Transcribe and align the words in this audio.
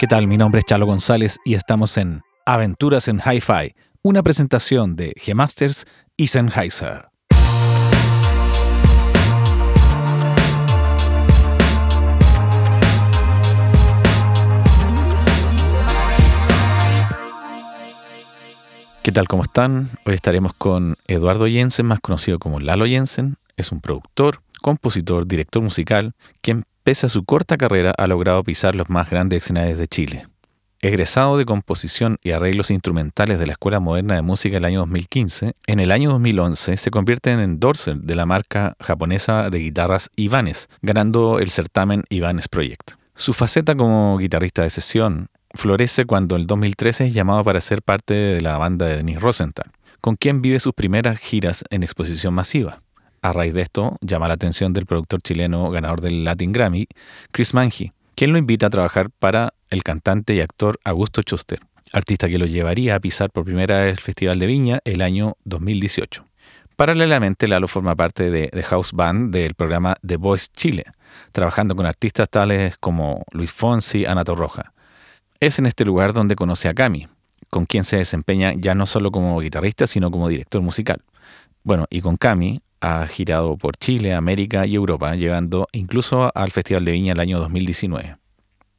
¿Qué 0.00 0.06
tal? 0.06 0.28
Mi 0.28 0.36
nombre 0.36 0.60
es 0.60 0.64
Chalo 0.64 0.86
González 0.86 1.40
y 1.44 1.54
estamos 1.54 1.96
en 1.96 2.22
Aventuras 2.46 3.08
en 3.08 3.18
Hi-Fi, 3.18 3.74
una 4.00 4.22
presentación 4.22 4.94
de 4.94 5.12
G-Masters 5.14 5.86
y 6.16 6.28
Sennheiser. 6.28 7.08
¿Qué 19.02 19.10
tal? 19.10 19.26
¿Cómo 19.26 19.42
están? 19.42 19.90
Hoy 20.06 20.14
estaremos 20.14 20.52
con 20.54 20.94
Eduardo 21.08 21.48
Jensen, 21.48 21.86
más 21.86 21.98
conocido 21.98 22.38
como 22.38 22.60
Lalo 22.60 22.86
Jensen. 22.86 23.36
Es 23.56 23.72
un 23.72 23.80
productor, 23.80 24.42
compositor, 24.62 25.26
director 25.26 25.60
musical, 25.60 26.14
quien 26.40 26.66
pese 26.82 27.06
a 27.06 27.08
su 27.08 27.24
corta 27.24 27.56
carrera 27.56 27.92
ha 27.96 28.06
logrado 28.06 28.42
pisar 28.44 28.74
los 28.74 28.88
más 28.90 29.10
grandes 29.10 29.42
escenarios 29.42 29.78
de 29.78 29.88
Chile. 29.88 30.28
Egresado 30.80 31.36
de 31.36 31.44
composición 31.44 32.18
y 32.22 32.30
arreglos 32.30 32.70
instrumentales 32.70 33.40
de 33.40 33.46
la 33.46 33.52
Escuela 33.52 33.80
Moderna 33.80 34.14
de 34.14 34.22
Música 34.22 34.58
el 34.58 34.64
año 34.64 34.80
2015, 34.80 35.54
en 35.66 35.80
el 35.80 35.90
año 35.90 36.10
2011 36.10 36.76
se 36.76 36.90
convierte 36.92 37.32
en 37.32 37.40
endorser 37.40 37.96
de 37.96 38.14
la 38.14 38.26
marca 38.26 38.76
japonesa 38.78 39.50
de 39.50 39.58
guitarras 39.58 40.08
Ibanez, 40.14 40.68
ganando 40.80 41.40
el 41.40 41.50
certamen 41.50 42.04
Ibanez 42.10 42.46
Project. 42.46 42.92
Su 43.16 43.32
faceta 43.32 43.74
como 43.74 44.16
guitarrista 44.18 44.62
de 44.62 44.70
sesión 44.70 45.30
florece 45.52 46.04
cuando 46.04 46.36
en 46.36 46.42
el 46.42 46.46
2013 46.46 47.08
es 47.08 47.14
llamado 47.14 47.42
para 47.42 47.60
ser 47.60 47.82
parte 47.82 48.14
de 48.14 48.40
la 48.40 48.56
banda 48.56 48.86
de 48.86 48.98
Denis 48.98 49.20
Rosenthal, 49.20 49.72
con 50.00 50.14
quien 50.14 50.42
vive 50.42 50.60
sus 50.60 50.74
primeras 50.74 51.18
giras 51.18 51.64
en 51.70 51.82
exposición 51.82 52.34
masiva. 52.34 52.82
A 53.20 53.32
raíz 53.32 53.52
de 53.52 53.62
esto, 53.62 53.96
llama 54.00 54.28
la 54.28 54.34
atención 54.34 54.72
del 54.72 54.86
productor 54.86 55.20
chileno 55.22 55.70
ganador 55.70 56.00
del 56.00 56.24
Latin 56.24 56.52
Grammy, 56.52 56.86
Chris 57.32 57.52
Manji, 57.52 57.92
quien 58.14 58.32
lo 58.32 58.38
invita 58.38 58.66
a 58.66 58.70
trabajar 58.70 59.10
para 59.10 59.54
el 59.70 59.82
cantante 59.82 60.34
y 60.34 60.40
actor 60.40 60.78
Augusto 60.84 61.22
Schuster, 61.22 61.60
artista 61.92 62.28
que 62.28 62.38
lo 62.38 62.46
llevaría 62.46 62.94
a 62.94 63.00
pisar 63.00 63.30
por 63.30 63.44
primera 63.44 63.82
vez 63.82 63.92
el 63.92 64.00
Festival 64.00 64.38
de 64.38 64.46
Viña 64.46 64.80
el 64.84 65.02
año 65.02 65.36
2018. 65.44 66.24
Paralelamente, 66.76 67.48
Lalo 67.48 67.66
forma 67.66 67.96
parte 67.96 68.30
de 68.30 68.48
The 68.48 68.62
House 68.62 68.92
Band 68.92 69.34
del 69.34 69.54
programa 69.54 69.96
The 70.06 70.16
Voice 70.16 70.46
Chile, 70.54 70.84
trabajando 71.32 71.74
con 71.74 71.86
artistas 71.86 72.28
tales 72.30 72.78
como 72.78 73.24
Luis 73.32 73.50
Fonsi, 73.50 74.06
Ana 74.06 74.22
Torroja. 74.22 74.72
Es 75.40 75.58
en 75.58 75.66
este 75.66 75.84
lugar 75.84 76.12
donde 76.12 76.36
conoce 76.36 76.68
a 76.68 76.74
Cami, 76.74 77.08
con 77.50 77.66
quien 77.66 77.82
se 77.82 77.96
desempeña 77.96 78.52
ya 78.56 78.76
no 78.76 78.86
solo 78.86 79.10
como 79.10 79.40
guitarrista, 79.40 79.88
sino 79.88 80.12
como 80.12 80.28
director 80.28 80.62
musical. 80.62 81.02
Bueno, 81.64 81.86
y 81.90 82.00
con 82.00 82.16
Cami 82.16 82.60
ha 82.80 83.06
girado 83.06 83.56
por 83.56 83.76
Chile, 83.76 84.14
América 84.14 84.66
y 84.66 84.74
Europa, 84.74 85.14
llegando 85.14 85.68
incluso 85.72 86.30
al 86.34 86.50
Festival 86.50 86.84
de 86.84 86.92
Viña 86.92 87.12
el 87.12 87.20
año 87.20 87.38
2019. 87.38 88.16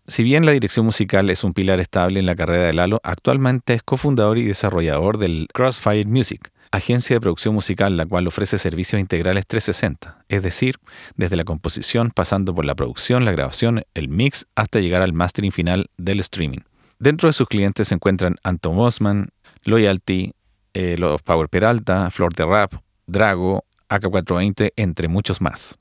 Si 0.08 0.24
bien 0.24 0.46
la 0.46 0.54
dirección 0.54 0.86
musical 0.86 1.30
es 1.30 1.44
un 1.44 1.54
pilar 1.54 1.80
estable 1.80 2.20
en 2.20 2.26
la 2.26 2.36
carrera 2.36 2.64
de 2.64 2.74
Lalo, 2.74 3.00
actualmente 3.04 3.76
es 3.76 3.84
cofundador 3.84 4.40
y 4.40 4.44
desarrollador 4.44 5.20
del 5.20 5.48
Crossfire 5.54 6.06
Music, 6.06 6.52
agencia 6.72 7.16
de 7.16 7.22
producción 7.22 7.54
musical 7.54 7.96
la 7.98 8.06
cual 8.06 8.28
ofrece 8.28 8.58
servicios 8.58 9.00
integrales 9.00 9.46
360, 9.46 10.26
es 10.28 10.44
decir, 10.44 10.78
desde 11.16 11.36
la 11.36 11.44
composición 11.44 12.12
pasando 12.12 12.56
por 12.56 12.66
la 12.66 12.76
producción, 12.76 13.26
la 13.26 13.32
grabación, 13.32 13.84
el 13.94 14.10
mix 14.10 14.48
hasta 14.56 14.80
llegar 14.80 15.02
al 15.02 15.14
mastering 15.14 15.52
final 15.52 15.90
del 15.98 16.20
streaming. 16.22 16.60
Dentro 16.98 17.30
de 17.30 17.34
sus 17.34 17.48
clientes 17.48 17.90
se 17.90 17.96
encuentran 17.96 18.38
Anton 18.44 18.76
Bosman, 18.76 19.30
Loyalty, 19.64 20.34
eh, 20.74 20.96
los 20.98 21.22
Power 21.22 21.50
Peralta, 21.50 22.10
Flor 22.12 22.34
de 22.34 22.46
Rap, 22.46 22.74
Drago, 23.08 23.64
AK420, 23.90 24.74
entre 24.76 25.08
muchos 25.08 25.42
más. 25.42 25.80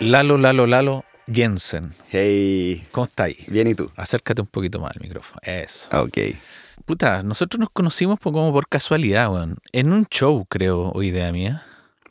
Lalo, 0.00 0.36
Lalo, 0.36 0.66
Lalo, 0.66 1.04
Jensen. 1.32 1.92
Hey. 2.10 2.84
¿Cómo 2.90 3.04
estáis? 3.04 3.46
Bien, 3.48 3.68
¿y 3.68 3.74
tú? 3.74 3.90
Acércate 3.96 4.40
un 4.40 4.48
poquito 4.48 4.80
más 4.80 4.90
al 4.96 5.00
micrófono. 5.00 5.38
Eso. 5.44 5.88
Ok. 6.00 6.18
Puta, 6.84 7.22
nosotros 7.22 7.60
nos 7.60 7.70
conocimos 7.70 8.18
por, 8.18 8.32
como 8.32 8.52
por 8.52 8.66
casualidad, 8.66 9.32
weón. 9.32 9.58
En 9.70 9.92
un 9.92 10.06
show, 10.06 10.44
creo, 10.48 10.90
o 10.90 11.02
idea 11.04 11.30
mía. 11.30 11.64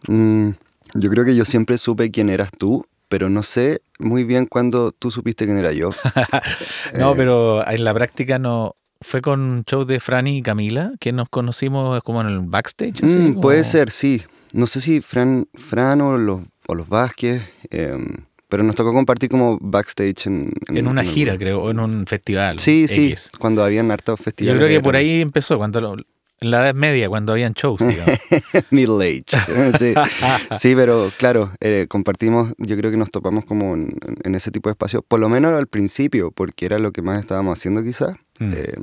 Mm, 0.08 0.52
yo 0.94 1.09
creo 1.09 1.25
que 1.25 1.36
yo 1.36 1.44
siempre 1.44 1.78
supe 1.78 2.12
quién 2.12 2.30
eras 2.30 2.52
tú, 2.58 2.86
pero 3.12 3.30
no 3.30 3.44
sé 3.44 3.82
muy 4.00 4.24
bien 4.24 4.46
cuándo 4.46 4.94
tú 4.94 5.12
supiste 5.12 5.44
quién 5.46 5.58
era 5.58 5.74
yo. 5.74 5.90
no, 6.98 7.12
Eh, 7.12 7.16
pero 7.18 7.68
en 7.70 7.84
la 7.84 7.94
práctica 7.94 8.40
no. 8.40 8.74
Fue 9.04 9.20
con 9.22 9.42
un 9.42 9.64
show 9.66 9.84
de 9.84 10.00
Franny 10.00 10.38
y 10.38 10.42
Camila, 10.44 10.92
que 11.00 11.12
nos 11.12 11.28
conocimos 11.28 12.02
como 12.04 12.22
en 12.22 12.28
el 12.28 12.40
backstage. 12.42 13.04
así, 13.04 13.18
mm, 13.18 13.42
Puede 13.42 13.64
ser, 13.66 13.90
sí. 13.92 14.22
No 14.54 14.66
sé 14.68 14.80
si 14.80 15.02
Fran, 15.02 15.48
Fran 15.56 16.00
o 16.02 16.18
los, 16.18 16.42
o 16.68 16.76
los 16.76 16.88
Vázquez, 16.88 17.42
em, 17.72 18.06
pero 18.48 18.62
nos 18.64 18.76
tocó 18.76 18.94
compartir 18.94 19.30
como 19.30 19.58
backstage 19.60 20.28
en... 20.28 20.54
En 20.70 20.88
una 20.88 21.02
en- 21.02 21.08
gira, 21.08 21.36
creo, 21.38 21.62
o 21.64 21.72
en 21.72 21.80
un 21.80 22.06
festival. 22.06 22.60
Sí, 22.60 22.88
sí, 22.88 23.16
cuando 23.40 23.64
habían 23.64 23.90
hartos 23.92 24.20
Yo 24.20 24.24
festivales. 24.24 24.64
creo 24.64 24.78
que 24.80 24.84
por 24.84 24.96
ahí 24.96 25.20
empezó, 25.20 25.58
cuando 25.58 25.82
lo- 25.82 25.96
en 26.41 26.52
la 26.52 26.63
Edad 26.63 26.74
Media, 26.75 27.07
cuando 27.07 27.31
habían 27.31 27.53
shows, 27.53 27.79
digamos. 27.79 28.19
Middle 28.72 29.06
age. 29.07 29.78
sí. 29.79 29.94
Sí, 30.59 30.75
pero 30.75 31.09
claro, 31.18 31.52
eh, 31.59 31.85
compartimos, 31.88 32.53
yo 32.57 32.75
creo 32.75 32.91
que 32.91 32.97
nos 32.97 33.09
topamos 33.12 33.46
como 33.46 33.75
en, 33.75 33.96
en 34.24 34.35
ese 34.35 34.52
tipo 34.52 34.68
de 34.69 34.72
espacios, 34.72 35.03
por 35.07 35.19
lo 35.19 35.29
menos 35.29 35.53
al 35.53 35.68
principio, 35.68 36.31
porque 36.31 36.66
era 36.66 36.79
lo 36.79 36.91
que 36.91 37.02
más 37.02 37.19
estábamos 37.19 37.57
haciendo 37.57 37.84
quizás. 37.84 38.16
Mm. 38.40 38.52
Eh, 38.56 38.74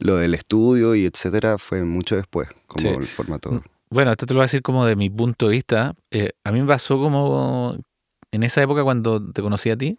lo 0.00 0.16
del 0.16 0.34
estudio 0.34 0.94
y 0.96 1.06
etcétera 1.06 1.56
fue 1.58 1.84
mucho 1.84 2.16
después, 2.16 2.48
como 2.66 2.82
Sí. 2.82 2.88
el 2.88 3.04
formato. 3.04 3.62
Bueno, 3.90 4.10
esto 4.10 4.26
te 4.26 4.34
lo 4.34 4.38
voy 4.38 4.42
a 4.42 4.46
decir 4.46 4.62
como 4.62 4.84
de 4.84 4.96
mi 4.96 5.08
punto 5.08 5.46
de 5.46 5.52
vista. 5.52 5.94
Eh, 6.10 6.32
a 6.44 6.50
mí 6.52 6.60
me 6.60 6.66
pasó 6.66 6.98
como 6.98 7.76
en 8.32 8.42
esa 8.42 8.60
época 8.60 8.82
cuando 8.82 9.22
te 9.32 9.40
conocí 9.40 9.70
a 9.70 9.76
ti, 9.78 9.96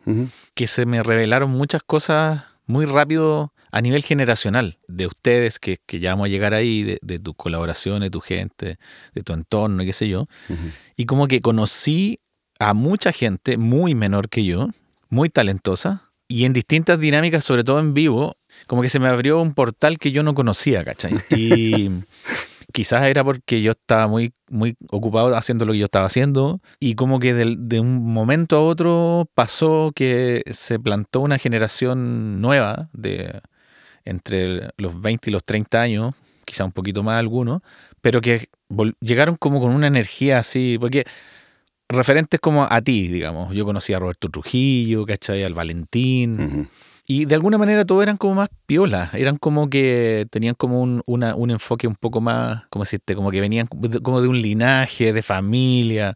que 0.54 0.68
se 0.68 0.86
me 0.86 1.02
revelaron 1.02 1.50
muchas 1.50 1.82
cosas 1.82 2.44
muy 2.68 2.86
rápido 2.86 3.52
a 3.72 3.82
nivel 3.82 4.04
generacional, 4.04 4.80
de 4.88 5.08
ustedes 5.08 5.60
que, 5.60 5.78
que 5.86 6.00
ya 6.00 6.12
vamos 6.12 6.26
a 6.26 6.30
llegar 6.30 6.54
ahí, 6.54 6.84
de, 6.84 7.00
de 7.02 7.20
tus 7.20 7.36
colaboraciones, 7.36 8.12
tu 8.12 8.22
gente, 8.22 8.78
de 9.14 9.24
tu 9.24 9.34
entorno, 9.34 9.84
qué 9.84 9.94
sé 9.94 10.08
yo. 10.08 10.28
Y 10.96 11.06
como 11.06 11.28
que 11.28 11.42
conocí 11.42 12.20
a 12.60 12.74
mucha 12.74 13.12
gente 13.12 13.58
muy 13.58 13.96
menor 13.96 14.30
que 14.30 14.44
yo, 14.44 14.70
muy 15.10 15.30
talentosa, 15.30 16.10
y 16.28 16.46
en 16.46 16.54
distintas 16.54 17.00
dinámicas, 17.00 17.44
sobre 17.44 17.64
todo 17.64 17.80
en 17.80 17.94
vivo, 17.94 18.38
como 18.68 18.84
que 18.84 18.90
se 18.90 19.00
me 19.00 19.08
abrió 19.08 19.42
un 19.42 19.54
portal 19.54 19.98
que 19.98 20.12
yo 20.12 20.22
no 20.22 20.36
conocía, 20.36 20.84
¿cachai? 20.86 21.14
Y 21.32 21.90
quizás 22.72 23.08
era 23.08 23.24
porque 23.24 23.64
yo 23.64 23.72
estaba 23.72 24.08
muy, 24.08 24.34
muy 24.48 24.76
ocupado 24.92 25.36
haciendo 25.36 25.66
lo 25.66 25.74
que 25.74 25.80
yo 25.80 25.86
estaba 25.86 26.06
haciendo, 26.06 26.62
y 26.80 26.94
como 26.94 27.20
que 27.20 27.34
de, 27.34 27.80
un 27.80 28.14
momento 28.14 28.58
a 28.58 28.64
otro 28.64 29.28
pasó 29.34 29.92
que 29.96 30.44
se 30.52 30.80
plantó 30.80 31.22
una 31.22 31.40
generación 31.40 32.42
nueva 32.42 32.90
de 32.94 33.42
entre 34.06 34.70
los 34.78 35.00
20 35.00 35.30
y 35.30 35.34
los 35.34 35.44
30 35.44 35.82
años, 35.82 36.16
quizá 36.46 36.66
un 36.66 36.72
poquito 36.72 37.04
más 37.04 37.20
algunos, 37.20 37.62
pero 38.02 38.22
que 38.22 38.50
llegaron 39.00 39.36
como 39.36 39.60
con 39.60 39.72
una 39.72 39.88
energía 39.88 40.40
así, 40.40 40.78
porque 40.80 41.06
referentes 41.88 42.40
como 42.40 42.66
a 42.70 42.82
ti, 42.82 43.08
digamos, 43.08 43.54
yo 43.54 43.66
conocí 43.66 43.94
a 43.94 44.00
Roberto 44.00 44.30
Trujillo, 44.30 45.06
¿cachai? 45.06 45.44
Al 45.44 45.54
Valentín. 45.54 46.70
Y 47.12 47.26
de 47.26 47.34
alguna 47.34 47.58
manera 47.58 47.86
todos 47.86 48.04
eran 48.04 48.18
como 48.18 48.36
más 48.36 48.50
piolas, 48.68 49.12
eran 49.16 49.38
como 49.38 49.68
que 49.68 50.28
tenían 50.30 50.54
como 50.54 50.80
un, 50.80 51.02
una- 51.08 51.34
un 51.36 51.50
enfoque 51.50 51.88
un 51.88 51.96
poco 51.96 52.22
más, 52.22 52.64
¿cómo 52.70 52.86
decirte? 52.86 53.16
Como 53.16 53.32
que 53.32 53.42
venían 53.42 53.66
como 53.68 54.22
de 54.22 54.28
un 54.28 54.40
linaje, 54.40 55.12
de 55.12 55.24
familia, 55.24 56.16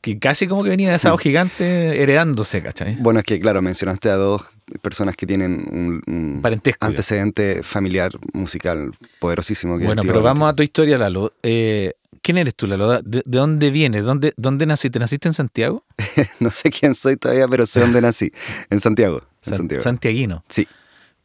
que 0.00 0.18
casi 0.18 0.48
como 0.48 0.64
que 0.64 0.70
venía 0.70 0.88
de 0.88 0.96
asado 0.96 1.16
gigante 1.18 2.02
heredándose, 2.02 2.62
¿cachai? 2.62 2.96
Bueno, 2.98 3.20
es 3.20 3.24
que 3.24 3.38
claro, 3.38 3.62
mencionaste 3.62 4.08
a 4.10 4.16
dos 4.16 4.42
personas 4.82 5.14
que 5.16 5.24
tienen 5.26 5.52
un, 5.70 6.02
un 6.12 6.42
Parentesco. 6.42 6.78
digamos. 6.86 6.98
antecedente 6.98 7.62
familiar 7.62 8.10
musical 8.32 8.90
poderosísimo. 9.20 9.78
Que 9.78 9.86
Bueno, 9.86 10.02
pero 10.02 10.20
vamos 10.20 10.50
a 10.50 10.56
tu 10.56 10.62
historia, 10.64 10.98
Lalo. 10.98 11.32
Eh, 11.44 11.92
¿Quién 12.22 12.38
eres 12.38 12.54
tú, 12.56 12.66
Lalo? 12.66 13.02
¿De, 13.02 13.22
de 13.24 13.38
dónde 13.38 13.70
vienes? 13.70 14.02
¿Dónde, 14.04 14.32
¿Dónde 14.36 14.66
naciste? 14.66 14.98
¿Naciste 14.98 15.28
en 15.28 15.34
Santiago? 15.34 15.84
No 16.40 16.50
sé 16.50 16.70
quién 16.70 16.94
soy 16.96 17.16
todavía, 17.16 17.46
pero 17.46 17.66
sé 17.66 17.80
dónde 17.80 18.00
nací. 18.00 18.32
En 18.70 18.80
Santiago. 18.80 19.22
San- 19.44 19.56
Santiago. 19.58 19.82
Santiaguino. 19.82 20.44
Sí. 20.48 20.66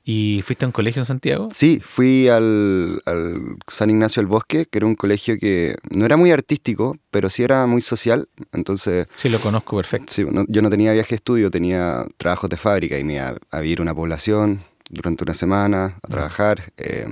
¿Y 0.05 0.41
fuiste 0.43 0.65
a 0.65 0.67
un 0.67 0.71
colegio 0.71 1.01
en 1.01 1.05
Santiago? 1.05 1.49
Sí, 1.53 1.81
fui 1.83 2.27
al, 2.29 2.99
al 3.05 3.57
San 3.67 3.89
Ignacio 3.91 4.21
del 4.21 4.27
Bosque, 4.27 4.65
que 4.65 4.79
era 4.79 4.87
un 4.87 4.95
colegio 4.95 5.37
que 5.37 5.75
no 5.91 6.03
era 6.05 6.17
muy 6.17 6.31
artístico, 6.31 6.97
pero 7.11 7.29
sí 7.29 7.43
era 7.43 7.67
muy 7.67 7.81
social. 7.83 8.27
Entonces, 8.51 9.07
Sí, 9.17 9.29
lo 9.29 9.39
conozco 9.39 9.75
perfecto. 9.75 10.11
sí, 10.11 10.25
no- 10.25 10.45
yo 10.47 10.61
no 10.63 10.69
tenía 10.71 10.93
viaje 10.93 11.09
de 11.11 11.15
estudio, 11.17 11.51
tenía 11.51 12.05
trabajos 12.17 12.49
de 12.49 12.57
fábrica 12.57 12.97
y 12.97 13.03
me 13.03 13.15
iba 13.15 13.35
a 13.51 13.59
vivir 13.59 13.79
a 13.79 13.81
una 13.83 13.93
población 13.93 14.63
durante 14.89 15.23
una 15.23 15.35
semana 15.35 15.99
a 16.01 16.07
trabajar. 16.07 16.73
Eh, 16.77 17.05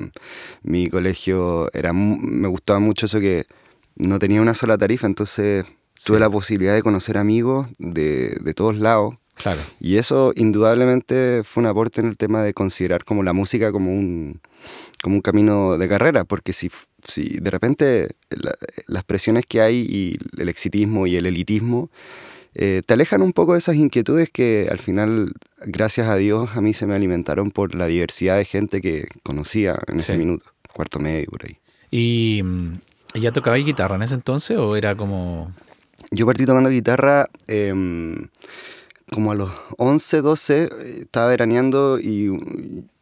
mi 0.63 0.89
colegio 0.89 1.69
era 1.73 1.93
me 1.93 2.47
gustaba 2.47 2.79
mucho 2.79 3.05
eso 3.05 3.19
que 3.19 3.45
no 3.95 4.17
tenía 4.17 4.41
una 4.41 4.55
sola 4.55 4.75
tarifa, 4.77 5.05
entonces 5.05 5.65
tuve 6.03 6.19
la 6.19 6.29
posibilidad 6.31 6.73
de 6.73 6.81
conocer 6.81 7.17
amigos 7.19 7.67
de, 7.77 8.37
de 8.41 8.53
todos 8.55 8.75
lados. 8.77 9.15
Claro. 9.37 9.61
Y 9.79 9.97
eso 9.97 10.33
indudablemente 10.35 11.43
fue 11.43 11.61
un 11.61 11.67
aporte 11.67 12.01
en 12.01 12.07
el 12.07 12.17
tema 12.17 12.41
de 12.43 12.53
considerar 12.53 13.03
como 13.03 13.23
la 13.23 13.33
música 13.33 13.71
como 13.71 13.93
un, 13.93 14.41
como 15.01 15.15
un 15.15 15.21
camino 15.21 15.77
de 15.77 15.87
carrera, 15.87 16.23
porque 16.23 16.53
si, 16.53 16.71
sí, 17.07 17.37
de 17.39 17.51
repente 17.51 18.09
las 18.87 19.03
presiones 19.03 19.45
que 19.45 19.61
hay 19.61 19.85
y 19.87 20.17
el 20.41 20.49
exitismo 20.49 21.07
y 21.07 21.15
el 21.15 21.25
elitismo 21.25 21.89
eh, 22.59 22.81
te 22.83 22.95
alejan 22.95 23.21
un 23.21 23.33
poco 23.33 23.53
de 23.53 23.59
esas 23.59 23.75
inquietudes 23.75 24.31
que 24.31 24.67
al 24.71 24.79
final, 24.79 25.33
gracias 25.63 26.07
a 26.07 26.15
Dios, 26.15 26.49
a 26.55 26.61
mí 26.61 26.73
se 26.73 26.87
me 26.87 26.95
alimentaron 26.95 27.51
por 27.51 27.75
la 27.75 27.85
diversidad 27.85 28.37
de 28.37 28.45
gente 28.45 28.81
que 28.81 29.07
conocía 29.21 29.77
en 29.85 29.99
ese 29.99 30.17
minuto, 30.17 30.43
cuarto 30.73 30.97
medio 30.97 31.27
por 31.27 31.45
ahí. 31.45 31.59
¿Y, 31.91 32.43
ya 33.13 33.31
tocabais 33.31 33.63
guitarra 33.63 33.95
en 33.95 34.01
ese 34.01 34.15
entonces 34.15 34.57
o 34.57 34.75
era 34.75 34.95
como...? 34.95 35.53
Yo 36.09 36.25
partí 36.25 36.47
tocando 36.47 36.69
guitarra 36.69 37.29
em, 37.47 38.27
como 39.11 39.31
a 39.31 39.35
los 39.35 39.51
11, 39.77 40.21
12, 40.21 40.69
estaba 41.01 41.27
veraneando 41.27 41.99
y 41.99 42.29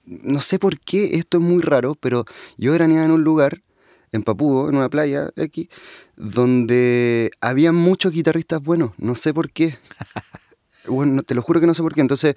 no 0.05 0.41
sé 0.41 0.59
por 0.59 0.79
qué, 0.79 1.15
esto 1.15 1.37
es 1.37 1.43
muy 1.43 1.61
raro, 1.61 1.95
pero 1.95 2.25
yo 2.57 2.71
veraneaba 2.71 3.05
en 3.05 3.11
un 3.11 3.23
lugar, 3.23 3.61
en 4.11 4.23
Papúo, 4.23 4.69
en 4.69 4.75
una 4.75 4.89
playa 4.89 5.31
aquí, 5.41 5.69
donde 6.15 7.31
había 7.41 7.71
muchos 7.71 8.13
guitarristas 8.13 8.61
buenos, 8.61 8.91
no 8.97 9.15
sé 9.15 9.33
por 9.33 9.51
qué. 9.51 9.77
Bueno, 10.87 11.23
te 11.23 11.33
lo 11.33 11.41
juro 11.41 11.59
que 11.59 11.65
no 11.65 11.73
sé 11.73 11.81
por 11.81 11.95
qué. 11.95 12.01
Entonces, 12.01 12.35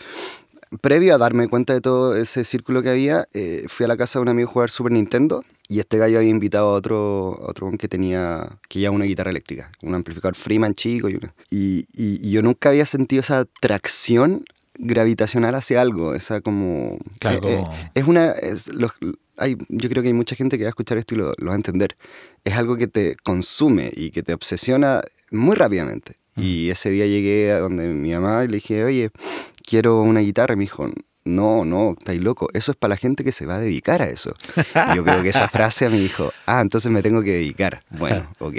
previo 0.81 1.15
a 1.15 1.19
darme 1.19 1.49
cuenta 1.49 1.75
de 1.75 1.83
todo 1.83 2.17
ese 2.17 2.45
círculo 2.45 2.83
que 2.83 2.89
había, 2.89 3.27
eh, 3.35 3.67
fui 3.69 3.85
a 3.85 3.89
la 3.89 3.99
casa 3.99 4.19
de 4.19 4.23
un 4.23 4.31
amigo 4.31 4.49
a 4.49 4.53
jugar 4.53 4.71
Super 4.71 4.93
Nintendo 4.93 5.45
y 5.69 5.81
este 5.81 5.99
gallo 5.99 6.19
había 6.19 6.31
invitado 6.31 6.71
a 6.71 6.73
otro, 6.73 7.39
otro 7.43 7.71
que 7.79 7.89
tenía 7.89 8.59
que 8.69 8.81
ya 8.81 8.91
una 8.91 9.05
guitarra 9.05 9.31
eléctrica, 9.31 9.71
un 9.83 9.95
amplificador 9.95 10.35
Freeman 10.35 10.75
chico 10.75 11.11
y, 11.11 11.17
una, 11.17 11.35
y, 11.51 11.87
y, 11.95 12.31
yo 12.31 12.43
nunca 12.43 12.71
había 12.71 12.87
sentido 12.87 13.21
esa 13.21 13.45
tracción 13.61 14.45
gravitacional 14.79 15.55
hacia 15.55 15.83
algo, 15.83 16.15
esa 16.15 16.41
como... 16.41 16.99
Claro, 17.19 17.41
eh, 17.47 17.59
eh, 17.59 17.65
es 17.95 18.05
una... 18.05 18.33
hay, 19.37 19.57
yo 19.69 19.89
creo 19.91 20.03
que 20.03 20.09
hay 20.09 20.15
mucha 20.15 20.37
gente 20.37 20.57
que 20.57 20.65
va 20.65 20.69
a 20.69 20.71
escuchar 20.71 20.97
esto 20.97 21.15
y 21.15 21.19
lo, 21.19 21.33
lo 21.37 21.47
va 21.49 21.53
a 21.53 21.57
entender. 21.57 21.97
Es 22.45 22.55
algo 22.55 22.77
que 22.77 22.87
te 22.87 23.17
consume 23.17 23.93
y 23.95 24.11
que 24.11 24.23
te 24.23 24.33
obsesiona 24.33 25.03
muy 25.31 25.57
rápidamente. 25.57 26.17
Mm. 26.37 26.43
Y 26.43 26.71
ese 26.71 26.91
día 26.91 27.07
llegué 27.07 27.53
a 27.53 27.59
donde 27.59 27.89
mi 27.89 28.13
mamá 28.13 28.45
y 28.45 28.49
le 28.49 28.55
dije, 28.55 28.85
oye, 28.85 29.11
quiero 29.67 30.01
una 30.01 30.21
guitarra. 30.21 30.55
Y 30.55 30.57
me 30.57 30.65
dijo, 30.65 30.89
no, 31.29 31.65
no, 31.65 31.95
estáis 31.99 32.21
loco. 32.21 32.49
Eso 32.53 32.73
es 32.73 32.77
para 32.77 32.91
la 32.91 32.97
gente 32.97 33.25
que 33.25 33.33
se 33.33 33.47
va 33.47 33.57
a 33.57 33.61
dedicar 33.61 34.03
a 34.03 34.07
eso. 34.07 34.35
Y 34.93 34.97
yo 34.97 35.05
creo 35.05 35.23
que 35.23 35.29
esa 35.29 35.49
frase 35.49 35.89
me 35.89 35.99
dijo, 35.99 36.33
ah, 36.47 36.61
entonces 36.61 36.91
me 36.91 37.03
tengo 37.03 37.23
que 37.23 37.33
dedicar. 37.33 37.83
Bueno, 37.99 38.29
ok. 38.41 38.57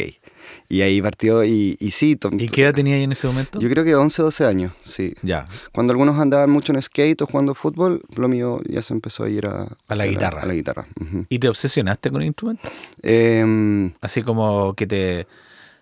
Y 0.68 0.82
ahí 0.82 1.02
partió 1.02 1.44
y, 1.44 1.78
y 1.80 1.92
sí. 1.92 2.18
¿Y 2.32 2.48
qué 2.48 2.64
edad 2.64 2.74
tenía 2.74 2.96
ahí 2.96 3.04
en 3.04 3.12
ese 3.12 3.28
momento? 3.28 3.60
Yo 3.60 3.70
creo 3.70 3.84
que 3.84 3.96
11, 3.96 4.22
12 4.22 4.46
años, 4.46 4.72
sí. 4.84 5.14
Ya. 5.22 5.48
Cuando 5.72 5.92
algunos 5.92 6.20
andaban 6.20 6.50
mucho 6.50 6.74
en 6.74 6.82
skate 6.82 7.22
o 7.22 7.26
jugando 7.26 7.56
fútbol, 7.56 8.02
lo 8.16 8.28
mío 8.28 8.62
ya 8.68 8.82
se 8.82 8.94
empezó 8.94 9.24
a 9.24 9.30
ir 9.30 9.46
a... 9.48 9.68
A 9.88 9.96
la 9.96 10.06
guitarra. 10.06 10.42
A, 10.42 10.46
la 10.46 10.54
guitarra. 10.54 10.88
¿Y 11.28 11.40
te 11.40 11.50
obsesionaste 11.50 12.12
con 12.12 12.22
el 12.22 12.28
instrumento? 12.28 12.70
Em, 13.02 13.94
Así 14.02 14.22
como 14.22 14.74
que 14.76 14.86
te, 14.86 15.28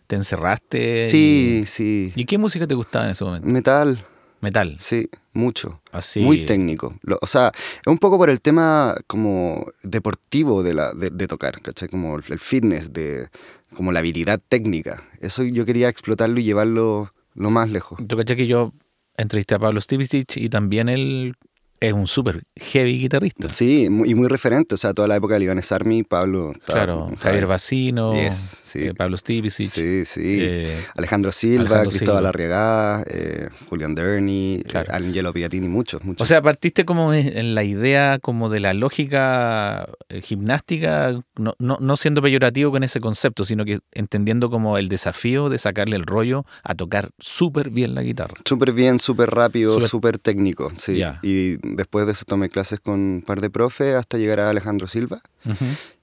te 0.07 0.15
encerraste. 0.15 1.09
Sí, 1.09 1.65
sí. 1.67 2.13
¿Y 2.15 2.25
qué 2.25 2.37
música 2.37 2.65
te 2.65 2.75
gustaba 2.75 3.05
en 3.05 3.11
ese 3.11 3.25
momento? 3.25 3.47
Metal. 3.47 4.05
Metal. 4.41 4.77
Sí, 4.79 5.09
mucho. 5.33 5.81
Así. 5.91 6.19
Muy 6.21 6.45
técnico. 6.45 6.95
o 7.21 7.27
sea, 7.27 7.51
es 7.55 7.87
un 7.87 7.97
poco 7.97 8.17
por 8.17 8.29
el 8.29 8.41
tema 8.41 8.95
como 9.07 9.67
deportivo 9.83 10.63
de, 10.63 10.73
la, 10.73 10.93
de, 10.93 11.27
tocar, 11.27 11.61
¿cachai? 11.61 11.87
Como 11.87 12.17
el 12.17 12.39
fitness, 12.39 12.93
de, 12.93 13.29
como 13.75 13.91
la 13.91 13.99
habilidad 13.99 14.39
técnica. 14.47 15.03
Eso 15.21 15.43
yo 15.43 15.65
quería 15.65 15.89
explotarlo 15.89 16.39
y 16.39 16.43
llevarlo 16.43 17.13
lo 17.33 17.49
más 17.49 17.69
lejos. 17.69 17.99
Tú 18.07 18.17
cachai 18.17 18.35
que 18.35 18.47
yo 18.47 18.73
entrevisté 19.17 19.55
a 19.55 19.59
Pablo 19.59 19.81
Stevicic 19.81 20.37
y 20.37 20.49
también 20.49 20.89
él 20.89 21.35
es 21.79 21.93
un 21.93 22.07
súper 22.07 22.43
heavy 22.55 22.99
guitarrista. 22.99 23.49
Sí, 23.49 23.85
y 23.85 24.15
muy 24.15 24.27
referente, 24.27 24.75
o 24.75 24.77
sea, 24.77 24.93
toda 24.93 25.07
la 25.07 25.15
época 25.15 25.35
de 25.35 25.41
Libanes 25.41 25.71
Army, 25.71 26.03
Pablo. 26.03 26.53
Claro, 26.65 27.11
Javier 27.19 27.45
Bacino, 27.45 28.13
eh, 28.15 28.93
Pablo 28.95 29.17
Stevicic. 29.17 29.71
Sí, 29.71 30.05
sí. 30.05 30.37
Eh, 30.39 30.83
Alejandro 30.95 31.31
Silva, 31.31 31.61
Alejandro 31.61 31.89
Cristóbal 31.89 32.25
Arriagada, 32.25 33.03
eh, 33.07 33.49
Julian 33.69 33.95
Derny, 33.95 34.63
claro. 34.67 34.93
Angelo 34.93 35.33
Piatini, 35.33 35.67
muchos, 35.67 36.03
muchos. 36.03 36.21
O 36.21 36.25
sea, 36.25 36.41
partiste 36.41 36.85
como 36.85 37.13
en 37.13 37.55
la 37.55 37.63
idea 37.63 38.19
como 38.21 38.49
de 38.49 38.59
la 38.59 38.73
lógica 38.73 39.87
gimnástica, 40.21 41.19
no, 41.37 41.53
no, 41.59 41.77
no 41.79 41.97
siendo 41.97 42.21
peyorativo 42.21 42.71
con 42.71 42.83
ese 42.83 42.99
concepto, 42.99 43.45
sino 43.45 43.65
que 43.65 43.79
entendiendo 43.93 44.49
como 44.49 44.77
el 44.77 44.89
desafío 44.89 45.49
de 45.49 45.57
sacarle 45.57 45.95
el 45.95 46.05
rollo 46.05 46.45
a 46.63 46.75
tocar 46.75 47.09
súper 47.19 47.69
bien 47.69 47.95
la 47.95 48.01
guitarra. 48.01 48.35
Súper 48.45 48.73
bien, 48.73 48.99
súper 48.99 49.29
rápido, 49.31 49.79
súper 49.81 50.17
técnico, 50.17 50.71
sí. 50.77 51.01
Y 51.21 51.57
después 51.75 52.05
de 52.05 52.13
eso 52.13 52.25
tomé 52.25 52.49
clases 52.49 52.79
con 52.79 52.93
un 52.95 53.23
par 53.25 53.41
de 53.41 53.49
profes 53.49 53.95
hasta 53.95 54.17
llegar 54.17 54.39
a 54.39 54.49
Alejandro 54.49 54.87
Silva. 54.87 55.21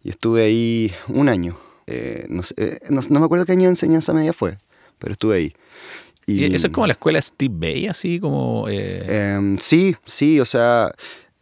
Y 0.02 0.10
estuve 0.10 0.42
ahí 0.44 0.92
un 1.08 1.28
año. 1.28 1.56
Eh, 1.86 2.26
eh, 2.56 2.78
no, 2.88 3.00
no, 3.10 3.20
me 3.20 3.26
acuerdo 3.26 3.44
qué 3.44 3.52
año 3.52 3.64
de 3.64 3.70
enseñanza 3.70 4.14
media 4.14 4.32
fue, 4.32 4.58
pero 4.98 5.12
estuve 5.12 5.36
ahí. 5.36 5.54
Y, 6.26 6.54
¿Eso 6.54 6.68
es 6.68 6.72
como 6.72 6.86
la 6.86 6.94
escuela 6.94 7.20
Steve 7.20 7.54
Bay, 7.54 7.86
así 7.86 8.18
como...? 8.18 8.66
Eh... 8.68 9.34
Em, 9.34 9.58
sí, 9.58 9.94
sí, 10.06 10.40
o 10.40 10.44
sea... 10.46 10.90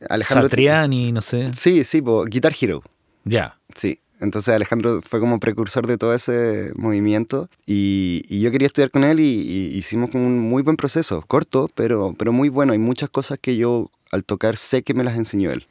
Alejandro... 0.08 0.48
Satriani, 0.48 1.12
no 1.12 1.22
sé. 1.22 1.52
Sí, 1.54 1.84
sí, 1.84 2.02
Guitar 2.26 2.52
Hero. 2.60 2.82
Ya. 3.24 3.56
Sí, 3.76 4.00
entonces 4.22 4.54
Alejandro 4.54 5.02
fue 5.02 5.18
como 5.18 5.40
precursor 5.40 5.86
de 5.88 5.98
todo 5.98 6.14
ese 6.14 6.70
movimiento 6.76 7.48
y, 7.66 8.22
y 8.28 8.40
yo 8.40 8.52
quería 8.52 8.66
estudiar 8.66 8.92
con 8.92 9.02
él 9.02 9.18
y, 9.18 9.24
y, 9.24 9.76
hicimos 9.76 10.10
como 10.10 10.24
un 10.24 10.38
muy 10.38 10.62
buen 10.62 10.76
proceso, 10.76 11.24
corto, 11.26 11.68
pero, 11.74 12.14
pero 12.16 12.32
muy 12.32 12.48
bueno. 12.48 12.72
Hay 12.72 12.78
muchas 12.78 13.10
cosas 13.10 13.40
que 13.40 13.56
yo 13.56 13.90
al 14.12 14.24
tocar 14.24 14.56
sé 14.56 14.82
que 14.82 14.94
me 14.94 15.02
las 15.02 15.16
enseñó 15.16 15.50
él. 15.50 15.66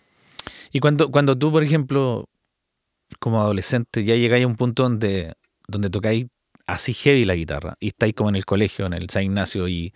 Y 0.74 0.80
cuando, 0.80 1.10
cuando 1.10 1.38
tú, 1.38 1.52
por 1.52 1.64
ejemplo, 1.64 2.28
como 3.20 3.42
adolescente, 3.42 4.04
ya 4.04 4.16
llegáis 4.16 4.44
a 4.44 4.48
un 4.48 4.56
punto 4.56 4.84
donde, 4.84 5.34
donde 5.68 5.90
tocáis 5.90 6.28
así 6.68 6.94
heavy 6.94 7.26
la 7.26 7.36
guitarra 7.36 7.76
y 7.80 7.88
estáis 7.88 8.14
como 8.14 8.30
en 8.30 8.36
el 8.36 8.46
colegio, 8.46 8.86
en 8.86 8.94
el 8.94 9.10
San 9.10 9.24
Ignacio 9.24 9.68
y 9.68 9.94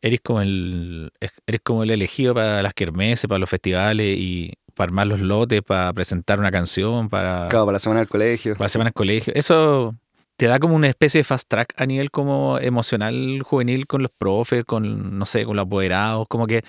eres 0.00 0.20
como 0.20 0.40
el, 0.42 1.10
eres 1.46 1.60
como 1.62 1.82
el 1.82 1.90
elegido 1.90 2.34
para 2.34 2.62
las 2.62 2.74
kermeses, 2.74 3.26
para 3.26 3.38
los 3.38 3.50
festivales 3.50 4.16
y 4.18 4.52
para 4.74 4.88
armar 4.88 5.06
los 5.08 5.20
lotes, 5.20 5.62
para 5.62 5.92
presentar 5.92 6.38
una 6.38 6.52
canción, 6.52 7.08
para... 7.08 7.48
Claro, 7.48 7.66
para 7.66 7.76
la 7.76 7.80
semana 7.80 8.00
del 8.00 8.08
colegio. 8.08 8.52
Para 8.52 8.66
la 8.66 8.68
semana 8.68 8.88
del 8.88 8.94
colegio. 8.94 9.32
Eso 9.34 9.96
te 10.38 10.46
da 10.46 10.60
como 10.60 10.76
una 10.76 10.86
especie 10.86 11.18
de 11.18 11.24
fast 11.24 11.48
track 11.48 11.74
a 11.78 11.84
nivel 11.84 12.12
como 12.12 12.60
emocional 12.60 13.42
juvenil 13.42 13.88
con 13.88 14.02
los 14.02 14.12
profes, 14.12 14.64
con, 14.64 15.18
no 15.18 15.26
sé, 15.26 15.44
con 15.44 15.56
los 15.56 15.66
apoderados. 15.66 16.28
Como 16.28 16.46
que 16.46 16.62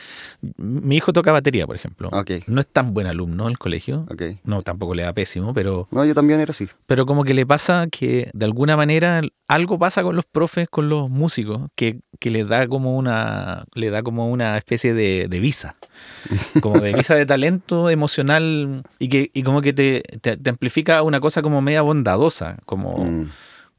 mi 0.57 0.95
hijo 0.95 1.13
toca 1.13 1.31
batería, 1.31 1.67
por 1.67 1.75
ejemplo. 1.75 2.09
No 2.47 2.61
es 2.61 2.67
tan 2.67 2.95
buen 2.95 3.05
alumno 3.05 3.43
en 3.43 3.51
el 3.51 3.59
colegio. 3.59 4.07
No, 4.43 4.63
tampoco 4.63 4.95
le 4.95 5.03
da 5.03 5.13
pésimo, 5.13 5.53
pero... 5.53 5.87
No, 5.91 6.03
yo 6.03 6.15
también 6.15 6.39
era 6.39 6.49
así. 6.49 6.67
Pero 6.87 7.05
como 7.05 7.23
que 7.23 7.35
le 7.35 7.45
pasa 7.45 7.85
que 7.91 8.31
de 8.33 8.45
alguna 8.45 8.75
manera 8.75 9.21
algo 9.47 9.77
pasa 9.77 10.01
con 10.01 10.15
los 10.15 10.25
profes, 10.25 10.67
con 10.67 10.89
los 10.89 11.07
músicos, 11.07 11.69
que, 11.75 11.99
que 12.19 12.31
le 12.31 12.45
da 12.45 12.67
como 12.67 12.97
una 12.97 13.65
le 13.75 13.91
da 13.91 14.01
como 14.01 14.31
una 14.31 14.57
especie 14.57 14.95
de, 14.95 15.27
visa. 15.39 15.75
Como 16.61 16.79
de 16.79 16.93
visa 16.93 17.13
de 17.13 17.27
talento 17.27 17.91
emocional 17.91 18.81
y 18.97 19.09
que 19.09 19.29
y 19.31 19.43
como 19.43 19.61
que 19.61 19.73
te, 19.73 20.01
te, 20.21 20.49
amplifica 20.49 21.03
una 21.03 21.19
cosa 21.19 21.43
como 21.43 21.61
media 21.61 21.83
bondadosa. 21.83 22.57
Como... 22.65 23.05
Mm 23.05 23.29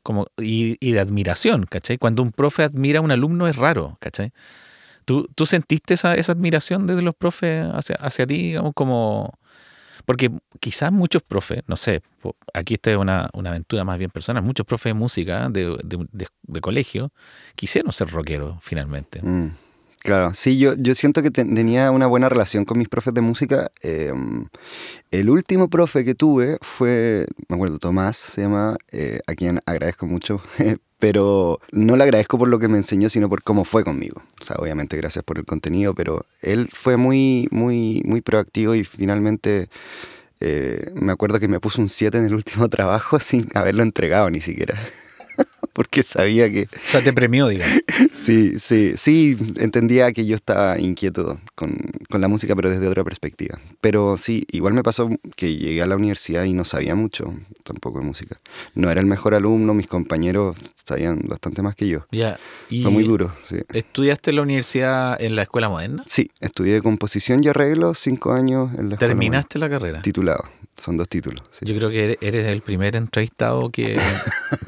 como, 0.03 0.27
y, 0.39 0.93
de 0.93 1.01
admiración, 1.01 1.67
¿cachai? 1.67 1.99
Cuando 1.99 2.23
un 2.23 2.33
profe 2.33 2.63
admira 2.63 3.01
a 3.01 3.03
un 3.03 3.11
alumno 3.11 3.47
es 3.47 3.57
raro, 3.57 3.97
¿cachai? 4.01 4.33
¿Tú, 5.05 5.29
tú 5.35 5.47
sentiste 5.47 5.95
esa, 5.95 6.15
esa, 6.15 6.33
admiración 6.33 6.87
desde 6.87 7.03
los 7.03 7.15
profes 7.15 7.67
hacia, 7.73 7.97
hacia 7.97 8.27
ti, 8.27 8.37
digamos, 8.37 8.73
como... 8.75 9.39
Porque 10.07 10.31
quizás 10.61 10.91
muchos 10.93 11.23
profes, 11.23 11.63
no 11.67 11.77
sé, 11.77 12.03
aquí 12.55 12.75
esta 12.75 12.91
es 12.91 12.97
una, 12.97 13.29
una 13.35 13.51
aventura 13.51 13.85
más 13.85 13.99
bien 13.99 14.11
personal, 14.11 14.43
muchos 14.43 14.67
profes 14.67 14.91
de 14.91 14.95
música 14.95 15.49
de, 15.51 15.79
de, 15.85 16.29
de, 16.43 16.61
colegio 16.61 17.13
quisieron 17.55 17.93
ser 17.93 18.09
rockeros 18.09 18.57
finalmente. 18.61 19.21
Mm. 19.23 19.51
Claro, 20.03 20.33
sí, 20.33 20.57
yo, 20.59 20.75
yo 20.79 20.95
siento 20.95 21.23
que 21.23 21.31
tenía 21.31 21.91
una 21.91 22.07
buena 22.07 22.31
relación 22.31 22.65
con 22.65 22.79
mis 22.79 22.89
profes 22.89 23.13
de 23.13 23.21
música. 23.21 23.71
Em, 23.83 24.47
el 25.11 25.29
último 25.29 25.69
profe 25.69 26.07
que 26.07 26.15
tuve 26.15 26.57
fue, 26.63 27.27
me 27.49 27.57
acuerdo, 27.57 27.79
Tomás 27.79 28.17
se 28.17 28.41
llama, 28.43 28.79
eh, 28.93 29.21
a 29.27 29.35
quien 29.35 29.61
agradezco 29.67 30.07
mucho, 30.07 30.43
pero 30.99 31.61
no 31.73 31.97
le 31.97 32.05
agradezco 32.05 32.39
por 32.39 32.49
lo 32.49 32.59
que 32.59 32.69
me 32.69 32.79
enseñó, 32.79 33.11
sino 33.11 33.29
por 33.29 33.43
cómo 33.43 33.65
fue 33.65 33.85
conmigo. 33.85 34.23
O 34.41 34.45
sea, 34.45 34.57
obviamente 34.59 34.97
gracias 34.97 35.23
por 35.23 35.37
el 35.37 35.45
contenido, 35.45 35.95
pero 35.95 36.25
él 36.41 36.71
fue 36.73 36.97
muy, 36.97 37.49
muy, 37.51 38.03
muy 38.05 38.21
proactivo 38.23 38.75
y 38.75 38.85
finalmente... 38.85 39.69
Eh, 40.43 40.93
me 40.95 41.13
acuerdo 41.13 41.39
que 41.39 41.49
me 41.49 41.61
puso 41.61 41.83
un 41.83 41.91
7 41.91 42.17
en 42.17 42.25
el 42.25 42.35
último 42.35 42.67
trabajo 42.71 43.21
sin 43.21 43.51
haberlo 43.55 43.83
entregado 43.83 44.31
ni 44.31 44.41
siquiera. 44.41 44.81
Porque 45.81 46.03
sabía 46.03 46.53
que... 46.53 46.65
O 46.65 46.89
sea, 46.91 47.01
te 47.03 47.11
premió, 47.15 47.49
digamos. 47.49 47.79
sí, 48.13 48.59
sí, 48.59 48.93
sí, 48.97 49.35
entendía 49.57 50.13
que 50.13 50.27
yo 50.27 50.37
estaba 50.37 50.79
inquieto 50.79 51.41
con, 51.55 51.75
con, 52.11 52.21
la 52.21 52.29
música, 52.29 52.55
pero 52.55 52.69
desde 52.69 52.87
otra 52.87 53.03
perspectiva. 53.03 53.59
Pero 53.81 54.19
sí, 54.19 54.45
igual 54.51 54.75
me 54.75 54.83
pasó 54.83 55.09
que 55.37 55.57
llegué 55.57 55.81
a 55.81 55.87
la 55.87 55.97
universidad 55.97 56.45
y 56.45 56.53
no 56.53 56.67
sabía 56.67 56.95
mucho 56.95 57.33
tampoco 57.65 58.01
de 58.01 58.05
música. 58.05 58.39
No 58.75 58.91
era 58.91 59.01
el 59.01 59.07
mejor 59.07 59.33
alumno, 59.35 59.73
mis 59.73 59.87
compañeros 59.87 60.55
sabían 60.85 61.23
bastante 61.27 61.63
más 61.63 61.75
que 61.75 61.89
yo. 61.89 62.07
Ya. 62.13 62.39
Fue 62.69 62.91
muy 62.91 63.05
duro, 63.05 63.35
sí. 63.49 63.57
¿Estudiaste 63.73 64.33
en 64.33 64.37
la 64.37 64.43
universidad 64.43 65.17
en 65.19 65.35
la 65.35 65.43
escuela 65.45 65.71
moderna? 65.71 66.03
Sí, 66.07 66.31
estudié 66.41 66.83
composición 66.83 67.43
y 67.43 67.49
arreglo 67.49 67.95
cinco 67.95 68.35
años 68.35 68.69
en 68.79 68.91
la 68.91 68.99
¿Terminaste 68.99 69.59
la 69.59 69.71
carrera? 69.71 70.03
Titulado. 70.03 70.45
son 70.77 70.97
dos 70.99 71.09
títulos. 71.09 71.43
sí. 71.53 71.65
Yo 71.65 71.75
creo 71.77 71.89
que 71.91 72.05
eres- 72.05 72.19
eres 72.21 72.47
el 72.49 72.61
primer 72.63 72.97
entrevistado 72.97 73.71
que, 73.71 73.99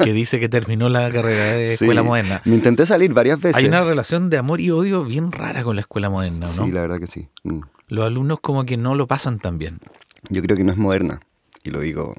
que 0.04 0.12
dice 0.12 0.38
que 0.40 0.48
terminó 0.48 0.88
la 0.90 1.01
carrera 1.10 1.44
de 1.54 1.66
Sí. 1.68 1.72
escuela 1.84 2.02
moderna. 2.02 2.42
Me 2.44 2.54
intenté 2.54 2.84
salir 2.86 3.12
varias 3.12 3.40
veces. 3.40 3.56
Hay 3.56 3.66
una 3.66 3.82
relación 3.82 4.30
de 4.30 4.36
amor 4.38 4.60
y 4.60 4.70
odio 4.70 5.04
bien 5.04 5.32
rara 5.32 5.64
con 5.64 5.76
la 5.76 5.80
escuela 5.82 6.10
moderna, 6.10 6.46
¿no? 6.54 6.64
Sí, 6.66 6.70
la 6.70 6.82
verdad 6.82 7.00
que 7.00 7.06
sí. 7.06 7.28
Mm. 7.44 7.60
Los 7.88 8.06
alumnos 8.06 8.40
como 8.40 8.64
que 8.64 8.76
no 8.76 8.94
lo 8.94 9.06
pasan 9.06 9.38
tan 9.38 9.58
bien. 9.58 9.80
Yo 10.28 10.40
creo 10.42 10.56
que 10.56 10.64
no 10.64 10.72
es 10.72 10.78
moderna. 10.78 11.20
Y 11.64 11.70
lo 11.70 11.80
digo 11.80 12.14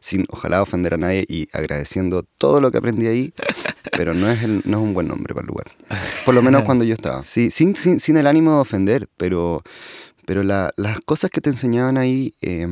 sin 0.00 0.24
ojalá 0.30 0.62
ofender 0.62 0.94
a 0.94 0.96
nadie 0.98 1.24
y 1.28 1.48
agradeciendo 1.52 2.22
todo 2.38 2.60
lo 2.60 2.70
que 2.70 2.78
aprendí 2.78 3.06
ahí, 3.06 3.34
pero 3.92 4.14
no 4.14 4.30
es, 4.30 4.42
el- 4.42 4.62
no 4.64 4.78
es 4.78 4.82
un 4.82 4.94
buen 4.94 5.08
nombre 5.08 5.34
para 5.34 5.42
el 5.44 5.48
lugar. 5.48 5.72
Por 6.24 6.34
lo 6.34 6.42
menos 6.42 6.62
cuando 6.64 6.84
yo 6.84 6.94
estaba. 6.94 7.24
Sí, 7.24 7.50
sin, 7.50 7.74
sin, 7.76 7.98
sin 8.00 8.16
el 8.16 8.26
ánimo 8.26 8.54
de 8.54 8.60
ofender, 8.60 9.08
pero, 9.16 9.62
pero 10.26 10.42
la- 10.42 10.70
las 10.76 11.00
cosas 11.00 11.30
que 11.30 11.40
te 11.40 11.50
enseñaban 11.50 11.96
ahí, 11.98 12.34
eh, 12.40 12.66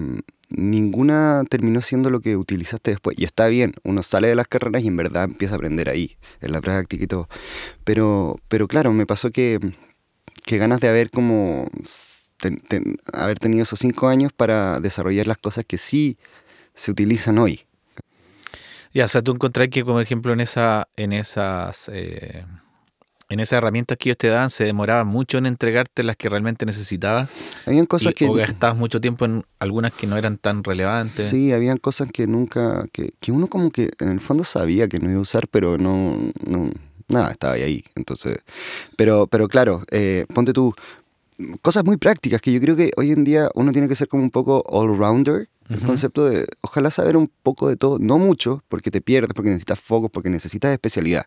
ninguna 0.50 1.45
terminó 1.49 1.81
siendo 1.83 2.11
lo 2.11 2.21
que 2.21 2.37
utilizaste 2.37 2.93
después. 2.93 3.19
Y 3.19 3.25
está 3.25 3.49
bien, 3.49 3.75
uno 3.85 4.02
sale 4.02 4.28
de 4.28 4.35
las 4.35 4.49
carreras 4.49 4.83
y 4.83 4.88
en 4.88 4.97
verdad 4.97 5.25
empieza 5.25 5.55
a 5.55 5.57
aprender 5.57 5.88
ahí, 5.88 6.17
en 6.40 6.52
la 6.52 6.61
práctica 6.61 7.05
y 7.05 7.07
todo. 7.07 7.28
Pero, 7.85 8.38
pero 8.49 8.69
claro, 8.69 8.93
me 8.93 9.07
pasó 9.07 9.31
que, 9.31 9.59
que 10.45 10.59
ganas 10.59 10.81
de 10.81 10.88
haber 10.88 11.11
como 11.11 11.69
haber 13.12 13.38
tenido 13.38 13.64
esos 13.64 13.81
cinco 13.81 14.09
años 14.09 14.33
para 14.33 14.81
desarrollar 14.81 15.26
las 15.26 15.38
cosas 15.38 15.64
que 15.67 15.78
sí 15.78 16.19
se 16.75 16.90
utilizan 16.90 17.38
hoy. 17.38 17.64
Ya, 18.93 19.05
o 19.05 19.09
sea, 19.09 19.23
tú 19.23 19.33
encontrás 19.33 19.69
que, 19.69 19.85
como 19.85 20.00
ejemplo, 20.00 20.33
en 20.33 20.40
esa, 20.40 20.88
en 20.97 21.12
esas, 21.12 21.90
eh, 21.93 22.45
en 23.31 23.41
esas 23.41 23.59
herramientas 23.59 23.99
que 23.99 24.09
ellos 24.09 24.19
te 24.19 24.29
daban, 24.29 24.49
se 24.51 24.65
demoraban 24.65 25.07
mucho 25.07 25.37
en 25.39 25.47
entregarte 25.47 26.03
las 26.03 26.17
que 26.17 26.29
realmente 26.29 26.65
necesitabas. 26.65 27.31
Habían 27.67 27.87
cosas 27.87 28.13
y- 28.13 28.15
que 28.15 28.27
O 28.27 28.33
gastabas 28.33 28.77
mucho 28.77 29.01
tiempo 29.01 29.25
en 29.27 29.45
algunas 29.59 29.93
que 29.93 30.07
no 30.07 30.17
eran 30.17 30.39
tan 30.39 30.65
relevantes. 30.65 31.29
sí, 31.29 31.53
habían 31.53 31.77
cosas 31.79 32.09
que 32.13 32.27
nunca, 32.27 32.87
que, 32.93 33.13
que 33.21 33.33
uno 33.33 33.49
como 33.49 33.71
que 33.71 33.91
en 34.01 34.09
el 34.09 34.21
fondo 34.21 34.45
sabía 34.45 34.89
que 34.89 34.99
no 34.99 35.11
iba 35.11 35.19
a 35.19 35.23
usar, 35.23 35.47
pero 35.49 35.77
no, 35.77 36.17
no 36.47 36.71
nada, 37.09 37.31
estaba 37.31 37.55
ahí. 37.55 37.85
Entonces, 37.97 38.39
pero, 38.97 39.27
pero 39.27 39.49
claro, 39.49 39.83
eh, 39.91 40.25
ponte 40.35 40.53
tú 40.53 40.75
cosas 41.61 41.85
muy 41.85 41.97
prácticas 41.99 42.41
que 42.41 42.53
yo 42.53 42.61
creo 42.61 42.77
que 42.77 42.91
hoy 42.97 43.13
en 43.13 43.25
día 43.25 43.49
uno 43.55 43.73
tiene 43.73 43.89
que 43.89 43.95
ser 43.95 44.09
como 44.09 44.23
un 44.23 44.31
poco 44.31 44.63
all-rounder. 44.67 45.49
El 45.69 45.81
concepto 45.81 46.25
de, 46.29 46.47
ojalá 46.63 46.91
saber 46.91 47.17
un 47.17 47.31
poco 47.43 47.69
de 47.69 47.77
todo, 47.77 47.99
no 47.99 48.19
mucho, 48.19 48.63
porque 48.69 48.91
te 48.91 49.01
pierdes, 49.01 49.33
porque 49.35 49.51
necesitas 49.51 49.79
focos, 49.81 50.11
porque 50.11 50.31
necesitas 50.31 50.73
especialidad. 50.73 51.27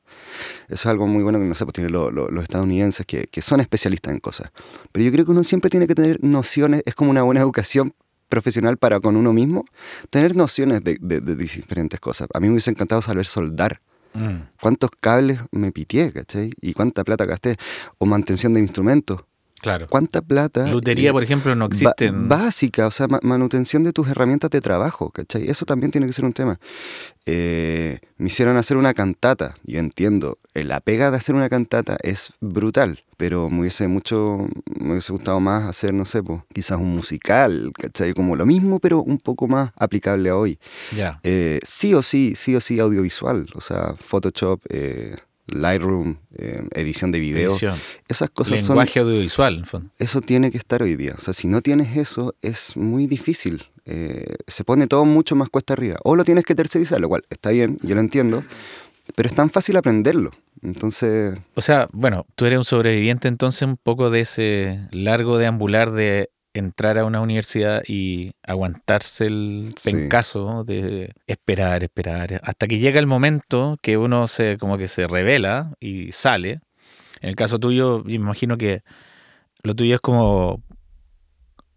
Eso 0.68 0.76
es 0.76 0.86
algo 0.88 1.06
muy 1.08 1.22
bueno 1.24 1.38
que 1.40 1.46
no 1.46 1.54
sé, 1.54 1.66
pues 1.66 1.74
tienen 1.74 1.92
lo- 1.94 2.10
lo- 2.12 2.30
los 2.30 2.44
estadounidenses 2.44 3.06
que, 3.06 3.28
que 3.30 3.42
son 3.42 3.60
especialistas 3.60 4.14
en 4.14 4.20
cosas. 4.20 4.52
Pero 4.92 5.06
yo 5.06 5.12
creo 5.12 5.26
que 5.26 5.32
uno 5.32 5.44
siempre 5.44 5.70
tiene 5.70 5.86
que 5.88 5.96
tener 5.96 6.24
nociones, 6.24 6.82
es 6.86 6.96
como 6.96 7.12
una 7.12 7.22
buena 7.24 7.42
educación 7.42 7.94
profesional 8.30 8.78
para 8.78 9.00
con 9.00 9.16
uno 9.18 9.34
mismo, 9.34 9.66
tener 10.10 10.36
nociones 10.36 10.84
de, 10.84 10.98
de- 11.02 11.20
de 11.22 11.36
diferentes 11.36 12.00
cosas. 12.00 12.28
A 12.34 12.40
mí 12.40 12.48
me 12.48 12.54
hubiese 12.54 12.72
encantado 12.72 13.02
saber 13.02 13.26
soldar. 13.26 13.82
Mm, 14.14 14.44
¿Cuántos 14.62 14.90
cables 15.00 15.40
me 15.52 15.72
pitié, 15.72 16.12
cachai? 16.12 16.52
¿Y 16.62 16.74
cuánta 16.74 17.04
plata 17.04 17.26
gasté? 17.26 17.58
O 17.98 18.06
mantención 18.06 18.54
de 18.54 18.60
instrumentos. 18.60 19.22
Claro. 19.62 19.88
¿Cuánta 19.90 20.22
plata? 20.22 20.68
Lutería, 20.72 21.10
eh, 21.10 21.14
por 21.14 21.24
ejemplo, 21.24 21.56
no 21.56 21.66
existen. 21.66 22.28
básica, 22.28 22.88
o 22.88 22.92
sea, 22.92 23.08
ma- 23.08 23.20
manutención 23.24 23.84
de 23.84 23.94
tus 23.94 24.08
herramientas 24.10 24.50
de 24.50 24.60
trabajo, 24.62 25.10
¿cachai? 25.12 25.48
Eso 25.50 25.66
también 25.66 25.92
tiene 25.92 26.08
que 26.08 26.14
ser 26.14 26.26
un 26.26 26.34
tema. 26.34 26.60
Eh, 27.26 28.00
me 28.18 28.28
hicieron 28.28 28.58
hacer 28.58 28.78
una 28.78 28.94
cantata, 28.94 29.54
yo 29.64 29.80
entiendo, 29.80 30.40
eh, 30.54 30.64
la 30.64 30.80
pega 30.82 31.12
de 31.12 31.18
hacer 31.18 31.36
una 31.36 31.50
cantata 31.50 31.98
es 32.02 32.34
brutal, 32.42 33.04
pero 33.18 33.50
me 33.50 33.60
hubiese 33.62 33.88
mucho, 33.88 34.48
me 34.80 34.94
hubiese 34.94 35.12
gustado 35.14 35.40
más 35.40 35.64
hacer, 35.68 35.94
no 35.94 36.06
sé, 36.06 36.24
pues, 36.24 36.42
quizás 36.54 36.80
un 36.80 36.96
musical, 36.96 37.72
¿cachai? 37.80 38.14
Como 38.14 38.36
lo 38.36 38.46
mismo, 38.48 38.80
pero 38.80 39.04
un 39.04 39.20
poco 39.20 39.48
más 39.48 39.72
aplicable 39.76 40.30
a 40.30 40.36
hoy. 40.36 40.60
Ya. 40.96 41.20
Eh, 41.24 41.60
sí 41.64 41.94
o 41.94 42.02
sí, 42.02 42.34
sí 42.36 42.56
o 42.56 42.62
sí 42.62 42.80
audiovisual, 42.80 43.48
o 43.54 43.62
sea, 43.62 43.94
Photoshop, 43.98 44.62
eh, 44.70 45.16
Lightroom, 45.52 46.18
eh, 46.38 46.62
edición 46.72 47.12
de 47.12 47.20
video, 47.20 47.52
Edición. 47.52 47.78
esas 48.08 48.30
cosas 48.30 48.60
son 48.62 48.70
Lenguaje 48.76 49.00
audiovisual, 49.00 49.58
en 49.60 49.66
fondo. 49.66 49.90
eso 50.00 50.22
tiene 50.22 50.52
que 50.52 50.58
estar 50.58 50.82
hoy 50.84 50.96
día. 50.96 51.16
O 51.18 51.22
sea, 51.22 51.34
si 51.34 51.48
no 51.48 51.62
tienes 51.62 51.98
eso, 51.98 52.36
es 52.42 52.76
muy 52.78 53.08
difícil. 53.08 53.66
Eh, 53.86 54.36
se 54.48 54.64
pone 54.64 54.88
todo 54.88 55.06
mucho 55.06 55.36
más 55.36 55.50
cuesta 55.50 55.74
arriba. 55.74 55.98
O 56.04 56.16
lo 56.16 56.24
tienes 56.24 56.44
que 56.46 56.56
tercerizar, 56.56 57.00
lo 57.00 57.10
cual 57.10 57.24
está 57.30 57.50
bien, 57.50 57.80
yo 57.82 57.96
lo 57.96 58.02
entiendo, 58.02 58.44
pero 59.16 59.28
es 59.28 59.36
tan 59.36 59.50
fácil 59.50 59.76
aprenderlo. 59.78 60.32
Entonces, 60.62 61.40
O 61.56 61.62
sea, 61.62 61.88
bueno, 61.92 62.26
tú 62.36 62.46
eres 62.46 62.60
un 62.60 62.66
sobreviviente 62.66 63.28
entonces 63.28 63.64
un 63.64 63.78
poco 63.78 64.10
de 64.12 64.20
ese 64.22 64.80
largo 64.92 65.38
deambular 65.40 65.92
de 65.92 66.30
entrar 66.54 66.98
a 67.00 67.06
una 67.06 67.22
universidad 67.22 67.82
y 67.88 68.32
aguantarse 68.46 69.26
el 69.26 69.74
Sí. 69.78 69.92
pencazo 69.92 70.64
de 70.64 71.12
esperar, 71.28 71.84
esperar, 71.84 72.42
hasta 72.44 72.68
que 72.68 72.80
llega 72.80 73.00
el 73.00 73.08
momento 73.08 73.78
que 73.82 73.98
uno 73.98 74.28
se 74.28 74.58
como 74.58 74.78
que 74.78 74.88
se 74.88 75.08
revela 75.08 75.74
y 75.80 76.12
sale. 76.12 76.60
En 77.22 77.30
el 77.30 77.36
caso 77.36 77.60
tuyo, 77.60 78.00
yo 78.00 78.04
me 78.06 78.14
imagino 78.16 78.58
que 78.58 78.82
lo 79.64 79.76
tuyo 79.76 79.96
es 79.96 80.02
como 80.02 80.62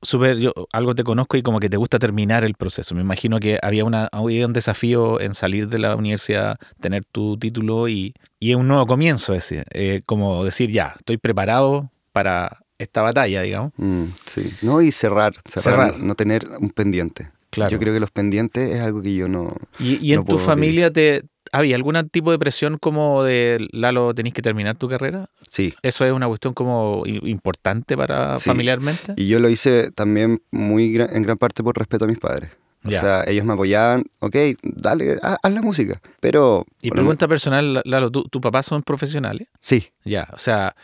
súper, 0.02 0.37
yo 0.38 0.52
algo 0.73 0.95
te 0.95 1.02
conozco 1.04 1.37
y 1.37 1.43
como 1.43 1.61
que 1.61 1.71
te 1.71 1.76
gusta 1.76 1.99
terminar 1.99 2.45
el 2.45 2.54
proceso. 2.54 2.95
Me 2.95 3.00
imagino 3.00 3.40
que 3.40 3.59
había, 3.62 3.85
una, 3.85 4.09
había 4.12 4.47
un 4.47 4.52
desafío 4.52 5.21
en 5.21 5.35
salir 5.35 5.69
de 5.69 5.78
la 5.78 5.97
universidad, 5.97 6.57
tener 6.81 7.04
tu 7.04 7.38
título 7.38 7.88
y, 7.88 8.14
y 8.38 8.50
es 8.50 8.57
un 8.57 8.69
nuevo 8.69 8.87
comienzo 8.87 9.35
ese. 9.35 9.64
eh, 9.71 10.02
como 10.04 10.45
decir, 10.45 10.71
ya, 10.71 10.95
estoy 10.99 11.16
preparado 11.16 11.90
para 12.12 12.63
esta 12.78 13.02
batalla, 13.02 13.43
digamos. 13.43 13.73
mm, 13.76 14.04
sí. 14.26 14.50
No, 14.62 14.81
y 14.83 14.90
cerrar, 14.90 15.35
cerrar, 15.47 15.90
Cerrar. 15.93 16.00
no 16.00 16.14
tener 16.14 16.47
un 16.61 16.71
pendiente. 16.71 17.31
Claro. 17.50 17.71
Yo 17.71 17.78
creo 17.78 17.95
que 17.95 18.00
los 18.00 18.11
pendientes 18.11 18.75
es 18.75 18.81
algo 18.83 19.00
que 19.00 19.14
yo 19.14 19.28
no... 19.28 19.54
Y, 19.78 20.04
y 20.04 20.12
en 20.12 20.25
tu 20.25 20.38
familia 20.38 20.93
te 20.93 21.23
había 21.52 21.76
algún 21.76 22.09
tipo 22.09 22.33
de 22.33 22.38
presión 22.40 22.78
como 22.78 23.23
de 23.23 23.69
Lalo, 23.71 24.12
tenéis 24.12 24.35
que 24.35 24.43
terminar 24.43 24.76
tu 24.76 24.88
carrera. 24.88 25.28
Sí. 25.50 25.73
Eso 25.83 26.04
es 26.04 26.12
una 26.12 26.26
cuestión 26.26 26.52
como 26.52 27.04
importante 27.07 27.97
para 27.97 28.40
Sí. 28.40 28.50
familiarmente. 28.50 29.12
Y 29.16 29.28
yo 29.28 29.38
lo 29.38 29.49
hice 29.49 29.93
también 29.93 30.43
muy 30.50 30.97
en 30.97 31.23
gran 31.23 31.38
parte 31.38 31.62
por 31.62 31.78
respeto 31.78 32.07
a 32.07 32.09
mis 32.09 32.19
padres. 32.19 32.50
O 32.85 32.90
Ya. 32.90 33.00
sea, 33.00 33.25
ellos 33.28 33.45
me 33.47 33.52
apoyaban, 33.52 34.04
ok, 34.19 34.37
dale, 34.62 35.16
ha- 35.23 35.38
haz 35.40 35.52
la 35.52 35.62
música. 35.62 36.00
Pero... 36.21 36.66
Y 36.83 36.90
pregunta 36.90 37.28
personal, 37.28 37.81
Lalo, 37.85 38.11
¿tu, 38.11 38.25
tu 38.25 38.40
papás 38.40 38.66
son 38.66 38.83
profesionales? 38.83 39.47
Sí, 39.61 39.90
Ya, 40.04 40.26
o 40.33 40.38
sea, 40.38 40.75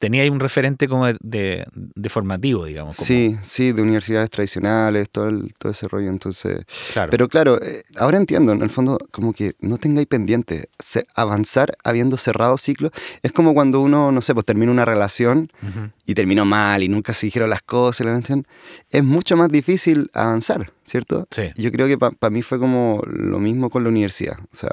tenía 0.00 0.22
ahí 0.22 0.30
un 0.30 0.40
referente 0.40 0.88
como 0.88 1.06
de, 1.06 1.16
de- 1.20 1.64
de 1.72 2.08
formativo, 2.08 2.64
digamos. 2.64 2.96
como- 2.96 3.06
sí, 3.06 3.36
sí, 3.44 3.70
de 3.70 3.82
universidades 3.82 4.30
tradicionales, 4.30 5.08
todo, 5.10 5.28
el- 5.28 5.54
todo 5.58 5.70
ese 5.70 5.86
rollo. 5.86 6.08
Entonces, 6.10 6.64
claro. 6.92 7.10
Pero 7.10 7.28
claro, 7.28 7.62
eh, 7.62 7.84
ahora 7.98 8.16
entiendo, 8.16 8.50
en 8.52 8.62
el 8.62 8.70
fondo, 8.70 8.98
como 9.12 9.32
que 9.32 9.52
no 9.60 9.76
tengáis 9.78 10.08
pendiente. 10.08 10.70
Se- 10.84 11.06
avanzar 11.14 11.72
habiendo 11.84 12.16
cerrado 12.16 12.56
ciclos 12.56 12.90
es 13.22 13.30
como 13.30 13.54
cuando 13.54 13.80
uno, 13.80 14.10
no 14.10 14.22
sé, 14.22 14.34
pues 14.34 14.46
termina 14.46 14.72
una 14.72 14.84
relación 14.86 15.52
Ujú. 15.62 15.90
y 16.06 16.14
terminó 16.14 16.44
mal 16.44 16.82
y 16.82 16.88
nunca 16.88 17.12
se 17.12 17.26
dijeron 17.26 17.50
las 17.50 17.62
cosas, 17.62 18.06
la 18.06 18.12
cuestión, 18.14 18.46
es 18.90 19.04
mucho 19.04 19.36
más 19.36 19.48
difícil 19.50 20.10
avanzar, 20.14 20.72
¿cierto? 20.90 21.26
Sí. 21.30 21.50
Yo 21.56 21.70
creo 21.70 21.86
que 21.86 21.96
para 21.96 22.30
mí 22.30 22.42
fue 22.42 22.58
como 22.58 23.00
lo 23.06 23.38
mismo 23.38 23.70
con 23.70 23.84
la 23.84 23.90
universidad. 23.90 24.36
O 24.52 24.56
sea, 24.56 24.70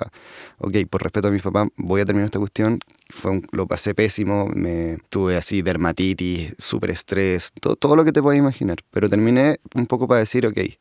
ok, 0.58 0.76
por 0.90 1.04
respeto 1.04 1.28
a 1.28 1.32
mis 1.32 1.44
papás, 1.44 1.68
voy 1.78 2.02
a 2.02 2.06
terminar 2.06 2.26
esta 2.26 2.40
cuestión. 2.40 2.80
Fue 3.10 3.32
un- 3.32 3.48
lo 3.52 3.68
pasé 3.68 3.94
pésimo, 3.94 4.48
me 4.54 4.98
tuve 5.10 5.38
así 5.38 5.62
dermatitis, 5.62 6.56
súper 6.58 6.90
estrés, 6.90 7.52
todo, 7.62 7.76
todo 7.76 7.96
lo 7.96 8.04
que 8.04 8.12
te 8.12 8.22
puedas 8.22 8.40
imaginar. 8.40 8.78
Pero 8.92 9.10
terminé 9.10 9.60
un 9.76 9.86
poco 9.86 10.08
para 10.08 10.20
decir, 10.22 10.46
ok, 10.48 10.58
eh, 10.58 10.76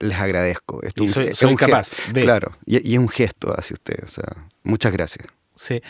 les 0.00 0.18
agradezco. 0.18 0.82
Esto 0.82 1.02
Y 1.02 1.06
un 1.06 1.12
soy- 1.12 1.34
soy 1.34 1.50
un 1.50 1.56
capaz 1.56 1.96
de- 2.12 2.22
Claro, 2.22 2.56
y, 2.66 2.86
y 2.88 2.94
es 2.94 2.98
un 3.00 3.08
gesto 3.08 3.54
hacia 3.58 3.74
usted. 3.74 4.04
O 4.04 4.08
sea, 4.08 4.48
muchas 4.62 4.92
gracias. 4.92 5.26
Sí. 5.56 5.80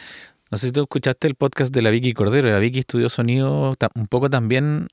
No 0.51 0.59
sé 0.59 0.67
si 0.69 0.73
tú 0.73 0.83
escuchaste 0.83 1.27
el 1.27 1.35
podcast 1.35 1.75
de 1.75 1.83
la 1.83 1.91
Vicky 1.91 2.13
Cordero. 2.13 2.49
La 2.51 2.61
Vicky 2.61 2.79
estudió 2.81 3.09
sonido 3.09 3.75
un 3.97 4.07
poco 4.07 4.31
también 4.31 4.87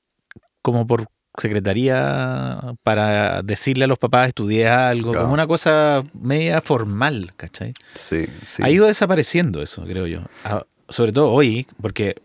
como 0.60 0.86
por 0.86 1.06
secretaría 1.38 2.74
para 2.82 3.42
decirle 3.42 3.84
a 3.84 3.88
los 3.88 3.98
papás 3.98 4.28
estudié 4.28 4.68
algo, 4.68 5.10
Claro. 5.10 5.24
como 5.24 5.34
una 5.34 5.46
cosa 5.46 6.02
media 6.14 6.60
formal, 6.60 7.32
¿cachai? 7.36 7.74
Sí, 7.94 8.26
sí. 8.46 8.62
Ha 8.62 8.70
ido 8.70 8.86
desapareciendo 8.86 9.62
eso, 9.62 9.84
creo 9.84 10.06
yo. 10.06 10.20
Ah, 10.44 10.64
sobre 10.88 11.12
todo 11.12 11.30
hoy, 11.30 11.66
porque 11.80 12.16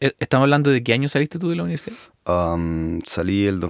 eh, 0.00 0.12
estamos 0.18 0.44
hablando 0.44 0.70
de 0.70 0.82
qué 0.82 0.92
año 0.92 1.08
saliste 1.08 1.38
tú 1.38 1.48
de 1.50 1.56
la 1.56 1.62
universidad. 1.62 1.96
Um, 2.26 3.00
salí 3.06 3.46
el 3.46 3.60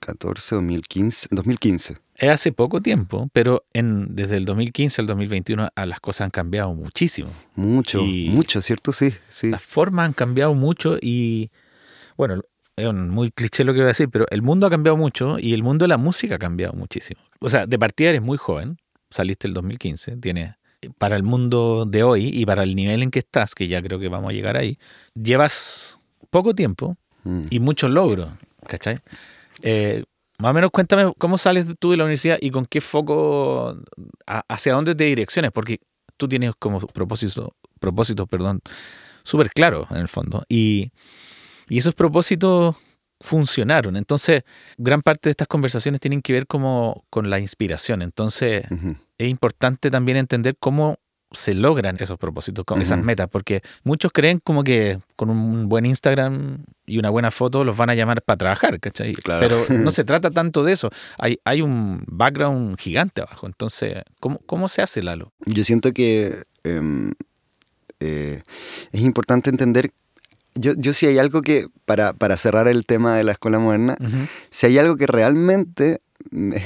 2014, 0.00 0.54
2015, 0.56 1.28
2015. 1.30 1.96
Es 2.16 2.28
hace 2.30 2.52
poco 2.52 2.80
tiempo, 2.80 3.28
pero 3.32 3.64
en, 3.72 4.14
desde 4.16 4.36
el 4.38 4.44
2015 4.44 5.00
al 5.02 5.06
2021 5.06 5.68
ah, 5.74 5.86
las 5.86 6.00
cosas 6.00 6.22
han 6.22 6.30
cambiado 6.30 6.74
muchísimo. 6.74 7.30
Mucho, 7.54 8.00
Y- 8.00 8.28
mucho, 8.30 8.60
¿cierto? 8.60 8.92
Sí, 8.92 9.14
sí. 9.28 9.50
Las 9.50 9.62
formas 9.62 10.06
han 10.06 10.12
cambiado 10.14 10.54
mucho 10.54 10.96
y, 11.00 11.50
bueno, 12.16 12.42
es 12.78 12.92
muy 12.94 13.30
cliché 13.30 13.64
lo 13.64 13.72
que 13.72 13.80
voy 13.80 13.84
a 13.84 13.88
decir, 13.88 14.08
pero 14.08 14.26
el 14.30 14.42
mundo 14.42 14.66
ha 14.66 14.70
cambiado 14.70 14.96
mucho 14.96 15.38
y 15.38 15.54
el 15.54 15.62
mundo 15.62 15.84
de 15.84 15.88
la 15.88 15.96
música 15.96 16.36
ha 16.36 16.38
cambiado 16.38 16.72
muchísimo. 16.74 17.20
O 17.40 17.48
sea, 17.48 17.66
de 17.66 17.78
partida 17.78 18.10
eres 18.10 18.22
muy 18.22 18.38
joven, 18.38 18.78
saliste 19.10 19.46
el 19.48 19.54
2015, 19.54 20.16
tienes, 20.16 20.54
para 20.98 21.16
el 21.16 21.22
mundo 21.22 21.86
de 21.86 22.02
hoy 22.02 22.30
y 22.32 22.46
para 22.46 22.62
el 22.62 22.74
nivel 22.76 23.02
en 23.02 23.10
que 23.10 23.18
estás, 23.20 23.54
que 23.54 23.68
ya 23.68 23.82
creo 23.82 23.98
que 23.98 24.08
vamos 24.08 24.30
a 24.30 24.32
llegar 24.32 24.56
ahí, 24.56 24.78
llevas 25.14 25.98
poco 26.30 26.54
tiempo 26.54 26.96
Mm. 27.24 27.46
y 27.50 27.60
muchos 27.60 27.90
logros, 27.90 28.28
¿cachai? 28.66 29.00
Eh, 29.62 30.04
Más 30.40 30.52
o 30.52 30.54
menos 30.54 30.70
cuéntame 30.70 31.12
cómo 31.18 31.36
sales 31.36 31.66
tú 31.80 31.90
de 31.90 31.96
la 31.96 32.04
universidad 32.04 32.38
y 32.40 32.50
con 32.50 32.64
qué 32.64 32.80
foco, 32.80 33.76
hacia 34.48 34.72
dónde 34.72 34.94
te 34.94 35.02
direcciones, 35.04 35.50
porque 35.50 35.80
tú 36.16 36.28
tienes 36.28 36.52
como 36.58 36.78
propósito, 36.80 37.54
propósitos, 37.80 38.28
perdón, 38.28 38.60
súper 39.24 39.50
claros 39.50 39.90
en 39.90 39.96
el 39.96 40.06
fondo. 40.08 40.44
Y, 40.48 40.92
esos 41.76 41.94
propósitos 41.94 42.76
funcionaron. 43.20 43.96
Entonces, 43.96 44.42
gran 44.76 45.02
parte 45.02 45.28
de 45.28 45.32
estas 45.32 45.48
conversaciones 45.48 46.00
tienen 46.00 46.22
que 46.22 46.32
ver 46.32 46.46
como 46.46 47.04
con 47.10 47.30
la 47.30 47.38
inspiración. 47.40 48.02
Entonces, 48.02 48.64
es 49.18 49.28
importante 49.28 49.90
también 49.90 50.16
entender 50.16 50.56
cómo 50.58 50.98
se 51.30 51.54
logran 51.54 51.96
esos 52.00 52.16
propósitos, 52.16 52.64
con 52.64 52.80
esas 52.80 53.02
metas, 53.04 53.28
porque 53.28 53.60
muchos 53.84 54.12
creen 54.12 54.40
como 54.42 54.64
que 54.64 54.98
con 55.14 55.28
un 55.28 55.68
buen 55.68 55.84
Instagram 55.84 56.64
y 56.86 56.98
una 56.98 57.10
buena 57.10 57.30
foto 57.30 57.64
los 57.64 57.76
van 57.76 57.90
a 57.90 57.94
llamar 57.94 58.22
para 58.22 58.38
trabajar, 58.38 58.80
¿cachai? 58.80 59.14
Pero 59.24 59.66
no 59.68 59.90
se 59.90 60.04
trata 60.04 60.30
tanto 60.30 60.64
de 60.64 60.72
eso, 60.72 60.88
hay, 61.18 61.38
hay 61.44 61.60
un 61.60 62.02
background 62.06 62.78
gigante 62.78 63.20
abajo, 63.20 63.46
entonces, 63.46 64.04
¿cómo, 64.20 64.38
cómo 64.46 64.68
se 64.68 64.80
hace, 64.80 65.02
Lalo? 65.02 65.32
Yo 65.44 65.64
siento 65.64 65.92
que 65.92 66.44
em, 66.64 67.12
eh, 68.00 68.42
es 68.92 69.00
importante 69.02 69.50
entender 69.50 69.92
yo, 70.58 70.72
yo 70.76 70.92
si 70.92 71.06
hay 71.06 71.18
algo 71.18 71.42
que, 71.42 71.68
para, 71.84 72.12
para, 72.12 72.36
cerrar 72.36 72.68
el 72.68 72.84
tema 72.86 73.16
de 73.16 73.24
la 73.24 73.32
escuela 73.32 73.58
moderna, 73.58 73.96
si 74.50 74.66
hay 74.66 74.78
algo 74.78 74.96
que 74.96 75.06
realmente 75.06 76.00
me, 76.30 76.62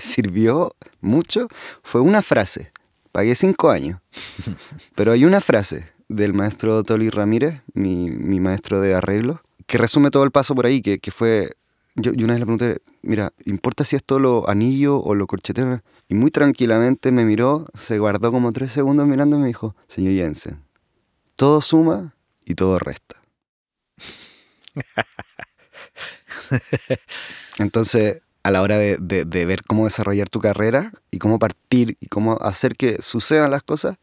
sirvió 0.00 0.74
mucho, 1.00 1.48
fue 1.82 2.00
una 2.00 2.22
frase 2.22 2.72
pagué 3.12 3.34
cinco 3.34 3.70
años. 3.70 4.00
Pero 4.96 5.12
hay 5.12 5.24
una 5.24 5.40
frase 5.40 5.92
del 6.08 6.32
maestro 6.32 6.82
Toli 6.82 7.10
Ramírez, 7.10 7.60
mi, 7.74 8.10
maestro 8.40 8.80
de 8.80 8.94
arreglo, 8.94 9.42
que 9.66 9.78
resume 9.78 10.10
todo 10.10 10.24
el 10.24 10.30
paso 10.30 10.54
por 10.54 10.66
ahí, 10.66 10.82
que, 10.82 11.10
fue... 11.10 11.52
Yo, 11.94 12.12
una 12.12 12.32
vez 12.32 12.40
le 12.40 12.46
pregunté, 12.46 12.78
mira, 13.02 13.32
¿importa 13.44 13.84
si 13.84 13.96
esto 13.96 14.18
lo 14.18 14.48
anillo 14.48 14.98
o 14.98 15.14
lo 15.14 15.26
corcheteo? 15.26 15.82
Y 16.08 16.14
muy 16.14 16.30
tranquilamente 16.30 17.12
me 17.12 17.24
miró, 17.24 17.66
se 17.78 17.98
guardó 17.98 18.32
como 18.32 18.52
tres 18.52 18.72
segundos 18.72 19.06
mirando 19.06 19.36
y 19.36 19.40
me 19.40 19.46
dijo, 19.46 19.76
señor 19.88 20.14
Jensen, 20.14 20.62
todo 21.36 21.60
suma 21.60 22.14
y 22.46 22.54
todo 22.54 22.78
resta. 22.78 23.21
Entonces, 27.58 28.22
a 28.42 28.50
la 28.50 28.62
hora 28.62 28.78
de, 28.78 29.44
ver 29.46 29.62
cómo 29.62 29.84
desarrollar 29.84 30.28
tu 30.28 30.40
carrera 30.40 30.92
y 31.10 31.18
cómo 31.18 31.38
partir 31.38 31.96
y 32.00 32.06
cómo 32.06 32.38
hacer 32.40 32.76
que 32.76 33.00
sucedan 33.00 33.50
las 33.50 33.62
cosas, 33.62 33.98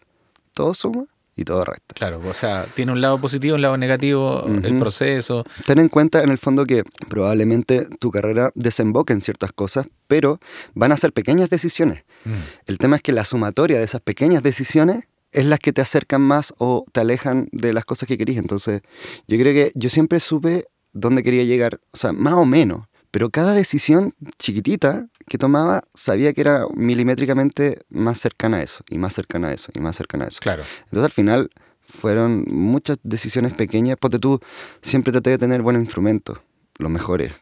todo 0.54 0.74
suma 0.74 1.06
y 1.36 1.44
todo 1.44 1.66
resta. 1.66 1.96
Claro, 1.96 2.22
o 2.26 2.34
sea, 2.34 2.68
tiene 2.74 2.92
un 2.92 3.02
lado 3.02 3.20
positivo, 3.20 3.56
un 3.56 3.62
lado 3.62 3.78
negativo, 3.78 4.46
el 4.46 4.78
proceso. 4.78 5.44
Ten 5.66 5.80
en 5.80 5.90
cuenta 5.90 6.24
en 6.24 6.30
el 6.30 6.38
fondo 6.38 6.66
que 6.66 6.84
probablemente 7.10 7.88
tu 8.00 8.12
carrera 8.12 8.52
desemboque 8.56 9.14
en 9.14 9.22
ciertas 9.22 9.54
cosas, 9.54 9.88
pero 10.08 10.40
van 10.74 10.92
a 10.92 10.98
ser 10.98 11.14
pequeñas 11.14 11.50
decisiones. 11.50 12.04
Mm. 12.26 12.32
El 12.66 12.78
tema 12.78 12.98
es 12.98 13.02
que 13.02 13.14
la 13.14 13.26
sumatoria 13.26 13.78
de 13.78 13.86
esas 13.86 14.02
pequeñas 14.02 14.44
decisiones 14.44 15.04
es 15.32 15.46
las 15.46 15.60
que 15.60 15.74
te 15.74 15.82
acercan 15.82 16.22
más 16.22 16.54
o 16.58 16.86
te 16.92 17.00
alejan 17.00 17.50
de 17.52 17.74
las 17.74 17.86
cosas 17.86 18.08
que 18.08 18.18
querías. 18.18 18.40
Entonces, 18.40 18.82
yo 19.28 19.38
creo 19.38 19.54
que 19.54 19.72
yo 19.76 19.90
siempre 19.90 20.20
supe 20.20 20.66
dónde 20.94 21.24
quería 21.24 21.44
llegar, 21.44 21.80
o 21.92 21.98
sea, 21.98 22.14
más 22.14 22.34
o 22.34 22.46
menos. 22.46 22.88
Pero 23.12 23.30
cada 23.32 23.54
decisión 23.54 24.14
chiquitita 24.38 25.08
que 25.28 25.38
tomaba 25.38 25.84
sabía 25.94 26.34
que 26.34 26.42
era 26.42 26.66
milimétricamente 26.76 27.80
más 27.90 28.20
cercana 28.20 28.58
a 28.58 28.64
eso, 28.64 28.84
y 28.90 28.98
más 28.98 29.14
cercana 29.14 29.50
a 29.50 29.54
eso, 29.54 29.72
y 29.74 29.80
más 29.80 29.96
cercana 29.96 30.26
a 30.26 30.28
eso. 30.28 30.40
Claro. 30.42 30.64
Entonces 30.86 31.06
al 31.06 31.12
final 31.12 31.50
fueron 31.82 32.46
muchas 32.48 32.98
decisiones 33.04 33.54
pequeñas, 33.54 33.98
porque 34.00 34.20
tú 34.20 34.40
siempre 34.82 35.12
traté 35.12 35.32
de 35.32 35.38
tener 35.40 35.62
buenos 35.62 35.82
instrumentos, 35.82 36.40
los 36.78 36.92
mejores, 36.92 37.34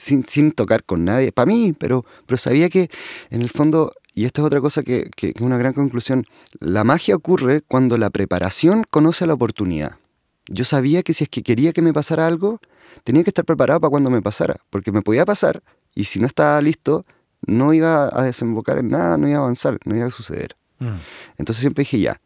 sin, 0.00 0.24
sin, 0.26 0.52
tocar 0.52 0.84
con 0.84 1.04
nadie, 1.04 1.32
para 1.32 1.46
mí, 1.46 1.74
pero, 1.78 2.04
pero 2.26 2.38
sabía 2.38 2.68
que 2.68 2.90
en 3.30 3.40
el 3.42 3.50
fondo, 3.50 3.94
y 4.14 4.24
esta 4.24 4.42
es 4.42 4.46
otra 4.46 4.60
cosa 4.60 4.82
que, 4.82 5.10
que 5.16 5.32
es 5.34 5.40
una 5.40 5.58
gran 5.58 5.72
conclusión, 5.72 6.24
la 6.60 6.84
magia 6.84 7.16
ocurre 7.16 7.62
cuando 7.62 7.98
la 7.98 8.10
preparación 8.10 8.84
conoce 8.90 9.26
la 9.26 9.34
oportunidad. 9.34 9.96
Yo 10.48 10.64
sabía 10.64 11.02
que 11.02 11.14
si 11.14 11.24
es 11.24 11.30
que 11.30 11.42
quería 11.42 11.72
que 11.72 11.82
me 11.82 11.92
pasara 11.92 12.26
algo, 12.26 12.60
tenía 13.04 13.22
que 13.22 13.30
estar 13.30 13.44
preparado 13.44 13.80
para 13.80 13.90
cuando 13.90 14.10
me 14.10 14.22
pasara, 14.22 14.56
porque 14.70 14.92
me 14.92 15.02
podía 15.02 15.24
pasar 15.24 15.62
y 15.94 16.04
si 16.04 16.18
no 16.18 16.26
estaba 16.26 16.60
listo, 16.60 17.06
no 17.46 17.72
iba 17.72 18.08
a 18.12 18.22
desembocar 18.24 18.78
en 18.78 18.88
nada, 18.88 19.16
no 19.18 19.28
iba 19.28 19.38
a 19.38 19.42
avanzar, 19.42 19.78
no 19.84 19.96
iba 19.96 20.06
a 20.06 20.10
suceder. 20.10 20.56
Mm. 20.78 20.98
Entonces 21.38 21.60
siempre 21.60 21.82
dije 21.82 22.00
ya. 22.00 22.20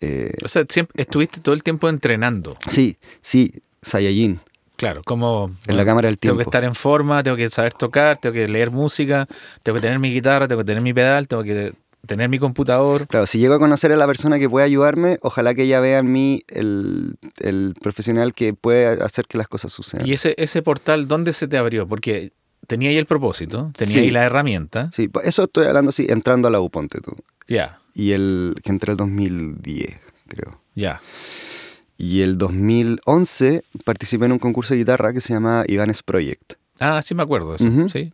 Eh, 0.00 0.32
o 0.44 0.48
sea, 0.48 0.64
siempre 0.68 1.02
estuviste 1.02 1.40
todo 1.40 1.54
el 1.54 1.62
tiempo 1.62 1.88
entrenando. 1.88 2.56
Sí, 2.68 2.96
sí, 3.20 3.52
Saiyajin. 3.82 4.40
Claro, 4.78 5.02
como... 5.04 5.50
En 5.66 5.76
la 5.76 5.84
cámara 5.84 6.06
del 6.06 6.18
tiempo. 6.18 6.38
Tengo 6.38 6.44
que 6.44 6.56
estar 6.56 6.62
en 6.62 6.76
forma, 6.76 7.20
tengo 7.24 7.36
que 7.36 7.50
saber 7.50 7.72
tocar, 7.72 8.16
tengo 8.16 8.32
que 8.32 8.46
leer 8.46 8.70
música, 8.70 9.26
tengo 9.64 9.74
que 9.74 9.82
tener 9.82 9.98
mi 9.98 10.12
guitarra, 10.12 10.46
tengo 10.46 10.60
que 10.60 10.66
tener 10.66 10.84
mi 10.84 10.94
pedal, 10.94 11.26
tengo 11.26 11.42
que 11.42 11.74
tener 12.06 12.28
mi 12.28 12.38
computador. 12.38 13.08
Claro, 13.08 13.26
si 13.26 13.40
llego 13.40 13.54
a 13.54 13.58
conocer 13.58 13.90
a 13.90 13.96
la 13.96 14.06
persona 14.06 14.38
que 14.38 14.48
puede 14.48 14.64
ayudarme, 14.64 15.18
ojalá 15.22 15.52
que 15.56 15.64
ella 15.64 15.80
vea 15.80 15.98
en 15.98 16.12
mí 16.12 16.42
el, 16.46 17.16
profesional 17.82 18.34
que 18.34 18.54
puede 18.54 18.86
hacer 19.02 19.26
que 19.26 19.36
las 19.36 19.48
cosas 19.48 19.72
sucedan. 19.72 20.06
¿Y 20.06 20.12
ese, 20.12 20.36
ese 20.38 20.62
portal 20.62 21.08
dónde 21.08 21.32
se 21.32 21.48
te 21.48 21.58
abrió? 21.58 21.88
Porque 21.88 22.30
tenía 22.68 22.90
ahí 22.90 22.98
el 22.98 23.06
propósito, 23.06 23.72
tenía 23.76 23.98
ahí 23.98 24.12
la 24.12 24.26
herramienta. 24.26 24.92
Sí, 24.94 25.08
pues 25.08 25.26
eso 25.26 25.42
estoy 25.42 25.66
hablando 25.66 25.88
así, 25.88 26.06
entrando 26.08 26.46
a 26.46 26.52
la 26.52 26.60
U, 26.60 26.70
ponte 26.70 27.00
tú. 27.00 27.16
Ya. 27.48 27.80
Y 27.94 28.12
el 28.12 28.54
que 28.62 28.70
entré 28.70 28.92
el 28.92 28.96
2010, 28.96 29.98
creo. 30.28 30.60
Ya. 30.76 31.02
Y 31.98 32.22
el 32.22 32.38
2011 32.38 33.64
participé 33.84 34.26
en 34.26 34.32
un 34.32 34.38
concurso 34.38 34.72
de 34.72 34.78
guitarra 34.78 35.12
que 35.12 35.20
se 35.20 35.32
llama 35.32 35.64
Ivanes 35.66 36.04
Project. 36.04 36.54
Ah, 36.78 37.02
sí 37.02 37.12
me 37.16 37.24
acuerdo 37.24 37.56
eso, 37.56 37.88
sí. 37.88 38.12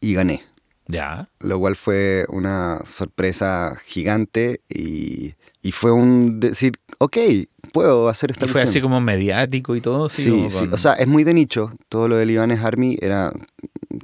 Y 0.00 0.14
gané. 0.14 0.42
Ya. 0.86 1.28
Lo 1.38 1.60
cual 1.60 1.76
fue 1.76 2.26
una 2.28 2.80
sorpresa 2.84 3.80
gigante 3.86 4.60
y, 4.68 5.34
fue 5.70 5.92
un 5.92 6.40
decir, 6.40 6.72
ok, 6.98 7.16
puedo 7.72 8.08
hacer 8.08 8.32
esta 8.32 8.46
¿Y 8.46 8.48
fue 8.48 8.62
así 8.62 8.80
como 8.80 9.00
mediático 9.00 9.76
y 9.76 9.80
todo? 9.80 10.08
Sí, 10.08 10.48
sí, 10.50 10.68
o 10.70 10.76
sea, 10.76 10.94
es 10.94 11.06
muy 11.06 11.22
de 11.22 11.34
nicho. 11.34 11.70
Todo 11.88 12.08
lo 12.08 12.16
de 12.16 12.30
Ivanes 12.30 12.64
Army 12.64 12.98
era 13.00 13.32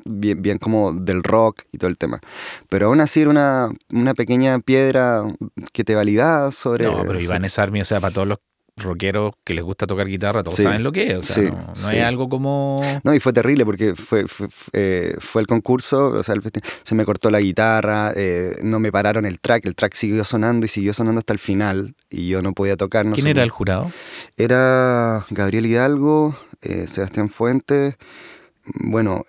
bien, 0.05 0.41
bien 0.41 0.59
como 0.59 0.93
del 0.93 1.25
rock 1.25 1.65
y 1.73 1.79
todo 1.79 1.91
el 1.91 1.99
tema. 1.99 2.21
Pero 2.69 2.87
aún 2.87 3.01
así 3.01 3.23
era 3.23 3.31
una, 3.31 3.71
una 3.93 4.15
pequeña 4.15 4.61
piedra 4.61 5.25
que 5.73 5.83
te 5.83 5.97
validaba 5.97 6.53
sobre... 6.53 6.85
No, 6.85 7.03
pero 7.05 7.21
Ivanes 7.21 7.59
Army, 7.59 7.81
o 7.81 7.85
sea, 7.85 8.01
para 8.01 8.15
todos 8.15 8.29
los 8.29 8.39
rockeros 8.83 9.33
que 9.45 9.55
les 9.55 9.65
gusta 9.65 9.87
tocar 9.87 10.07
guitarra, 10.07 10.43
todos 10.43 10.59
saben 10.59 10.83
lo 10.83 10.93
que 10.93 11.13
es. 11.13 11.19
O 11.19 11.23
sea, 11.23 11.51
no, 11.51 11.75
no 11.81 11.91
es 11.91 12.03
algo 12.03 12.29
como. 12.29 12.81
No, 13.05 13.15
y 13.15 13.21
fue 13.21 13.33
terrible 13.33 13.65
porque 13.65 13.95
fue, 13.95 14.27
fue, 14.27 14.49
eh, 14.73 15.17
el 15.35 15.47
concurso, 15.47 16.09
o 16.09 16.23
sea, 16.23 16.35
se 16.83 16.95
me 16.95 17.05
cortó 17.05 17.31
la 17.31 17.41
guitarra, 17.41 18.13
eh, 18.15 18.57
no 18.63 18.81
me 18.81 18.93
pararon 18.93 19.27
el 19.27 19.41
track, 19.41 19.67
el 19.67 19.75
track 19.75 19.95
siguió 19.95 20.25
sonando 20.25 20.67
y 20.67 20.69
siguió 20.69 20.95
sonando 20.95 21.19
hasta 21.19 21.33
el 21.33 21.39
final 21.39 21.95
y 22.09 22.29
yo 22.29 22.43
no 22.43 22.53
podía 22.53 22.77
tocar. 22.77 23.11
¿Quién 23.13 23.27
era 23.27 23.43
el 23.43 23.51
jurado? 23.51 23.91
Era 24.37 25.25
Gabriel 25.31 25.67
Hidalgo, 25.67 26.37
eh, 26.63 26.87
Sebastián 26.87 27.31
Fuentes, 27.31 27.97
bueno, 28.65 29.25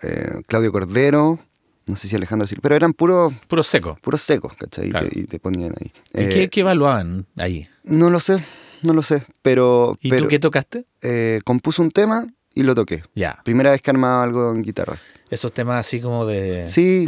Claudio 0.46 0.72
Cordero. 0.72 1.38
No 1.84 1.96
sé 1.96 2.06
si 2.06 2.14
Alejandro 2.14 2.46
Silva, 2.46 2.60
pero 2.62 2.76
eran 2.76 2.92
puros... 2.92 3.34
Puros 3.48 3.66
secos. 3.66 3.98
Puros 3.98 4.22
secos, 4.22 4.54
¿cachai? 4.54 4.92
Y, 5.10 5.24
te, 5.24 5.40
ponían 5.40 5.72
ahí. 5.80 5.92
¿Y 6.14 6.28
qué, 6.28 6.48
qué 6.48 6.60
evaluaban 6.60 7.26
ahí? 7.36 7.68
No 7.82 8.08
lo 8.08 8.20
sé 8.20 8.40
no 8.82 8.92
lo 8.92 9.02
sé, 9.02 9.24
pero... 9.42 9.92
¿Y 10.00 10.10
tú 10.10 10.28
qué 10.28 10.38
tocaste? 10.38 10.86
Eh, 11.00 11.40
compuse 11.44 11.82
un 11.82 11.90
tema 11.90 12.26
y 12.54 12.62
lo 12.62 12.74
toqué. 12.74 13.02
Ya. 13.14 13.40
Primera 13.44 13.70
vez 13.70 13.80
que 13.80 13.90
armaba 13.90 14.22
algo 14.22 14.50
en 14.50 14.62
guitarra. 14.62 14.96
Esos 15.30 15.52
temas 15.52 15.80
así 15.80 16.00
como 16.00 16.26
de... 16.26 16.68
Sí, 16.68 17.06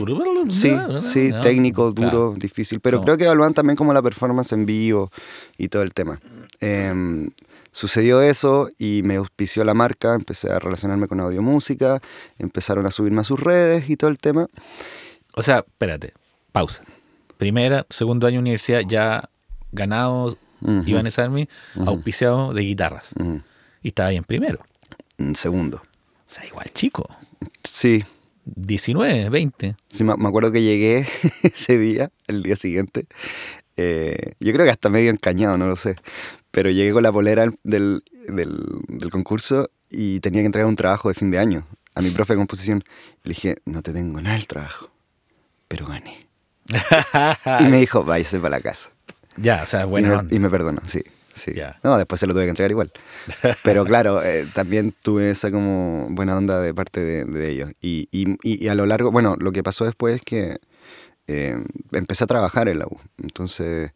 sí, 0.49 0.75
sí, 1.03 1.31
técnico, 1.43 1.93
duro, 1.93 2.33
difícil, 2.37 2.81
pero 2.81 3.03
creo 3.03 3.19
que 3.19 3.25
evalúan 3.25 3.53
también 3.53 3.77
como 3.77 3.93
la 3.93 4.03
performance 4.03 4.53
en 4.53 4.65
vivo 4.65 5.11
y 5.59 5.69
todo 5.69 5.83
el 5.83 5.93
tema. 5.93 6.21
Em, 6.61 7.29
sucedió 7.71 8.23
eso 8.23 8.71
y 8.79 9.03
me 9.05 9.17
auspició 9.17 9.65
la 9.65 9.75
marca, 9.75 10.15
empecé 10.15 10.51
a 10.51 10.59
relacionarme 10.59 11.07
con 11.07 11.21
audio 11.21 11.43
música, 11.43 12.01
empezaron 12.39 12.87
a 12.87 12.91
subirme 12.91 13.21
a 13.21 13.25
sus 13.25 13.39
redes 13.39 13.91
y 13.91 13.97
todo 13.97 14.11
el 14.11 14.19
tema. 14.19 14.47
O 15.35 15.43
sea, 15.43 15.59
espérate, 15.59 16.15
pausa. 16.53 16.85
Primera, 17.37 17.85
segundo 17.91 18.27
año 18.27 18.37
de 18.37 18.41
universidad, 18.41 18.81
ya 18.87 19.29
ganado 19.73 20.39
Iván 20.87 21.09
Army, 21.17 21.49
auspiciado 21.87 22.53
de 22.53 22.63
guitarras. 22.63 23.15
Y 23.83 23.89
estaba 23.89 24.09
ahí 24.09 24.17
en 24.17 24.25
primero. 24.25 24.65
En 25.19 25.37
segundo. 25.37 25.79
O 25.79 26.27
sea, 26.27 26.45
igual 26.47 26.71
chico. 26.73 27.07
Sí. 27.63 28.05
19, 28.45 29.31
20. 29.31 29.77
Sí, 29.89 30.05
me, 30.05 30.13
acuerdo 30.13 30.53
que 30.53 30.63
llegué 30.63 31.07
ese 31.43 31.79
día, 31.79 32.11
el 32.27 32.43
día 32.43 32.57
siguiente. 32.57 33.07
Eh, 33.77 34.35
yo 34.39 34.53
creo 34.53 34.65
que 34.65 34.71
hasta 34.71 34.91
medio 34.91 35.11
encañado, 35.11 35.57
no 35.59 35.67
lo 35.67 35.77
sé. 35.77 35.97
Pero 36.51 36.71
llegué 36.71 36.93
con 36.93 37.03
la 37.03 37.13
polera 37.13 37.53
del, 37.65 38.05
del, 38.29 39.11
concurso 39.11 39.71
y 39.91 40.21
tenía 40.21 40.43
que 40.43 40.47
entregar 40.47 40.69
un 40.69 40.77
trabajo 40.77 41.09
de 41.09 41.15
fin 41.15 41.31
de 41.31 41.39
año 41.39 41.67
a 41.95 42.01
mi 42.01 42.11
profe 42.11 42.35
de 42.35 42.39
composición. 42.39 42.85
Le 43.23 43.31
dije, 43.31 43.57
no 43.65 43.83
te 43.83 43.93
tengo 43.93 44.21
nada 44.21 44.37
el 44.37 44.47
trabajo, 44.47 44.91
pero 45.69 45.87
gané. 45.87 46.29
y 47.61 47.65
me 47.65 47.81
dijo, 47.81 48.05
váyase 48.05 48.39
para 48.39 48.59
la 48.59 48.63
casa. 48.63 48.91
Ya, 49.37 49.63
o 49.63 49.67
sea, 49.67 49.85
bueno. 49.85 50.23
Y 50.31 50.39
me, 50.39 50.51
perdonó, 50.51 50.81
sí. 50.87 51.03
sí. 51.35 51.53
No, 51.83 51.97
después 51.99 52.21
se 52.21 52.27
lo 52.27 52.35
tuve 52.35 52.45
que 52.45 52.51
entregar 52.51 52.71
igual. 52.71 52.93
Pero 53.63 53.85
claro, 53.87 54.23
eh, 54.23 54.47
también 54.55 54.95
tuve 55.03 55.31
esa 55.31 55.51
como 55.51 56.07
buena 56.11 56.37
onda 56.37 56.61
de 56.61 56.73
parte 56.75 57.01
de, 57.01 57.25
de 57.25 57.51
ellos. 57.51 57.73
Y, 57.81 58.09
y- 58.13 58.37
y 58.43 58.69
a 58.69 58.75
lo 58.75 58.87
largo, 58.87 59.11
bueno, 59.11 59.37
lo 59.39 59.53
que 59.53 59.63
pasó 59.63 59.85
después 59.85 60.17
es 60.17 60.23
que 60.23 60.59
eh, 61.27 61.57
empecé 61.93 62.25
a 62.25 62.27
trabajar 62.27 62.69
en 62.69 62.79
la 62.81 62.87
U. 62.87 62.99
Entonces, 63.23 63.93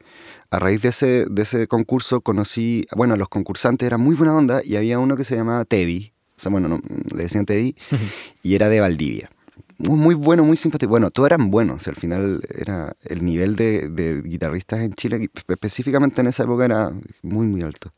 a 0.51 0.59
raíz 0.59 0.83
de 0.83 0.89
ese, 0.89 1.27
de 1.31 1.43
ese 1.43 1.67
concurso 1.69 2.21
conocí, 2.23 2.87
bueno, 2.97 3.17
los 3.17 3.29
concursantes 3.29 3.87
eran 3.87 4.01
muy 4.01 4.17
buena 4.17 4.35
onda 4.35 4.61
y 4.65 4.77
había 4.77 4.99
uno 4.99 5.17
que 5.17 5.25
se 5.25 5.37
llamaba 5.37 5.65
Teddy. 5.65 6.13
O 6.37 6.41
sea, 6.41 6.51
bueno, 6.51 6.69
no, 6.69 6.81
le 7.15 7.23
decían 7.25 7.45
Teddy 7.47 7.75
y 8.43 8.55
era 8.55 8.69
de 8.69 8.81
Valdivia. 8.81 9.31
Muy, 9.79 9.97
muy 9.97 10.15
bueno, 10.15 10.45
muy 10.45 10.57
simpático. 10.57 10.91
Bueno, 10.91 11.11
todos 11.11 11.29
eran 11.29 11.51
buenos. 11.51 11.87
Al 11.87 11.95
final 11.95 12.43
era 12.49 12.97
el 13.05 13.25
nivel 13.25 13.57
de, 13.57 13.89
de 13.89 14.23
guitarristas 14.23 14.81
en 14.81 14.93
Chile, 14.95 15.31
específicamente 15.49 16.21
en 16.21 16.27
esa 16.27 16.43
época, 16.43 16.65
era 16.65 16.93
muy, 17.23 17.47
muy 17.47 17.63
alto. 17.63 17.93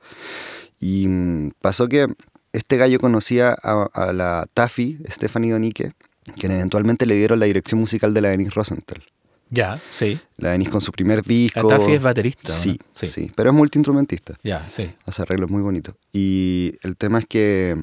Y 0.78 1.06
mm, 1.08 1.52
pasó 1.60 1.88
que 1.88 2.06
este 2.52 2.76
gallo 2.76 2.98
conocía 2.98 3.56
a, 3.62 3.88
a 3.92 4.12
la 4.12 4.46
Taffy, 4.52 4.98
Stephanie 5.08 5.52
Donique, 5.52 5.92
quien 6.38 6.52
eventualmente 6.52 7.06
le 7.06 7.14
dieron 7.14 7.40
la 7.40 7.46
dirección 7.46 7.80
musical 7.80 8.12
de 8.12 8.20
la 8.20 8.28
Denise 8.28 8.52
Rosenthal. 8.54 9.02
Ya, 9.50 9.82
sí. 9.90 10.20
La 10.36 10.50
Denise 10.50 10.70
con 10.70 10.80
su 10.80 10.92
primer 10.92 11.22
disco. 11.22 11.66
Taffy 11.66 11.92
es 11.92 12.02
baterista. 12.02 12.52
¿no? 12.52 12.58
Sí, 12.58 12.78
sí, 12.92 13.32
pero 13.34 13.50
es 13.50 13.56
multiinstrumentista. 13.56 14.38
Ya, 14.42 14.68
sí. 14.70 14.92
Hace 15.06 15.22
arreglos 15.22 15.50
muy 15.50 15.60
bonitos. 15.60 15.96
Y 16.12 16.76
el 16.82 16.96
tema 16.96 17.18
es 17.18 17.26
que 17.26 17.82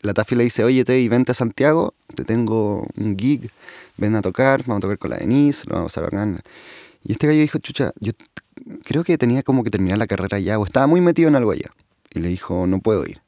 la 0.00 0.14
Taffy 0.14 0.36
le 0.36 0.44
dice, 0.44 0.64
oye, 0.64 0.84
Teddy, 0.84 1.08
vente 1.08 1.32
a 1.32 1.34
Santiago, 1.34 1.94
te 2.14 2.24
tengo 2.24 2.86
un 2.96 3.16
gig, 3.18 3.50
ven 3.96 4.14
a 4.14 4.22
tocar, 4.22 4.60
vamos 4.66 4.78
a 4.78 4.80
tocar 4.82 4.98
con 4.98 5.10
la 5.10 5.16
Denise, 5.16 5.64
lo 5.66 5.76
vamos 5.76 5.96
a 5.96 6.00
bacán. 6.00 6.40
Y 7.02 7.12
este 7.12 7.26
gallo 7.26 7.40
dijo, 7.40 7.58
chucha, 7.58 7.92
yo 8.00 8.12
creo 8.84 9.02
que 9.02 9.18
tenía 9.18 9.42
como 9.42 9.64
que 9.64 9.70
terminar 9.70 9.98
la 9.98 10.06
carrera 10.06 10.38
ya, 10.38 10.58
o 10.58 10.64
estaba 10.64 10.86
muy 10.86 11.00
metido 11.00 11.28
en 11.28 11.36
algo 11.36 11.50
allá. 11.50 11.70
Y 12.14 12.20
le 12.20 12.28
dijo, 12.28 12.66
no 12.66 12.80
puedo 12.80 13.04
ir. 13.06 13.20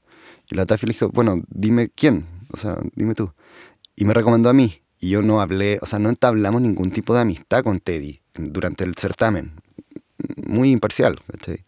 Y 0.50 0.54
la 0.54 0.66
Taffy 0.66 0.86
le 0.86 0.92
dijo, 0.92 1.08
bueno, 1.10 1.42
dime 1.48 1.90
quién, 1.94 2.26
o 2.52 2.56
sea, 2.56 2.78
dime 2.94 3.14
tú. 3.14 3.32
Y 3.96 4.04
me 4.04 4.14
recomendó 4.14 4.48
a 4.48 4.52
mí. 4.52 4.80
Y 4.98 5.10
yo 5.10 5.22
no 5.22 5.40
hablé, 5.40 5.78
o 5.80 5.86
sea, 5.86 5.98
no 5.98 6.08
entablamos 6.08 6.60
ningún 6.60 6.90
tipo 6.90 7.14
de 7.14 7.20
amistad 7.20 7.62
con 7.62 7.80
Teddy 7.80 8.20
durante 8.34 8.84
el 8.84 8.94
certamen. 8.96 9.52
Muy 10.46 10.70
imparcial, 10.70 11.18
¿cachai? 11.30 11.64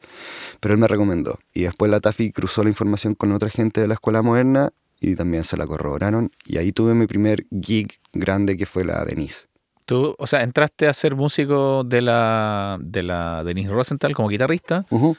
Pero 0.61 0.75
él 0.75 0.81
me 0.81 0.87
recomendó. 0.87 1.39
Y 1.55 1.63
después 1.63 1.91
la 1.91 2.01
Taffy 2.01 2.31
cruzó 2.31 2.63
la 2.63 2.69
información 2.69 3.15
con 3.15 3.33
otra 3.33 3.49
gente 3.49 3.81
de 3.81 3.89
la 3.89 3.95
escuela 3.95 4.21
moderna 4.21 4.71
y 5.03 5.17
también 5.17 5.45
se 5.45 5.57
la 5.57 5.67
corroboraron. 5.67 6.31
Y 6.47 6.57
ahí 6.59 6.73
tuve 6.73 6.95
mi 6.95 7.07
primer 7.07 7.45
gig 7.61 7.99
grande 8.13 8.57
que 8.57 8.67
fue 8.67 8.85
la 8.85 9.05
Denise. 9.05 9.47
Tú, 9.85 10.15
o 10.17 10.27
sea, 10.29 10.43
entraste 10.43 10.87
a 10.87 10.95
ser 10.95 11.17
músico 11.17 11.83
de 11.85 12.01
la, 12.03 12.79
de 12.81 13.03
la 13.03 13.43
Denise 13.45 13.71
Rosenthal 13.71 14.15
como 14.15 14.29
guitarrista, 14.29 14.87
Ujú, 14.91 15.17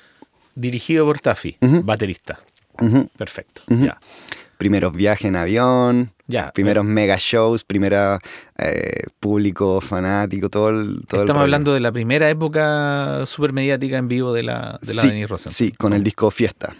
dirigido 0.56 1.06
por 1.06 1.20
Taffy, 1.20 1.58
baterista. 1.84 2.40
Perfecto. 3.18 3.62
Ya. 3.68 4.00
Primeros 4.58 4.94
viajes 4.94 5.26
en 5.26 5.36
avión, 5.36 6.14
Ya. 6.28 6.52
primeros 6.54 6.86
mega 6.86 7.18
shows, 7.20 7.66
primera 7.66 8.20
eh, 8.58 9.04
público 9.20 9.82
fanático, 9.82 10.50
todo 10.50 10.70
el... 10.70 11.04
Todo 11.08 11.22
Estamos 11.22 11.42
hablando 11.42 11.74
de 11.74 11.82
la 11.82 11.92
primera 11.92 12.30
época 12.30 13.26
super 13.26 13.52
mediática 13.52 13.98
en 13.98 14.08
vivo 14.08 14.32
de 14.32 14.44
la, 14.44 14.80
de 14.82 14.94
la 14.94 15.02
sí, 15.02 15.10
Denise 15.10 15.28
Rosenthal. 15.28 15.54
Sí, 15.54 15.72
con 15.74 15.92
el 15.94 16.04
disco 16.04 16.32
Fiesta. 16.32 16.74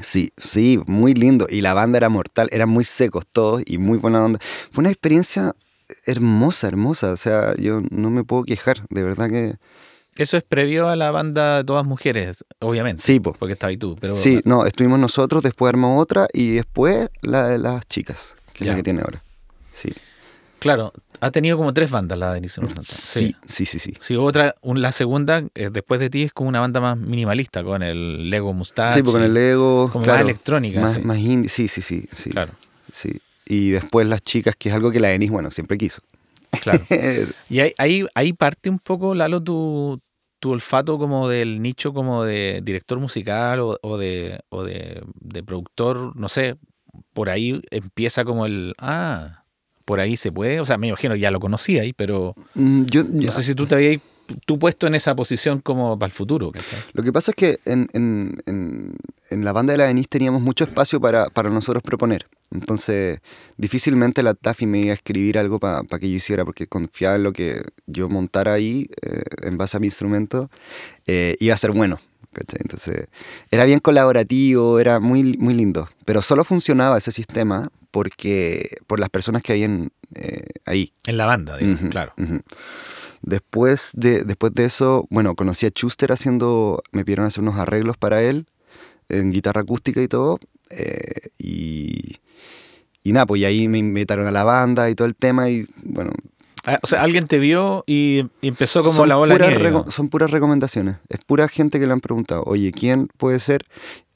Sí, 0.00 0.32
sí, 0.36 0.80
muy 0.86 1.14
lindo. 1.14 1.46
Y 1.48 1.60
la 1.60 1.74
banda 1.74 1.98
era 1.98 2.08
mortal, 2.08 2.48
eran 2.52 2.68
muy 2.68 2.84
secos 2.84 3.26
todos 3.26 3.62
y 3.66 3.78
muy 3.78 3.98
buena 3.98 4.24
onda. 4.24 4.38
Fue 4.72 4.82
una 4.82 4.90
experiencia 4.90 5.54
hermosa, 6.04 6.68
hermosa. 6.68 7.12
O 7.12 7.16
sea, 7.16 7.54
yo 7.56 7.80
no 7.90 8.10
me 8.10 8.24
puedo 8.24 8.44
quejar, 8.44 8.86
de 8.90 9.02
verdad 9.02 9.28
que... 9.28 9.56
Eso 10.16 10.38
es 10.38 10.42
previo 10.42 10.88
a 10.88 10.96
la 10.96 11.10
banda 11.10 11.58
de 11.58 11.64
todas 11.64 11.84
mujeres, 11.84 12.42
obviamente. 12.60 13.02
Sí, 13.02 13.20
po. 13.20 13.34
Porque 13.34 13.52
estabas 13.52 13.72
ahí 13.72 13.76
tú. 13.76 13.96
Pero, 14.00 14.14
Sí, 14.14 14.40
no, 14.44 14.64
estuvimos 14.64 14.98
nosotros, 14.98 15.42
después 15.42 15.68
armó 15.68 15.98
otra 15.98 16.26
y 16.32 16.52
después 16.52 17.10
la 17.20 17.48
de 17.48 17.58
las 17.58 17.86
chicas, 17.86 18.34
que 18.54 18.64
es 18.64 18.68
la 18.68 18.76
que 18.76 18.82
tiene 18.82 19.02
ahora. 19.02 19.22
Sí. 19.74 19.92
Claro, 20.58 20.94
ha 21.20 21.30
tenido 21.30 21.56
como 21.56 21.72
tres 21.72 21.90
bandas 21.90 22.18
la 22.18 22.32
Denise. 22.34 22.60
Sí, 22.82 23.34
sí, 23.46 23.66
sí, 23.66 23.78
sí. 23.78 23.92
Sí, 24.00 24.16
otra, 24.16 24.54
un- 24.62 24.80
la 24.82 24.92
segunda, 24.92 25.42
eh, 25.54 25.70
después 25.72 26.00
de 26.00 26.10
ti, 26.10 26.22
es 26.22 26.32
como 26.32 26.48
una 26.48 26.60
banda 26.60 26.80
más 26.80 26.96
minimalista, 26.98 27.62
con 27.64 27.82
el 27.82 28.30
Lego 28.30 28.52
Mustache. 28.52 28.98
Sí, 28.98 29.02
porque 29.02 29.16
con 29.18 29.22
el 29.22 29.34
Lego. 29.34 29.90
Como 29.90 30.04
claro, 30.04 30.20
más 30.24 30.30
electrónica. 30.30 30.80
Más, 30.80 30.94
sí. 30.94 31.00
más 31.02 31.18
indie, 31.18 31.48
sí, 31.48 31.68
sí, 31.68 31.82
sí, 31.82 32.08
sí. 32.14 32.30
Claro, 32.30 32.54
sí. 32.92 33.20
Y 33.46 33.70
después 33.70 34.06
las 34.06 34.22
chicas, 34.22 34.54
que 34.58 34.68
es 34.68 34.74
algo 34.74 34.90
que 34.90 35.00
la 35.00 35.08
Denis, 35.08 35.30
bueno, 35.30 35.50
siempre 35.50 35.78
quiso. 35.78 36.02
claro. 36.60 36.84
Y 37.48 37.60
ahí, 37.60 37.72
ahí, 37.78 38.06
ahí 38.14 38.32
parte 38.32 38.68
un 38.70 38.78
poco, 38.80 39.14
Lalo, 39.14 39.40
tu, 39.42 40.00
tu 40.40 40.50
olfato 40.50 40.98
como 40.98 41.28
del 41.28 41.62
nicho 41.62 41.92
como 41.92 42.24
de 42.24 42.60
director 42.62 42.98
musical 42.98 43.60
o, 43.60 43.78
o 43.82 43.96
de, 43.98 44.40
o 44.48 44.64
de, 44.64 45.02
de 45.20 45.42
productor, 45.44 46.16
no 46.16 46.28
sé, 46.28 46.56
por 47.12 47.30
ahí 47.30 47.62
empieza 47.70 48.24
como 48.24 48.46
el, 48.46 48.74
ah, 48.78 49.44
por 49.86 50.00
ahí 50.00 50.18
se 50.18 50.30
puede, 50.30 50.60
o 50.60 50.66
sea, 50.66 50.76
me 50.76 50.88
imagino 50.88 51.14
que 51.14 51.20
ya 51.20 51.30
lo 51.30 51.40
conocía 51.40 51.80
ahí, 51.82 51.94
pero 51.94 52.34
Mm, 52.54 52.84
yo, 52.84 53.04
no 53.04 53.30
sé 53.30 53.42
si 53.42 53.54
tú 53.54 53.66
te 53.66 53.76
habías 53.76 54.00
tú 54.44 54.58
puesto 54.58 54.88
en 54.88 54.96
esa 54.96 55.14
posición 55.14 55.60
como 55.60 55.96
para 55.98 56.08
el 56.08 56.12
futuro, 56.12 56.50
¿cachai? 56.50 56.80
Lo 56.94 57.02
que 57.04 57.12
pasa 57.12 57.30
es 57.30 57.36
que 57.36 57.58
en, 57.64 57.88
en- 57.92 58.42
en- 58.46 58.96
en 59.30 59.44
la 59.44 59.52
banda 59.52 59.72
de 59.72 59.78
la 59.78 59.86
Denise 59.86 60.08
teníamos 60.08 60.42
mucho 60.42 60.64
espacio 60.64 61.00
para, 61.00 61.28
para 61.30 61.48
nosotros 61.48 61.82
proponer. 61.82 62.26
Entonces, 62.50 63.20
difícilmente 63.56 64.22
la 64.24 64.34
Taffy 64.34 64.66
me 64.66 64.80
iba 64.80 64.90
a 64.90 64.94
escribir 64.94 65.38
algo 65.38 65.58
para 65.60 65.82
que 66.00 66.08
yo 66.10 66.16
hiciera, 66.16 66.44
porque 66.44 66.66
confiaba 66.66 67.14
en 67.16 67.22
lo 67.22 67.32
que 67.32 67.62
yo 67.86 68.08
montara 68.08 68.52
ahí, 68.54 68.88
eh, 69.02 69.22
en 69.42 69.56
base 69.58 69.76
a 69.76 69.80
mi 69.80 69.86
instrumento, 69.88 70.50
eh, 71.06 71.36
iba 71.40 71.54
a 71.54 71.58
ser 71.58 71.70
bueno. 71.72 72.00
¿Cachai? 72.36 72.60
Entonces, 72.62 73.08
era 73.50 73.64
bien 73.64 73.80
colaborativo, 73.80 74.78
era 74.78 75.00
muy, 75.00 75.36
muy 75.38 75.54
lindo. 75.54 75.88
Pero 76.04 76.20
solo 76.22 76.44
funcionaba 76.44 76.98
ese 76.98 77.12
sistema 77.12 77.70
porque 77.90 78.76
por 78.86 79.00
las 79.00 79.08
personas 79.08 79.42
que 79.42 79.52
habían 79.52 79.90
eh, 80.14 80.44
ahí. 80.66 80.92
En 81.06 81.16
la 81.16 81.26
banda, 81.26 81.58
claro. 81.90 82.12
Después 83.22 83.90
de, 83.94 84.24
después 84.24 84.52
de 84.54 84.66
eso, 84.66 85.06
bueno, 85.10 85.34
conocí 85.34 85.66
a 85.66 85.70
Schuster 85.70 86.12
haciendo, 86.12 86.82
me 86.92 87.04
pidieron 87.04 87.26
hacer 87.26 87.42
unos 87.42 87.56
arreglos 87.56 87.96
para 87.96 88.22
él, 88.22 88.46
en 89.08 89.32
guitarra 89.32 89.62
acústica 89.62 90.02
y 90.02 90.08
todo, 90.08 90.38
eh, 90.70 91.30
y, 91.38 92.18
y 93.02 93.12
nada, 93.12 93.26
pues 93.26 93.40
y 93.40 93.46
ahí 93.46 93.66
me 93.66 93.78
invitaron 93.78 94.26
a 94.26 94.30
la 94.30 94.44
banda 94.44 94.90
y 94.90 94.94
todo 94.94 95.08
el 95.08 95.16
tema, 95.16 95.48
y 95.48 95.66
bueno... 95.82 96.10
Ah, 96.66 96.78
O 96.82 96.86
sea, 96.86 97.02
alguien 97.02 97.26
te 97.26 97.38
vio 97.38 97.84
y 97.86 98.24
empezó 98.42 98.82
como 98.82 98.94
son 98.96 99.08
la 99.08 99.18
ola 99.18 99.34
puras 99.36 99.48
nieve, 99.50 99.70
reco- 99.70 99.84
¿no? 99.86 99.90
Son 99.90 100.08
puras 100.08 100.30
recomendaciones, 100.30 100.96
es 101.08 101.20
pura 101.24 101.48
gente 101.48 101.78
que 101.78 101.86
le 101.86 101.92
han 101.92 102.00
preguntado, 102.00 102.42
oye, 102.44 102.72
¿quién 102.72 103.08
puede 103.16 103.38
ser 103.40 103.64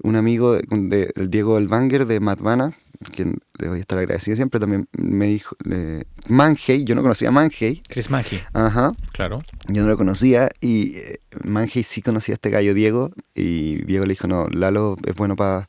un 0.02 0.16
amigo 0.16 0.54
de, 0.54 0.62
de- 0.70 1.12
el 1.16 1.30
Diego 1.30 1.58
Elvanger 1.58 2.06
de 2.06 2.20
Matvana? 2.20 2.72
Quien 3.14 3.38
le 3.58 3.68
voy 3.68 3.78
a 3.78 3.80
estar 3.80 3.98
agradecido 3.98 4.36
siempre, 4.36 4.60
también 4.60 4.86
me 4.92 5.26
dijo, 5.28 5.56
eh, 5.70 6.04
Manhey, 6.28 6.84
yo 6.84 6.94
no 6.94 7.00
conocía 7.00 7.28
a 7.28 7.32
Manhey, 7.32 7.80
Chris 7.88 8.10
Maggi, 8.10 8.38
ajá, 8.52 8.92
claro. 9.12 9.42
Yo 9.68 9.82
no 9.84 9.88
lo 9.88 9.96
conocía 9.96 10.50
y 10.60 10.96
eh, 10.96 11.20
Manhey 11.44 11.82
sí 11.82 12.02
conocía 12.02 12.34
a 12.34 12.36
este 12.36 12.50
gallo 12.50 12.74
Diego 12.74 13.10
y 13.34 13.76
Diego 13.86 14.04
le 14.04 14.12
dijo, 14.12 14.28
no, 14.28 14.48
Lalo 14.50 14.96
es 15.06 15.14
bueno 15.14 15.34
para 15.34 15.66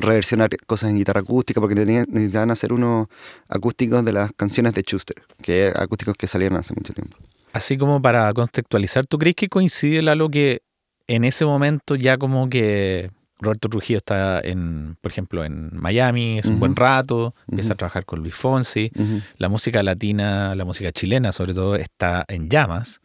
reversionar 0.00 0.48
cosas 0.66 0.90
en 0.90 0.96
guitarra 0.98 1.20
acústica 1.20 1.60
porque 1.60 1.74
tenía- 1.74 2.04
necesitaban 2.08 2.50
hacer 2.50 2.72
unos 2.72 3.08
acústicos 3.48 4.04
de 4.04 4.12
las 4.12 4.32
canciones 4.36 4.72
de 4.74 4.82
Schuster, 4.82 5.16
que 5.42 5.72
acústicos 5.74 6.14
que 6.16 6.26
salieron 6.26 6.58
hace 6.58 6.74
mucho 6.74 6.92
tiempo. 6.92 7.16
Así 7.52 7.76
como 7.78 8.00
para 8.02 8.32
contextualizar, 8.34 9.06
¿tú 9.06 9.18
crees 9.18 9.34
que 9.36 9.48
coincide, 9.48 10.02
Lalo, 10.02 10.28
que 10.28 10.60
en 11.06 11.24
ese 11.24 11.44
momento 11.44 11.94
ya 11.96 12.18
como 12.18 12.48
que 12.48 13.10
Roberto 13.40 13.68
Trujillo 13.68 13.98
está 13.98 14.40
en, 14.40 14.96
por 15.00 15.10
ejemplo, 15.12 15.44
en 15.44 15.70
Miami, 15.72 16.38
es 16.40 16.46
un 16.46 16.58
buen 16.60 16.74
rato, 16.76 17.34
empieza 17.48 17.72
a 17.72 17.76
trabajar 17.76 18.04
con 18.04 18.18
Luis 18.20 18.34
Fonsi, 18.34 18.90
la 19.38 19.48
música 19.48 19.82
latina, 19.82 20.54
la 20.56 20.64
música 20.64 20.90
chilena 20.92 21.32
sobre 21.32 21.54
todo, 21.54 21.76
está 21.76 22.24
en 22.28 22.50
llamas, 22.50 23.00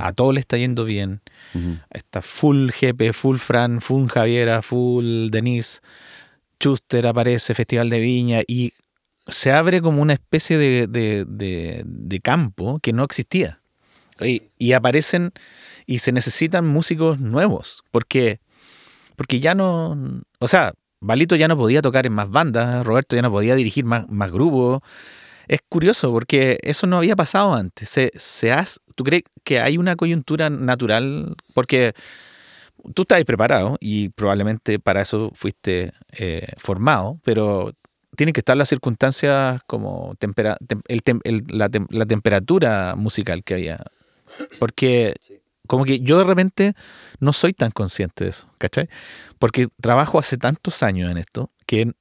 a 0.00 0.12
todo 0.12 0.32
le 0.32 0.40
está 0.40 0.56
yendo 0.58 0.84
bien, 0.84 1.20
está 1.90 2.22
full 2.22 2.70
Jepe, 2.70 3.12
full 3.12 3.36
Fran, 3.38 3.80
full 3.80 4.08
Javiera, 4.08 4.62
full 4.62 5.28
Denise, 5.30 5.80
Chuster 6.60 7.06
aparece, 7.06 7.54
Festival 7.54 7.90
de 7.90 7.98
Viña 8.00 8.40
y 8.46 8.72
se 9.28 9.52
abre 9.52 9.80
como 9.82 10.00
una 10.02 10.14
especie 10.14 10.56
de, 10.58 10.86
de- 10.86 11.24
de- 11.26 11.82
de 11.84 12.20
campo 12.20 12.78
que 12.82 12.92
no 12.92 13.04
existía. 13.04 13.60
Y, 14.20 14.42
y 14.58 14.72
aparecen 14.72 15.32
y 15.86 16.00
se 16.00 16.10
necesitan 16.12 16.66
músicos 16.66 17.20
nuevos, 17.20 17.84
porque, 17.90 18.40
porque 19.16 19.38
ya 19.40 19.54
no, 19.54 19.96
o 20.40 20.48
sea, 20.48 20.72
Balito 21.00 21.36
ya 21.36 21.46
no 21.46 21.56
podía 21.56 21.82
tocar 21.82 22.06
en 22.06 22.12
más 22.14 22.28
bandas, 22.30 22.84
Roberto 22.84 23.14
ya 23.14 23.22
no 23.22 23.30
podía 23.30 23.54
dirigir 23.54 23.84
más, 23.84 24.08
más 24.08 24.32
grupos. 24.32 24.80
Es 25.46 25.60
curioso 25.68 26.10
porque 26.12 26.58
eso 26.62 26.86
no 26.88 26.96
había 26.98 27.14
pasado 27.16 27.54
antes. 27.54 27.88
Se, 27.88 28.10
se 28.16 28.52
has- 28.52 28.80
¿Tú 28.96 29.04
crees 29.04 29.22
que 29.44 29.60
hay 29.60 29.78
una 29.78 29.94
coyuntura 29.94 30.50
natural? 30.50 31.36
Porque 31.54 31.94
tú 32.94 33.02
estás 33.02 33.22
preparado 33.24 33.76
y 33.80 34.08
probablemente 34.10 34.78
para 34.78 35.02
eso 35.02 35.30
fuiste 35.34 35.92
eh, 36.12 36.46
formado, 36.56 37.18
pero 37.24 37.72
tienen 38.16 38.32
que 38.32 38.40
estar 38.40 38.56
las 38.56 38.68
circunstancias 38.68 39.60
como 39.66 40.14
tempera- 40.18 40.56
tem- 40.66 40.82
el 40.88 41.02
el- 41.24 41.44
la, 41.48 41.68
tem- 41.70 41.86
la 41.90 42.06
temperatura 42.06 42.94
musical 42.96 43.44
que 43.44 43.54
había. 43.54 43.78
Porque 44.58 45.14
Como 45.66 45.84
que 45.84 46.00
yo 46.00 46.16
de 46.18 46.24
repente 46.24 46.74
no 47.20 47.32
soy 47.34 47.52
tan 47.52 47.70
consciente 47.70 48.24
de 48.24 48.30
eso, 48.30 48.48
¿cachai? 48.56 48.88
Porque 49.38 49.68
trabajo 49.82 50.18
hace 50.18 50.38
tantos 50.38 50.82
años 50.82 51.10
en 51.10 51.18
esto 51.18 51.50
que 51.66 51.92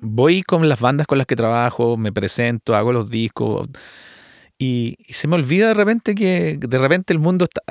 voy 0.00 0.42
con 0.42 0.68
las 0.68 0.80
bandas 0.80 1.06
con 1.06 1.18
las 1.18 1.26
que 1.26 1.36
trabajo, 1.36 1.96
me 1.96 2.12
presento, 2.12 2.74
hago 2.74 2.92
los 2.92 3.08
discos 3.08 3.68
y, 4.58 4.96
se 5.08 5.28
me 5.28 5.36
olvida 5.36 5.68
de 5.68 5.74
repente 5.74 6.14
que 6.14 6.56
de 6.58 6.78
repente 6.78 7.12
el 7.12 7.18
mundo 7.18 7.44
está, 7.44 7.62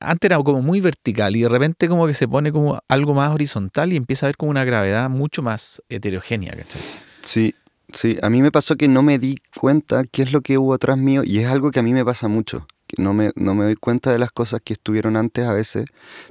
antes 0.00 0.28
era 0.28 0.42
como 0.42 0.62
muy 0.62 0.80
vertical 0.80 1.36
y 1.36 1.42
de 1.42 1.48
repente 1.48 1.88
como 1.88 2.06
que 2.06 2.14
se 2.14 2.26
pone 2.26 2.50
como 2.52 2.80
algo 2.88 3.14
más 3.14 3.32
horizontal 3.32 3.92
y 3.92 3.96
empieza 3.96 4.26
a 4.26 4.28
ver 4.28 4.36
como 4.36 4.50
una 4.50 4.64
gravedad 4.64 5.08
mucho 5.08 5.42
más 5.42 5.82
heterogénea, 5.88 6.56
¿cachai? 6.56 6.82
Sí, 7.22 7.54
sí, 7.92 8.16
a 8.22 8.30
mí 8.30 8.42
me 8.42 8.50
pasó 8.50 8.76
que 8.76 8.88
no 8.88 9.02
me 9.02 9.18
di 9.18 9.38
cuenta 9.58 10.04
qué 10.04 10.22
es 10.22 10.32
lo 10.32 10.40
que 10.40 10.58
hubo 10.58 10.74
atrás 10.74 10.98
mío 10.98 11.22
y 11.24 11.38
es 11.38 11.48
algo 11.48 11.70
que 11.70 11.80
a 11.80 11.82
mí 11.82 11.92
me 11.92 12.04
pasa 12.04 12.28
mucho. 12.28 12.66
Que 12.88 13.02
no 13.02 13.12
me, 13.12 13.32
no 13.34 13.56
me 13.56 13.64
doy 13.64 13.74
cuenta 13.74 14.12
de 14.12 14.18
las 14.20 14.30
cosas 14.30 14.60
que 14.64 14.74
estuvieron 14.74 15.16
antes 15.16 15.44
a 15.44 15.52
veces. 15.52 15.86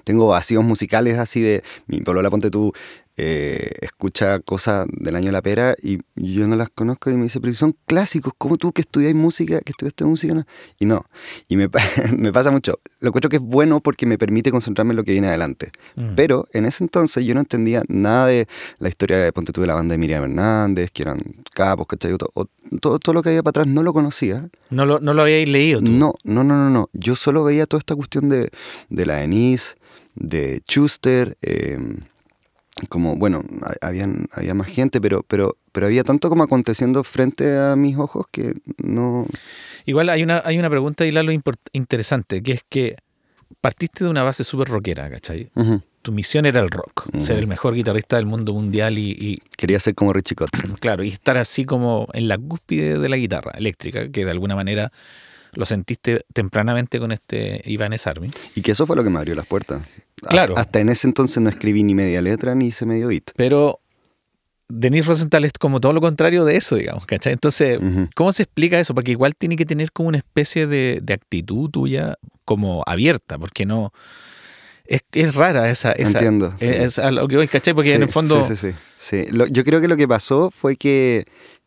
Tengo 0.05 0.27
vacíos 0.27 0.63
musicales 0.63 1.17
así 1.17 1.41
de, 1.41 1.63
mi 1.87 1.99
la 1.99 2.29
ponte 2.29 2.49
tú, 2.49 2.71
eh, 3.17 3.71
escucha 3.81 4.39
cosas 4.39 4.87
del 4.91 5.15
año 5.15 5.27
de 5.27 5.31
la 5.31 5.41
pera 5.41 5.73
y 5.81 5.99
yo 6.15 6.47
no 6.47 6.55
las 6.55 6.69
conozco 6.69 7.09
y 7.09 7.15
me 7.15 7.23
dice, 7.23 7.39
pero 7.39 7.53
son 7.53 7.75
clásicos, 7.85 8.33
como 8.37 8.57
tú 8.57 8.73
que 8.73 8.81
estudiáis 8.81 9.15
música, 9.15 9.61
que 9.61 9.71
estudiaste 9.71 10.03
música, 10.03 10.45
y 10.79 10.85
no. 10.85 11.05
Y 11.47 11.55
me, 11.55 11.69
me, 12.17 12.33
pasa 12.33 12.51
mucho. 12.51 12.79
Lo 12.99 13.09
encuentro 13.09 13.29
que 13.29 13.37
es 13.37 13.41
bueno 13.41 13.79
porque 13.79 14.05
me 14.05 14.17
permite 14.17 14.51
concentrarme 14.51 14.91
en 14.91 14.97
lo 14.97 15.03
que 15.03 15.13
viene 15.13 15.27
adelante. 15.27 15.71
Mm. 15.95 16.15
Pero 16.15 16.47
en 16.51 16.65
ese 16.65 16.83
entonces 16.83 17.23
yo 17.25 17.33
no 17.33 17.39
entendía 17.39 17.83
nada 17.87 18.27
de 18.27 18.47
la 18.79 18.89
historia 18.89 19.17
de 19.17 19.31
Ponte 19.31 19.53
tú 19.53 19.61
de 19.61 19.67
la 19.67 19.75
banda 19.75 19.93
de 19.93 19.97
Miriam 19.97 20.23
Hernández, 20.23 20.91
que 20.91 21.03
eran 21.03 21.21
capos, 21.53 21.87
¿cachai? 21.87 22.13
O, 22.13 22.47
todo, 22.81 22.99
todo 22.99 23.13
lo 23.13 23.23
que 23.23 23.29
había 23.29 23.43
para 23.43 23.61
atrás 23.61 23.67
no 23.67 23.81
lo 23.81 23.93
conocía. 23.93 24.49
¿No 24.69 24.85
lo, 24.85 24.99
no 24.99 25.13
lo 25.13 25.21
habíais 25.21 25.47
leído 25.47 25.79
tú? 25.79 25.91
No, 25.91 26.15
no, 26.23 26.43
no, 26.43 26.55
no, 26.55 26.69
no. 26.69 26.89
Yo 26.93 27.15
solo 27.15 27.43
veía 27.43 27.65
toda 27.65 27.79
esta 27.79 27.95
cuestión 27.95 28.27
de, 28.27 28.49
de 28.89 29.05
la 29.05 29.15
Denise, 29.15 29.75
de 30.15 30.61
Schuster, 30.67 31.37
eh, 31.41 31.77
como, 32.89 33.15
bueno, 33.15 33.41
habían, 33.81 34.27
había 34.31 34.53
más 34.53 34.67
gente, 34.67 34.99
pero, 34.99 35.23
pero, 35.27 35.55
pero 35.71 35.85
había 35.85 36.03
tanto 36.03 36.29
como 36.29 36.43
aconteciendo 36.43 37.03
frente 37.03 37.57
a 37.57 37.75
mis 37.75 37.97
ojos 37.97 38.25
que 38.31 38.53
no... 38.77 39.27
Igual 39.85 40.09
hay 40.09 40.23
una, 40.23 40.41
hay 40.43 40.59
una 40.59 40.69
pregunta, 40.69 41.05
y 41.05 41.11
lo 41.11 41.31
interesante, 41.71 42.43
que 42.43 42.51
es 42.51 42.61
que 42.67 42.97
partiste 43.61 44.03
de 44.03 44.09
una 44.09 44.23
base 44.23 44.43
súper 44.43 44.67
rockera, 44.67 45.09
¿cachai? 45.09 45.49
Tu 46.01 46.11
misión 46.11 46.45
era 46.45 46.59
el 46.59 46.69
rock, 46.69 47.07
ser 47.19 47.37
el 47.37 47.47
mejor 47.47 47.73
guitarrista 47.75 48.17
del 48.17 48.25
mundo 48.25 48.53
mundial 48.53 48.97
y, 48.97 49.41
Quería 49.57 49.79
ser 49.79 49.95
como 49.95 50.11
Richie 50.11 50.35
Kotzen. 50.35 50.73
Claro, 50.79 51.03
y 51.03 51.07
estar 51.07 51.37
así 51.37 51.65
como 51.65 52.07
en 52.13 52.27
la 52.27 52.37
cúspide 52.37 52.99
de 52.99 53.09
la 53.09 53.15
guitarra 53.15 53.53
eléctrica, 53.57 54.09
que 54.09 54.25
de 54.25 54.31
alguna 54.31 54.55
manera 54.55 54.91
lo 55.55 55.65
sentiste 55.65 56.25
tempranamente 56.33 56.99
con 56.99 57.11
este 57.11 57.61
Ibanez 57.65 58.07
Army. 58.07 58.31
Y 58.55 58.61
que 58.61 58.71
eso 58.71 58.85
fue 58.85 58.95
lo 58.95 59.03
que 59.03 59.09
me 59.09 59.17
abrió 59.17 59.35
las 59.35 59.45
puertas. 59.45 59.83
Claro. 60.15 60.57
Hasta 60.57 60.79
en 60.79 60.89
ese 60.89 61.07
entonces 61.07 61.41
no 61.41 61.49
escribí 61.49 61.83
ni 61.83 61.95
media 61.95 62.21
letra 62.21 62.55
ni 62.55 62.67
hice 62.67 62.85
medio 62.85 63.07
beat. 63.07 63.31
Pero 63.35 63.79
Denis 64.67 65.05
Rosenthal 65.05 65.45
es 65.45 65.53
como 65.59 65.79
todo 65.79 65.93
lo 65.93 66.01
contrario 66.01 66.43
de 66.43 66.57
eso, 66.57 66.75
digamos, 66.75 67.05
¿cachai? 67.05 67.33
Entonces, 67.33 67.79
¿cómo 68.15 68.31
se 68.31 68.43
explica 68.43 68.79
eso? 68.79 68.95
Porque 68.95 69.11
igual 69.11 69.35
tiene 69.35 69.55
que 69.55 69.65
tener 69.65 69.91
como 69.91 70.09
una 70.09 70.17
especie 70.17 70.67
de, 70.67 71.01
actitud 71.13 71.69
tuya 71.69 72.15
como 72.45 72.83
abierta, 72.85 73.37
porque 73.37 73.65
no... 73.65 73.93
Es, 74.85 75.01
es 75.13 75.33
rara 75.33 75.69
esa... 75.71 75.93
esa 75.93 76.19
Entiendo. 76.19 76.53
Es, 76.59 76.99
a 76.99 77.09
lo 77.09 77.27
que 77.27 77.37
voy, 77.37 77.47
¿cachai? 77.47 77.73
Porque 77.73 77.93
en 77.93 78.03
el 78.03 78.09
fondo... 78.09 78.47
Sí, 78.47 78.55
sí, 78.55 78.71
sí. 78.99 79.25
yo 79.49 79.63
creo 79.63 79.81
que 79.81 79.87
lo 79.87 79.97
que 79.97 80.07
pasó 80.07 80.51
fue 80.51 80.75
que 80.75 81.25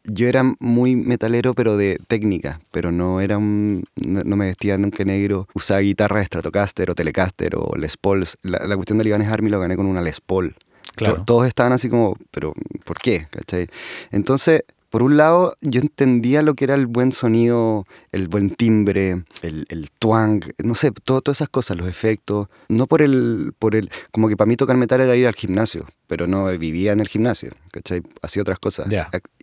yo 0.09 0.27
era 0.29 0.43
muy 0.59 0.97
metalero, 0.97 1.55
pero 1.55 1.77
de 1.77 2.01
técnica, 2.09 2.61
pero 2.71 2.91
no 2.91 3.21
era 3.21 3.39
un, 3.39 3.85
no, 3.97 4.37
me 4.37 4.47
vestía 4.47 4.79
nunca 4.79 5.05
negro. 5.05 5.49
Usaba 5.55 5.81
guitarra 5.81 6.19
de 6.19 6.27
Stratocaster 6.27 6.91
o 6.91 6.95
Telecaster 6.95 7.55
o 7.57 7.77
Les 7.77 7.97
Paul. 7.97 8.27
La, 8.43 8.75
cuestión 8.77 8.99
de 8.99 9.09
Ibanez 9.09 9.29
Army 9.29 9.51
lo 9.51 9.61
gané 9.61 9.77
con 9.77 9.87
una 9.87 10.03
Les 10.03 10.21
Paul. 10.21 10.57
Claro. 10.95 11.23
todos 11.25 11.47
estaban 11.47 11.73
así 11.73 11.89
como, 11.89 12.17
pero 12.33 12.55
¿por 12.85 12.99
qué? 12.99 13.29
¿Cachai? 13.31 13.69
Entonces, 14.11 14.65
por 14.91 15.03
un 15.03 15.17
lado, 15.17 15.55
yo 15.61 15.81
entendía 15.81 16.43
lo 16.43 16.55
que 16.55 16.65
era 16.65 16.75
el 16.75 16.87
buen 16.87 17.13
sonido, 17.13 17.87
el 18.11 18.27
buen 18.27 18.51
timbre, 18.51 19.23
el, 19.43 19.67
el 19.69 19.91
twang, 19.99 20.43
no 20.65 20.75
sé, 20.75 20.91
todas 20.91 21.37
esas 21.37 21.51
cosas, 21.51 21.77
los 21.77 21.89
efectos. 21.89 22.49
No 22.69 22.87
por 22.87 23.03
el, 23.03 23.53
por 23.59 23.77
el. 23.77 23.91
Como 24.11 24.29
que 24.29 24.37
para 24.37 24.49
mí 24.49 24.57
tocar 24.57 24.77
metal 24.77 25.03
era 25.03 25.15
ir 25.15 25.27
al 25.27 25.35
gimnasio, 25.35 25.87
pero 26.07 26.27
no 26.27 26.47
vivía 26.59 26.93
en 26.93 27.01
el 27.01 27.09
gimnasio, 27.09 27.53
¿cachai? 27.71 28.03
Hacía 28.23 28.43
otras 28.43 28.59
cosas. 28.59 28.89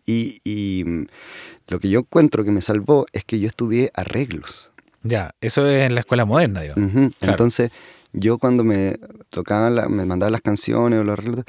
Y, 0.06 0.84
mm, 0.86 1.06
lo 1.68 1.80
que 1.80 1.90
yo 1.90 2.00
encuentro 2.00 2.44
que 2.44 2.52
me 2.52 2.62
salvó 2.62 3.06
es 3.12 3.24
que 3.24 3.40
yo 3.40 3.48
estudié 3.48 3.92
arreglos. 3.96 4.72
Ya, 5.04 5.34
eso 5.42 5.68
es 5.68 5.86
en 5.86 5.96
la 5.96 6.02
escuela 6.02 6.26
moderna, 6.26 6.62
digo. 6.62 6.76
Entonces, 7.22 7.72
yo 8.14 8.38
cuando 8.38 8.64
me 8.64 8.98
tocaban, 9.30 9.74
me 9.92 10.06
mandaban 10.06 10.32
las 10.32 10.42
canciones 10.42 11.00
o 11.00 11.04
los 11.04 11.14
arreglos, 11.14 11.44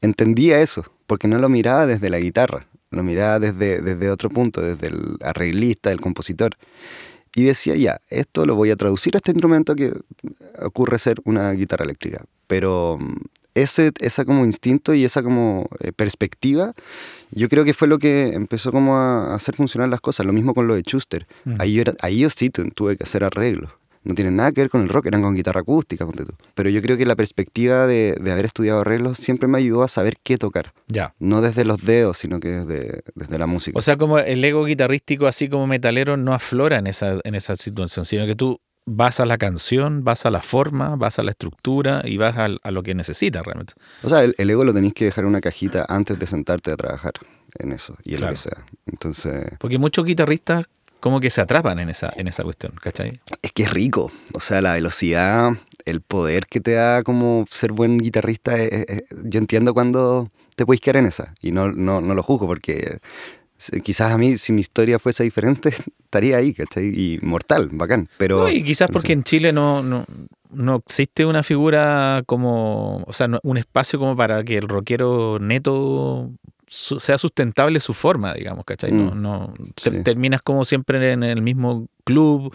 entendía 0.00 0.60
eso, 0.60 0.84
porque 1.06 1.28
no 1.28 1.38
lo 1.38 1.48
miraba 1.48 1.86
desde 1.86 2.10
la 2.10 2.18
guitarra, 2.18 2.66
lo 2.90 3.02
miraba 3.02 3.38
desde, 3.38 3.80
desde 3.80 4.10
otro 4.10 4.30
punto, 4.30 4.60
desde 4.60 4.88
el 4.88 5.16
arreglista, 5.20 5.92
el 5.92 6.00
compositor. 6.00 6.56
Y 7.34 7.44
decía, 7.44 7.76
ya, 7.76 8.00
esto 8.08 8.46
lo 8.46 8.54
voy 8.54 8.70
a 8.70 8.76
traducir 8.76 9.14
a 9.14 9.18
este 9.18 9.32
instrumento 9.32 9.74
que 9.76 9.92
ocurre 10.62 10.98
ser 10.98 11.20
una 11.24 11.52
guitarra 11.52 11.84
eléctrica. 11.84 12.24
Pero 12.46 12.96
mm, 12.98 13.16
ese 13.54 13.92
esa 14.00 14.24
como 14.24 14.44
instinto 14.44 14.94
y 14.94 15.04
esa 15.04 15.22
como 15.22 15.68
eh, 15.80 15.92
perspectiva, 15.92 16.72
yo 17.30 17.48
creo 17.48 17.64
que 17.64 17.74
fue 17.74 17.88
lo 17.88 17.98
que 17.98 18.34
empezó 18.34 18.72
como 18.72 18.96
a 18.96 19.34
hacer 19.34 19.54
funcionar 19.54 19.88
las 19.88 20.00
cosas. 20.00 20.26
Lo 20.26 20.32
mismo 20.32 20.54
con 20.54 20.66
lo 20.66 20.74
de 20.74 20.82
Schuster. 20.82 21.26
Mm. 21.44 21.54
Ahí, 21.58 21.74
yo 21.74 21.80
era, 21.82 21.94
ahí 22.00 22.20
yo 22.20 22.30
sí 22.30 22.50
tuve 22.50 22.96
que 22.96 23.04
hacer 23.04 23.24
arreglos. 23.24 23.70
No 24.06 24.14
tienen 24.14 24.36
nada 24.36 24.52
que 24.52 24.60
ver 24.60 24.70
con 24.70 24.82
el 24.82 24.88
rock, 24.88 25.06
eran 25.06 25.20
con 25.20 25.34
guitarra 25.34 25.62
acústica, 25.62 26.06
ponte 26.06 26.24
tú. 26.24 26.32
Pero 26.54 26.70
yo 26.70 26.80
creo 26.80 26.96
que 26.96 27.04
la 27.04 27.16
perspectiva 27.16 27.88
de, 27.88 28.16
de, 28.20 28.30
haber 28.30 28.44
estudiado 28.44 28.82
arreglos 28.82 29.18
siempre 29.18 29.48
me 29.48 29.58
ayudó 29.58 29.82
a 29.82 29.88
saber 29.88 30.16
qué 30.22 30.38
tocar. 30.38 30.72
Ya. 30.86 31.12
No 31.18 31.40
desde 31.40 31.64
los 31.64 31.84
dedos, 31.84 32.18
sino 32.18 32.38
que 32.38 32.50
desde, 32.50 33.02
desde 33.16 33.36
la 33.36 33.48
música. 33.48 33.76
O 33.76 33.82
sea, 33.82 33.96
como 33.96 34.20
el 34.20 34.44
ego 34.44 34.64
guitarrístico, 34.64 35.26
así 35.26 35.48
como 35.48 35.66
metalero, 35.66 36.16
no 36.16 36.34
aflora 36.34 36.78
en 36.78 36.86
esa, 36.86 37.18
en 37.24 37.34
esa 37.34 37.56
situación, 37.56 38.04
sino 38.06 38.26
que 38.26 38.36
tú 38.36 38.60
vas 38.86 39.20
a 39.20 39.26
la 39.26 39.36
canción, 39.36 40.04
vas 40.04 40.24
a 40.26 40.30
la 40.30 40.40
forma, 40.40 40.96
vas 40.96 41.18
a 41.18 41.24
la 41.24 41.32
estructura 41.32 42.02
y 42.04 42.16
vas 42.16 42.36
a, 42.36 42.70
lo 42.70 42.82
que 42.82 42.94
necesitas 42.94 43.44
realmente. 43.44 43.74
O 44.02 44.08
sea, 44.08 44.22
el, 44.22 44.34
ego 44.38 44.64
lo 44.64 44.72
tenéis 44.72 44.94
que 44.94 45.06
dejar 45.06 45.24
en 45.24 45.30
una 45.30 45.40
cajita 45.40 45.84
antes 45.88 46.18
de 46.18 46.26
sentarte 46.26 46.70
a 46.70 46.76
trabajar 46.76 47.14
en 47.58 47.72
eso 47.72 47.96
y 48.04 48.14
en 48.14 48.20
lo 48.22 48.30
que 48.30 48.36
sea. 48.36 48.64
Entonces... 48.86 49.44
Porque 49.58 49.78
muchos 49.78 50.04
guitarristas 50.04 50.66
como 51.00 51.20
que 51.20 51.30
se 51.30 51.40
atrapan 51.40 51.78
en 51.78 51.90
esa, 51.90 52.12
en 52.16 52.28
esa 52.28 52.42
cuestión, 52.42 52.72
¿cachai? 52.80 53.20
Es 53.42 53.52
que 53.52 53.64
es 53.64 53.70
rico. 53.70 54.10
O 54.32 54.40
sea, 54.40 54.62
la 54.62 54.74
velocidad, 54.74 55.52
el 55.84 56.00
poder 56.00 56.46
que 56.46 56.60
te 56.60 56.72
da 56.72 57.02
como 57.02 57.44
ser 57.50 57.72
buen 57.72 57.98
guitarrista, 57.98 58.58
eh, 58.58 58.86
eh, 58.88 59.02
yo 59.24 59.38
entiendo 59.38 59.74
cuando 59.74 60.30
te 60.54 60.64
puedes 60.64 60.80
quedar 60.80 60.96
en 60.96 61.06
esa 61.06 61.34
y 61.40 61.52
no, 61.52 61.70
no, 61.70 62.00
no 62.00 62.14
lo 62.14 62.22
juzgo 62.22 62.46
porque 62.46 62.98
quizás 63.82 64.12
a 64.12 64.18
mí, 64.18 64.38
si 64.38 64.52
mi 64.52 64.60
historia 64.60 64.98
fuese 64.98 65.24
diferente, 65.24 65.70
estaría 66.04 66.36
ahí, 66.36 66.54
¿cachai? 66.54 66.86
Y 66.86 67.18
mortal, 67.22 67.68
bacán. 67.72 68.08
Pero, 68.18 68.48
y 68.48 68.62
quizás 68.62 68.88
porque 68.90 69.12
en 69.12 69.24
Chile 69.24 69.52
no, 69.52 69.82
no, 69.82 70.04
no, 70.52 70.76
existe 70.76 71.24
una 71.24 71.42
figura 71.42 72.22
como, 72.26 73.02
o 73.06 73.12
sea, 73.12 73.28
un 73.42 73.58
espacio 73.58 73.98
como 73.98 74.16
para 74.16 74.42
que 74.44 74.58
el 74.58 74.68
rockero 74.68 75.38
neto 75.40 76.30
sea 76.68 77.16
sustentable 77.16 77.80
su 77.80 77.94
forma, 77.94 78.34
digamos, 78.34 78.64
¿cachai? 78.64 78.92
No, 78.92 79.14
mm, 79.14 79.22
no 79.22 79.54
terminas 80.02 80.42
como 80.42 80.64
siempre 80.64 81.12
en 81.12 81.22
el 81.22 81.40
mismo 81.40 81.86
club 82.04 82.52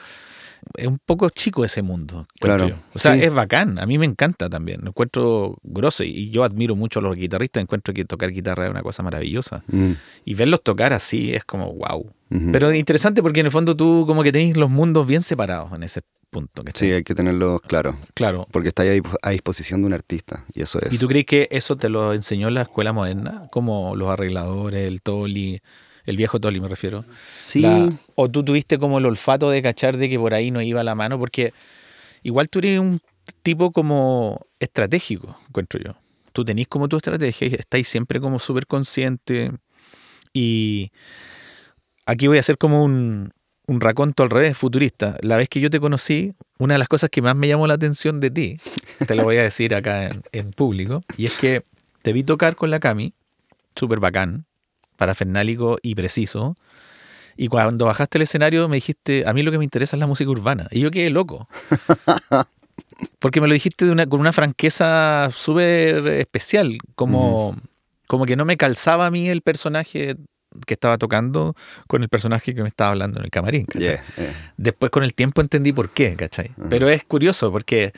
es 0.75 0.87
un 0.87 0.99
poco 0.99 1.29
chico 1.29 1.65
ese 1.65 1.81
mundo. 1.81 2.27
Claro. 2.39 2.71
O 2.93 2.99
sea, 2.99 3.15
es 3.15 3.33
bacán. 3.33 3.79
A 3.79 3.85
mí 3.85 3.97
me 3.97 4.05
encanta 4.05 4.49
también. 4.49 4.81
Lo 4.81 4.89
encuentro 4.89 5.57
grosso 5.63 6.03
y 6.03 6.29
yo 6.29 6.43
admiro 6.43 6.75
mucho 6.75 6.99
a 6.99 7.01
los 7.01 7.15
guitarristas. 7.15 7.61
Encuentro 7.61 7.93
que 7.93 8.05
tocar 8.05 8.31
guitarra 8.31 8.65
es 8.65 8.71
una 8.71 8.81
cosa 8.81 9.03
maravillosa. 9.03 9.63
Mm. 9.67 9.91
Y 10.25 10.33
verlos 10.33 10.63
tocar 10.63 10.93
así 10.93 11.33
es 11.33 11.43
como 11.43 11.73
wow. 11.73 12.11
Pero 12.29 12.73
interesante 12.73 13.21
porque 13.21 13.41
en 13.41 13.47
el 13.47 13.51
fondo 13.51 13.75
tú 13.75 14.05
como 14.07 14.23
que 14.23 14.31
tenés 14.31 14.55
los 14.55 14.69
mundos 14.69 15.05
bien 15.05 15.21
separados 15.21 15.73
en 15.73 15.83
ese 15.83 16.01
punto. 16.29 16.63
Sí, 16.73 16.91
hay 16.91 17.03
que 17.03 17.13
tenerlos 17.13 17.61
claro. 17.61 17.97
Claro. 18.13 18.47
Porque 18.51 18.69
está 18.69 18.83
ahí 18.83 19.01
a 19.21 19.29
disposición 19.31 19.81
de 19.81 19.87
un 19.87 19.93
artista 19.93 20.45
y 20.53 20.61
eso 20.61 20.79
es. 20.81 20.93
¿Y 20.93 20.97
tú 20.97 21.07
crees 21.07 21.25
que 21.25 21.47
eso 21.51 21.75
te 21.75 21.89
lo 21.89 22.13
enseñó 22.13 22.49
la 22.49 22.61
escuela 22.63 22.93
moderna? 22.93 23.49
Como 23.51 23.95
los 23.95 24.07
arregladores, 24.07 24.87
el 24.87 25.01
toli 25.01 25.61
el 26.05 26.17
viejo 26.17 26.39
Toli 26.39 26.59
me 26.59 26.67
refiero. 26.67 27.05
Sí. 27.39 27.65
o 28.15 28.29
tú 28.29 28.43
tuviste 28.43 28.77
como 28.77 28.97
el 28.97 29.05
olfato 29.05 29.49
de 29.49 29.61
cachar 29.61 29.97
de 29.97 30.09
que 30.09 30.17
por 30.17 30.33
ahí 30.33 30.51
no 30.51 30.61
iba 30.61 30.83
la 30.83 30.95
mano, 30.95 31.19
porque 31.19 31.53
igual 32.23 32.49
tú 32.49 32.59
eres 32.59 32.79
un 32.79 32.99
tipo 33.43 33.71
como 33.71 34.45
estratégico, 34.59 35.37
encuentro 35.47 35.79
yo. 35.83 35.95
Tú 36.33 36.45
tenés 36.45 36.67
como 36.67 36.87
tu 36.87 36.97
estrategia 36.97 37.47
y 37.47 37.53
estáis 37.55 37.87
siempre 37.87 38.19
como 38.19 38.39
súper 38.39 38.65
consciente. 38.65 39.51
Y 40.33 40.91
aquí 42.05 42.27
voy 42.27 42.37
a 42.37 42.39
hacer 42.39 42.57
como 42.57 42.83
un, 42.83 43.33
un 43.67 43.81
raconto 43.81 44.23
al 44.23 44.29
revés, 44.29 44.57
futurista. 44.57 45.17
La 45.21 45.35
vez 45.35 45.49
que 45.49 45.59
yo 45.59 45.69
te 45.69 45.79
conocí, 45.79 46.33
una 46.57 46.75
de 46.75 46.79
las 46.79 46.87
cosas 46.87 47.09
que 47.09 47.21
más 47.21 47.35
me 47.35 47.47
llamó 47.47 47.67
la 47.67 47.73
atención 47.73 48.19
de 48.21 48.31
ti, 48.31 48.57
te 49.05 49.15
lo 49.15 49.23
voy 49.23 49.37
a 49.37 49.43
decir 49.43 49.75
acá 49.75 50.07
en, 50.07 50.23
en 50.31 50.51
público, 50.51 51.03
y 51.17 51.25
es 51.25 51.33
que 51.33 51.63
te 52.01 52.13
vi 52.13 52.23
tocar 52.23 52.55
con 52.55 52.71
la 52.71 52.79
Cami, 52.79 53.13
súper 53.75 53.99
bacán, 53.99 54.45
parafernálico 55.01 55.79
y 55.81 55.95
preciso. 55.95 56.55
Y 57.35 57.47
cuando 57.47 57.85
bajaste 57.85 58.19
el 58.19 58.21
escenario 58.21 58.69
me 58.69 58.77
dijiste, 58.77 59.23
a 59.25 59.33
mí 59.33 59.41
lo 59.41 59.51
que 59.51 59.57
me 59.57 59.63
interesa 59.63 59.95
es 59.95 59.99
la 59.99 60.05
música 60.05 60.29
urbana. 60.29 60.67
Y 60.69 60.81
yo 60.81 60.91
quedé 60.91 61.09
loco. 61.09 61.49
Porque 63.19 63.41
me 63.41 63.47
lo 63.47 63.53
dijiste 63.55 63.85
de 63.85 63.91
una, 63.91 64.05
con 64.05 64.19
una 64.19 64.31
franqueza 64.31 65.27
súper 65.33 66.07
especial, 66.07 66.77
como, 66.93 67.57
como 68.05 68.27
que 68.27 68.35
no 68.35 68.45
me 68.45 68.57
calzaba 68.57 69.07
a 69.07 69.11
mí 69.11 69.27
el 69.27 69.41
personaje 69.41 70.17
que 70.67 70.73
estaba 70.75 70.99
tocando 70.99 71.55
con 71.87 72.03
el 72.03 72.09
personaje 72.09 72.53
que 72.53 72.61
me 72.61 72.67
estaba 72.67 72.91
hablando 72.91 73.17
en 73.17 73.25
el 73.25 73.31
camarín. 73.31 73.65
Después 74.57 74.91
con 74.91 75.03
el 75.03 75.15
tiempo 75.15 75.41
entendí 75.41 75.73
por 75.73 75.89
qué, 75.89 76.15
¿cachai? 76.15 76.51
Pero 76.69 76.89
es 76.89 77.03
curioso 77.05 77.51
porque 77.51 77.91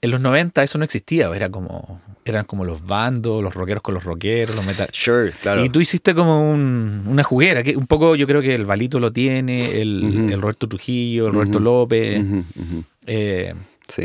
en 0.00 0.10
los 0.10 0.20
90 0.20 0.62
eso 0.62 0.78
no 0.78 0.84
existía, 0.84 1.28
era 1.34 1.50
como 1.50 2.00
eran 2.24 2.44
como 2.44 2.64
los 2.64 2.84
bandos, 2.84 3.42
los 3.42 3.54
rockeros 3.54 3.82
con 3.82 3.94
los 3.94 4.04
rockeros, 4.04 4.54
los 4.54 4.64
metal. 4.64 4.88
Sure, 4.92 5.32
claro. 5.32 5.64
Y 5.64 5.70
tú 5.70 5.80
hiciste 5.80 6.14
como 6.14 6.52
una 6.52 7.22
juguera, 7.22 7.62
que 7.62 7.76
un 7.76 7.86
poco 7.86 8.16
yo 8.16 8.26
creo 8.26 8.42
que 8.42 8.54
el 8.54 8.66
Balito 8.66 9.00
lo 9.00 9.12
tiene, 9.12 9.80
el, 9.80 10.38
Roberto 10.40 10.68
Trujillo, 10.68 11.28
el 11.28 11.32
Roberto 11.32 11.58
López. 11.58 12.22
Eh, 13.06 13.54
sí. 13.88 14.04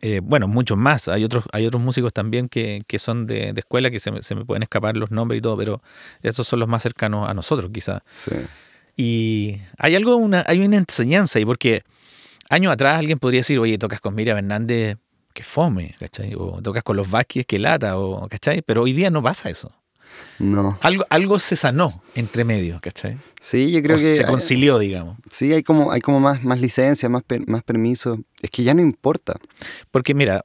Eh, 0.00 0.20
bueno, 0.22 0.48
muchos 0.48 0.78
más. 0.78 1.08
Hay 1.08 1.24
otros, 1.24 1.44
hay 1.52 1.66
otros 1.66 1.82
músicos 1.82 2.12
también 2.12 2.48
que, 2.48 2.84
son 2.98 3.26
de, 3.26 3.52
escuela 3.56 3.90
que 3.90 4.00
se 4.00 4.10
me, 4.10 4.22
se 4.22 4.34
me, 4.34 4.44
pueden 4.44 4.62
escapar 4.62 4.96
los 4.96 5.10
nombres 5.10 5.38
y 5.38 5.42
todo, 5.42 5.56
pero 5.56 5.82
esos 6.22 6.46
son 6.46 6.60
los 6.60 6.68
más 6.68 6.82
cercanos 6.82 7.28
a 7.28 7.34
nosotros, 7.34 7.70
quizás. 7.72 8.02
Sí. 8.16 8.32
Y 8.96 9.60
hay 9.76 9.94
algo, 9.94 10.16
una, 10.16 10.44
hay 10.46 10.60
una 10.60 10.76
enseñanza 10.76 11.38
ahí, 11.38 11.44
porque 11.44 11.82
años 12.50 12.72
atrás 12.72 12.98
alguien 12.98 13.18
podría 13.18 13.40
decir, 13.40 13.58
oye, 13.58 13.78
tocas 13.78 14.00
con 14.00 14.14
Miriam 14.14 14.38
Hernández, 14.38 14.96
que 15.38 15.44
fome, 15.44 15.94
¿cachai? 16.00 16.34
O 16.36 16.60
tocas 16.60 16.82
con 16.82 16.96
los 16.96 17.08
Vázquez, 17.08 17.46
que 17.46 17.60
lata, 17.60 17.96
o, 17.96 18.28
¿cachai? 18.28 18.60
Pero 18.60 18.82
hoy 18.82 18.92
día 18.92 19.08
no 19.08 19.22
pasa 19.22 19.48
eso. 19.48 19.70
No. 20.40 20.76
Algo, 20.80 21.04
algo 21.10 21.38
se 21.38 21.54
sanó 21.54 22.02
entre 22.16 22.42
medio, 22.42 22.80
¿cachai? 22.82 23.18
Sí, 23.40 23.70
yo 23.70 23.80
creo 23.80 23.96
que. 23.98 24.10
Se 24.10 24.24
concilió, 24.24 24.80
digamos. 24.80 25.16
Sí, 25.30 25.52
hay 25.52 25.62
como, 25.62 25.92
hay 25.92 26.00
como 26.00 26.18
más, 26.18 26.42
más 26.42 26.60
licencia, 26.60 27.08
más, 27.08 27.22
más 27.46 27.62
permiso. 27.62 28.18
Es 28.42 28.50
que 28.50 28.64
ya 28.64 28.74
no 28.74 28.82
importa. 28.82 29.36
Porque 29.92 30.12
mira, 30.12 30.44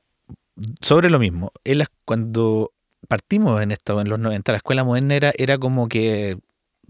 sobre 0.79 1.09
lo 1.09 1.17
mismo, 1.17 1.51
cuando 2.05 2.71
partimos 3.07 3.63
en 3.63 3.71
esto, 3.71 3.99
en 3.99 4.09
los 4.09 4.19
90, 4.19 4.51
la 4.51 4.57
escuela 4.57 4.83
moderna 4.83 5.15
era, 5.15 5.33
era 5.39 5.57
como 5.57 5.87
que 5.87 6.37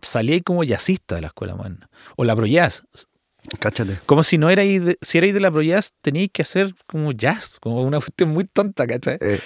salía 0.02 0.42
como 0.42 0.66
jazzista 0.66 1.16
de 1.16 1.22
la 1.22 1.28
escuela 1.28 1.56
moderna. 1.56 1.90
O 2.18 2.26
la 2.26 2.36
jazz 2.48 2.84
Cáchate. 3.60 4.00
Como 4.06 4.24
si 4.24 4.38
no 4.38 4.50
erais 4.50 4.86
de, 4.86 4.98
si 5.02 5.18
erais 5.18 5.34
de 5.34 5.40
la 5.40 5.52
Pro 5.52 5.62
Jazz, 5.62 5.94
teníais 6.02 6.30
que 6.32 6.42
hacer 6.42 6.74
como 6.88 7.12
jazz, 7.12 7.58
como 7.60 7.84
una 7.84 7.98
cuestión 7.98 8.30
muy 8.30 8.46
tonta, 8.46 8.88
¿cachai? 8.88 9.18
Eh. 9.20 9.40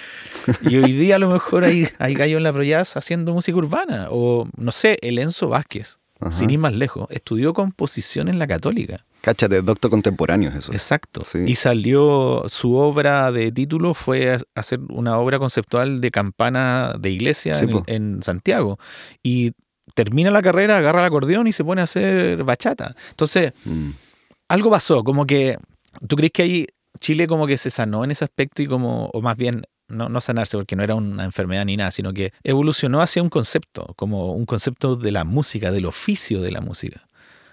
Y 0.62 0.76
hoy 0.76 0.92
día 0.92 1.16
a 1.16 1.18
lo 1.18 1.30
mejor 1.30 1.64
hay, 1.64 1.88
hay 1.98 2.14
gallos 2.14 2.38
en 2.38 2.44
la 2.44 2.52
Pro 2.52 2.62
Jazz 2.62 2.96
haciendo 2.96 3.32
música 3.32 3.56
urbana. 3.58 4.08
O, 4.10 4.48
no 4.56 4.72
sé, 4.72 4.98
el 5.02 5.18
Enzo 5.18 5.48
Vázquez, 5.48 5.98
sin 6.30 6.50
ir 6.50 6.58
más 6.58 6.74
lejos, 6.74 7.06
estudió 7.10 7.52
composición 7.52 8.28
en 8.28 8.38
la 8.38 8.46
Católica. 8.46 9.04
Cáchate, 9.20 9.62
doctor 9.62 9.90
contemporáneo 9.90 10.50
eso. 10.50 10.72
Exacto. 10.72 11.26
Y 11.46 11.56
salió, 11.56 12.44
su 12.46 12.76
obra 12.76 13.32
de 13.32 13.50
título 13.50 13.94
fue 13.94 14.38
hacer 14.54 14.80
una 14.88 15.18
obra 15.18 15.38
conceptual 15.38 16.00
de 16.00 16.10
campana 16.10 16.94
de 16.98 17.10
iglesia 17.10 17.58
en, 17.58 17.82
en 17.86 18.22
Santiago. 18.22 18.78
Y 19.22 19.52
termina 19.94 20.30
la 20.30 20.42
carrera, 20.42 20.78
agarra 20.78 21.00
el 21.00 21.06
acordeón 21.06 21.46
y 21.46 21.52
se 21.52 21.64
pone 21.64 21.80
a 21.80 21.84
hacer 21.84 22.44
bachata. 22.44 22.94
Entonces, 23.10 23.52
mm. 23.64 23.90
algo 24.48 24.70
pasó, 24.70 25.04
como 25.04 25.26
que, 25.26 25.58
¿tú 26.06 26.16
crees 26.16 26.32
que 26.32 26.42
ahí 26.42 26.66
Chile 27.00 27.26
como 27.26 27.46
que 27.46 27.56
se 27.56 27.70
sanó 27.70 28.04
en 28.04 28.10
ese 28.10 28.24
aspecto 28.24 28.62
y 28.62 28.66
como, 28.66 29.10
o 29.12 29.20
más 29.20 29.36
bien, 29.36 29.62
no, 29.88 30.08
no 30.08 30.20
sanarse 30.20 30.56
porque 30.56 30.76
no 30.76 30.82
era 30.82 30.94
una 30.94 31.24
enfermedad 31.24 31.64
ni 31.64 31.76
nada, 31.76 31.90
sino 31.90 32.12
que 32.12 32.32
evolucionó 32.42 33.00
hacia 33.00 33.22
un 33.22 33.30
concepto, 33.30 33.94
como 33.96 34.34
un 34.34 34.44
concepto 34.44 34.96
de 34.96 35.12
la 35.12 35.24
música, 35.24 35.70
del 35.70 35.86
oficio 35.86 36.42
de 36.42 36.50
la 36.50 36.60
música 36.60 37.07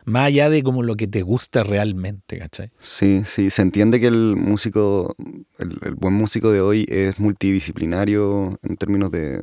más 0.06 0.28
allá 0.28 0.50
de 0.50 0.62
como 0.63 0.84
lo 0.84 0.96
que 0.96 1.08
te 1.08 1.24
gusta 1.24 1.63
realmente, 1.63 2.38
¿cachai? 2.38 2.72
Sí, 2.80 3.24
sí, 3.26 3.50
se 3.50 3.63
entiende 3.63 4.00
que 4.00 4.08
el 4.08 4.36
músico, 4.36 5.15
el, 5.58 5.96
buen 5.96 6.13
músico 6.13 6.52
de 6.52 6.62
hoy 6.62 6.86
es 6.88 7.20
multidisciplinario 7.20 8.58
en 8.62 8.78
términos 8.78 9.12
de, 9.12 9.38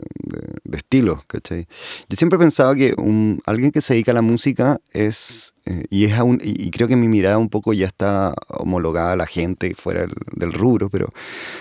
de, 0.65 0.77
estilos, 0.77 1.25
¿cachai? 1.27 1.67
Yo 2.09 2.17
siempre 2.17 2.37
he 2.37 2.41
pensado 2.41 2.75
que 2.75 2.95
un, 2.97 3.41
alguien 3.45 3.73
que 3.73 3.81
se 3.81 3.95
dedica 3.95 4.13
a 4.13 4.15
la 4.15 4.23
música 4.23 4.81
es, 4.93 5.53
eh, 5.67 5.85
y, 5.91 6.05
es 6.05 6.13
aún, 6.13 6.39
y, 6.43 6.71
creo 6.71 6.87
que 6.87 6.97
mi 6.97 7.09
mirada 7.09 7.39
un 7.39 7.49
poco 7.49 7.73
ya 7.73 7.87
está 7.87 8.33
homologada 8.49 9.13
a 9.13 9.17
la 9.17 9.27
gente 9.27 9.75
fuera 9.75 10.03
del, 10.03 10.15
del 10.37 10.53
rubro, 10.53 10.91
pero 10.91 11.13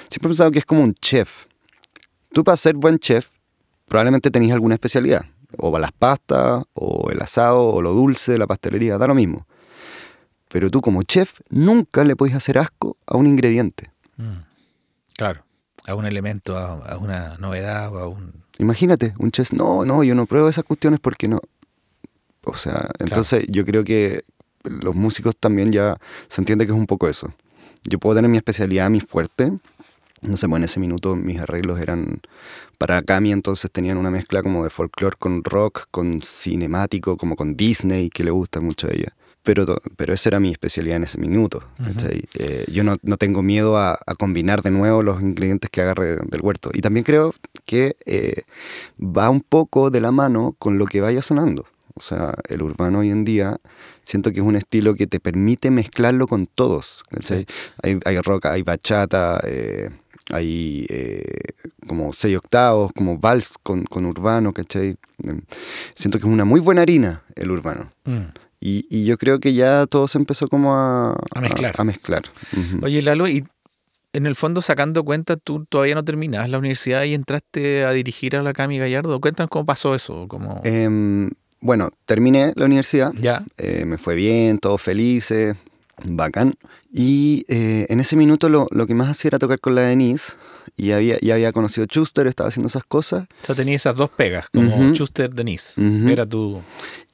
siempre 0.10 0.28
he 0.28 0.30
pensado 0.30 0.52
que 0.52 0.60
es 0.60 0.66
como 0.66 0.84
un 0.84 0.94
chef. 0.94 1.46
Tú 2.32 2.44
para 2.44 2.56
ser 2.56 2.76
buen 2.76 3.00
chef, 3.00 3.30
probablemente 3.88 4.30
tenés 4.30 4.52
alguna 4.52 4.76
especialidad 4.76 5.26
o 5.58 5.78
las 5.80 5.92
pastas, 5.92 6.64
o 6.74 7.10
el 7.12 7.22
asado, 7.22 7.66
o 7.68 7.82
lo 7.82 7.94
dulce, 7.94 8.38
la 8.38 8.48
pastelería, 8.48 8.98
da 8.98 9.08
lo 9.08 9.16
mismo. 9.16 9.46
Pero 10.50 10.70
tú 10.70 10.82
como 10.82 11.04
chef 11.04 11.40
nunca 11.50 12.04
le 12.04 12.16
puedes 12.16 12.36
hacer 12.36 12.58
asco 12.58 12.98
a 13.08 13.18
un 13.18 13.28
ingrediente. 13.28 13.92
Mm. 14.18 14.44
Claro, 15.16 15.44
a 15.88 15.96
un 15.96 16.06
elemento, 16.06 16.58
a, 16.58 16.98
una 16.98 17.38
novedad, 17.38 17.94
o 17.94 18.00
a 18.00 18.08
un... 18.08 18.34
Imagínate, 18.58 19.14
un 19.18 19.32
chef, 19.32 19.54
no, 19.54 19.86
no, 19.86 20.04
yo 20.04 20.14
no 20.16 20.26
pruebo 20.26 20.50
esas 20.50 20.64
cuestiones 20.64 21.00
porque 21.00 21.28
no. 21.28 21.40
O 22.44 22.56
sea, 22.56 22.90
entonces 23.00 23.46
yo 23.48 23.66
creo 23.66 23.84
que 23.84 24.24
los 24.64 24.96
músicos 24.96 25.36
también 25.38 25.72
ya 25.72 25.98
se 26.28 26.42
entiende 26.42 26.66
que 26.66 26.72
es 26.72 26.78
un 26.78 26.88
poco 26.88 27.08
eso. 27.08 27.34
Yo 27.84 28.00
puedo 28.00 28.16
tener 28.16 28.30
mi 28.30 28.38
especialidad, 28.38 28.90
mi 28.90 29.00
fuerte, 29.00 29.54
no 30.22 30.38
sé, 30.38 30.48
bueno, 30.48 30.66
en 30.66 30.70
ese 30.70 30.80
minuto 30.80 31.16
mis 31.16 31.40
arreglos 31.40 31.80
eran 31.80 32.22
para 32.78 33.02
Cami, 33.02 33.32
entonces 33.32 33.72
tenían 33.72 33.98
una 33.98 34.12
mezcla 34.12 34.44
como 34.44 34.64
de 34.64 34.70
folclore 34.70 35.16
con 35.18 35.44
rock, 35.44 35.88
con 35.92 36.22
cinemático, 36.22 37.18
como 37.18 37.36
con 37.36 37.56
Disney, 37.56 38.10
que 38.10 38.24
le 38.24 38.32
gusta 38.32 38.60
mucho 38.62 38.88
a 38.88 38.92
ella. 38.92 39.14
Pero, 39.44 39.66
pero 39.96 40.14
esa 40.14 40.30
era 40.30 40.40
mi 40.40 40.52
especialidad 40.52 40.98
en 40.98 41.04
ese 41.04 41.18
minuto. 41.18 41.64
Eh, 42.36 42.66
yo 42.72 42.84
no, 42.84 42.98
no, 43.02 43.18
tengo 43.18 43.42
miedo 43.42 43.76
a, 43.78 43.98
combinar 44.20 44.62
de 44.62 44.70
nuevo 44.70 45.02
los 45.02 45.20
ingredientes 45.20 45.72
que 45.72 45.82
agarre 45.82 46.18
del 46.18 46.42
huerto. 46.42 46.70
Y 46.74 46.82
también 46.82 47.04
creo 47.04 47.34
que 47.66 47.96
eh, 48.06 48.44
va 49.00 49.32
un 49.32 49.42
poco 49.42 49.90
de 49.90 50.00
la 50.00 50.12
mano 50.12 50.56
con 50.60 50.78
lo 50.78 50.86
que 50.86 51.02
vaya 51.02 51.24
sonando. 51.24 51.66
O 51.96 52.02
sea, 52.02 52.36
el 52.50 52.62
urbano 52.62 53.00
hoy 53.00 53.10
en 53.10 53.26
día 53.26 53.58
siento 54.04 54.32
que 54.32 54.40
es 54.40 54.46
un 54.46 54.56
estilo 54.56 54.96
que 54.96 55.08
te 55.08 55.20
permite 55.20 55.72
mezclarlo 55.72 56.28
con 56.28 56.46
todos. 56.46 57.04
Hay, 57.84 58.00
hay, 58.06 58.18
rock, 58.20 58.46
hay 58.46 58.62
bachata, 58.62 59.42
eh, 59.44 59.90
hay 60.32 60.86
eh, 60.90 61.24
como 61.88 62.14
seis 62.14 62.38
octavos, 62.38 62.92
como 62.94 63.18
vals 63.18 63.54
con, 63.62 63.84
con, 63.86 64.06
urbano, 64.06 64.54
¿cachai? 64.54 64.98
Em, 65.24 65.42
siento 65.96 66.20
que 66.20 66.26
es 66.26 66.32
una 66.32 66.46
muy 66.46 66.60
buena 66.60 66.82
harina 66.82 67.24
el 67.36 67.52
urbano. 67.52 67.92
Mm. 68.06 68.32
Y, 68.60 68.86
y, 68.90 69.06
yo 69.06 69.18
creo 69.18 69.40
que 69.40 69.54
ya 69.54 69.88
todo 69.88 70.08
se 70.08 70.20
empezó 70.20 70.48
como 70.48 70.76
a, 70.76 71.18
a 71.34 71.42
mezclar. 71.42 71.76
A, 71.78 71.84
mezclar. 71.84 72.24
Oye, 72.84 73.02
Lalo, 73.02 73.28
y 73.28 73.44
en 74.14 74.26
el 74.26 74.36
fondo 74.36 74.62
sacando 74.62 75.04
cuenta, 75.04 75.38
tú 75.38 75.66
todavía 75.66 75.96
no 75.96 76.04
terminas 76.04 76.50
la 76.50 76.58
universidad 76.58 77.04
y 77.04 77.14
entraste 77.14 77.86
a 77.86 77.92
dirigir 77.92 78.36
a 78.36 78.44
la 78.44 78.54
Cami 78.54 78.78
Gallardo. 78.78 79.20
Cuéntanos 79.20 79.50
cómo 79.50 79.66
pasó 79.66 79.96
eso. 79.96 80.28
Como... 80.28 80.62
Em, 80.64 81.32
bueno, 81.60 81.90
terminé 82.06 82.54
la 82.56 82.66
universidad. 82.66 83.14
Ya. 83.20 83.44
Eh, 83.58 83.86
me 83.86 83.98
fue 83.98 84.16
bien, 84.16 84.60
todos 84.60 84.82
felices, 84.82 85.56
bacán. 86.04 86.56
Y 86.92 87.46
eh, 87.48 87.86
en 87.90 88.00
ese 88.02 88.16
minuto 88.18 88.50
lo, 88.50 88.68
lo, 88.72 88.86
que 88.86 88.94
más 88.94 89.10
hacía 89.10 89.30
era 89.30 89.40
tocar 89.40 89.60
con 89.60 89.76
la 89.76 89.82
Denise. 89.82 90.34
Y 90.76 90.92
había, 90.92 91.18
ya 91.20 91.36
había 91.36 91.52
conocido 91.52 91.86
a 91.86 91.88
Schuster, 91.88 92.28
estaba 92.28 92.50
haciendo 92.50 92.68
esas 92.68 92.84
cosas. 92.84 93.24
O 93.44 93.46
sea, 93.46 93.56
tenía 93.56 93.76
esas 93.76 93.96
dos 93.96 94.10
pegas, 94.10 94.48
como 94.50 94.94
Schuster, 94.94 95.34
Denise. 95.34 95.82
Era 96.10 96.26
tu... 96.26 96.62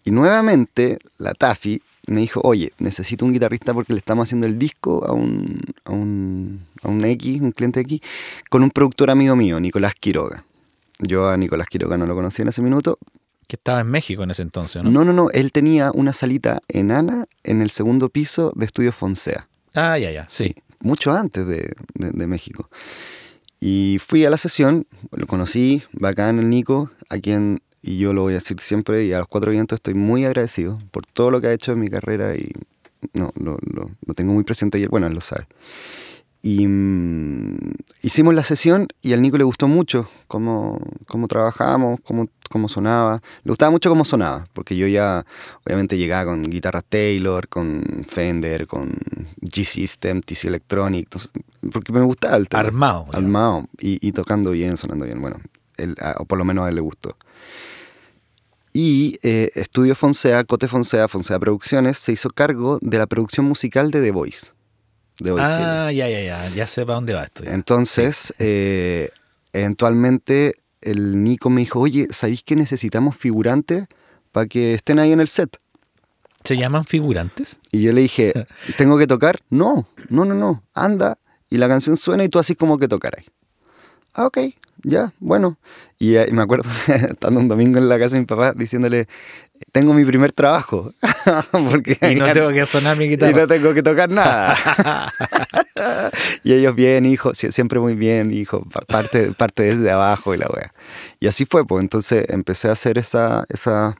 Y 0.03 0.11
nuevamente 0.11 0.99
la 1.17 1.33
Taffy 1.33 1.81
me 2.07 2.21
dijo, 2.21 2.39
oye, 2.43 2.71
necesito 2.79 3.25
un 3.25 3.33
guitarrista 3.33 3.73
porque 3.73 3.93
le 3.93 3.99
estamos 3.99 4.27
haciendo 4.27 4.47
el 4.47 4.57
disco 4.57 5.05
a 5.05 5.11
un, 5.11 5.59
a 5.83 5.91
un, 5.91 6.65
a 6.81 6.87
un 6.87 7.03
X, 7.03 7.41
un 7.41 7.51
cliente 7.51 7.81
X, 7.81 7.99
con 8.49 8.63
un 8.63 8.71
productor 8.71 9.11
amigo 9.11 9.35
mío, 9.35 9.59
Nicolás 9.59 9.93
Quiroga. 9.95 10.45
Yo 10.99 11.29
a 11.29 11.35
Nicolás 11.35 11.67
Quiroga 11.67 11.97
no 11.97 12.05
lo 12.05 12.15
conocía 12.15 12.43
en 12.43 12.49
ese 12.49 12.61
minuto, 12.61 12.97
que 13.47 13.57
estaba 13.57 13.81
en 13.81 13.87
México 13.87 14.23
en 14.23 14.31
ese 14.31 14.41
entonces, 14.41 14.83
¿no? 14.83 14.91
No, 14.91 15.05
no, 15.05 15.13
no. 15.13 15.29
Él 15.31 15.51
tenía 15.51 15.91
una 15.93 16.13
salita 16.13 16.61
enana 16.67 17.25
en 17.43 17.61
el 17.61 17.69
segundo 17.69 18.09
piso 18.09 18.53
de 18.55 18.65
Estudio 18.65 18.91
Fonsea. 18.91 19.47
Ah, 19.77 19.99
ya, 19.99 20.09
ya, 20.09 20.25
sí. 20.27 20.55
mucho 20.79 21.11
antes 21.11 21.45
de, 21.45 21.75
México. 22.27 22.67
Y 23.59 23.99
fui 23.99 24.25
a 24.25 24.31
la 24.31 24.37
sesión, 24.37 24.87
lo 25.11 25.27
conocí, 25.27 25.83
bacán 25.91 26.39
el 26.39 26.49
Nico, 26.49 26.89
a 27.09 27.19
quien, 27.19 27.61
y 27.83 27.99
yo 27.99 28.11
lo 28.11 28.23
voy 28.23 28.33
a 28.33 28.37
decir 28.37 28.59
siempre, 28.59 29.05
y 29.05 29.13
a 29.13 29.19
los 29.19 29.27
cuatro 29.27 29.51
vientos 29.51 29.77
estoy 29.77 29.93
muy 29.93 30.25
agradecido 30.25 30.79
por 30.89 31.05
todo 31.05 31.29
lo 31.29 31.41
que 31.41 31.47
ha 31.47 31.53
hecho 31.53 31.73
en 31.73 31.79
mi 31.79 31.89
carrera 31.89 32.35
y 32.35 32.51
no, 33.13 33.31
lo, 33.39 33.59
lo 33.61 34.13
tengo 34.15 34.33
muy 34.33 34.43
presente 34.43 34.79
y 34.79 34.87
bueno, 34.87 35.05
él 35.05 35.13
lo 35.13 35.21
sabe. 35.21 35.45
Y 36.47 36.65
mm, 36.65 37.57
hicimos 38.03 38.33
la 38.33 38.41
sesión 38.41 38.87
y 39.01 39.11
al 39.11 39.21
Nico 39.21 39.37
le 39.37 39.43
gustó 39.43 39.67
mucho 39.67 40.07
cómo, 40.27 40.79
cómo 41.05 41.27
trabajábamos, 41.27 41.99
cómo, 42.05 42.29
cómo, 42.49 42.69
sonaba. 42.69 43.21
Le 43.43 43.49
gustaba 43.49 43.69
mucho 43.69 43.89
cómo 43.89 44.05
sonaba, 44.05 44.47
porque 44.53 44.77
yo 44.77 44.87
ya 44.87 45.25
obviamente 45.65 45.97
llegaba 45.97 46.31
con 46.31 46.43
guitarra 46.43 46.81
Taylor, 46.83 47.49
con 47.49 48.05
Fender, 48.07 48.65
con 48.65 48.93
G-System, 49.41 50.21
TC 50.21 50.45
Electronic, 50.45 51.09
porque 51.69 51.91
me 51.91 51.99
gustaba 51.99 52.37
el 52.37 52.47
tema. 52.47 52.61
Armado. 52.61 53.07
Armado 53.11 53.67
y, 53.77 54.07
y, 54.07 54.13
tocando 54.13 54.51
bien, 54.51 54.77
sonando 54.77 55.03
bien. 55.03 55.19
Bueno, 55.19 55.41
él, 55.75 55.97
o 56.17 56.23
por 56.23 56.37
lo 56.37 56.45
menos 56.45 56.65
a 56.65 56.69
él 56.69 56.75
le 56.75 56.81
gustó. 56.81 57.17
Y 58.71 59.19
eh, 59.21 59.51
Estudio 59.55 59.95
Fonsea, 59.95 60.45
Cote 60.45 60.69
Fonsea, 60.69 61.09
Fonsea 61.09 61.39
Producciones, 61.39 61.97
se 61.97 62.13
hizo 62.13 62.29
cargo 62.29 62.79
de 62.81 62.99
la 62.99 63.07
producción 63.07 63.45
musical 63.45 63.91
de 63.91 64.01
The 64.01 64.11
Voice. 64.11 64.56
Voice 65.19 65.45
Chile. 65.45 65.65
Ah, 65.65 65.91
ya, 65.91 66.07
ya, 66.09 66.21
ya. 66.21 66.49
Ya 66.49 66.67
sé 66.67 66.85
para 66.85 66.95
dónde 66.95 67.13
va 67.13 67.23
esto. 67.23 67.43
ya. 67.43 67.53
Entonces, 67.53 68.33
eh, 68.39 69.09
eventualmente 69.53 70.55
el 70.81 71.23
Nico 71.23 71.49
me 71.49 71.61
dijo, 71.61 71.79
oye, 71.79 72.07
¿sabéis 72.11 72.43
que 72.43 72.55
necesitamos 72.55 73.15
figurantes 73.15 73.85
para 74.31 74.47
que 74.47 74.73
estén 74.75 74.99
ahí 74.99 75.11
en 75.11 75.19
el 75.19 75.27
set? 75.27 75.57
¿Se 76.43 76.55
llaman 76.55 76.85
figurantes? 76.85 77.59
Y 77.71 77.81
yo 77.81 77.91
le 77.91 78.01
dije, 78.01 78.33
¿tengo 78.77 78.97
que 78.97 79.07
tocar? 79.07 79.39
No, 79.49 79.87
no, 80.09 80.23
no, 80.25 80.33
no, 80.33 80.63
anda. 80.73 81.17
Y 81.49 81.57
la 81.57 81.67
canción 81.67 81.97
suena 81.97 82.23
y 82.23 82.29
tú 82.29 82.39
así 82.39 82.55
como 82.55 82.77
que 82.77 82.87
tocaras. 82.87 83.23
Ah, 84.13 84.25
ok, 84.25 84.37
ya, 84.83 85.13
bueno. 85.19 85.57
Y, 85.99 86.15
eh, 86.15 86.27
y 86.29 86.33
me 86.33 86.41
acuerdo, 86.41 86.69
estando 86.87 87.39
un 87.39 87.47
domingo 87.47 87.77
en 87.77 87.89
la 87.89 87.97
casa 87.99 88.15
de 88.15 88.21
mi 88.21 88.25
papá, 88.25 88.53
diciéndole, 88.53 89.07
tengo 89.71 89.93
mi 89.93 90.05
primer 90.05 90.31
trabajo. 90.31 90.93
Porque 91.51 91.97
Y 92.11 92.15
no 92.15 92.31
tengo 92.33 92.49
que 92.51 92.65
sonar 92.65 92.97
mi 92.97 93.05
y 93.05 93.09
guitarra. 93.09 93.37
no 93.41 93.47
tengo 93.47 93.73
que 93.73 93.83
tocar 93.83 94.09
nada. 94.09 94.57
y 96.43 96.53
ellos 96.53 96.75
bien, 96.75 97.05
hijo, 97.05 97.31
sie- 97.33 97.51
siempre 97.51 97.79
muy 97.79 97.95
bien, 97.95 98.33
hijo, 98.33 98.63
pa- 98.69 98.81
parte, 98.81 99.31
parte 99.37 99.63
desde 99.63 99.91
abajo 99.91 100.33
y 100.33 100.37
la 100.37 100.47
wea. 100.47 100.73
Y 101.19 101.27
así 101.27 101.45
fue, 101.45 101.65
pues 101.65 101.81
entonces 101.83 102.25
empecé 102.29 102.69
a 102.69 102.73
hacer 102.73 102.97
esa, 102.97 103.45
esa 103.49 103.95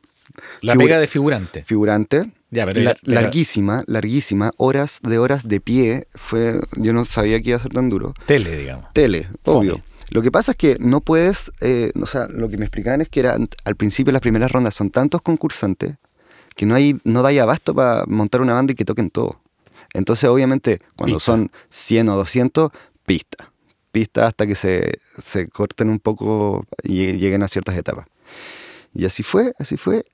La 0.62 0.76
pega 0.76 1.00
de 1.00 1.08
figurante. 1.08 1.64
figurante. 1.64 2.32
Ya, 2.50 2.66
pero, 2.66 2.82
la- 2.82 2.96
pero- 3.02 3.14
larguísima, 3.14 3.84
larguísima, 3.88 4.52
horas 4.58 5.00
de 5.04 5.18
horas 5.20 5.48
de 5.48 5.60
pie. 5.60 6.08
Fue, 6.16 6.60
yo 6.78 6.94
no 6.94 7.06
sabía 7.06 7.42
que 7.42 7.50
iba 7.50 7.58
a 7.60 7.62
ser 7.62 7.74
tan 7.74 7.90
duro. 7.90 8.14
Tele, 8.26 8.56
digamos. 8.58 8.92
Tele, 8.94 9.28
Fome. 9.44 9.84
Lo 10.10 10.22
que 10.22 10.32
pasa 10.32 10.52
es 10.52 10.58
que 10.58 10.78
no 10.80 11.02
puedes, 11.02 11.52
eh, 11.62 11.92
o 12.02 12.06
sea, 12.06 12.28
lo 12.28 12.50
que 12.50 12.58
me 12.58 12.66
explicaban 12.66 13.02
es 13.02 13.10
que 13.10 13.20
era, 13.20 13.38
al 13.66 13.76
principio 13.76 14.14
las 14.14 14.22
primeras 14.22 14.52
rondas 14.52 14.74
son 14.74 14.90
tantos 14.90 15.22
concursantes 15.22 15.98
que 16.56 16.66
no 16.66 16.76
hay, 16.76 17.00
no 17.04 17.22
da 17.22 17.30
abasto 17.42 17.76
para 17.76 18.06
montar 18.08 18.42
una 18.42 18.54
banda 18.54 18.74
y 18.74 18.76
que 18.76 18.86
toquen 18.86 19.10
todo. 19.10 19.42
Entonces, 19.94 20.30
obviamente, 20.30 20.80
cuando 20.96 21.18
Pista. 21.18 21.32
son 21.32 21.52
100 21.70 22.10
o 22.10 22.16
200, 22.16 22.72
pista. 23.06 23.52
Pista 23.92 24.28
hasta 24.28 24.48
que 24.48 24.56
se, 24.56 25.00
se 25.24 25.48
corten 25.48 25.90
un 25.90 26.00
poco 26.00 26.66
y 26.84 27.14
lleguen 27.14 27.44
a 27.44 27.48
ciertas 27.48 27.78
etapas. 27.78 28.08
Y 28.94 29.06
así 29.06 29.24
fue, 29.24 29.54
así 29.60 29.78
fue. 29.78 30.06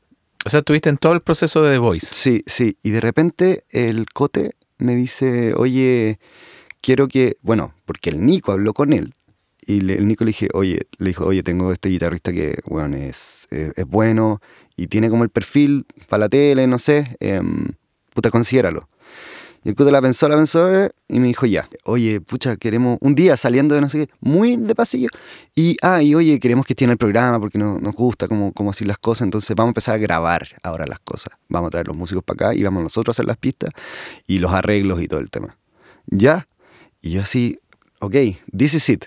O 0.46 0.50
sea, 0.50 0.60
estuviste 0.60 0.90
en 0.90 0.98
todo 0.98 1.14
el 1.14 1.22
proceso 1.22 1.64
de 1.64 1.74
The 1.74 1.78
Voice. 1.78 2.08
Sí, 2.14 2.44
sí. 2.46 2.78
Y 2.84 2.92
de 2.92 3.02
repente 3.02 3.64
el 3.70 4.06
Cote 4.14 4.52
me 4.78 4.96
dice, 4.96 5.54
oye, 5.56 6.20
quiero 6.82 7.08
que, 7.08 7.38
bueno, 7.42 7.74
porque 7.86 8.10
el 8.10 8.26
Nico 8.26 8.52
habló 8.52 8.74
con 8.74 8.92
él. 8.92 9.16
Y 9.68 9.82
le- 9.82 9.96
el 9.96 10.08
Nico 10.08 10.24
le 10.24 10.30
dije, 10.30 10.48
oye, 10.54 10.88
le 10.98 11.08
dijo, 11.10 11.26
oye, 11.26 11.44
tengo 11.44 11.72
este 11.72 11.90
guitarrista 11.90 12.32
que, 12.32 12.60
bueno, 12.66 12.98
es, 12.98 13.48
es, 13.50 13.72
es 13.76 13.86
bueno 13.86 14.42
y 14.76 14.88
tiene 14.88 15.10
como 15.10 15.24
el 15.24 15.30
perfil 15.30 15.86
para 16.10 16.22
la 16.22 16.30
tele, 16.30 16.66
no 16.68 16.80
sé, 16.80 17.16
em, 17.20 17.66
puta, 18.14 18.30
considéralo. 18.32 18.90
Y 19.66 19.70
el 19.70 19.76
Cote 19.76 19.92
la 19.94 20.02
pensó, 20.02 20.28
la 20.28 20.36
pensó 20.36 20.70
eh, 20.74 20.90
y 21.08 21.20
me 21.22 21.28
dijo, 21.28 21.46
ya, 21.46 21.70
oye, 21.86 22.20
pucha, 22.20 22.58
queremos 22.58 22.98
un 23.00 23.16
día 23.16 23.38
saliendo 23.38 23.76
de 23.76 23.80
no 23.80 23.88
sé 23.88 24.00
qué, 24.08 24.14
muy 24.20 24.58
de 24.58 24.76
pasillo. 24.76 25.08
Y, 25.56 25.78
ah, 25.82 26.02
y 26.04 26.16
oye, 26.16 26.38
queremos 26.42 26.66
que 26.66 26.74
esté 26.74 26.84
en 26.84 26.90
el 26.92 26.98
programa 26.98 27.40
porque 27.40 27.58
no, 27.58 27.80
nos 27.80 27.94
gusta 27.96 28.28
cómo, 28.28 28.52
cómo 28.52 28.72
así 28.72 28.84
las 28.84 28.98
cosas. 28.98 29.22
Entonces 29.22 29.56
vamos 29.56 29.70
a 29.70 29.72
empezar 29.72 29.96
a 29.96 30.00
grabar 30.00 30.50
ahora 30.64 30.86
las 30.86 31.00
cosas. 31.00 31.36
Vamos 31.48 31.68
a 31.68 31.72
traer 31.72 31.88
los 31.88 31.96
músicos 31.96 32.24
para 32.26 32.50
acá 32.50 32.56
y 32.60 32.64
vamos 32.64 32.84
nosotros 32.84 33.14
a 33.14 33.16
hacer 33.16 33.26
las 33.26 33.38
pistas 33.38 33.70
y 34.28 34.40
los 34.40 34.52
arreglos 34.52 35.02
y 35.02 35.08
todo 35.08 35.22
el 35.22 35.30
tema. 35.30 35.56
¿Ya? 36.08 36.44
Y 37.02 37.12
yo 37.12 37.22
así, 37.22 37.58
ok, 38.00 38.16
this 38.58 38.74
is 38.74 38.90
it. 38.90 39.06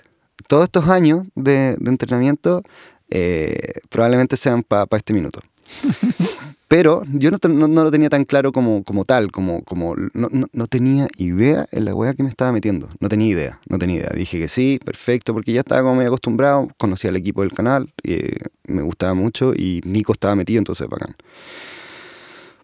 Todos 0.49 0.65
estos 0.65 0.89
años 0.89 1.25
de, 1.35 1.77
de 1.79 1.91
entrenamiento 1.91 2.63
eh, 3.11 3.81
probablemente 3.89 4.37
sean 4.37 4.63
para 4.63 4.87
este 4.97 5.13
minuto. 5.13 5.41
Pero 6.69 7.05
yo 7.13 7.31
no, 7.31 7.39
te- 7.39 7.49
no- 7.49 7.69
no 7.69 7.85
lo 7.85 7.91
tenía 7.93 8.09
tan 8.11 8.25
claro 8.25 8.51
como, 8.51 8.83
como 8.83 9.05
tal, 9.05 9.31
como, 9.31 9.63
como 9.63 9.95
no, 10.15 10.29
no- 10.33 10.49
no 10.53 10.67
tenía 10.67 11.07
idea 11.17 11.69
en 11.71 11.85
la 11.85 11.95
wea 11.95 12.13
que 12.15 12.25
me 12.25 12.29
estaba 12.29 12.51
metiendo. 12.51 12.89
No 12.99 13.09
tenía 13.09 13.29
idea, 13.29 13.61
no 13.69 13.79
tenía 13.79 13.97
idea. 13.99 14.11
Dije 14.15 14.39
que 14.41 14.49
sí, 14.49 14.81
perfecto, 14.85 15.33
porque 15.33 15.53
ya 15.53 15.61
estaba 15.61 15.83
como 15.83 15.95
medio 15.95 16.09
acostumbrado, 16.09 16.69
conocía 16.77 17.11
al 17.11 17.17
equipo 17.17 17.43
del 17.43 17.53
canal, 17.53 17.93
eh, 18.03 18.37
me 18.67 18.83
gustaba 18.83 19.15
mucho 19.15 19.53
y 19.55 19.81
Nico 19.85 20.13
estaba 20.13 20.35
metido, 20.35 20.59
entonces 20.59 20.89
bacán. 20.89 21.15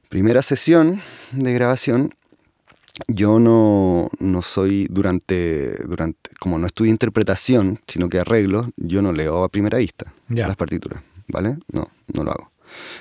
Primera 0.09 0.43
sesión 0.43 1.01
de 1.31 1.53
grabación, 1.55 2.13
yo 3.09 3.39
no, 3.41 4.11
no 4.19 4.43
soy 4.43 4.87
durante, 4.91 5.75
durante, 5.87 6.31
como 6.39 6.59
no 6.59 6.67
estudio 6.67 6.91
interpretación, 6.91 7.81
sino 7.87 8.09
que 8.09 8.21
arreglo, 8.21 8.71
yo 8.77 9.01
no 9.03 9.13
leo 9.13 9.45
a 9.45 9.49
primera 9.49 9.79
vista 9.79 10.13
Ya. 10.29 10.47
las 10.47 10.57
partituras, 10.57 11.03
¿vale? 11.29 11.57
No, 11.73 11.89
no 12.13 12.25
lo 12.25 12.31
hago. 12.33 12.51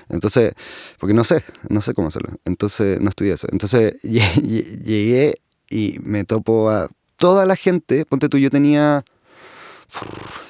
Entonces, 0.09 0.53
porque 0.99 1.13
no 1.13 1.23
sé, 1.23 1.43
no 1.69 1.81
sé 1.81 1.93
cómo 1.93 2.09
hacerlo. 2.09 2.29
Entonces, 2.45 2.99
no 2.99 3.09
estudié 3.09 3.33
eso. 3.33 3.47
Entonces, 3.51 3.95
lle- 4.03 4.33
lle- 4.41 4.81
llegué 4.83 5.35
y 5.69 5.97
me 6.03 6.23
topo 6.25 6.69
a 6.69 6.89
toda 7.17 7.45
la 7.45 7.55
gente. 7.55 8.05
Ponte 8.05 8.27
tú, 8.29 8.37
yo 8.37 8.49
tenía. 8.49 9.03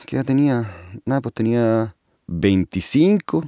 ¿Qué 0.06 0.16
edad 0.18 0.26
tenía? 0.26 0.72
Nada, 1.06 1.22
pues 1.22 1.34
tenía 1.34 1.96
25, 2.28 3.48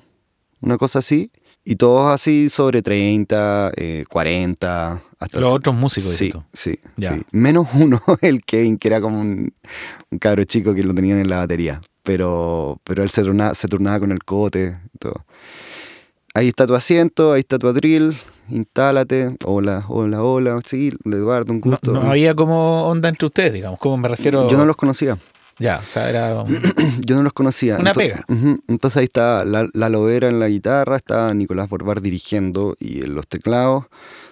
una 0.62 0.78
cosa 0.78 1.00
así. 1.00 1.32
Y 1.66 1.76
todos 1.78 2.11
así 2.14 2.49
sobre 2.49 2.82
30, 2.82 3.72
eh, 3.78 4.03
40, 4.09 5.01
hasta 5.20 5.39
Los 5.39 5.51
otros 5.51 5.74
músicos, 5.76 6.11
Sí, 6.11 6.26
dices 6.26 6.41
tú. 6.41 6.43
sí, 6.53 6.80
Ya. 6.97 7.16
sí. 7.16 7.22
Menos 7.32 7.68
uno, 7.74 8.01
el 8.22 8.43
Kevin, 8.43 8.78
que 8.78 8.89
era 8.89 8.99
como 8.99 9.22
un, 9.22 9.53
un 10.11 10.20
cabro 10.20 10.43
chico 10.43 10.74
que 10.74 10.84
lo 10.84 10.93
tenían 10.93 11.20
en 11.20 11.30
la 11.30 11.38
batería. 11.38 11.80
Pero, 12.03 12.82
pero 12.84 13.01
él 13.01 13.09
se 13.09 13.24
turnaba, 13.24 13.55
se 13.55 13.70
turnaba 13.70 13.99
con 14.01 14.11
el 14.11 14.24
cote 14.26 14.78
y 14.93 14.97
todo. 14.97 15.26
Ahí 16.34 16.49
está 16.49 16.68
tu 16.68 16.76
asiento, 16.76 17.32
ahí 17.32 17.39
está 17.41 17.57
tu 17.57 17.68
atril, 17.70 18.18
instálate. 18.49 19.38
Hola, 19.45 19.86
hola, 19.88 20.22
hola. 20.22 20.59
Sí, 20.68 20.91
Eduardo, 21.05 21.53
un 21.53 21.61
No, 21.64 21.72
gusto. 21.72 21.93
no 21.93 22.01
había 22.09 22.36
como 22.36 22.88
onda 22.89 23.07
entre 23.07 23.28
ustedes, 23.28 23.53
digamos. 23.53 23.80
¿Cómo 23.80 23.95
me 23.97 24.09
refiero? 24.09 24.49
Yo 24.49 24.57
no 24.57 24.66
los 24.66 24.76
conocía. 24.76 25.18
Ya, 25.60 25.80
o 25.84 25.86
sea, 25.86 26.10
era... 26.10 26.43
Yo 27.06 27.16
no 27.16 27.24
los 27.24 27.34
conocía. 27.34 27.78
Una 27.78 27.93
pega. 27.93 28.26
Entonces 28.68 28.97
ahí 28.97 29.06
está 29.06 29.45
la, 29.45 29.68
la 29.74 29.89
Lovera 29.89 30.28
en 30.28 30.39
la 30.39 30.49
guitarra, 30.49 30.97
está 30.97 31.34
Nicolás 31.34 31.70
Borbar 31.70 32.01
dirigiendo 32.01 32.76
y 32.80 33.04
en 33.04 33.16
los 33.16 33.28
teclados. 33.28 33.86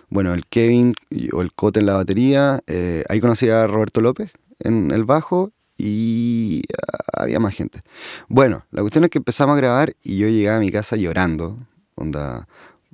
Bueno, 0.09 0.33
el 0.33 0.45
Kevin 0.45 0.93
o 1.31 1.41
el 1.41 1.53
Cote 1.53 1.79
en 1.79 1.85
la 1.85 1.93
batería. 1.93 2.59
Eh, 2.67 3.03
ahí 3.07 3.21
conocí 3.21 3.49
a 3.49 3.65
Roberto 3.65 4.01
López 4.01 4.31
en 4.59 4.91
el 4.91 5.05
bajo 5.05 5.51
y 5.77 6.63
ah, 6.91 7.23
había 7.23 7.39
más 7.39 7.53
gente. 7.55 7.81
Bueno, 8.27 8.65
la 8.71 8.81
cuestión 8.81 9.05
es 9.05 9.09
que 9.09 9.19
empezamos 9.19 9.53
a 9.53 9.57
grabar 9.57 9.93
y 10.03 10.17
yo 10.17 10.27
llegué 10.27 10.49
a 10.49 10.59
mi 10.59 10.69
casa 10.69 10.97
llorando. 10.97 11.57
Onda, 11.95 12.47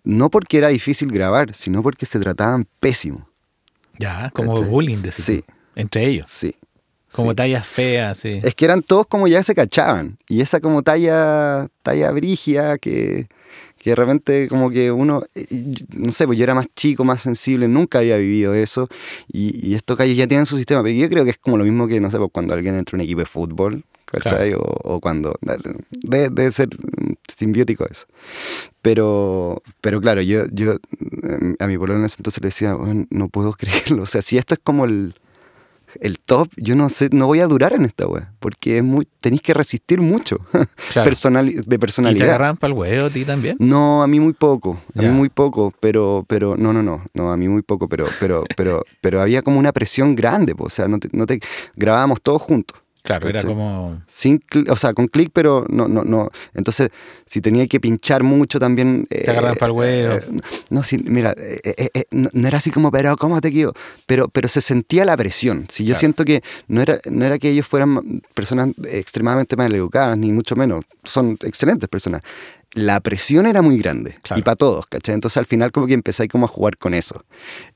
no 0.04 0.30
porque 0.30 0.60
era 0.60 0.68
difícil 0.68 1.12
grabar, 1.12 1.54
sino 1.56 1.82
porque 1.82 2.06
se 2.06 2.20
trataban 2.20 2.68
pésimo. 2.80 3.28
Ya, 3.98 4.30
como 4.30 4.54
¿Cachai? 4.54 4.70
bullying, 4.70 4.98
decís 4.98 5.26
Sí. 5.26 5.44
Entre 5.76 6.06
ellos. 6.06 6.30
Sí. 6.30 6.56
Como 7.18 7.32
sí. 7.32 7.36
tallas 7.36 7.68
feas, 7.68 8.18
sí. 8.18 8.40
Es 8.44 8.56
que 8.56 8.66
eran 8.66 8.82
todos 8.82 9.08
como 9.08 9.28
ya 9.28 9.44
se 9.44 9.54
cachaban. 9.56 10.18
Y 10.30 10.42
esa 10.42 10.60
como 10.62 10.84
talla, 10.84 11.68
talla 11.82 12.12
brigia 12.12 12.78
que, 12.78 13.28
que 13.80 13.90
de 13.90 13.96
repente 13.96 14.48
como 14.48 14.70
que 14.70 14.92
uno, 14.92 15.24
eh, 15.36 15.46
no 15.96 16.12
sé, 16.12 16.26
pues 16.26 16.38
yo 16.38 16.44
era 16.44 16.54
más 16.54 16.68
chico, 16.76 17.04
más 17.04 17.22
sensible, 17.22 17.68
nunca 17.68 18.00
había 18.00 18.18
vivido 18.18 18.54
eso. 18.54 18.88
Y, 19.32 19.68
y 19.68 19.74
estos 19.76 19.98
calles 19.98 20.16
ya 20.16 20.28
tienen 20.28 20.46
su 20.46 20.58
sistema. 20.58 20.84
Pero 20.84 20.96
yo 20.96 21.10
creo 21.10 21.24
que 21.26 21.32
es 21.32 21.38
como 21.38 21.58
lo 21.58 21.64
mismo 21.64 21.88
que, 21.88 22.00
no 22.00 22.10
sé, 22.10 22.18
pues 22.18 22.30
cuando 22.32 22.54
alguien 22.54 22.76
entra 22.76 22.96
en 22.96 23.02
un 23.02 23.06
equipo 23.06 23.20
de 23.20 23.26
fútbol, 23.26 23.84
¿cachai? 24.06 24.54
O, 24.54 24.62
o 24.62 25.00
cuando... 25.02 25.36
Debe, 25.90 26.30
debe 26.30 26.52
ser 26.52 26.70
simbiótico 27.38 27.86
eso. 27.90 28.06
Pero, 28.82 29.62
pero 29.82 30.00
claro, 30.00 30.22
yo, 30.22 30.46
yo 30.52 30.74
eh, 30.74 31.56
a 31.60 31.68
mi 31.68 31.78
pololo 31.78 32.00
en 32.00 32.06
ese 32.06 32.16
entonces 32.20 32.42
le 32.42 32.48
decía, 32.50 32.76
"Weón, 32.76 33.08
no 33.10 33.28
puedo 33.30 33.54
creerlo. 33.58 34.04
O 34.04 34.08
sea, 34.08 34.22
si 34.22 34.38
esto 34.38 34.54
es 34.54 34.60
como 34.64 34.86
el, 34.86 35.16
el 36.02 36.20
top, 36.20 36.50
yo 36.58 36.76
no 36.76 36.90
sé, 36.90 37.10
no 37.12 37.28
voy 37.28 37.40
a 37.40 37.48
durar 37.48 37.74
en 37.74 37.84
esta 37.86 38.08
wea. 38.08 38.34
Porque 38.40 38.78
es 38.78 38.84
muy, 38.84 39.08
tenéis 39.22 39.42
que 39.42 39.54
resistir 39.54 40.02
mucho 40.02 40.38
Claro. 40.94 41.10
personali- 41.10 41.54
de 41.56 41.60
¿Y 41.60 41.64
te 41.64 41.80
personalidad. 41.80 42.28
agarran 42.30 42.58
para 42.58 42.74
el 42.74 42.78
huevo 42.80 43.08
a 43.08 43.10
ti 43.10 43.26
también? 43.26 43.58
No, 43.60 44.04
a 44.04 44.08
mí 44.08 44.20
muy 44.20 44.34
poco, 44.34 44.80
a 44.96 45.02
mí 45.02 45.10
muy 45.10 45.30
poco, 45.30 45.74
pero, 45.80 46.26
pero, 46.28 46.56
no, 46.58 46.74
no, 46.74 46.82
no, 46.84 47.04
no, 47.14 47.32
a 47.32 47.38
mí 47.38 47.48
muy 47.48 47.62
poco, 47.62 47.88
pero, 47.88 48.06
pero, 48.20 48.44
pero, 48.56 48.84
pero 49.02 49.22
había 49.22 49.42
como 49.42 49.60
una 49.60 49.72
presión 49.72 50.16
grande, 50.16 50.56
po, 50.56 50.66
o 50.66 50.70
sea, 50.70 50.88
no 50.88 51.00
te, 51.00 51.10
no 51.12 51.26
te, 51.26 51.40
grabábamos 51.76 52.22
todos 52.22 52.42
juntos. 52.42 52.78
Claro, 53.08 53.28
era 53.30 53.40
¿cachai? 53.40 53.50
como... 53.56 54.02
Sin, 54.08 54.44
o 54.70 54.76
sea, 54.76 54.94
con 54.94 55.08
clic, 55.08 55.32
pero 55.34 55.66
no, 55.70 55.88
no, 55.88 56.04
no. 56.04 56.30
Entonces, 56.54 56.90
si 57.26 57.40
tenía 57.42 57.66
que 57.68 57.80
pinchar 57.80 58.22
mucho 58.24 58.60
también. 58.60 59.08
Te 59.10 59.32
agarraban 59.32 59.56
pa'l 59.58 59.72
huevo. 59.72 60.20
no, 60.70 60.84
sí, 60.84 60.98
mira, 61.06 61.34
eh, 61.38 61.62
eh, 61.64 61.90
eh, 61.94 62.04
no, 62.12 62.30
no 62.34 62.48
era 62.48 62.58
así 62.58 62.70
como, 62.70 62.92
pero 62.92 63.16
¿cómo 63.16 63.40
te 63.42 63.52
quiero? 63.52 63.74
Pero, 64.06 64.28
pero 64.28 64.48
se 64.50 64.60
sentía 64.62 65.06
la 65.06 65.16
presión. 65.16 65.68
Si 65.70 65.84
yo 65.84 65.90
Claro. 65.92 66.00
siento 66.00 66.26
que 66.26 66.42
no 66.68 66.82
era, 66.82 67.00
no 67.10 67.24
era 67.26 67.40
que 67.40 67.50
ellos 67.50 67.66
fueran 67.66 68.22
personas 68.34 68.70
extremadamente 68.92 69.56
mal 69.56 69.74
educadas, 69.74 70.18
ni 70.18 70.32
mucho 70.32 70.56
menos. 70.56 70.84
Son 71.04 71.38
excelentes 71.44 71.88
personas. 71.90 72.22
La 72.78 73.00
presión 73.02 73.46
era 73.48 73.62
muy 73.62 73.78
grande. 73.80 74.18
Claro. 74.22 74.40
Y 74.40 74.44
para 74.44 74.56
todos, 74.56 74.86
¿cachai? 74.86 75.16
Entonces 75.16 75.38
al 75.38 75.46
final 75.48 75.72
como 75.72 75.88
que 75.88 75.94
empecé 75.94 76.28
como 76.28 76.46
a 76.46 76.48
jugar 76.48 76.78
con 76.78 76.94
eso. 76.94 77.24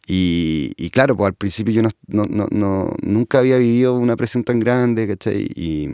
Y, 0.07 0.73
y 0.77 0.89
claro, 0.91 1.17
pues 1.17 1.27
al 1.27 1.33
principio 1.33 1.73
yo 1.73 1.81
no, 1.81 1.89
no, 2.07 2.23
no, 2.29 2.47
no- 2.51 2.93
nunca 3.01 3.39
había 3.39 3.57
vivido 3.57 3.95
una 3.95 4.15
presión 4.15 4.43
tan 4.43 4.59
grande, 4.59 5.07
¿cachai? 5.07 5.47
Y, 5.55 5.89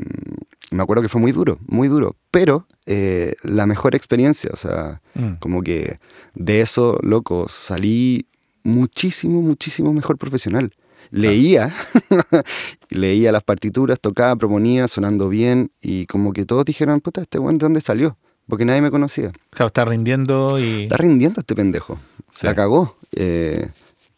me 0.69 0.83
acuerdo 0.83 1.01
que 1.01 1.07
fue 1.07 1.21
muy 1.21 1.31
duro, 1.31 1.59
muy 1.65 1.87
duro, 1.87 2.17
pero 2.29 2.67
eh, 2.85 3.35
la 3.43 3.65
mejor 3.65 3.95
experiencia, 3.95 4.49
o 4.53 4.57
sea, 4.57 5.01
Mm. 5.15 5.35
como 5.39 5.61
que 5.63 5.99
de 6.35 6.59
eso, 6.59 6.99
loco, 7.01 7.47
salí 7.47 8.27
muchísimo, 8.63 9.41
muchísimo 9.41 9.93
mejor 9.93 10.17
profesional. 10.17 10.73
Leía, 11.09 11.73
leía 12.89 13.31
las 13.31 13.43
partituras, 13.43 13.99
tocaba, 13.99 14.35
proponía, 14.35 14.87
sonando 14.89 15.29
bien, 15.29 15.71
y 15.81 16.05
como 16.05 16.33
que 16.33 16.45
todos 16.45 16.65
dijeron, 16.65 16.99
puta, 17.01 17.21
este 17.21 17.39
weón, 17.39 17.57
¿de 17.57 17.63
dónde 17.65 17.81
salió? 17.81 18.17
Porque 18.47 18.65
nadie 18.65 18.81
me 18.81 18.91
conocía. 18.91 19.31
Claro, 19.49 19.67
está 19.67 19.85
rindiendo 19.85 20.59
y. 20.59 20.83
Está 20.83 20.97
rindiendo 20.97 21.41
este 21.41 21.55
pendejo. 21.55 21.99
Sí. 22.31 22.47
La 22.47 22.55
cagó. 22.55 22.97
Eh, 23.11 23.69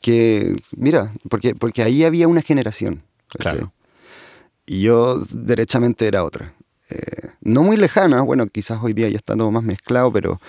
que, 0.01 0.55
mira, 0.71 1.13
porque, 1.29 1.55
porque 1.55 1.83
ahí 1.83 2.03
había 2.03 2.27
una 2.27 2.41
generación. 2.41 3.03
¿cachai? 3.27 3.57
Claro. 3.57 3.73
Y 4.65 4.81
yo 4.81 5.19
derechamente 5.31 6.07
era 6.07 6.23
otra. 6.23 6.53
Eh, 6.89 7.29
no 7.41 7.63
muy 7.63 7.77
lejana, 7.77 8.21
bueno, 8.21 8.47
quizás 8.47 8.79
hoy 8.81 8.93
día 8.93 9.07
ya 9.09 9.17
está 9.17 9.35
todo 9.35 9.51
más 9.51 9.63
mezclado, 9.63 10.11
pero, 10.11 10.41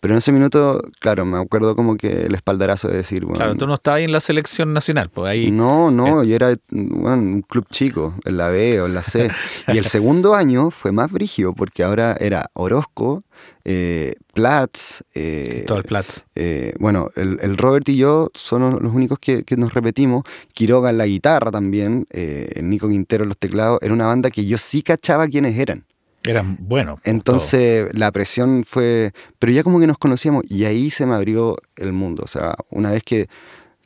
pero 0.00 0.14
en 0.14 0.18
ese 0.18 0.32
minuto, 0.32 0.82
claro, 1.00 1.24
me 1.24 1.38
acuerdo 1.38 1.76
como 1.76 1.96
que 1.96 2.26
el 2.26 2.34
espaldarazo 2.34 2.88
de 2.88 2.96
decir, 2.96 3.24
bueno, 3.24 3.36
Claro, 3.36 3.54
tú 3.54 3.66
no 3.66 3.74
estabas 3.74 3.98
ahí 3.98 4.04
en 4.04 4.12
la 4.12 4.20
selección 4.20 4.72
nacional, 4.72 5.10
pues 5.10 5.30
ahí. 5.30 5.50
no, 5.50 5.90
no, 5.90 6.24
yo 6.24 6.34
era 6.34 6.56
bueno, 6.70 7.16
un 7.22 7.42
club 7.42 7.66
chico, 7.70 8.14
en 8.24 8.36
la 8.36 8.48
B 8.48 8.80
o 8.80 8.86
en 8.86 8.94
la 8.94 9.02
C. 9.02 9.30
Y 9.68 9.78
el 9.78 9.86
segundo 9.86 10.34
año 10.34 10.70
fue 10.70 10.92
más 10.92 11.12
brígido 11.12 11.52
porque 11.52 11.84
ahora 11.84 12.16
era 12.18 12.50
Orozco, 12.54 13.22
eh, 13.64 14.14
Platz, 14.34 15.02
eh, 15.14 15.64
todo 15.66 15.78
el 15.78 15.84
Platz. 15.84 16.20
eh, 16.34 16.72
bueno, 16.80 17.10
el, 17.16 17.38
el 17.42 17.56
Robert 17.56 17.88
y 17.88 17.96
yo 17.96 18.30
somos 18.34 18.80
los 18.82 18.92
únicos 18.92 19.18
que, 19.18 19.44
que 19.44 19.56
nos 19.56 19.72
repetimos. 19.74 20.24
Quiroga 20.52 20.90
en 20.90 20.98
la 20.98 21.06
guitarra 21.06 21.50
también, 21.50 22.06
eh, 22.10 22.48
el 22.56 22.68
Nico 22.68 22.88
Quintero 22.88 23.24
en 23.24 23.28
los 23.28 23.38
teclados. 23.38 23.78
Era 23.82 23.94
una 23.94 24.06
banda 24.06 24.30
que 24.30 24.44
yo 24.46 24.58
sí 24.58 24.82
cachaba 24.82 25.28
quiénes 25.28 25.58
eran. 25.58 25.84
Eran 26.24 26.56
buenos. 26.60 27.00
Entonces 27.04 27.88
la 27.94 28.12
presión 28.12 28.64
fue, 28.64 29.12
pero 29.38 29.52
ya 29.52 29.62
como 29.64 29.80
que 29.80 29.86
nos 29.88 29.98
conocíamos 29.98 30.44
y 30.48 30.64
ahí 30.64 30.88
se 30.90 31.04
me 31.06 31.14
abrió 31.14 31.56
el 31.76 31.92
mundo. 31.92 32.22
O 32.24 32.28
sea, 32.28 32.54
una 32.70 32.92
vez 32.92 33.02
que 33.02 33.26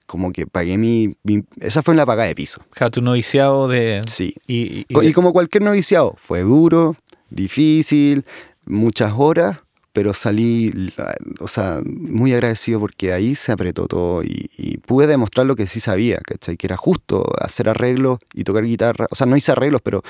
como 0.06 0.32
que 0.32 0.46
pagué 0.46 0.78
mi... 0.78 1.16
mi- 1.24 1.44
esa 1.60 1.82
fue 1.82 1.94
en 1.94 1.98
la 1.98 2.06
pagada 2.06 2.28
de 2.28 2.34
piso. 2.34 2.60
tu 2.92 3.00
noviciado 3.02 3.68
de. 3.68 4.04
Sí. 4.06 4.34
Y, 4.46 4.84
Y 4.88 5.12
como 5.12 5.32
cualquier 5.32 5.64
noviciado, 5.64 6.14
fue 6.18 6.42
duro, 6.42 6.94
difícil, 7.30 8.24
muchas 8.66 9.12
horas, 9.16 9.58
pero 9.92 10.12
salí, 10.12 10.92
o 11.40 11.48
sea, 11.48 11.80
muy 11.86 12.34
agradecido 12.34 12.78
porque 12.80 13.14
ahí 13.14 13.34
se 13.34 13.50
apretó 13.50 13.86
todo 13.86 14.22
y, 14.22 14.50
y 14.58 14.76
pude 14.76 15.06
demostrar 15.06 15.46
lo 15.46 15.56
que 15.56 15.66
sí 15.66 15.80
sabía, 15.80 16.18
¿cachai? 16.18 16.58
Que 16.58 16.66
era 16.66 16.76
justo 16.76 17.24
hacer 17.40 17.70
arreglos 17.70 18.18
y 18.34 18.44
tocar 18.44 18.64
guitarra. 18.64 19.06
O 19.10 19.14
sea, 19.14 19.26
no 19.26 19.38
hice 19.38 19.52
arreglos, 19.52 19.80
pero, 19.82 20.02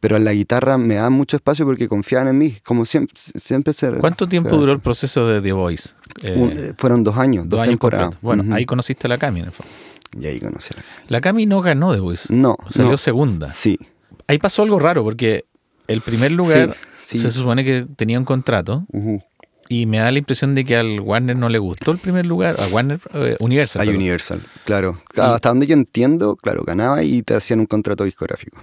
pero 0.00 0.16
en 0.16 0.24
la 0.24 0.32
guitarra 0.32 0.78
me 0.78 0.94
daban 0.94 1.12
mucho 1.12 1.36
espacio 1.36 1.66
porque 1.66 1.88
confiaban 1.88 2.28
en 2.28 2.38
mí, 2.38 2.56
como 2.64 2.86
siempre, 2.86 3.14
siempre 3.16 3.74
se... 3.74 3.90
¿Cuánto 3.92 4.26
tiempo 4.26 4.48
se 4.48 4.56
duró 4.56 4.72
el 4.72 4.80
proceso 4.80 5.28
de 5.28 5.42
The 5.42 5.52
Voice? 5.52 5.90
Eh, 6.22 6.34
Un- 6.38 6.52
eh, 6.52 6.72
fueron 6.78 7.04
dos 7.04 7.18
años, 7.18 7.44
dos, 7.44 7.50
dos 7.50 7.60
años 7.60 7.70
temporadas. 7.72 8.14
Bueno, 8.22 8.54
ahí 8.54 8.64
conociste 8.64 9.08
a 9.08 9.10
la 9.10 9.18
Cami 9.18 9.40
en 9.40 9.46
el 9.46 9.52
fondo. 9.52 9.70
Y 10.18 10.24
ahí 10.26 10.40
conocí 10.40 10.70
a 10.72 10.78
la- 10.78 10.84
La 11.08 11.20
Cami 11.20 11.44
no 11.44 11.60
ganó 11.60 11.92
The 11.92 12.00
Voice. 12.00 12.32
No, 12.34 12.56
Salió 12.70 12.92
no. 12.92 12.96
segunda. 12.96 13.50
Sí, 13.50 13.78
Ahí 14.26 14.38
pasó 14.38 14.62
algo 14.62 14.78
raro 14.78 15.04
porque 15.04 15.44
el 15.86 16.00
primer 16.00 16.32
lugar 16.32 16.70
Sí, 16.70 16.74
sí. 17.06 17.18
se 17.18 17.30
supone 17.30 17.64
que 17.64 17.86
tenía 17.96 18.18
un 18.18 18.24
contrato 18.24 18.84
y 19.68 19.86
me 19.86 19.98
da 19.98 20.10
la 20.12 20.18
impresión 20.18 20.54
de 20.54 20.64
que 20.64 20.76
al 20.76 21.00
Warner 21.00 21.36
no 21.36 21.48
le 21.48 21.58
gustó 21.58 21.90
el 21.92 21.98
primer 21.98 22.26
lugar. 22.26 22.56
A 22.60 22.66
Warner 22.68 23.00
eh, 23.14 23.36
Universal. 23.40 23.80
Hay 23.82 23.86
perdón. 23.88 24.02
Universal, 24.02 24.42
claro. 24.64 25.00
Hasta 25.16 25.48
donde 25.48 25.66
yo 25.66 25.74
entiendo, 25.74 26.36
claro, 26.36 26.62
ganaba 26.64 27.02
y 27.02 27.22
te 27.22 27.34
hacían 27.34 27.60
un 27.60 27.66
contrato 27.66 28.04
discográfico. 28.04 28.60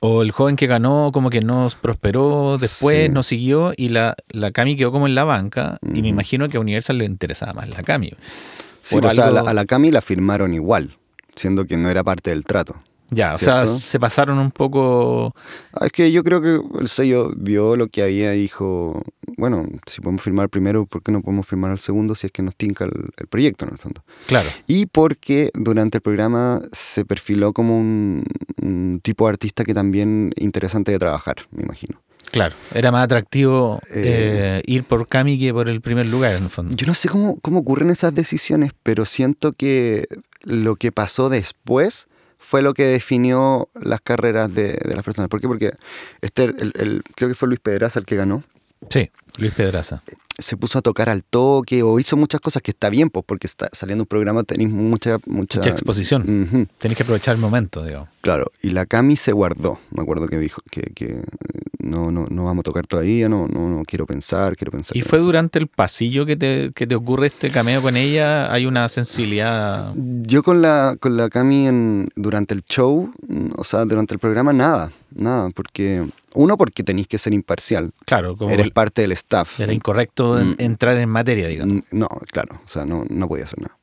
O 0.00 0.22
el 0.22 0.32
joven 0.32 0.56
que 0.56 0.66
ganó 0.66 1.10
como 1.12 1.30
que 1.30 1.40
no 1.40 1.68
prosperó, 1.80 2.58
después 2.58 3.06
Sí. 3.06 3.12
no 3.12 3.22
siguió 3.22 3.72
y 3.76 3.88
la, 3.88 4.14
la 4.28 4.50
Cami 4.50 4.76
quedó 4.76 4.92
como 4.92 5.06
en 5.06 5.14
la 5.14 5.24
banca 5.24 5.78
y 5.94 6.02
me 6.02 6.08
imagino 6.08 6.48
que 6.48 6.56
a 6.56 6.60
Universal 6.60 6.98
le 6.98 7.04
interesaba 7.06 7.52
más 7.54 7.68
la 7.68 7.82
Cami. 7.82 8.12
Sí, 8.82 8.96
o 9.02 9.10
sea, 9.10 9.28
a 9.28 9.30
la, 9.30 9.40
a 9.40 9.54
la 9.54 9.64
Cami 9.64 9.90
la 9.90 10.02
firmaron 10.02 10.52
igual, 10.52 10.96
siendo 11.36 11.64
que 11.64 11.76
no 11.78 11.88
era 11.88 12.04
parte 12.04 12.30
del 12.30 12.44
trato. 12.44 12.76
Ya, 13.14 13.34
o 13.34 13.38
sea, 13.38 13.66
se 13.66 13.98
pasaron 14.00 14.38
un 14.38 14.50
poco... 14.50 15.34
Ah, 15.72 15.86
Es 15.86 15.92
que 15.92 16.10
yo 16.12 16.22
creo 16.24 16.40
que 16.40 16.60
el 16.80 16.88
sello 16.88 17.32
vio 17.36 17.76
lo 17.76 17.88
que 17.88 18.02
había 18.02 18.34
y 18.34 18.40
dijo, 18.40 19.02
bueno, 19.36 19.66
si 19.86 20.00
podemos 20.00 20.22
firmar 20.22 20.48
primero, 20.48 20.86
¿por 20.86 21.02
qué 21.02 21.12
no 21.12 21.20
podemos 21.22 21.46
firmar 21.46 21.70
el 21.72 21.78
segundo 21.78 22.14
si 22.14 22.26
es 22.26 22.32
que 22.32 22.42
nos 22.42 22.54
tinca 22.56 22.84
el, 22.84 22.92
el 23.16 23.26
proyecto 23.26 23.64
en 23.66 23.72
el 23.72 23.78
fondo? 23.78 24.02
Claro, 24.26 24.48
Y 24.66 24.86
porque 24.86 25.50
durante 25.54 25.98
el 25.98 26.02
programa 26.02 26.60
se 26.72 27.04
perfiló 27.04 27.52
como 27.52 27.78
un, 27.78 28.24
un 28.62 29.00
tipo 29.02 29.26
de 29.26 29.30
artista 29.30 29.64
que 29.64 29.74
también 29.74 30.32
interesante 30.36 30.92
de 30.92 30.98
trabajar, 30.98 31.36
me 31.50 31.62
imagino. 31.62 32.00
claro. 32.30 32.54
Era 32.72 32.90
más 32.90 33.04
atractivo 33.04 33.78
Eh, 33.94 34.60
eh, 34.60 34.62
ir 34.66 34.84
por 34.84 35.06
Cami 35.06 35.38
que 35.38 35.52
por 35.52 35.68
el 35.68 35.80
primer 35.80 36.06
lugar, 36.06 36.34
en 36.34 36.44
el 36.44 36.50
fondo. 36.50 36.74
Yo 36.74 36.86
no 36.86 36.94
sé 36.94 37.08
cómo, 37.08 37.38
cómo 37.40 37.60
ocurren 37.60 37.90
esas 37.90 38.12
decisiones, 38.14 38.72
pero 38.82 39.04
siento 39.06 39.52
que 39.52 40.06
lo 40.42 40.76
que 40.76 40.90
pasó 40.92 41.28
después 41.28 42.06
fue 42.46 42.62
lo 42.62 42.74
que 42.74 42.84
definió 42.84 43.68
las 43.74 44.00
carreras 44.00 44.54
de, 44.54 44.74
de 44.74 44.94
las 44.94 45.04
personas. 45.04 45.28
¿Por 45.28 45.40
qué? 45.40 45.48
Porque 45.48 45.72
este, 46.20 46.44
el, 46.44 46.72
el- 46.76 47.02
creo 47.14 47.28
que 47.28 47.34
fue 47.34 47.48
Luis 47.48 47.60
Pedraza 47.60 47.98
el 47.98 48.04
que 48.06 48.16
ganó. 48.16 48.44
Sí, 48.90 49.10
Luis 49.38 49.52
Pedraza. 49.52 50.02
Se 50.38 50.56
puso 50.56 50.78
a 50.78 50.82
tocar 50.82 51.08
al 51.08 51.22
toque 51.24 51.82
o 51.82 51.98
hizo 52.00 52.16
muchas 52.16 52.40
cosas 52.40 52.60
que 52.60 52.72
está 52.72 52.90
bien, 52.90 53.08
pues, 53.08 53.24
porque 53.26 53.46
está 53.46 53.68
saliendo 53.72 54.02
un 54.02 54.08
programa, 54.08 54.42
tenéis 54.42 54.68
mucha, 54.70 55.18
mucha, 55.26 55.58
Mucha 55.60 55.70
exposición. 55.70 56.22
Ujú, 56.52 56.66
Tenés 56.78 56.96
que 56.96 57.02
aprovechar 57.04 57.34
el 57.36 57.40
momento, 57.40 57.82
digamos. 57.84 58.08
claro, 58.20 58.50
y 58.62 58.70
la 58.70 58.84
Cami 58.84 59.16
se 59.16 59.32
guardó. 59.32 59.78
Me 59.90 60.02
acuerdo 60.02 60.26
que 60.28 60.36
dijo 60.38 60.60
que, 60.70 60.82
que, 60.94 61.04
eh, 61.06 61.22
no, 61.84 62.10
no, 62.10 62.26
no 62.30 62.44
vamos 62.44 62.62
a 62.62 62.64
tocar 62.64 62.86
todavía, 62.86 63.28
no, 63.28 63.46
no, 63.46 63.68
no 63.68 63.82
quiero 63.84 64.06
pensar, 64.06 64.56
quiero 64.56 64.72
pensar. 64.72 64.96
¿Y 64.96 65.00
fue 65.02 65.10
pensar. 65.18 65.24
durante 65.26 65.58
el 65.58 65.66
pasillo 65.68 66.26
que 66.26 66.36
te, 66.36 66.70
que 66.74 66.86
te 66.86 66.94
ocurre 66.94 67.28
este 67.28 67.50
cameo 67.50 67.82
con 67.82 67.96
ella? 67.96 68.52
¿Hay 68.52 68.66
una 68.66 68.88
sensibilidad? 68.88 69.92
Yo 69.96 70.42
con 70.42 70.62
la, 70.62 70.96
con 70.98 71.16
la 71.16 71.28
Cami 71.28 71.66
en, 71.66 72.08
durante 72.16 72.54
el 72.54 72.62
show, 72.64 73.12
mm, 73.28 73.50
o 73.56 73.64
sea, 73.64 73.84
durante 73.84 74.14
el 74.14 74.20
programa, 74.20 74.52
nada, 74.52 74.90
nada, 75.14 75.50
porque, 75.50 76.04
uno, 76.34 76.56
porque 76.56 76.82
tenéis 76.82 77.06
que 77.08 77.18
ser 77.18 77.32
imparcial, 77.32 77.92
Claro, 78.06 78.36
como 78.36 78.50
eres 78.50 78.70
parte 78.70 79.02
del 79.02 79.12
staff. 79.12 79.60
era 79.60 79.72
incorrecto 79.72 80.34
Mm. 80.44 80.54
entrar 80.58 80.96
en 80.96 81.08
materia, 81.08 81.48
digamos. 81.48 81.74
Mm, 81.74 81.80
No, 81.98 82.08
claro, 82.32 82.60
o 82.64 82.68
sea, 82.68 82.84
no, 82.84 83.04
no 83.08 83.28
podía 83.28 83.44
hacer 83.44 83.60
nada. 83.60 83.76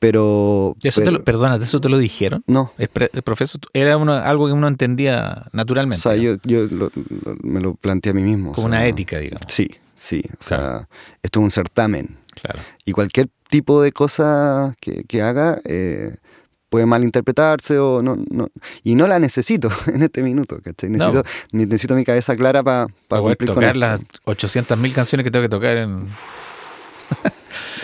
Pero... 0.00 0.76
¿Y 0.82 0.88
eso 0.88 1.00
te 1.02 1.04
pero- 1.06 1.18
lo, 1.18 1.24
perdona, 1.24 1.56
¿eso 1.62 1.80
te 1.80 1.88
lo 1.88 1.98
dijeron? 1.98 2.42
No, 2.48 2.72
el 2.78 2.88
profesor, 3.22 3.60
era 3.74 3.96
uno- 3.96 4.14
algo 4.14 4.46
que 4.46 4.52
uno 4.54 4.66
entendía 4.66 5.44
o 5.52 5.56
naturalmente. 5.56 6.02
sea, 6.02 6.12
digamos, 6.12 6.40
yo, 6.44 6.64
yo 6.66 6.74
lo- 6.74 6.90
lo- 6.94 7.36
me 7.42 7.60
lo 7.60 7.74
planteé 7.74 8.10
a 8.10 8.14
mí 8.14 8.22
mismo. 8.22 8.50
o 8.50 8.54
como 8.54 8.68
sea, 8.68 8.78
una 8.78 8.86
ética, 8.86 9.18
digamos. 9.18 9.44
Sí, 9.48 9.68
sí, 9.96 10.22
o 10.34 10.44
Claro. 10.44 10.62
sea, 10.78 10.88
esto 11.22 11.38
es 11.40 11.44
un 11.44 11.50
certamen. 11.50 12.16
Claro. 12.40 12.60
Y 12.86 12.92
cualquier 12.92 13.28
tipo 13.50 13.82
de 13.82 13.92
cosa 13.92 14.74
que, 14.80 15.04
que 15.04 15.20
haga 15.20 15.58
eh, 15.66 16.16
puede 16.70 16.86
malinterpretarse 16.86 17.78
o 17.78 18.00
no, 18.02 18.16
no. 18.30 18.48
Y 18.82 18.94
no 18.94 19.06
la 19.06 19.18
necesito 19.18 19.68
en 19.86 20.02
este 20.02 20.22
minuto, 20.22 20.60
¿cachai? 20.64 20.88
No. 20.88 21.08
Necesito, 21.12 21.28
necesito 21.52 21.94
mi 21.94 22.04
cabeza 22.06 22.34
clara 22.36 22.62
para 22.62 22.86
Para 23.06 23.20
poder 23.20 23.36
cumplir 23.36 23.48
con 23.48 23.56
tocar 23.56 23.76
esto. 23.98 24.06
las 24.24 24.34
800.000 24.38 24.92
canciones 24.94 25.24
que 25.24 25.30
tengo 25.30 25.42
que 25.42 25.48
tocar 25.50 25.76
en... 25.76 26.04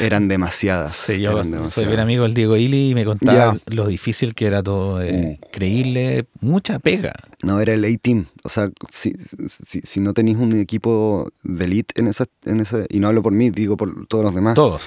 Eran 0.01 0.28
demasiadas. 0.28 0.92
Sí, 0.92 1.20
yo 1.20 1.30
eran 1.32 1.44
soy 1.44 1.53
demasiadas. 1.53 1.88
bien 1.90 2.01
amigo 2.01 2.22
del 2.24 2.34
Diego 2.34 2.57
Ili 2.57 2.90
y 2.90 2.94
me 2.94 3.05
contaba 3.05 3.55
Ya. 3.55 3.74
lo 3.74 3.86
difícil 3.86 4.34
que 4.34 4.47
era 4.47 4.62
todo, 4.62 5.03
eh, 5.03 5.38
Mm. 5.40 5.44
creíble, 5.51 6.26
mucha 6.40 6.78
pega. 6.78 7.12
No, 7.42 7.61
era 7.61 7.74
el 7.74 7.84
A-Team. 7.84 8.26
O 8.44 8.49
sea, 8.49 8.70
si, 8.90 9.12
si, 9.49 9.80
si 9.80 10.01
no 10.01 10.12
tenéis 10.14 10.36
un 10.36 10.59
equipo 10.59 11.30
de 11.42 11.64
elite 11.64 12.01
en 12.01 12.09
esa, 12.09 12.26
en 12.44 12.61
ese, 12.61 12.86
y 12.88 12.99
no 13.01 13.09
hablo 13.09 13.22
por 13.22 13.32
mí, 13.32 13.51
digo 13.51 13.76
por 13.76 14.07
todos 14.07 14.24
los 14.24 14.34
demás. 14.34 14.55
Todos, 14.55 14.84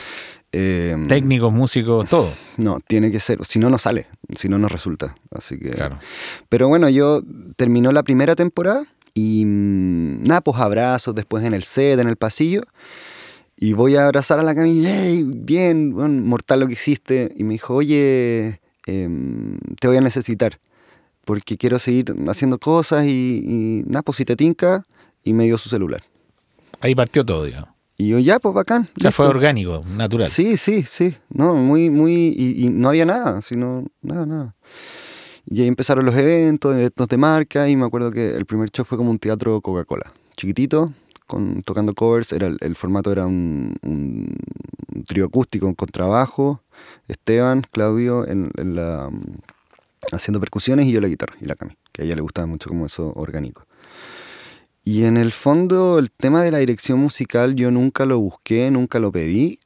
eh, 0.51 0.95
técnicos, 1.07 1.53
músicos, 1.53 2.09
todo. 2.09 2.31
No, 2.57 2.79
tiene 2.85 3.11
que 3.11 3.19
ser. 3.19 3.43
Si 3.45 3.59
no, 3.59 3.69
no 3.69 3.77
sale. 3.77 4.07
Si 4.37 4.49
no, 4.49 4.57
no 4.57 4.67
resulta. 4.67 5.15
Así 5.31 5.57
que. 5.59 5.69
Claro. 5.71 5.99
Pero 6.49 6.67
bueno, 6.67 6.89
yo 6.89 7.21
terminó 7.55 7.91
la 7.91 8.03
primera 8.03 8.35
temporada 8.35 8.85
y 9.13 9.43
mm, 9.45 10.23
nada, 10.23 10.41
pues 10.41 10.57
abrazos 10.59 11.13
después 11.15 11.43
en 11.43 11.53
el 11.53 11.63
set, 11.63 11.99
en 11.99 12.07
el 12.07 12.15
pasillo. 12.15 12.63
Y 13.61 13.73
voy 13.73 13.97
a 13.97 14.05
abrazar 14.05 14.39
a 14.39 14.43
la 14.43 14.55
Cami, 14.55 14.85
hey, 14.85 15.23
bien, 15.25 15.93
bueno, 15.93 16.21
mortal 16.23 16.61
lo 16.61 16.67
que 16.67 16.73
hiciste. 16.73 17.33
Y 17.35 17.43
me 17.43 17.53
dijo, 17.53 17.75
oye, 17.75 18.61
em, 18.85 19.59
te 19.81 19.87
voy 19.89 19.97
a 19.97 20.01
necesitar 20.01 20.59
porque 21.25 21.57
quiero 21.57 21.77
seguir 21.77 22.15
haciendo 22.27 22.57
cosas 22.57 23.05
y, 23.05 23.43
y 23.45 23.83
nada, 23.85 24.01
pues 24.01 24.15
si 24.17 24.25
te 24.25 24.37
tinca. 24.37 24.85
Y 25.25 25.33
me 25.33 25.43
dio 25.43 25.57
su 25.57 25.67
celular. 25.67 26.01
Ahí 26.79 26.95
partió 26.95 27.25
todo, 27.25 27.43
digamos. 27.43 27.69
Y 27.97 28.07
yo, 28.07 28.19
ya, 28.19 28.39
pues 28.39 28.55
bacán. 28.55 28.89
O 28.97 29.01
sea, 29.01 29.11
fue 29.11 29.25
listo". 29.25 29.37
orgánico, 29.37 29.83
natural. 29.85 30.29
Sí, 30.29 30.55
sí, 30.55 30.83
sí. 30.83 31.17
No, 31.27 31.53
muy, 31.55 31.89
muy. 31.89 32.33
Y, 32.35 32.65
y 32.65 32.69
no 32.69 32.87
había 32.87 33.05
nada, 33.05 33.41
sino. 33.41 33.85
Nada, 34.01 34.25
nada. 34.25 34.55
Y 35.45 35.61
ahí 35.61 35.67
empezaron 35.67 36.05
los 36.05 36.15
eventos, 36.15 36.73
eventos 36.73 37.09
de 37.09 37.17
marca. 37.17 37.67
Y 37.67 37.75
me 37.75 37.85
acuerdo 37.85 38.09
que 38.11 38.37
el 38.37 38.45
primer 38.45 38.71
show 38.71 38.85
fue 38.85 38.97
como 38.97 39.11
un 39.11 39.19
teatro 39.19 39.59
Coca-Cola. 39.59 40.13
Chiquitito, 40.37 40.93
con, 41.29 41.61
tocando 41.61 41.93
covers. 41.93 42.33
Era, 42.33 42.47
el, 42.59 42.75
formato 42.75 43.11
era 43.11 43.27
un, 43.27 43.75
un 43.83 44.35
trío 45.05 45.25
acústico 45.25 45.73
con 45.75 45.87
trabajo. 45.87 46.61
Esteban, 47.07 47.65
Claudio, 47.71 48.27
en, 48.27 48.51
en 48.57 48.75
la, 48.75 49.09
haciendo 50.11 50.39
percusiones 50.39 50.87
y 50.87 50.91
yo 50.91 51.01
la 51.01 51.07
guitarra 51.07 51.35
y 51.39 51.45
la 51.45 51.55
Cami. 51.55 51.77
Que 51.91 52.01
a 52.01 52.05
ella 52.05 52.15
le 52.15 52.21
gustaba 52.21 52.47
mucho 52.47 52.69
como 52.69 52.87
eso 52.87 53.13
orgánico. 53.15 53.65
Y 54.83 55.03
en 55.03 55.17
el 55.17 55.31
fondo 55.31 55.99
el 55.99 56.09
tema 56.11 56.41
de 56.41 56.51
la 56.51 56.57
dirección 56.57 56.99
musical 56.99 57.55
yo 57.55 57.69
nunca 57.69 58.05
lo 58.05 58.19
busqué, 58.19 58.71
nunca 58.71 58.99
lo 58.99 59.11
pedí, 59.11 59.59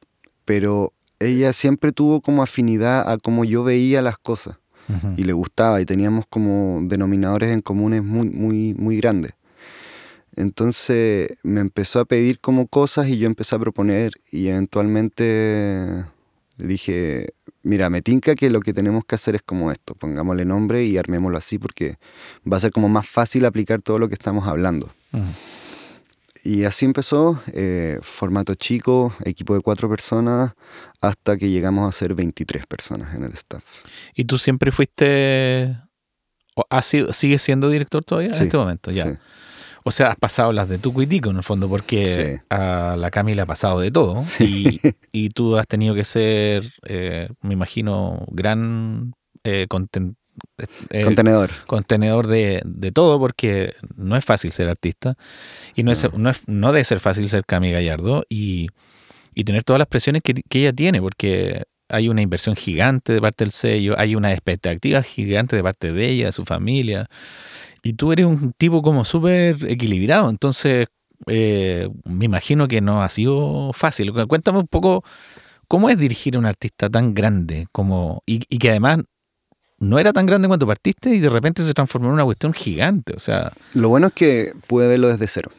pero 0.43 0.91
ella 1.19 1.53
siempre 1.53 1.93
tuvo 1.93 2.19
como 2.19 2.43
afinidad 2.43 3.09
a 3.09 3.17
cómo 3.17 3.45
yo 3.45 3.63
veía 3.63 4.01
las 4.01 4.17
cosas 4.17 4.57
y 5.15 5.23
le 5.23 5.31
gustaba 5.31 5.79
y 5.79 5.85
teníamos 5.85 6.25
como 6.29 6.81
denominadores 6.83 7.51
en 7.51 7.61
comunes 7.61 8.03
muy, 8.03 8.29
muy, 8.29 8.73
muy 8.73 8.97
grandes. 8.97 9.33
Entonces 10.35 11.37
me 11.43 11.61
empezó 11.61 11.99
a 11.99 12.05
pedir 12.05 12.39
como 12.39 12.67
cosas 12.67 13.07
y 13.07 13.17
yo 13.17 13.27
empecé 13.27 13.55
a 13.55 13.59
proponer 13.59 14.11
y 14.31 14.47
eventualmente 14.47 16.05
dije, 16.57 17.33
mira, 17.61 17.89
me 17.89 18.01
tinca 18.01 18.35
que 18.35 18.49
lo 18.49 18.59
que 18.59 18.73
tenemos 18.73 19.05
que 19.05 19.15
hacer 19.15 19.35
es 19.35 19.41
como 19.41 19.71
esto, 19.71 19.95
pongámosle 19.95 20.45
nombre 20.45 20.83
y 20.85 20.97
armémoslo 20.97 21.37
así 21.37 21.57
porque 21.57 21.97
va 22.51 22.57
a 22.57 22.59
ser 22.59 22.71
como 22.71 22.89
más 22.89 23.07
fácil 23.07 23.45
aplicar 23.45 23.81
todo 23.81 23.99
lo 23.99 24.07
que 24.07 24.15
estamos 24.15 24.47
hablando. 24.47 24.91
Y 26.43 26.65
así 26.65 26.83
empezó, 26.83 27.41
eh, 27.53 27.99
formato 28.01 28.53
chico, 28.55 29.15
equipo 29.23 29.55
de 29.55 29.61
cuatro 29.61 29.87
personas, 29.87 30.51
hasta 30.99 31.37
que 31.37 31.49
llegamos 31.49 31.87
a 31.87 31.97
ser 31.97 32.15
23 32.15 32.65
personas 32.65 33.15
en 33.15 33.23
el 33.23 33.31
staff. 33.33 33.63
¿Y 34.13 34.25
tú 34.25 34.37
siempre 34.37 34.71
fuiste, 34.71 35.77
o 36.55 36.65
has 36.69 36.85
sido, 36.85 37.13
sigues 37.13 37.41
siendo 37.41 37.69
director 37.69 38.03
todavía 38.03 38.35
en 38.35 38.43
este 38.43 38.57
momento? 38.57 38.91
Ya. 38.91 39.21
O 39.83 39.91
sea, 39.91 40.07
has 40.07 40.15
pasado 40.15 40.53
las 40.53 40.69
de 40.69 40.77
tu 40.77 40.93
cuitico 40.93 41.29
en 41.29 41.37
el 41.37 41.43
fondo, 41.43 41.67
porque 41.67 42.41
a 42.49 42.95
la 42.97 43.11
Camila 43.11 43.43
ha 43.43 43.45
pasado 43.45 43.79
de 43.79 43.91
todo. 43.91 44.23
Y, 44.39 44.79
y, 45.11 45.29
tú 45.29 45.57
has 45.57 45.67
tenido 45.67 45.93
que 45.93 46.03
ser, 46.03 46.71
eh, 46.85 47.29
me 47.41 47.53
imagino, 47.53 48.25
gran 48.29 49.13
eh, 49.43 49.67
eh, 50.89 51.03
contenedor. 51.03 51.51
Contenedor 51.67 52.27
de, 52.27 52.61
de, 52.65 52.91
todo, 52.91 53.19
porque 53.19 53.73
no 53.95 54.15
es 54.15 54.25
fácil 54.25 54.51
ser 54.51 54.69
artista 54.69 55.15
y 55.75 55.83
no, 55.83 55.91
Es, 55.91 56.11
no, 56.13 56.29
es, 56.29 56.47
no 56.47 56.71
debe 56.71 56.83
ser 56.83 56.99
fácil 56.99 57.27
ser 57.29 57.45
Cami 57.45 57.71
Gallardo 57.71 58.23
y, 58.29 58.67
y 59.35 59.43
tener 59.43 59.63
todas 59.63 59.79
las 59.79 59.87
presiones 59.87 60.21
que, 60.23 60.33
que, 60.33 60.59
ella 60.59 60.73
tiene, 60.73 61.01
porque 61.01 61.63
hay 61.89 62.07
una 62.09 62.21
inversión 62.21 62.55
gigante 62.55 63.13
de 63.13 63.21
parte 63.21 63.43
del 63.43 63.51
sello, 63.51 63.95
hay 63.97 64.15
una 64.15 64.31
expectativa 64.31 65.03
gigante 65.03 65.55
de 65.55 65.63
parte 65.63 65.91
de 65.91 66.09
ella, 66.09 66.27
de 66.27 66.31
su 66.31 66.45
familia, 66.45 67.07
y 67.83 67.93
tú 67.93 68.11
eres 68.11 68.25
un 68.25 68.53
tipo 68.53 68.81
como 68.81 69.03
súper 69.03 69.57
equilibrado, 69.69 70.29
entonces 70.29 70.87
eh, 71.27 71.89
me 72.05 72.25
imagino 72.25 72.67
que 72.67 72.81
no 72.81 73.03
ha 73.03 73.09
sido 73.09 73.71
fácil. 73.73 74.11
Cuéntame 74.27 74.59
un 74.59 74.67
poco 74.67 75.03
cómo 75.67 75.89
es 75.89 75.97
dirigir 75.97 76.35
a 76.35 76.39
un 76.39 76.45
artista 76.45 76.89
tan 76.89 77.13
grande 77.13 77.67
como 77.71 78.23
y, 78.25 78.41
y 78.49 78.57
que 78.57 78.69
además 78.69 78.99
no 79.79 79.99
era 79.99 80.13
tan 80.13 80.25
grande 80.25 80.47
cuando 80.47 80.65
partiste 80.65 81.09
y 81.09 81.19
de 81.19 81.29
repente 81.29 81.61
se 81.61 81.73
transformó 81.73 82.07
en 82.07 82.13
una 82.13 82.25
cuestión 82.25 82.53
gigante. 82.53 83.13
O 83.15 83.19
sea. 83.19 83.51
Lo 83.73 83.89
bueno 83.89 84.07
es 84.07 84.13
que 84.13 84.53
pude 84.67 84.87
verlo 84.87 85.09
desde 85.09 85.27
cero. 85.27 85.51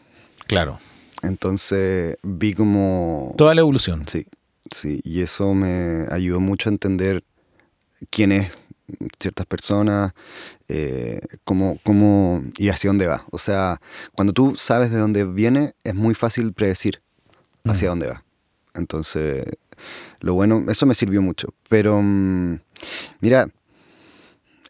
Claro. 0.46 0.78
Entonces 1.22 2.16
vi 2.22 2.54
como. 2.54 3.34
Toda 3.36 3.54
la 3.54 3.60
evolución. 3.60 4.04
Sí, 4.08 4.26
sí. 4.74 5.00
Y 5.04 5.20
eso 5.20 5.54
me 5.54 6.06
ayudó 6.10 6.40
mucho 6.40 6.68
a 6.68 6.72
entender 6.72 7.22
quién 8.10 8.32
es 8.32 8.50
ciertas 9.18 9.46
personas, 9.46 10.12
eh, 10.68 11.20
cómo, 11.44 11.78
cómo 11.82 12.42
y 12.58 12.68
hacia 12.68 12.90
dónde 12.90 13.06
va. 13.06 13.24
O 13.30 13.38
sea, 13.38 13.80
cuando 14.14 14.32
tú 14.32 14.54
sabes 14.56 14.90
de 14.90 14.98
dónde 14.98 15.24
viene, 15.24 15.74
es 15.84 15.94
muy 15.94 16.14
fácil 16.14 16.52
predecir 16.52 17.02
hacia 17.64 17.88
dónde 17.88 18.08
va. 18.08 18.24
Entonces, 18.74 19.44
lo 20.20 20.34
bueno, 20.34 20.64
eso 20.68 20.86
me 20.86 20.94
sirvió 20.94 21.22
mucho. 21.22 21.54
Pero, 21.68 22.00
mm, 22.02 22.60
mira, 23.20 23.48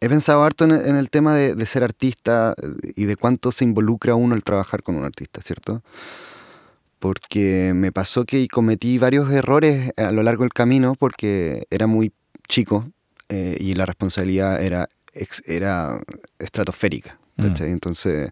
he 0.00 0.08
pensado 0.08 0.44
harto 0.44 0.64
en, 0.64 0.96
el 0.96 1.10
tema 1.10 1.34
de, 1.34 1.66
ser 1.66 1.82
artista 1.82 2.54
y 2.96 3.04
de 3.04 3.16
cuánto 3.16 3.52
se 3.52 3.64
involucra 3.64 4.14
uno 4.14 4.34
el 4.34 4.44
trabajar 4.44 4.82
con 4.82 4.96
un 4.96 5.04
artista, 5.04 5.42
¿cierto? 5.42 5.82
Porque 6.98 7.72
me 7.74 7.92
pasó 7.92 8.24
que 8.24 8.46
cometí 8.48 8.98
varios 8.98 9.30
errores 9.30 9.92
a 9.96 10.12
lo 10.12 10.22
largo 10.22 10.44
del 10.44 10.52
camino 10.52 10.94
porque 10.94 11.66
era 11.70 11.86
muy 11.86 12.12
chico 12.48 12.93
eh, 13.29 13.57
y 13.59 13.75
la 13.75 13.87
responsabilidad 13.87 14.62
era, 14.62 14.89
era 15.47 16.01
estratosférica. 16.39 17.18
Mm. 17.37 17.55
Entonces 17.62 18.31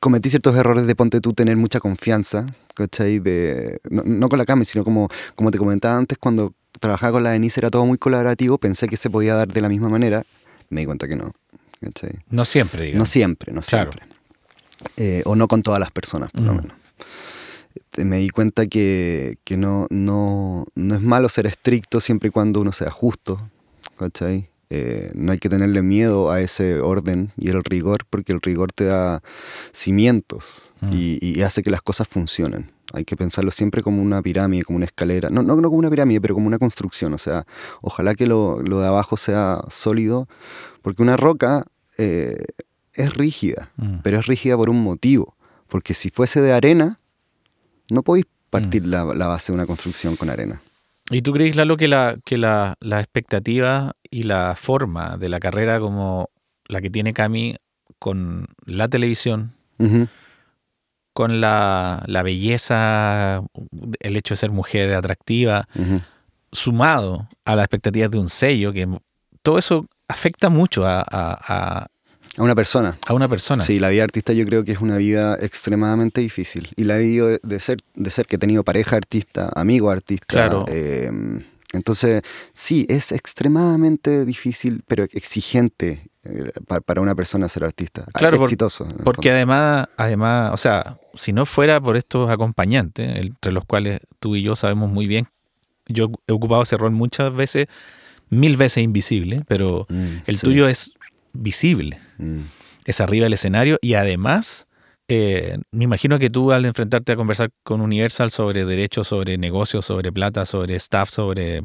cometí 0.00 0.30
ciertos 0.30 0.56
errores 0.56 0.86
de 0.86 0.96
ponte 0.96 1.20
tú 1.20 1.32
tener 1.32 1.56
mucha 1.56 1.78
confianza, 1.78 2.46
¿cachai? 2.74 3.20
De, 3.20 3.78
no, 3.90 4.28
con 4.28 4.38
la 4.38 4.44
cama, 4.44 4.64
sino 4.64 4.84
como, 4.84 5.08
como 5.34 5.50
te 5.50 5.58
comentaba 5.58 5.96
antes, 5.96 6.18
cuando 6.18 6.54
trabajaba 6.80 7.12
con 7.12 7.22
la 7.22 7.30
Denise 7.30 7.60
era 7.60 7.70
todo 7.70 7.86
muy 7.86 7.96
colaborativo, 7.96 8.58
pensé 8.58 8.88
que 8.88 8.96
se 8.96 9.08
podía 9.10 9.34
dar 9.34 9.48
de 9.48 9.60
la 9.60 9.68
misma 9.68 9.88
manera 9.88 10.24
me 10.68 10.80
di 10.80 10.86
cuenta 10.86 11.08
que 11.08 11.16
no. 11.16 11.32
No 12.30 12.44
siempre, 12.44 12.84
digamos. 12.84 12.98
No 13.00 13.06
siempre, 13.06 13.52
no 13.52 13.62
siempre. 13.62 14.02
Eh, 14.96 15.22
o 15.24 15.36
no 15.36 15.46
con 15.48 15.62
todas 15.62 15.80
las 15.80 15.90
personas, 15.90 16.30
por 16.30 16.42
lo 16.42 16.54
mm. 16.54 16.56
menos. 16.56 16.76
Me 17.98 18.18
di 18.18 18.30
cuenta 18.30 18.66
que, 18.66 19.38
no, 19.56 19.86
no, 19.90 20.66
no, 20.74 20.94
es 20.94 21.00
malo 21.00 21.28
ser 21.28 21.46
estricto 21.46 22.00
siempre 22.00 22.28
y 22.28 22.32
cuando 22.32 22.60
uno 22.60 22.72
sea 22.72 22.90
justo, 22.90 23.50
¿cachai? 23.96 24.50
Eh, 24.68 25.12
no 25.14 25.30
hay 25.30 25.38
que 25.38 25.48
tenerle 25.48 25.80
miedo 25.82 26.30
a 26.30 26.40
ese 26.40 26.80
orden 26.80 27.32
y 27.36 27.50
el 27.50 27.62
rigor, 27.62 28.04
porque 28.10 28.32
el 28.32 28.40
rigor 28.40 28.72
te 28.72 28.84
da 28.84 29.22
cimientos 29.72 30.70
mm. 30.80 30.90
y, 30.92 31.40
hace 31.42 31.62
que 31.62 31.70
las 31.70 31.82
cosas 31.82 32.08
funcionen. 32.08 32.72
Hay 32.92 33.04
que 33.04 33.16
pensarlo 33.16 33.50
siempre 33.50 33.82
como 33.82 34.02
una 34.02 34.22
pirámide, 34.22 34.64
como 34.64 34.76
una 34.76 34.86
escalera. 34.86 35.30
No, 35.30 35.42
no, 35.42 35.56
no 35.56 35.68
como 35.68 35.78
una 35.78 35.90
pirámide, 35.90 36.20
pero 36.20 36.34
como 36.34 36.46
una 36.46 36.58
construcción. 36.58 37.14
O 37.14 37.18
sea, 37.18 37.46
ojalá 37.80 38.14
que 38.14 38.26
lo, 38.26 38.60
de 38.62 38.86
abajo 38.86 39.16
sea 39.16 39.60
sólido, 39.70 40.28
porque 40.82 41.02
una 41.02 41.16
roca 41.16 41.62
eh, 41.98 42.44
es 42.92 43.14
rígida, 43.14 43.70
mm. 43.76 43.98
pero 44.02 44.18
es 44.18 44.26
rígida 44.26 44.56
por 44.56 44.68
un 44.68 44.82
motivo. 44.82 45.36
Porque 45.68 45.94
si 45.94 46.10
fuese 46.10 46.40
de 46.40 46.52
arena, 46.52 46.98
no 47.90 48.02
podéis 48.02 48.26
partir 48.50 48.82
mm. 48.82 48.90
la, 48.90 49.04
la, 49.04 49.26
base 49.28 49.52
de 49.52 49.54
una 49.54 49.66
construcción 49.66 50.16
con 50.16 50.30
arena. 50.30 50.60
¿Y 51.10 51.22
tú 51.22 51.32
crees, 51.32 51.54
Lalo, 51.54 51.76
que 51.76 51.88
la, 51.88 52.16
que 52.24 52.36
la, 52.36 52.74
la 52.80 53.00
expectativa 53.00 53.94
y 54.10 54.24
la 54.24 54.54
forma 54.56 55.16
de 55.16 55.28
la 55.28 55.38
carrera 55.38 55.78
como 55.78 56.30
la 56.66 56.80
que 56.80 56.90
tiene 56.90 57.12
Cami 57.12 57.56
con 57.98 58.46
la 58.64 58.88
televisión, 58.88 59.54
con 61.12 61.40
la, 61.40 62.04
belleza, 62.24 63.42
el 64.00 64.16
hecho 64.16 64.34
de 64.34 64.38
ser 64.38 64.50
mujer 64.50 64.92
atractiva, 64.94 65.68
sumado 66.50 67.28
a 67.44 67.56
las 67.56 67.64
expectativas 67.64 68.10
de 68.10 68.18
un 68.18 68.28
sello, 68.28 68.72
que 68.72 68.88
todo 69.42 69.58
eso 69.58 69.86
afecta 70.08 70.48
mucho 70.48 70.86
a, 70.86 71.00
a, 71.00 71.38
a 71.82 71.86
una 72.38 72.54
persona. 72.54 72.98
A 73.06 73.14
una 73.14 73.28
persona. 73.28 73.62
Sí, 73.62 73.78
la 73.78 73.88
vida 73.88 74.04
artista 74.04 74.32
yo 74.32 74.44
creo 74.44 74.64
que 74.64 74.72
es 74.72 74.80
una 74.80 74.96
vida 74.96 75.36
extremadamente 75.40 76.20
difícil. 76.20 76.70
Y 76.76 76.84
la 76.84 76.96
he 76.96 77.00
vivido 77.00 77.38
de, 77.42 77.60
ser, 77.60 77.78
de 77.94 78.10
ser 78.10 78.26
que 78.26 78.36
he 78.36 78.38
tenido 78.38 78.64
pareja 78.64 78.96
artista, 78.96 79.50
amigo 79.54 79.90
artista. 79.90 80.26
Claro. 80.26 80.64
Eh, 80.68 81.10
entonces, 81.72 82.22
sí, 82.54 82.86
es 82.88 83.12
extremadamente 83.12 84.24
difícil, 84.24 84.82
pero 84.86 85.04
exigente 85.04 86.08
eh, 86.24 86.50
para 86.84 87.00
una 87.00 87.14
persona 87.14 87.48
ser 87.48 87.64
artista. 87.64 88.06
Claro, 88.14 88.42
exitoso. 88.42 88.86
porque 89.04 89.30
además, 89.30 89.88
además, 89.96 90.52
o 90.54 90.56
sea, 90.56 90.98
si 91.14 91.32
no 91.32 91.44
fuera 91.46 91.80
por 91.80 91.96
estos 91.96 92.30
acompañantes, 92.30 93.16
entre 93.16 93.52
los 93.52 93.64
cuales 93.64 94.00
tú 94.20 94.36
y 94.36 94.42
yo 94.42 94.56
sabemos 94.56 94.90
muy 94.90 95.06
bien, 95.06 95.28
yo 95.86 96.10
he 96.26 96.32
ocupado 96.32 96.62
ese 96.62 96.76
rol 96.76 96.92
muchas 96.92 97.34
veces, 97.34 97.66
mil 98.28 98.56
veces 98.56 98.82
invisible, 98.82 99.44
pero 99.46 99.86
mm, 99.88 100.16
el 100.26 100.40
tuyo 100.40 100.68
es 100.68 100.92
visible. 101.36 102.00
Mm. 102.18 102.42
Es 102.84 103.00
arriba 103.00 103.24
del 103.24 103.32
escenario 103.32 103.78
y 103.80 103.94
además, 103.94 104.68
eh, 105.08 105.58
me 105.72 105.84
imagino 105.84 106.18
que 106.18 106.30
tú 106.30 106.52
al 106.52 106.64
enfrentarte 106.64 107.12
a 107.12 107.16
conversar 107.16 107.50
con 107.62 107.80
Universal 107.80 108.30
sobre 108.30 108.64
derechos, 108.64 109.08
sobre 109.08 109.38
negocios, 109.38 109.84
sobre 109.84 110.12
plata, 110.12 110.44
sobre 110.44 110.76
staff, 110.76 111.10
sobre... 111.10 111.62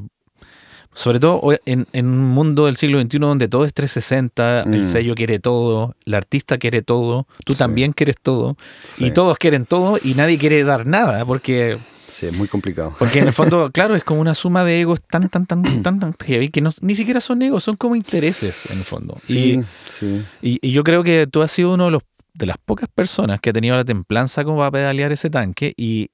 Sobre 0.94 1.22
todo 1.22 1.54
en, 1.66 1.88
un 1.94 2.20
mundo 2.20 2.66
del 2.66 2.76
siglo 2.76 3.00
XXI 3.00 3.20
donde 3.20 3.48
todo 3.48 3.64
es 3.64 3.74
360, 3.74 4.64
el 4.64 4.82
mm. 4.82 4.84
sello 4.84 5.16
quiere 5.16 5.40
todo, 5.40 5.96
el 6.06 6.14
artista 6.16 6.58
quiere 6.58 6.82
todo, 6.82 7.28
tú 7.46 7.56
también 7.56 7.94
quieres 7.94 8.18
todo, 8.22 8.58
y 8.98 9.12
todos 9.12 9.38
quieren 9.38 9.66
todo 9.66 9.98
y 10.04 10.16
nadie 10.16 10.38
quiere 10.38 10.66
dar 10.66 10.86
nada, 10.86 11.24
porque 11.24 11.78
es 12.22 12.38
muy 12.38 12.48
complicado. 12.48 12.96
Porque 12.98 13.20
en 13.20 13.28
el 13.28 13.34
fondo, 13.34 13.70
claro, 13.74 13.96
es 13.96 14.04
como 14.04 14.22
una 14.22 14.36
suma 14.36 14.64
de 14.64 14.82
egos 14.82 15.02
tan, 15.02 15.30
tan, 15.30 15.46
tan, 15.46 15.64
tan, 15.84 16.00
tan 16.00 16.14
heavy 16.26 16.50
que 16.50 16.62
no, 16.62 16.70
ni 16.82 16.96
siquiera 16.96 17.22
son 17.22 17.42
egos, 17.42 17.64
son 17.64 17.76
como 17.78 17.96
intereses 17.96 18.66
en 18.70 18.80
el 18.80 18.86
fondo. 18.86 19.16
Sí, 19.22 19.60
y, 19.60 19.64
sí. 20.00 20.26
Y, 20.42 20.72
yo 20.72 20.84
creo 20.84 21.04
que 21.04 21.28
tú 21.28 21.42
has 21.42 21.52
sido 21.52 21.74
uno 21.74 21.86
de, 21.86 21.92
los, 21.92 22.04
de 22.34 22.46
las 22.46 22.58
pocas 22.58 22.90
personas 22.94 23.42
que 23.42 23.50
ha 23.50 23.54
tenido 23.54 23.76
la 23.76 23.86
templanza 23.86 24.44
como 24.44 24.64
a 24.64 24.72
pedalear 24.72 25.12
ese 25.12 25.30
tanque 25.30 25.74
y 25.78 26.10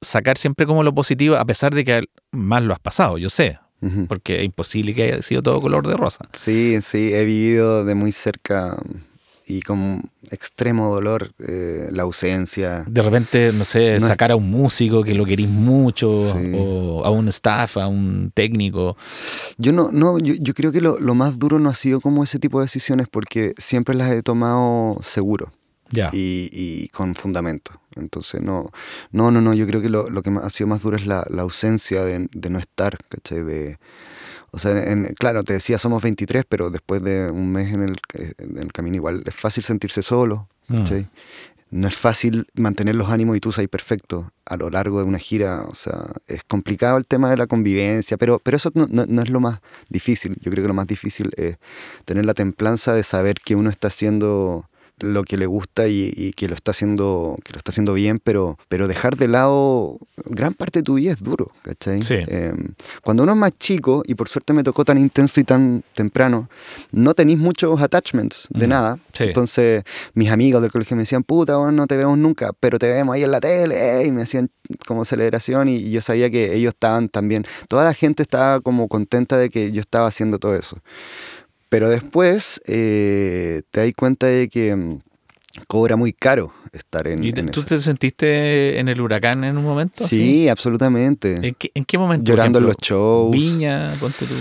sacar 0.00 0.36
siempre 0.36 0.66
como 0.66 0.82
lo 0.82 0.94
positivo, 0.94 1.36
a 1.36 1.44
pesar 1.44 1.74
de 1.74 1.84
que 1.84 2.04
mal 2.32 2.66
lo 2.66 2.74
has 2.74 2.80
pasado, 2.80 3.18
yo 3.18 3.30
sé. 3.30 3.58
Porque 4.06 4.36
es 4.36 4.44
imposible 4.44 4.94
que 4.94 5.02
haya 5.02 5.22
sido 5.22 5.42
todo 5.42 5.60
color 5.60 5.84
de 5.88 5.96
rosa. 5.96 6.24
Sí, 6.38 6.78
sí, 6.84 7.12
he 7.12 7.24
vivido 7.24 7.84
de 7.84 7.96
muy 7.96 8.12
cerca 8.12 8.78
y 9.46 9.60
con 9.60 10.02
extremo 10.30 10.88
dolor 10.88 11.32
eh, 11.38 11.88
la 11.90 12.04
ausencia. 12.04 12.84
De 12.86 13.02
repente, 13.02 13.52
no 13.52 13.64
sé, 13.64 14.00
sacar 14.00 14.32
a 14.32 14.36
un 14.36 14.50
músico 14.50 15.02
que 15.02 15.14
lo 15.14 15.24
querís 15.24 15.48
mucho, 15.48 16.10
o 16.10 17.04
a 17.04 17.10
un 17.10 17.28
staff, 17.28 17.76
a 17.76 17.88
un 17.88 18.30
técnico. 18.34 18.96
Yo 19.58 19.72
no, 19.72 19.90
no, 19.92 20.18
yo, 20.18 20.54
creo 20.54 20.72
que 20.72 20.80
lo, 20.80 20.98
más 21.14 21.38
duro 21.38 21.58
no 21.58 21.70
ha 21.70 21.74
sido 21.74 22.00
como 22.00 22.24
ese 22.24 22.38
tipo 22.38 22.60
de 22.60 22.64
decisiones 22.64 23.08
porque 23.10 23.54
siempre 23.58 23.94
las 23.94 24.12
he 24.12 24.22
tomado 24.22 24.98
seguro. 25.02 25.52
Ya. 25.94 26.08
y, 26.10 26.48
y 26.52 26.88
con 26.88 27.14
fundamento. 27.14 27.72
Entonces, 27.96 28.40
no, 28.40 28.70
no, 29.10 29.30
no, 29.30 29.42
no, 29.42 29.52
yo 29.52 29.66
creo 29.66 29.82
que 29.82 29.90
lo, 29.90 30.08
lo 30.08 30.22
que 30.22 30.30
ha 30.42 30.48
sido 30.48 30.66
más 30.68 30.80
duro 30.80 30.96
es 30.96 31.06
la, 31.06 31.26
la 31.28 31.42
ausencia 31.42 32.02
de, 32.02 32.28
de 32.32 32.48
no 32.48 32.58
estar, 32.58 32.96
¿cachai? 33.10 33.42
De, 33.42 33.78
o 34.52 34.58
sea, 34.58 34.90
en- 34.92 35.14
claro, 35.18 35.42
te 35.42 35.54
decía 35.54 35.78
somos 35.78 36.02
23, 36.02 36.44
pero 36.48 36.70
después 36.70 37.02
de 37.02 37.30
un 37.30 37.50
mes 37.52 37.72
en 37.74 37.82
el, 37.82 37.96
en 38.38 38.58
el 38.58 38.72
camino 38.72 38.96
igual 38.96 39.22
es 39.26 39.34
fácil 39.34 39.64
sentirse 39.64 40.02
solo, 40.02 40.48
Mm. 40.68 40.84
No 41.70 41.88
es 41.88 41.96
fácil 41.96 42.46
mantener 42.54 42.94
los 42.94 43.08
ánimos 43.10 43.34
y 43.36 43.40
tú 43.40 43.50
sabes 43.50 43.68
perfecto 43.70 44.30
a 44.44 44.56
lo 44.58 44.68
largo 44.70 44.98
de 44.98 45.04
una 45.04 45.18
gira. 45.18 45.62
O 45.68 45.74
sea, 45.74 46.04
es 46.26 46.44
complicado 46.44 46.98
el 46.98 47.06
tema 47.06 47.30
de 47.30 47.36
la 47.38 47.46
convivencia, 47.46 48.16
pero, 48.18 48.38
pero 48.38 48.58
eso 48.58 48.70
no, 48.74 48.86
no- 48.90 49.06
no 49.06 49.22
es 49.22 49.30
lo 49.30 49.40
más 49.40 49.60
difícil. 49.88 50.36
Yo 50.42 50.50
creo 50.50 50.62
que 50.64 50.68
lo 50.68 50.74
más 50.74 50.86
difícil 50.86 51.30
es 51.36 51.56
tener 52.04 52.26
la 52.26 52.34
templanza 52.34 52.94
de 52.94 53.02
saber 53.02 53.36
que 53.42 53.54
uno 53.56 53.70
está 53.70 53.88
haciendo 53.88 54.68
lo 55.00 55.24
que 55.24 55.36
le 55.36 55.46
gusta 55.46 55.88
y, 55.88 56.12
y 56.16 56.32
que 56.32 56.46
lo 56.48 56.54
está 56.54 56.70
haciendo 56.70 57.36
que 57.44 57.52
lo 57.52 57.58
está 57.58 57.70
haciendo 57.72 57.92
bien 57.94 58.20
pero 58.22 58.56
pero 58.68 58.86
dejar 58.86 59.16
de 59.16 59.26
lado 59.26 59.98
gran 60.26 60.54
parte 60.54 60.78
de 60.80 60.82
tu 60.84 60.94
vida 60.94 61.10
es 61.12 61.22
duro 61.22 61.50
¿cachai? 61.62 62.02
Sí. 62.02 62.16
Eh, 62.26 62.52
cuando 63.02 63.24
uno 63.24 63.32
es 63.32 63.38
más 63.38 63.52
chico 63.58 64.02
y 64.06 64.14
por 64.14 64.28
suerte 64.28 64.52
me 64.52 64.62
tocó 64.62 64.84
tan 64.84 64.98
intenso 64.98 65.40
y 65.40 65.44
tan 65.44 65.82
temprano 65.94 66.48
no 66.92 67.14
tenéis 67.14 67.38
muchos 67.38 67.80
attachments 67.82 68.46
de 68.50 68.66
Mm, 68.66 68.70
nada 68.70 68.98
sí. 69.12 69.24
entonces 69.24 69.82
mis 70.14 70.30
amigos 70.30 70.62
del 70.62 70.70
colegio 70.70 70.96
me 70.96 71.02
decían 71.02 71.24
puta 71.24 71.58
weón, 71.58 71.74
no 71.74 71.86
te 71.88 71.96
vemos 71.96 72.16
nunca 72.18 72.52
pero 72.60 72.78
te 72.78 72.86
vemos 72.86 73.14
ahí 73.14 73.24
en 73.24 73.30
la 73.32 73.40
tele 73.40 74.02
eh", 74.02 74.06
y 74.06 74.10
me 74.12 74.22
hacían 74.22 74.50
como 74.86 75.04
celebración 75.04 75.68
y, 75.68 75.76
y 75.76 75.90
yo 75.90 76.00
sabía 76.00 76.30
que 76.30 76.54
ellos 76.54 76.74
estaban 76.74 77.08
también 77.08 77.44
toda 77.68 77.82
la 77.84 77.94
gente 77.94 78.22
estaba 78.22 78.60
como 78.60 78.86
contenta 78.88 79.36
de 79.36 79.50
que 79.50 79.72
yo 79.72 79.80
estaba 79.80 80.06
haciendo 80.06 80.38
todo 80.38 80.54
eso 80.54 80.78
pero 81.72 81.88
después 81.88 82.60
eh, 82.66 83.62
te 83.70 83.80
das 83.80 83.90
cuenta 83.96 84.26
de 84.26 84.48
que 84.50 84.76
mm, 84.76 84.98
cobra 85.66 85.96
muy 85.96 86.12
caro 86.12 86.52
estar 86.72 87.06
en, 87.08 87.24
¿Y 87.24 87.32
te- 87.32 87.40
en 87.40 87.50
tú 87.50 87.62
te 87.62 87.80
sentiste 87.80 88.78
en 88.78 88.88
el 88.88 89.00
huracán 89.00 89.42
en 89.44 89.56
un 89.56 89.64
momento? 89.64 90.04
así? 90.04 90.16
Sí, 90.16 90.48
absolutamente. 90.48 91.38
¿En 91.48 91.54
qué, 91.54 91.70
en 91.74 91.84
qué 91.84 91.96
momento? 91.98 92.24
Llorando 92.30 92.58
en 92.58 92.66
los 92.66 92.76
shows. 92.82 93.30
Viña, 93.32 93.94
ponte 93.98 94.26
tú. 94.26 94.34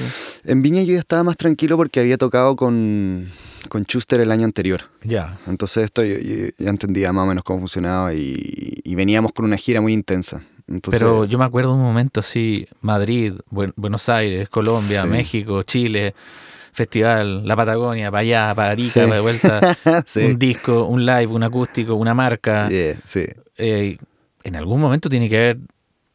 En 0.43 0.61
Viña 0.61 0.81
yo 0.83 0.93
ya 0.93 0.99
estaba 0.99 1.23
más 1.23 1.37
tranquilo 1.37 1.77
porque 1.77 1.99
había 2.01 2.17
tocado 2.17 2.55
con, 2.57 3.29
con 3.69 3.83
Schuster 3.83 4.19
el 4.21 4.31
año 4.31 4.45
anterior. 4.45 4.81
Ya. 5.03 5.39
Entonces 5.47 5.85
esto 5.85 6.03
yo, 6.03 6.17
yo 6.19 6.47
ya 6.57 6.69
entendía 6.69 7.11
más 7.13 7.23
o 7.23 7.27
menos 7.27 7.43
cómo 7.43 7.59
funcionaba 7.59 8.13
y, 8.13 8.81
y 8.83 8.95
veníamos 8.95 9.31
con 9.31 9.45
una 9.45 9.57
gira 9.57 9.79
muy 9.81 9.93
intensa. 9.93 10.43
Entonces, 10.67 10.99
Pero 11.01 11.25
yo 11.25 11.37
me 11.37 11.43
acuerdo 11.45 11.73
un 11.73 11.81
momento 11.81 12.21
así, 12.21 12.65
Madrid, 12.81 13.33
Buen- 13.49 13.73
Buenos 13.75 14.07
Aires, 14.07 14.47
Colombia, 14.47 15.03
Sí. 15.03 15.09
México, 15.09 15.63
Chile, 15.63 16.13
festival, 16.73 17.45
la 17.47 17.55
Patagonia, 17.55 18.09
para 18.11 18.21
allá, 18.21 18.55
para 18.55 18.71
Arica, 18.71 18.89
Sí. 18.93 18.99
para 19.01 19.15
de 19.15 19.19
vuelta, 19.21 19.77
sí, 20.05 20.19
un 20.21 20.39
disco, 20.39 20.85
un 20.85 21.05
live, 21.05 21.27
un 21.27 21.43
acústico, 21.43 21.95
una 21.95 22.13
marca. 22.13 22.69
yeah, 22.69 22.97
sí. 23.05 23.25
Eh, 23.57 23.97
en 24.43 24.55
algún 24.55 24.79
momento 24.81 25.09
tiene 25.09 25.29
que 25.29 25.37
haber 25.37 25.57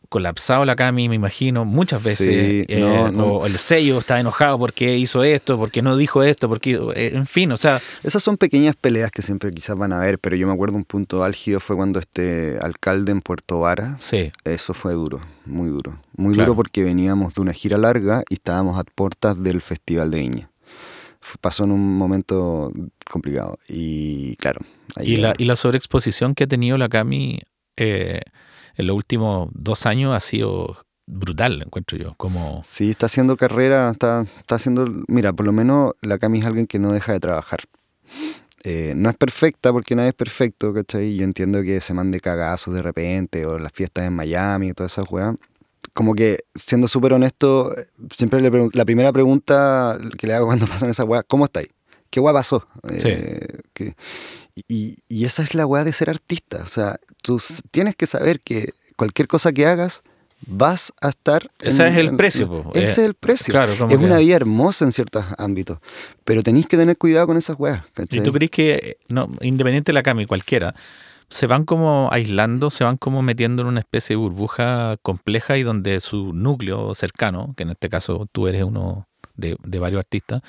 colapsado 0.09 0.65
la 0.65 0.77
Cami, 0.77 1.09
me 1.09 1.15
imagino, 1.15 1.65
muchas 1.65 2.03
veces. 2.03 2.27
Sí, 2.27 2.65
eh, 2.69 2.81
no, 2.81 3.11
no. 3.11 3.27
O 3.27 3.47
el 3.47 3.59
sello 3.59 3.99
está 3.99 4.19
enojado 4.21 4.59
porque 4.59 4.97
hizo 4.99 5.25
esto, 5.25 5.59
porque 5.59 5.83
no 5.83 5.97
dijo 5.97 6.23
esto, 6.23 6.49
porque, 6.49 6.73
eh, 6.95 7.11
en 7.15 7.27
fin, 7.27 7.53
o 7.53 7.57
sea, 7.57 7.81
Esas 8.03 8.23
son 8.23 8.37
pequeñas 8.37 8.77
peleas 8.77 9.11
que 9.11 9.23
siempre 9.23 9.51
quizás 9.51 9.77
van 9.77 9.93
a 9.93 9.99
haber, 9.99 10.19
pero 10.19 10.37
yo 10.37 10.47
me 10.47 10.53
acuerdo 10.53 10.77
un 10.77 10.85
punto 10.85 11.23
álgido 11.25 11.61
fue 11.61 11.77
cuando 11.77 11.99
este 11.99 12.59
alcalde 12.61 13.13
en 13.13 13.21
Puerto 13.21 13.61
Vara 13.61 13.97
sí, 14.01 14.33
Eso 14.45 14.75
fue 14.75 14.95
duro, 14.95 15.21
muy 15.45 15.69
duro. 15.69 16.01
Muy 16.17 16.35
Claro. 16.35 16.53
duro 16.53 16.57
porque 16.57 16.83
veníamos 16.83 17.35
de 17.35 17.41
una 17.43 17.53
gira 17.53 17.79
larga 17.79 18.23
y 18.29 18.35
estábamos 18.35 18.79
a 18.79 18.85
puertas 18.85 19.43
del 19.43 19.61
Festival 19.61 20.11
de 20.11 20.19
Viña. 20.21 20.51
Pasó 21.41 21.65
en 21.65 21.73
un 21.73 21.99
momento 21.99 22.73
complicado 23.11 23.59
y 23.69 24.37
claro. 24.37 24.61
ahí 24.95 25.15
Y 25.15 25.17
la, 25.17 25.35
y 25.37 25.45
la 25.45 25.57
sobreexposición 25.57 26.35
que 26.37 26.45
ha 26.45 26.47
tenido 26.47 26.79
la 26.79 26.89
Cami 26.89 27.41
eh, 27.77 28.21
en 28.77 28.87
los 28.87 28.97
últimos 28.97 29.49
dos 29.53 29.87
años 29.87 30.15
ha 30.15 30.21
sido 30.21 30.77
brutal, 31.07 31.63
encuentro 31.63 31.97
yo. 31.99 32.15
Como, 32.17 32.63
Sí, 32.67 32.91
está 32.91 33.07
haciendo 33.07 33.37
carrera, 33.37 33.91
está, 33.91 34.27
está 34.39 34.57
haciendo... 34.57 34.85
Mira, 35.09 35.33
por 35.33 35.47
lo 35.47 35.53
menos 35.53 35.93
la 36.03 36.19
Cami 36.19 36.41
es 36.41 36.47
alguien 36.47 36.67
que 36.67 36.79
no 36.79 36.93
deja 36.93 37.13
de 37.13 37.21
trabajar. 37.21 37.61
Eh, 38.65 38.95
no 38.97 39.09
es 39.11 39.17
perfecta 39.17 39.73
porque 39.73 39.95
nadie 39.95 40.09
es 40.09 40.15
perfecto, 40.15 40.75
¿cachai? 40.75 41.15
Yo 41.17 41.25
entiendo 41.25 41.63
que 41.63 41.81
se 41.81 41.95
mande 41.95 42.19
cagazos 42.21 42.75
de 42.75 42.83
repente 42.83 43.47
o 43.47 43.59
las 43.59 43.73
fiestas 43.73 44.05
en 44.07 44.15
Miami 44.15 44.69
y 44.69 44.73
todas 44.73 44.93
esas 44.93 45.07
weas. 45.11 45.37
Como 45.95 46.15
que, 46.15 46.41
siendo 46.57 46.89
súper 46.89 47.13
honesto, 47.13 47.73
siempre 48.17 48.41
le 48.41 48.51
la 48.73 48.85
primera 48.85 49.13
pregunta 49.13 49.99
que 50.19 50.27
le 50.27 50.35
hago 50.35 50.47
cuando 50.47 50.67
pasan 50.67 50.91
esas 50.91 51.07
weas, 51.07 51.25
¿cómo 51.29 51.45
estáis? 51.45 51.69
¿Qué 52.11 52.19
wea 52.21 52.33
pasó? 52.33 52.67
Sí. 52.99 53.09
Eh, 53.11 53.61
que- 53.73 53.95
y, 54.69 54.97
y 55.09 55.27
esa 55.27 55.43
es 55.43 55.55
la 55.55 55.67
wea 55.67 55.85
de 55.85 55.93
ser 55.93 56.09
artista. 56.11 56.63
O 56.63 56.67
sea, 56.67 56.99
tú 57.27 57.43
tienes 57.73 57.97
que 57.97 58.07
saber 58.07 58.39
que 58.41 58.73
cualquier 58.97 59.27
cosa 59.27 59.53
que 59.53 59.67
hagas, 59.67 60.03
vas 60.47 60.93
a 61.01 61.09
estar... 61.09 61.51
Ese 61.59 61.83
en- 61.87 61.93
es 61.93 61.99
el 61.99 62.07
en- 62.09 62.17
precio, 62.17 62.49
po. 62.49 62.71
Ese 62.75 62.85
Eh, 62.87 62.89
es 62.91 62.99
el 62.99 63.15
precio. 63.15 63.51
claro, 63.53 63.73
es 63.73 63.79
que- 63.79 63.97
una 63.97 64.19
vida 64.19 64.37
hermosa 64.37 64.85
en 64.85 64.93
ciertos 64.93 65.25
ámbitos, 65.39 65.79
pero 66.25 66.43
tenéis 66.43 66.67
que 66.67 66.77
tener 66.77 66.97
cuidado 66.97 67.27
con 67.27 67.37
esas 67.37 67.59
weas. 67.59 67.83
¿cachai? 67.95 68.21
¿Y 68.21 68.23
tú 68.23 68.33
crees 68.33 68.51
que, 68.51 68.75
eh, 68.75 68.97
no, 69.09 69.29
independiente 69.41 69.91
de 69.91 69.95
la 69.95 70.03
Cami, 70.05 70.27
cualquiera, 70.27 70.75
se 71.29 71.49
van 71.49 71.65
como 71.65 72.09
aislando, 72.13 72.71
se 72.71 72.85
van 72.85 72.97
como 72.97 73.23
metiendo 73.23 73.63
en 73.63 73.69
una 73.69 73.81
especie 73.81 74.15
de 74.15 74.19
burbuja 74.19 74.97
compleja 75.03 75.57
y 75.59 75.65
donde 75.65 75.99
su 76.01 76.33
núcleo 76.33 76.95
cercano, 76.95 77.53
que 77.57 77.65
en 77.65 77.71
este 77.71 77.89
caso 77.89 78.29
tú 78.31 78.47
eres 78.47 78.63
uno 78.63 79.09
de, 79.35 79.57
de 79.65 79.79
varios 79.81 79.99
artistas, 79.99 80.43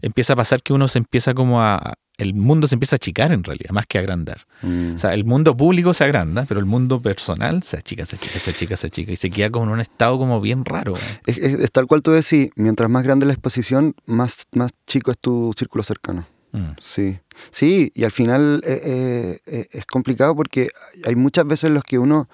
empieza 0.00 0.34
a 0.34 0.36
pasar 0.36 0.62
que 0.62 0.72
uno 0.72 0.86
se 0.88 0.98
empieza 0.98 1.34
como 1.34 1.60
a... 1.62 1.94
El 2.18 2.34
mundo 2.34 2.66
se 2.68 2.74
empieza 2.76 2.96
a 2.96 2.98
achicar 2.98 3.32
en 3.32 3.42
realidad, 3.42 3.70
más 3.70 3.86
que 3.86 3.98
a 3.98 4.02
agrandar. 4.02 4.46
Mm. 4.62 4.94
O 4.94 4.98
sea, 4.98 5.14
el 5.14 5.24
mundo 5.24 5.56
público 5.56 5.94
se 5.94 6.04
agranda, 6.04 6.44
pero 6.46 6.60
el 6.60 6.66
mundo 6.66 7.00
personal 7.00 7.62
se 7.62 7.78
achica, 7.78 8.04
se 8.06 8.16
achica, 8.16 8.38
se 8.38 8.50
achica, 8.50 8.76
se 8.76 8.86
achica 8.88 9.12
y 9.12 9.16
se 9.16 9.30
queda 9.30 9.50
como 9.50 9.64
en 9.66 9.70
un 9.72 9.80
estado 9.80 10.18
como 10.18 10.40
bien 10.40 10.64
raro. 10.64 10.94
Es, 11.26 11.38
es- 11.38 11.60
es 11.60 11.72
tal 11.72 11.86
cual 11.86 12.02
tú 12.02 12.10
decís, 12.12 12.50
mientras 12.54 12.90
más 12.90 13.02
grande 13.02 13.24
la 13.26 13.32
exposición, 13.32 13.94
más, 14.06 14.46
más 14.52 14.70
chico 14.86 15.10
es 15.10 15.18
tu 15.18 15.52
círculo 15.58 15.82
cercano. 15.84 16.26
Mm. 16.52 16.72
Sí, 16.80 17.18
sí, 17.50 17.90
y 17.94 18.04
al 18.04 18.12
final 18.12 18.62
eh, 18.66 18.80
eh, 18.84 19.38
eh, 19.46 19.66
es 19.72 19.86
complicado 19.86 20.36
porque 20.36 20.68
hay 21.06 21.16
muchas 21.16 21.46
veces 21.46 21.64
en 21.64 21.74
los 21.74 21.82
que 21.82 21.98
uno, 21.98 22.28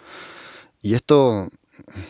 y 0.83 0.95
esto, 0.95 1.49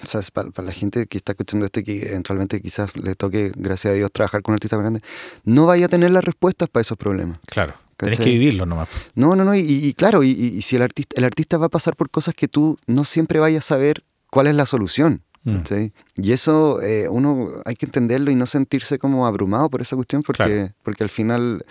es 0.03 0.31
para, 0.31 0.51
la 0.63 0.73
gente 0.73 1.07
que 1.07 1.19
está 1.19 1.33
escuchando 1.33 1.67
esto 1.67 1.81
y 1.81 1.85
que 1.85 2.09
eventualmente 2.09 2.61
quizás 2.61 2.97
le 2.97 3.15
toque, 3.15 3.53
gracias 3.57 3.93
a 3.93 3.95
Dios, 3.95 4.11
trabajar 4.13 4.43
con 4.43 4.55
artistas 4.55 4.79
grandes, 4.81 5.03
no 5.45 5.67
vaya 5.67 5.87
a 5.87 5.89
tener 5.89 6.11
las 6.11 6.25
respuestas 6.25 6.69
para 6.69 6.81
esos 6.83 6.97
problemas. 6.99 7.39
Claro, 7.47 7.75
tenés 7.97 8.19
¿Cachai? 8.19 8.33
que 8.33 8.39
vivirlo 8.39 8.67
nomás. 8.67 8.89
No, 9.15 9.37
no, 9.37 9.45
no, 9.45 9.55
y, 9.55 9.61
y 9.61 9.95
claro, 9.95 10.23
y, 10.23 10.31
y- 10.31 10.63
si 10.63 10.77
el 10.77 10.83
artista, 10.83 11.15
el 11.17 11.25
artista 11.25 11.59
va 11.59 11.67
a 11.67 11.71
pasar 11.71 11.97
por 11.97 12.11
cosas 12.11 12.35
que 12.35 12.49
tú 12.49 12.79
no 12.87 13.05
siempre 13.05 13.39
vayas 13.39 13.65
a 13.65 13.69
saber 13.75 14.05
cuál 14.31 14.47
es 14.47 14.55
la 14.55 14.67
solución. 14.67 15.23
Mm. 15.45 15.57
¿cachai? 15.59 15.93
Y 16.17 16.33
eso 16.33 16.83
eh, 16.83 17.09
uno 17.09 17.49
hay 17.65 17.77
que 17.77 17.87
entenderlo 17.87 18.31
y 18.31 18.35
no 18.35 18.47
sentirse 18.47 18.99
como 18.99 19.25
abrumado 19.27 19.71
por 19.71 19.81
esa 19.81 19.95
cuestión 19.95 20.23
porque, 20.25 20.45
Claro. 20.45 20.73
porque 20.83 21.05
al 21.05 21.11
final 21.11 21.65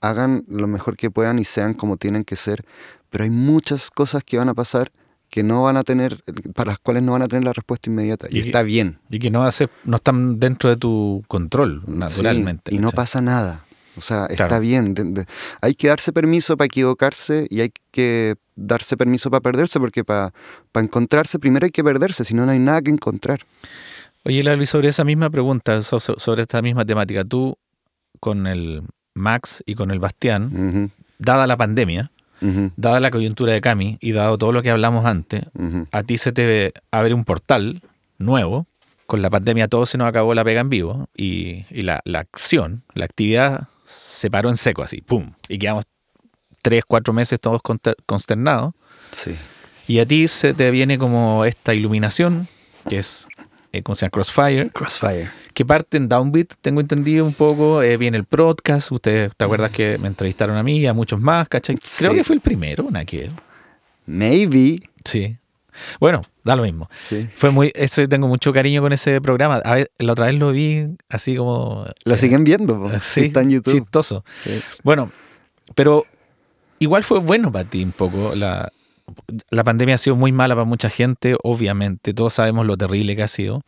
hagan 0.00 0.44
lo 0.48 0.68
mejor 0.68 0.96
que 0.96 1.10
puedan 1.10 1.38
y 1.40 1.44
sean 1.44 1.74
como 1.74 1.96
tienen 1.96 2.22
que 2.24 2.36
ser. 2.36 2.64
Pero 3.10 3.24
hay 3.24 3.30
muchas 3.30 3.90
cosas 3.90 4.22
que 4.22 4.36
van 4.38 4.48
a 4.48 4.54
pasar 4.54 4.92
que 5.30 5.42
no 5.42 5.62
van 5.62 5.76
a 5.76 5.84
tener, 5.84 6.22
para 6.54 6.70
las 6.72 6.78
cuales 6.78 7.02
no 7.02 7.12
van 7.12 7.22
a 7.22 7.28
tener 7.28 7.44
la 7.44 7.52
respuesta 7.52 7.90
inmediata. 7.90 8.26
Y, 8.30 8.38
Y- 8.38 8.40
está 8.40 8.62
bien. 8.62 8.98
Y 9.10 9.18
que 9.18 9.30
no, 9.30 9.44
hace, 9.44 9.68
no 9.84 9.96
están 9.96 10.38
dentro 10.40 10.70
de 10.70 10.76
tu 10.76 11.22
control, 11.28 11.82
naturalmente. 11.86 12.70
Sí, 12.70 12.76
y 12.76 12.78
no 12.80 12.90
pasa 12.90 13.20
nada. 13.20 13.64
O 13.96 14.00
sea, 14.00 14.26
está 14.26 14.58
bien. 14.60 14.94
de- 14.94 15.04
de- 15.04 15.26
hay 15.60 15.74
que 15.74 15.88
darse 15.88 16.12
permiso 16.12 16.56
para 16.56 16.66
equivocarse 16.66 17.46
y 17.50 17.60
hay 17.60 17.72
que 17.90 18.36
darse 18.54 18.96
permiso 18.96 19.28
para 19.30 19.40
perderse, 19.40 19.78
porque 19.80 20.04
para 20.04 20.32
encontrarse 20.74 21.38
primero 21.38 21.64
hay 21.64 21.72
que 21.72 21.82
perderse, 21.84 22.24
si 22.24 22.34
no, 22.34 22.46
no 22.46 22.52
hay 22.52 22.58
nada 22.60 22.80
que 22.80 22.90
encontrar. 22.90 23.40
Oye, 24.24 24.42
Lalo, 24.42 24.62
y 24.62 24.66
sobre 24.66 24.88
esa 24.88 25.04
misma 25.04 25.30
pregunta, 25.30 25.82
so- 25.82 26.00
so- 26.00 26.18
sobre 26.18 26.42
esta 26.42 26.62
misma 26.62 26.84
temática, 26.84 27.24
tú 27.24 27.56
con 28.20 28.46
el 28.46 28.82
Max 29.14 29.62
y 29.66 29.74
con 29.74 29.90
el 29.90 29.98
Bastián, 29.98 30.92
dada 31.18 31.46
la 31.46 31.56
pandemia, 31.56 32.10
dada 32.76 33.00
la 33.00 33.10
coyuntura 33.10 33.52
de 33.52 33.60
Cami 33.60 33.98
y 34.00 34.12
dado 34.12 34.38
todo 34.38 34.52
lo 34.52 34.62
que 34.62 34.70
hablamos 34.70 35.04
antes, 35.06 35.42
a 35.92 36.02
ti 36.02 36.18
se 36.18 36.32
te 36.32 36.72
abre 36.90 37.14
un 37.14 37.24
portal 37.24 37.82
nuevo. 38.18 38.66
Con 39.06 39.22
la 39.22 39.30
pandemia 39.30 39.68
todo 39.68 39.86
se 39.86 39.96
nos 39.96 40.06
acabó 40.06 40.34
la 40.34 40.44
pega 40.44 40.60
en 40.60 40.68
vivo 40.68 41.08
y, 41.16 41.64
y 41.70 41.80
la, 41.82 42.02
la 42.04 42.18
acción, 42.18 42.82
la 42.92 43.06
actividad 43.06 43.68
se 43.86 44.30
paró 44.30 44.50
en 44.50 44.58
seco 44.58 44.82
así, 44.82 45.00
¡pum! 45.00 45.30
Y 45.48 45.58
quedamos 45.58 45.84
tres, 46.60 46.84
cuatro 46.86 47.14
meses 47.14 47.40
todos 47.40 47.62
conster- 47.62 47.96
consternados. 48.04 48.74
Sí. 49.12 49.34
Y 49.86 50.00
a 50.00 50.06
ti 50.06 50.28
se 50.28 50.52
te 50.52 50.70
viene 50.70 50.98
como 50.98 51.46
esta 51.46 51.72
iluminación, 51.72 52.48
que 52.86 52.98
es, 52.98 53.26
eh, 53.78 53.82
¿cómo 53.82 53.94
se 53.94 54.02
llama? 54.02 54.10
Crossfire, 54.10 54.70
Crossfire. 54.70 55.30
que 55.54 55.64
parte 55.64 55.96
en 55.96 56.08
Downbeat, 56.08 56.54
tengo 56.60 56.80
entendido 56.80 57.24
un 57.24 57.34
poco. 57.34 57.82
eh, 57.82 57.96
viene 57.96 58.16
el 58.18 58.24
podcast, 58.24 58.92
ustedes, 58.92 59.32
¿te 59.36 59.44
acuerdas 59.44 59.70
que 59.70 59.98
me 59.98 60.08
entrevistaron 60.08 60.56
a 60.56 60.62
mí 60.62 60.78
y 60.78 60.86
a 60.86 60.92
muchos 60.94 61.20
más, 61.20 61.48
¿cachai? 61.48 61.76
Creo 61.98 62.10
Sí. 62.12 62.16
que 62.18 62.24
fue 62.24 62.36
el 62.36 62.40
primero, 62.42 62.86
Naquiel. 62.90 63.32
Maybe. 64.06 64.80
Sí. 65.04 65.36
Bueno, 66.00 66.22
da 66.44 66.56
lo 66.56 66.62
mismo. 66.64 66.88
Sí. 67.08 67.28
Fue 67.34 67.50
muy, 67.50 67.70
eso 67.74 68.06
tengo 68.08 68.26
mucho 68.26 68.52
cariño 68.52 68.82
con 68.82 68.92
ese 68.92 69.20
programa. 69.20 69.56
A 69.64 69.74
ver, 69.74 69.90
la 69.98 70.12
otra 70.12 70.26
vez 70.26 70.34
lo 70.34 70.50
vi 70.50 70.86
así 71.08 71.36
como. 71.36 71.86
Lo 72.04 72.14
eh, 72.14 72.18
siguen 72.18 72.42
viendo, 72.44 72.78
po. 72.80 72.90
sí, 73.00 73.26
está 73.26 73.42
en 73.42 73.50
YouTube. 73.50 73.74
chistoso. 73.74 74.24
Sí. 74.42 74.60
Bueno, 74.82 75.12
pero 75.74 76.04
igual 76.80 77.04
fue 77.04 77.20
bueno 77.20 77.52
para 77.52 77.68
ti 77.68 77.82
un 77.84 77.92
poco. 77.92 78.34
La, 78.34 78.72
la 79.50 79.64
pandemia 79.64 79.94
ha 79.94 79.98
sido 79.98 80.16
muy 80.16 80.32
mala 80.32 80.54
para 80.54 80.64
mucha 80.64 80.90
gente, 80.90 81.36
obviamente. 81.42 82.14
Todos 82.14 82.34
sabemos 82.34 82.66
lo 82.66 82.76
terrible 82.76 83.16
que 83.16 83.22
ha 83.22 83.28
sido. 83.28 83.62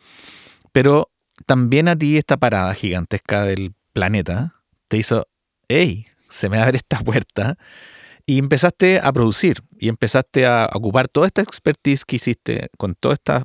Pero 0.71 1.09
también 1.45 1.87
a 1.87 1.95
ti 1.95 2.17
esta 2.17 2.37
parada 2.37 2.73
gigantesca 2.73 3.45
del 3.45 3.73
planeta 3.93 4.55
te 4.87 4.97
hizo, 4.97 5.27
hey, 5.67 6.05
se 6.29 6.49
me 6.49 6.59
abre 6.59 6.77
esta 6.77 6.99
puerta. 6.99 7.57
Y 8.25 8.37
empezaste 8.37 8.99
a 9.03 9.11
producir 9.11 9.61
y 9.79 9.89
empezaste 9.89 10.45
a 10.45 10.69
ocupar 10.73 11.07
toda 11.07 11.27
esta 11.27 11.41
expertise 11.41 12.05
que 12.05 12.17
hiciste 12.17 12.69
con 12.77 12.95
todas 12.95 13.17
estas 13.17 13.43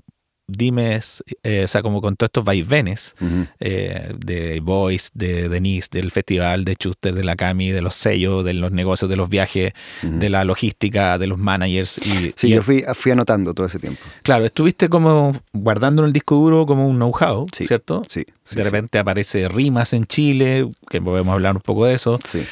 dimes, 0.48 1.24
eh, 1.42 1.64
o 1.64 1.68
sea, 1.68 1.82
como 1.82 2.00
con 2.00 2.16
todos 2.16 2.28
estos 2.28 2.44
vaivenes 2.44 3.14
eh, 3.58 4.14
de 4.16 4.60
Voice, 4.60 5.10
de 5.14 5.48
Denise, 5.48 5.88
del 5.90 6.10
festival, 6.10 6.64
de 6.64 6.76
Chuster, 6.76 7.14
de 7.14 7.24
la 7.24 7.36
Cami, 7.36 7.72
de 7.72 7.82
los 7.82 7.94
sellos, 7.94 8.44
de 8.44 8.54
los 8.54 8.70
negocios, 8.70 9.10
de 9.10 9.16
los 9.16 9.28
viajes, 9.28 9.72
de 10.02 10.30
la 10.30 10.44
logística, 10.44 11.18
de 11.18 11.26
los 11.26 11.38
managers. 11.38 11.98
Y, 11.98 12.32
sí, 12.36 12.48
yo 12.48 12.62
fui, 12.62 12.84
fui 12.94 13.12
anotando 13.12 13.54
todo 13.54 13.66
ese 13.66 13.78
tiempo. 13.78 14.00
Claro, 14.22 14.44
estuviste 14.44 14.88
como 14.88 15.32
guardando 15.52 16.02
en 16.02 16.06
el 16.06 16.12
disco 16.12 16.36
duro 16.36 16.66
como 16.66 16.86
un 16.88 16.96
know-how, 16.96 17.46
¿cierto? 17.52 18.02
Sí, 18.08 18.24
De 18.52 18.62
repente 18.62 18.98
aparece 18.98 19.48
Rimas 19.48 19.92
en 19.92 20.06
Chile, 20.06 20.70
que 20.88 21.00
podemos 21.00 21.32
hablar 21.32 21.56
un 21.56 21.62
poco 21.62 21.86
de 21.86 21.94
eso. 21.94 22.18
Sí. 22.24 22.44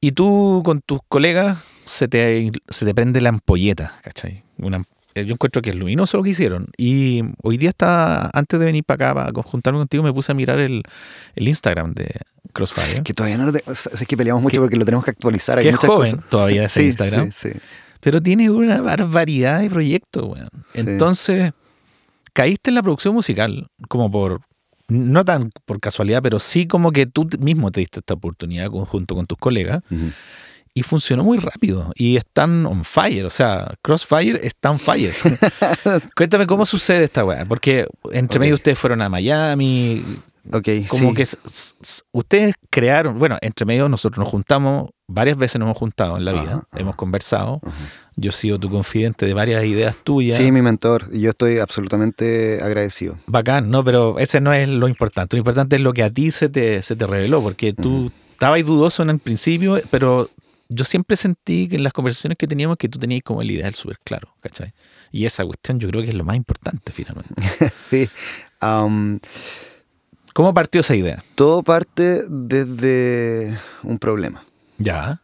Y 0.00 0.12
tú 0.12 0.62
con 0.64 0.80
tus 0.80 1.00
colegas 1.08 1.58
se 1.84 2.08
te, 2.08 2.50
se 2.68 2.86
te 2.86 2.94
prende 2.94 3.20
la 3.20 3.30
ampolleta, 3.30 3.98
¿cachai? 4.02 4.44
Una 4.58 4.84
yo 5.14 5.32
encuentro 5.32 5.62
que 5.62 5.70
es 5.70 5.76
luminoso 5.76 6.16
lo 6.16 6.22
que 6.22 6.30
hicieron. 6.30 6.68
Y 6.76 7.22
hoy 7.42 7.58
día 7.58 7.70
está, 7.70 8.30
antes 8.32 8.58
de 8.58 8.66
venir 8.66 8.84
para 8.84 9.10
acá, 9.10 9.32
para 9.32 9.42
juntarme 9.42 9.78
contigo, 9.78 10.02
me 10.02 10.12
puse 10.12 10.32
a 10.32 10.34
mirar 10.34 10.58
el, 10.58 10.82
Instagram 11.36 11.94
de 11.94 12.10
Crossfire. 12.52 13.02
Que 13.02 13.12
todavía 13.12 13.38
no 13.38 13.46
lo 13.46 13.52
tengo, 13.52 13.72
es 13.72 13.88
que 14.06 14.16
peleamos 14.16 14.42
mucho 14.42 14.60
porque 14.60 14.76
lo 14.76 14.84
tenemos 14.84 15.04
que 15.04 15.10
actualizar. 15.10 15.58
que 15.58 15.68
es 15.68 15.76
joven 15.76 16.22
todavía 16.28 16.64
ese 16.64 16.84
Instagram. 16.84 17.32
Sí, 17.32 17.50
Pero 18.00 18.22
tiene 18.22 18.50
una 18.50 18.80
barbaridad 18.80 19.60
de 19.60 19.70
proyectos, 19.70 20.24
weón. 20.24 20.50
Entonces, 20.74 21.52
caíste 22.32 22.70
en 22.70 22.76
la 22.76 22.82
producción 22.82 23.14
musical, 23.14 23.68
como 23.88 24.10
por, 24.10 24.42
no 24.88 25.24
tan 25.24 25.50
por 25.64 25.80
casualidad, 25.80 26.22
pero 26.22 26.38
sí 26.38 26.66
como 26.66 26.92
que 26.92 27.06
tú 27.06 27.28
mismo 27.40 27.70
te 27.70 27.80
diste 27.80 28.00
esta 28.00 28.14
oportunidad 28.14 28.68
junto 28.68 29.14
con 29.14 29.26
tus 29.26 29.38
colegas 29.38 29.82
y 30.74 30.82
funcionó 30.82 31.24
muy 31.24 31.38
rápido 31.38 31.92
y 31.96 32.16
están 32.16 32.64
on 32.66 32.84
fire, 32.84 33.26
o 33.26 33.30
sea, 33.30 33.74
Crossfire 33.82 34.40
está 34.42 34.70
on 34.70 34.78
fire. 34.78 35.12
Cuéntame 36.16 36.46
cómo 36.46 36.64
sucede 36.64 37.04
esta 37.04 37.24
weá, 37.24 37.44
porque 37.44 37.86
entre 38.12 38.38
medio 38.38 38.54
ustedes 38.54 38.78
fueron 38.78 39.02
a 39.02 39.08
Miami. 39.08 40.04
Ok, 40.52 40.68
como 40.88 41.12
que 41.12 41.26
ustedes 42.12 42.54
crearon, 42.70 43.18
bueno, 43.18 43.36
entre 43.42 43.66
medio 43.66 43.88
nosotros 43.88 44.24
nos 44.24 44.28
juntamos, 44.28 44.90
varias 45.06 45.36
veces 45.36 45.58
nos 45.58 45.66
hemos 45.66 45.76
juntado 45.76 46.16
en 46.16 46.24
la 46.24 46.32
vida, 46.32 46.62
hemos 46.74 46.94
conversado. 46.96 47.60
Yo 48.16 48.30
he 48.30 48.32
sido 48.32 48.58
tu 48.58 48.70
confidente 48.70 49.26
de 49.26 49.34
varias 49.34 49.64
ideas 49.64 49.96
tuyas. 50.02 50.38
Sí, 50.38 50.50
mi 50.50 50.62
mentor, 50.62 51.06
y 51.12 51.20
yo 51.20 51.30
estoy 51.30 51.58
absolutamente 51.58 52.60
agradecido. 52.62 53.18
Bacán, 53.26 53.70
no, 53.70 53.84
pero 53.84 54.18
ese 54.18 54.40
no 54.40 54.52
es 54.52 54.68
lo 54.68 54.88
importante. 54.88 55.36
Lo 55.36 55.38
importante 55.38 55.76
es 55.76 55.82
lo 55.82 55.92
que 55.92 56.02
a 56.02 56.10
ti 56.10 56.30
se 56.30 56.48
te, 56.48 56.82
se 56.82 56.96
te 56.96 57.06
reveló, 57.06 57.42
porque 57.42 57.72
tú 57.72 58.10
estabas 58.30 58.64
dudoso 58.64 59.02
en 59.02 59.10
el 59.10 59.18
principio, 59.18 59.80
pero 59.90 60.30
yo 60.70 60.84
siempre 60.84 61.16
sentí 61.16 61.68
que 61.68 61.76
en 61.76 61.82
las 61.82 61.92
conversaciones 61.92 62.38
que 62.38 62.46
teníamos 62.46 62.76
que 62.76 62.88
tú 62.88 62.98
tenías 62.98 63.22
como 63.24 63.42
el 63.42 63.50
ideal 63.50 63.74
súper 63.74 63.98
claro, 63.98 64.34
¿cachai? 64.40 64.72
Y 65.10 65.26
esa 65.26 65.44
cuestión 65.44 65.80
yo 65.80 65.88
creo 65.88 66.02
que 66.02 66.10
es 66.10 66.14
lo 66.14 66.24
más 66.24 66.36
importante 66.36 66.92
finalmente. 66.92 67.34
sí. 67.90 68.08
¿Cómo 70.32 70.54
partió 70.54 70.80
esa 70.80 70.94
idea? 70.94 71.22
Todo 71.34 71.64
parte 71.64 72.22
desde 72.28 73.58
un 73.82 73.98
problema. 73.98 74.44
Ya. 74.78 75.20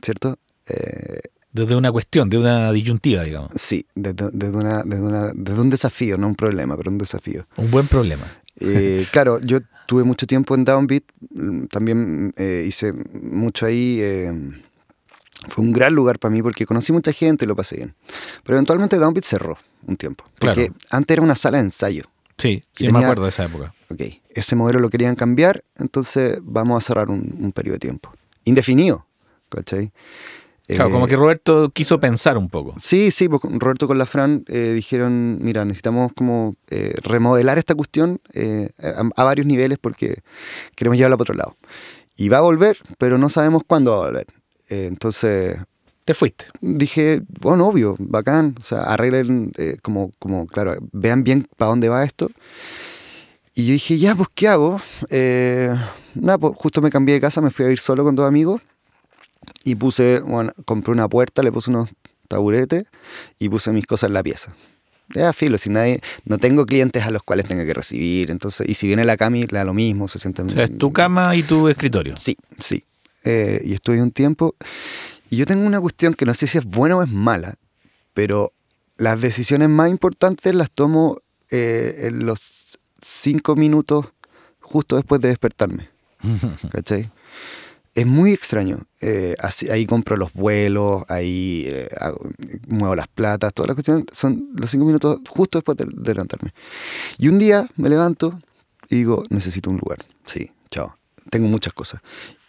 ¿Cierto? 0.00 0.38
Eh, 0.68 1.22
desde 1.50 1.74
una 1.74 1.90
cuestión, 1.90 2.30
de 2.30 2.38
una 2.38 2.70
disyuntiva, 2.70 3.24
digamos. 3.24 3.50
Sí, 3.56 3.84
desde, 3.96 4.26
una, 4.50 4.84
desde, 4.84 5.60
un 5.60 5.70
desafío, 5.70 6.16
no 6.18 6.28
un 6.28 6.36
problema, 6.36 6.76
pero 6.76 6.90
un 6.90 6.98
desafío. 6.98 7.48
Un 7.56 7.72
buen 7.72 7.88
problema. 7.88 8.26
Eh, 8.60 9.04
claro, 9.12 9.40
yo 9.40 9.58
tuve 9.88 10.04
mucho 10.04 10.26
tiempo 10.26 10.54
en 10.54 10.64
Downbeat, 10.64 11.02
también 11.70 12.32
eh, 12.36 12.64
hice 12.68 12.92
mucho 12.92 13.66
ahí 13.66 14.00
fue 15.48 15.64
un 15.64 15.72
gran 15.72 15.94
lugar 15.94 16.18
para 16.18 16.32
mí 16.32 16.42
porque 16.42 16.66
conocí 16.66 16.92
mucha 16.92 17.12
gente 17.12 17.44
y 17.44 17.48
lo 17.48 17.54
pasé 17.54 17.76
bien. 17.76 17.94
Pero 18.42 18.56
eventualmente 18.56 18.96
Downbeat 18.96 19.24
cerró 19.24 19.56
un 19.86 19.96
tiempo. 19.96 20.24
Porque 20.38 20.72
antes 20.90 21.14
era 21.14 21.22
una 21.22 21.36
sala 21.36 21.58
de 21.58 21.64
ensayo. 21.64 22.04
Sí, 22.36 22.62
sí 22.72 22.90
me 22.90 23.00
acuerdo 23.00 23.24
de 23.24 23.30
esa 23.30 23.44
época. 23.44 23.74
Ok, 23.90 24.00
ese 24.30 24.54
modelo 24.56 24.80
lo 24.80 24.90
querían 24.90 25.16
cambiar, 25.16 25.64
entonces 25.76 26.38
vamos 26.42 26.82
a 26.82 26.86
cerrar 26.86 27.10
un, 27.10 27.52
periodo 27.52 27.74
de 27.74 27.80
tiempo. 27.80 28.12
Indefinido, 28.44 29.06
¿cachai? 29.48 29.92
Claro, 30.66 30.90
como 30.90 31.06
eh, 31.06 31.08
que 31.08 31.16
Roberto 31.16 31.70
quiso 31.70 31.98
pensar 31.98 32.36
un 32.36 32.48
poco. 32.48 32.74
Sí, 32.80 33.10
sí, 33.10 33.28
pues 33.28 33.42
Roberto 33.42 33.86
con 33.86 33.96
la 33.96 34.06
Fran 34.06 34.44
eh, 34.48 34.72
dijeron, 34.74 35.38
mira, 35.40 35.64
necesitamos 35.64 36.12
como 36.12 36.56
eh, 36.68 36.94
remodelar 37.02 37.58
esta 37.58 37.74
cuestión 37.74 38.20
a, 38.78 39.02
a, 39.16 39.24
varios 39.24 39.46
niveles 39.46 39.78
porque 39.78 40.22
queremos 40.76 40.98
llevarla 40.98 41.16
para 41.16 41.22
otro 41.24 41.34
lado. 41.34 41.56
Y 42.16 42.28
va 42.28 42.38
a 42.38 42.42
volver, 42.42 42.78
pero 42.98 43.16
no 43.16 43.30
sabemos 43.30 43.62
cuándo 43.66 43.92
va 43.92 43.96
a 43.96 44.06
volver. 44.08 44.26
Eh, 44.68 44.86
entonces... 44.86 45.58
Te 46.04 46.14
fuiste. 46.14 46.46
Dije, 46.60 47.20
bueno, 47.40 47.66
obvio, 47.66 47.96
bacán. 47.98 48.54
O 48.60 48.64
sea, 48.64 48.82
arreglen, 48.82 49.52
eh, 49.58 49.76
como, 49.82 50.10
como, 50.18 50.46
claro, 50.46 50.76
vean 50.92 51.22
bien 51.22 51.46
para 51.56 51.68
dónde 51.68 51.88
va 51.88 52.04
esto. 52.04 52.30
Y 53.54 53.66
yo 53.66 53.72
dije, 53.72 53.98
ya, 53.98 54.14
pues, 54.14 54.28
¿qué 54.34 54.48
hago? 54.48 54.80
Eh, 55.10 55.74
nada, 56.14 56.38
pues 56.38 56.54
justo 56.56 56.80
me 56.80 56.90
cambié 56.90 57.16
de 57.16 57.20
casa, 57.20 57.40
me 57.40 57.50
fui 57.50 57.66
a 57.66 57.70
ir 57.70 57.78
solo 57.78 58.04
con 58.04 58.14
dos 58.14 58.26
amigos. 58.26 58.62
Y 59.64 59.74
puse, 59.74 60.20
bueno, 60.20 60.52
compré 60.64 60.92
una 60.92 61.08
puerta, 61.08 61.42
le 61.42 61.52
puse 61.52 61.70
unos 61.70 61.88
taburetes 62.28 62.84
y 63.38 63.48
puse 63.48 63.72
mis 63.72 63.86
cosas 63.86 64.08
en 64.08 64.14
la 64.14 64.22
pieza. 64.22 64.54
Ya, 65.14 65.32
filo, 65.32 65.56
si 65.56 65.70
nadie, 65.70 66.00
no 66.24 66.38
tengo 66.38 66.66
clientes 66.66 67.02
a 67.04 67.10
los 67.10 67.22
cuales 67.22 67.48
tenga 67.48 67.64
que 67.64 67.72
recibir, 67.72 68.30
entonces, 68.30 68.68
y 68.68 68.74
si 68.74 68.86
viene 68.86 69.06
la 69.06 69.16
Cami, 69.16 69.44
le 69.44 69.58
da 69.58 69.64
lo 69.64 69.72
mismo, 69.72 70.06
se 70.06 70.18
sienten... 70.18 70.46
O 70.46 70.50
sea, 70.50 70.64
es 70.64 70.76
tu 70.76 70.92
cama 70.92 71.34
y 71.34 71.42
tu 71.42 71.68
escritorio. 71.68 72.14
Sí, 72.18 72.36
sí. 72.58 72.84
Eh, 73.30 73.60
y 73.62 73.74
estuve 73.74 74.00
un 74.00 74.10
tiempo. 74.10 74.54
Y 75.28 75.36
yo 75.36 75.44
tengo 75.44 75.66
una 75.66 75.82
cuestión 75.82 76.14
que 76.14 76.24
no 76.24 76.32
sé 76.32 76.46
si 76.46 76.56
es 76.56 76.64
buena 76.64 76.96
o 76.96 77.02
es 77.02 77.10
mala, 77.10 77.56
pero 78.14 78.54
las 78.96 79.20
decisiones 79.20 79.68
más 79.68 79.90
importantes 79.90 80.54
las 80.54 80.70
tomo 80.70 81.20
eh, 81.50 82.06
en 82.08 82.24
los 82.24 82.78
cinco 83.02 83.54
minutos 83.54 84.06
justo 84.60 84.96
después 84.96 85.20
de 85.20 85.28
despertarme. 85.28 85.90
¿Cachai? 86.70 87.12
Es 87.94 88.06
muy 88.06 88.32
extraño. 88.32 88.86
Eh, 89.02 89.34
así, 89.40 89.68
ahí 89.68 89.84
compro 89.84 90.16
los 90.16 90.32
vuelos, 90.32 91.04
ahí 91.08 91.70
muevo 92.66 92.96
las 92.96 93.08
platas, 93.08 93.52
todas 93.52 93.68
las 93.68 93.74
cuestiones. 93.74 94.06
Son 94.10 94.48
los 94.54 94.70
cinco 94.70 94.86
minutos 94.86 95.20
justo 95.28 95.58
después 95.58 95.76
de, 95.76 95.84
de, 95.84 96.14
levantarme. 96.14 96.54
Y 97.18 97.28
un 97.28 97.38
día 97.38 97.68
me 97.76 97.90
levanto 97.90 98.40
y 98.88 98.96
digo, 98.96 99.22
necesito 99.28 99.68
un 99.68 99.76
lugar. 99.76 99.98
Sí, 100.24 100.50
chao. 100.70 100.96
Tengo 101.28 101.46
muchas 101.46 101.74
cosas. 101.74 102.00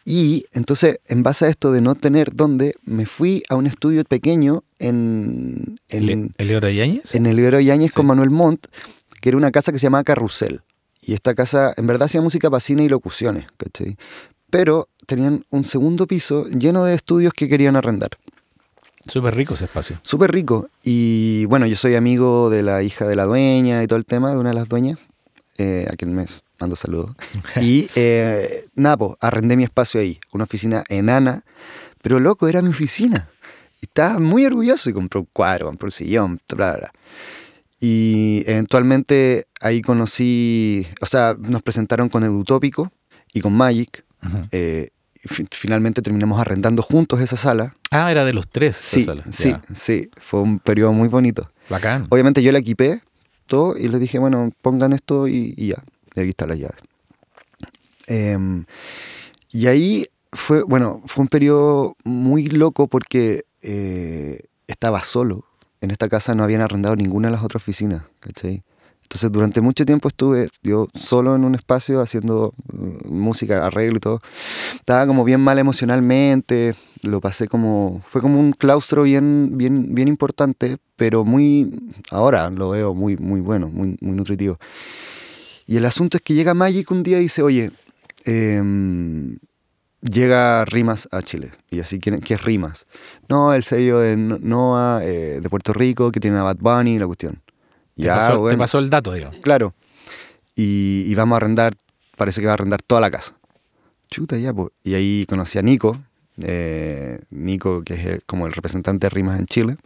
Y 0.09 0.47
entonces, 0.53 1.01
en 1.05 1.21
base 1.21 1.45
a 1.45 1.49
esto 1.49 1.71
de 1.71 1.81
no 1.81 1.93
tener 1.93 2.33
dónde, 2.33 2.73
me 2.83 3.05
fui 3.05 3.43
a 3.47 3.55
un 3.55 3.67
estudio 3.67 4.03
pequeño 4.03 4.63
en... 4.79 5.79
en 5.87 6.33
¿El 6.39 6.75
Yáñez? 6.75 7.13
En 7.13 7.27
el 7.27 7.63
Yáñez 7.63 7.93
con 7.93 8.07
Manuel 8.07 8.31
Montt, 8.31 8.65
que 9.21 9.29
era 9.29 9.37
una 9.37 9.51
casa 9.51 9.71
que 9.71 9.77
se 9.77 9.83
llamaba 9.83 10.03
Carrusel. 10.03 10.61
Y 11.03 11.13
esta 11.13 11.35
casa, 11.35 11.75
en 11.77 11.85
verdad, 11.85 12.07
hacía 12.07 12.21
música 12.21 12.49
para 12.49 12.59
cine 12.59 12.85
y 12.85 12.89
locuciones, 12.89 13.45
¿cachai? 13.55 13.97
Pero 14.49 14.89
tenían 15.05 15.45
un 15.51 15.63
segundo 15.63 16.07
piso 16.07 16.47
lleno 16.47 16.85
de 16.85 16.95
estudios 16.95 17.31
que 17.31 17.47
querían 17.47 17.75
arrendar. 17.75 18.09
Súper 19.07 19.35
rico 19.35 19.53
ese 19.53 19.65
espacio. 19.65 19.99
Súper 20.01 20.31
rico. 20.31 20.69
Y 20.81 21.45
bueno, 21.45 21.67
yo 21.67 21.75
soy 21.75 21.93
amigo 21.93 22.49
de 22.49 22.63
la 22.63 22.81
hija 22.81 23.07
de 23.07 23.15
la 23.15 23.25
dueña 23.25 23.83
y 23.83 23.85
todo 23.85 23.99
el 23.99 24.05
tema, 24.05 24.31
de 24.31 24.39
una 24.39 24.49
de 24.49 24.55
las 24.55 24.69
dueñas, 24.69 24.97
eh, 25.59 25.85
a 25.87 25.95
quien 25.95 26.15
me 26.15 26.25
mando 26.59 26.75
saludos. 26.75 27.15
y 27.61 27.87
eh, 27.95 28.67
pues, 28.75 29.11
arrendé 29.19 29.57
mi 29.57 29.63
espacio 29.63 30.01
ahí, 30.01 30.19
una 30.31 30.43
oficina 30.43 30.83
enana, 30.89 31.43
pero 32.01 32.19
loco, 32.19 32.47
era 32.47 32.61
mi 32.61 32.69
oficina. 32.69 33.29
Y 33.81 33.85
estaba 33.85 34.19
muy 34.19 34.45
orgulloso 34.45 34.89
y 34.89 34.93
compré 34.93 35.19
un 35.19 35.27
cuadro, 35.31 35.67
compré 35.67 35.87
un 35.87 35.91
sillón, 35.91 36.39
bla, 36.49 36.75
bla, 36.75 36.93
Y 37.79 38.43
eventualmente 38.45 39.47
ahí 39.61 39.81
conocí, 39.81 40.85
o 41.01 41.05
sea, 41.05 41.35
nos 41.39 41.61
presentaron 41.61 42.09
con 42.09 42.23
el 42.23 42.29
Utópico 42.29 42.91
y 43.33 43.41
con 43.41 43.53
Magic. 43.53 44.03
Eh, 44.51 44.89
finalmente 45.51 46.01
terminamos 46.01 46.39
arrendando 46.39 46.81
juntos 46.81 47.21
esa 47.21 47.37
sala. 47.37 47.75
Ah, 47.91 48.11
era 48.11 48.25
de 48.25 48.33
los 48.33 48.49
tres. 48.49 48.75
Sí, 48.75 49.03
sala. 49.03 49.23
sí, 49.31 49.55
sí. 49.73 50.09
Fue 50.17 50.41
un 50.41 50.59
periodo 50.59 50.91
muy 50.91 51.07
bonito. 51.07 51.49
Bacán. 51.69 52.07
Obviamente 52.09 52.43
yo 52.43 52.51
la 52.51 52.59
equipé 52.59 53.01
todo 53.45 53.77
y 53.77 53.87
les 53.87 53.99
dije, 54.01 54.19
bueno, 54.19 54.51
pongan 54.61 54.91
esto 54.91 55.27
y 55.27 55.53
ya 55.55 55.83
y 56.19 56.23
aquí 56.23 56.29
está 56.29 56.47
la 56.47 56.55
llave. 56.55 56.75
Em, 58.07 58.65
y 59.49 59.67
ahí 59.67 60.07
fue, 60.31 60.63
bueno, 60.63 61.01
fue 61.05 61.23
un 61.23 61.27
periodo 61.27 61.95
muy 62.03 62.47
loco 62.47 62.87
porque 62.87 63.45
eh, 63.61 64.41
estaba 64.67 65.03
solo. 65.03 65.45
En 65.81 65.91
esta 65.91 66.09
casa 66.09 66.35
no 66.35 66.43
habían 66.43 66.61
arrendado 66.61 66.95
ninguna 66.95 67.29
de 67.29 67.33
las 67.33 67.43
otras 67.43 67.63
oficinas, 67.63 68.03
¿cachai? 68.19 68.63
Entonces 69.09 69.31
durante 69.31 69.59
mucho 69.59 69.85
tiempo 69.85 70.07
estuve 70.07 70.49
yo 70.61 70.87
solo 70.93 71.35
en 71.35 71.43
un 71.43 71.55
espacio 71.55 71.99
haciendo 71.99 72.53
mm, 72.71 73.11
música, 73.11 73.65
arreglo 73.65 73.97
y 73.97 73.99
todo. 73.99 74.21
Estaba 74.75 75.07
como 75.07 75.23
bien 75.23 75.41
mal 75.41 75.57
emocionalmente, 75.57 76.75
lo 77.01 77.19
pasé 77.19 77.47
como, 77.47 78.03
fue 78.07 78.21
como 78.21 78.39
un 78.39 78.51
claustro 78.51 79.03
bien, 79.03 79.57
bien, 79.57 79.95
bien 79.95 80.07
importante, 80.07 80.77
pero 80.95 81.25
muy, 81.25 81.91
ahora 82.11 82.51
lo 82.51 82.69
veo 82.69 82.93
muy, 82.93 83.17
muy 83.17 83.41
bueno, 83.41 83.69
muy, 83.69 83.97
muy 83.99 84.15
nutritivo. 84.15 84.59
Y 85.69 85.77
el 85.77 85.85
asunto 85.85 86.17
es 86.17 86.23
que 86.23 86.33
llega 86.33 86.55
Magic 86.55 86.89
un 86.89 87.03
día 87.03 87.19
y 87.19 87.21
dice, 87.21 87.43
oye, 87.43 87.69
em, 88.25 89.37
llega 90.01 90.65
Rimas 90.65 91.07
a 91.11 91.21
Chile. 91.21 91.51
Y 91.69 91.79
así, 91.79 91.99
¿qué, 91.99 92.19
es 92.33 92.41
Rimas? 92.41 92.87
No, 93.27 93.53
el 93.53 93.63
sello 93.63 93.99
de 93.99 94.17
Noah, 94.17 95.01
eh, 95.03 95.39
de 95.39 95.47
Puerto 95.47 95.71
Rico, 95.71 96.11
que 96.11 96.19
tiene 96.19 96.39
a 96.39 96.41
Bad 96.41 96.57
Bunny, 96.59 96.97
la 96.97 97.05
cuestión. 97.05 97.43
Te, 97.95 98.01
ya, 98.01 98.15
pasó, 98.15 98.49
te 98.49 98.57
pasó 98.57 98.79
el 98.79 98.89
dato, 98.89 99.13
digamos. 99.13 99.37
Claro. 99.41 99.75
Y, 100.55 101.03
y, 101.05 101.13
vamos 101.13 101.35
a 101.35 101.37
arrendar, 101.37 101.75
parece 102.17 102.41
que 102.41 102.47
va 102.47 102.53
a 102.53 102.55
arrendar 102.55 102.81
toda 102.81 102.99
la 102.99 103.11
casa. 103.11 103.37
Chuta, 104.09 104.37
ya, 104.37 104.51
pues. 104.51 104.69
Y 104.83 104.95
ahí 104.95 105.27
conocí 105.29 105.59
a 105.59 105.61
Nico, 105.61 106.01
eh, 106.41 107.19
Nico, 107.29 107.83
que 107.83 107.93
es 107.93 108.21
como 108.25 108.47
el 108.47 108.53
representante 108.53 109.05
de 109.05 109.09
Rimas 109.11 109.39
en 109.39 109.45
Chile. 109.45 109.77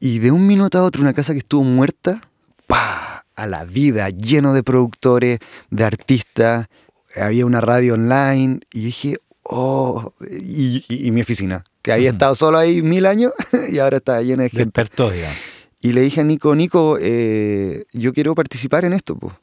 Y 0.00 0.18
de 0.18 0.32
un 0.32 0.46
minuto 0.46 0.76
a 0.76 0.82
otro, 0.82 1.00
una 1.00 1.14
casa 1.14 1.32
que 1.32 1.38
estuvo 1.38 1.64
muerta, 1.64 2.20
¡pa! 2.66 3.21
A 3.34 3.46
la 3.46 3.64
vida, 3.64 4.10
lleno 4.10 4.54
de 4.54 4.62
productores, 4.62 5.38
de 5.70 5.84
artistas. 5.84 6.68
Había 7.16 7.46
una 7.46 7.60
radio 7.60 7.94
online 7.94 8.60
y 8.72 8.84
dije, 8.84 9.18
oh, 9.42 10.12
y, 10.30 11.10
mi 11.10 11.22
oficina, 11.22 11.64
que 11.82 11.92
había 11.92 12.10
estado 12.10 12.34
solo 12.34 12.58
ahí 12.58 12.82
mil 12.82 13.06
años 13.06 13.32
y 13.70 13.78
ahora 13.78 13.98
está 13.98 14.22
llena 14.22 14.44
de 14.44 14.50
gente. 14.50 14.64
Despertó, 14.64 15.10
digamos. 15.10 15.36
Y 15.80 15.92
le 15.92 16.00
dije 16.00 16.20
a 16.20 16.24
Nico, 16.24 16.54
Nico, 16.54 16.96
eh, 17.00 17.84
yo 17.92 18.12
quiero 18.12 18.34
participar 18.34 18.84
en 18.84 18.92
esto. 18.92 19.16
Pues. 19.16 19.34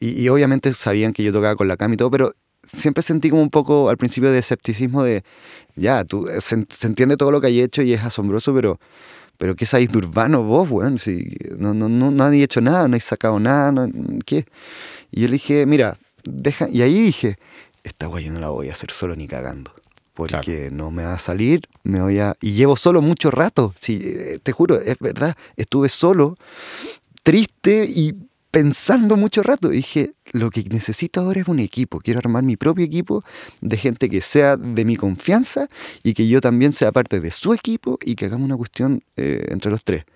y, 0.00 0.22
y, 0.22 0.28
obviamente 0.28 0.72
sabían 0.74 1.12
que 1.12 1.22
yo 1.22 1.32
tocaba 1.32 1.54
con 1.56 1.68
la 1.68 1.76
cam 1.76 1.92
y 1.92 1.96
todo, 1.96 2.10
pero 2.10 2.32
siempre 2.66 3.02
sentí 3.02 3.30
como 3.30 3.42
un 3.42 3.50
poco 3.50 3.88
al 3.88 3.96
principio 3.96 4.30
de 4.30 4.38
escepticismo 4.38 5.02
de, 5.02 5.22
ya, 5.76 6.04
tú, 6.04 6.28
se, 6.40 6.66
entiende 6.86 7.16
todo 7.16 7.30
lo 7.30 7.40
que 7.40 7.48
hay 7.48 7.60
hecho 7.60 7.82
y 7.82 7.92
es 7.92 8.02
asombroso, 8.02 8.54
pero, 8.54 8.78
pero 9.38 9.54
¿qué 9.54 9.66
sabéis 9.66 9.90
de 9.90 9.98
urbano 9.98 10.42
vos, 10.42 10.70
weón? 10.70 10.98
Si 10.98 11.36
no, 11.58 11.74
no, 11.74 11.88
no, 11.88 12.10
no 12.10 12.24
habéis 12.24 12.44
hecho 12.44 12.60
nada, 12.60 12.80
no 12.80 12.94
habéis 12.94 13.04
sacado 13.04 13.38
nada, 13.38 13.88
¿qué? 14.24 14.46
Y 15.10 15.22
yo 15.22 15.28
le 15.28 15.34
dije, 15.34 15.66
mira, 15.66 15.98
deja, 16.24 16.68
y 16.68 16.82
ahí 16.82 17.00
dije, 17.00 17.38
esta 17.84 18.08
weá 18.08 18.24
yo 18.24 18.32
no 18.32 18.40
la 18.40 18.48
voy 18.48 18.68
a 18.68 18.72
hacer 18.72 18.90
solo 18.90 19.14
ni 19.16 19.26
cagando. 19.26 19.72
Porque 20.14 20.70
no 20.72 20.90
me 20.90 21.04
va 21.04 21.12
a 21.12 21.18
salir, 21.18 21.68
me 21.82 22.00
voy 22.00 22.20
a... 22.20 22.34
Y 22.40 22.52
llevo 22.52 22.76
solo 22.76 23.02
mucho 23.02 23.30
rato, 23.30 23.74
sí, 23.78 24.00
eh, 24.02 24.38
te 24.42 24.50
juro, 24.50 24.80
es 24.80 24.98
verdad, 24.98 25.36
estuve 25.58 25.90
solo, 25.90 26.38
triste 27.22 27.84
y 27.86 28.14
pensando 28.56 29.18
mucho 29.18 29.42
rato. 29.42 29.68
dije, 29.68 30.14
lo 30.32 30.48
que 30.48 30.64
necesito 30.70 31.20
ahora 31.20 31.40
es 31.40 31.46
un 31.46 31.58
equipo. 31.58 32.00
Quiero 32.00 32.20
armar 32.20 32.42
mi 32.42 32.56
propio 32.56 32.86
equipo 32.86 33.22
de 33.60 33.76
gente 33.76 34.08
que 34.08 34.22
sea 34.22 34.56
de 34.56 34.82
mi 34.86 34.96
confianza 34.96 35.68
y 36.02 36.14
que 36.14 36.26
yo 36.26 36.40
también 36.40 36.72
sea 36.72 36.90
parte 36.90 37.20
de 37.20 37.30
su 37.32 37.52
equipo 37.52 37.98
y 38.02 38.14
que 38.14 38.24
hagamos 38.24 38.46
una 38.46 38.56
cuestión 38.56 39.02
eh, 39.18 39.44
entre 39.50 39.70
los 39.70 39.84
tres. 39.84 40.06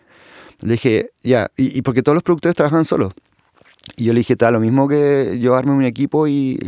Le 0.60 0.72
dije, 0.72 1.10
ya, 1.22 1.50
y, 1.54 1.82
porque 1.82 2.02
todos 2.02 2.14
los 2.14 2.22
productores 2.22 2.56
trabajan 2.56 2.86
solos. 2.86 3.12
Y 3.98 4.04
yo 4.04 4.14
le 4.14 4.20
dije, 4.20 4.36
tal, 4.36 4.54
lo 4.54 4.60
mismo 4.60 4.88
que 4.88 5.38
yo 5.38 5.54
arme 5.54 5.72
un 5.72 5.84
equipo 5.84 6.26
y, 6.26 6.58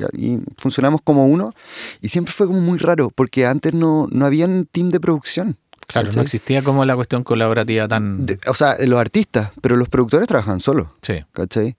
funcionamos 0.58 1.00
como 1.02 1.24
uno. 1.24 1.54
Y 2.02 2.08
siempre 2.08 2.34
fue 2.34 2.48
como 2.48 2.60
muy 2.60 2.78
raro, 2.78 3.08
porque 3.08 3.46
antes 3.46 3.72
no, 3.72 4.08
no 4.12 4.26
había 4.26 4.44
un 4.44 4.66
team 4.70 4.90
de 4.90 5.00
producción. 5.00 5.56
Claro, 5.92 6.10
no 6.12 6.22
existía 6.22 6.62
como 6.62 6.84
la 6.84 6.94
cuestión 6.94 7.22
colaborativa 7.22 7.86
tan... 7.86 8.26
o 8.46 8.54
sea, 8.54 8.76
los 8.86 8.98
artistas, 8.98 9.52
pero 9.60 9.76
los 9.76 9.88
productores 9.88 10.26
trabajan 10.26 10.60
solos. 10.60 10.88
Sí. 11.02 11.24
¿Cachai? 11.32 11.76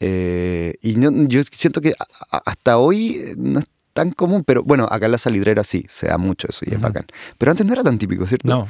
Eh, 0.00 0.74
y 0.82 1.00
yo 1.28 1.42
siento 1.50 1.80
que 1.80 1.94
hasta 2.30 2.78
hoy 2.78 3.34
no 3.36 3.60
es 3.60 3.66
tan 3.94 4.10
común, 4.10 4.44
pero 4.44 4.62
bueno, 4.62 4.86
acá 4.90 5.06
en 5.06 5.12
la 5.12 5.18
salidrera 5.18 5.64
sí, 5.64 5.86
se 5.88 6.08
da 6.08 6.18
mucho 6.18 6.48
eso 6.50 6.64
y 6.66 6.74
es 6.74 6.80
bacán. 6.80 7.06
Pero 7.38 7.52
antes 7.52 7.64
no 7.64 7.72
era 7.72 7.82
tan 7.82 7.96
típico, 7.98 8.26
¿cierto? 8.26 8.48
No. 8.48 8.68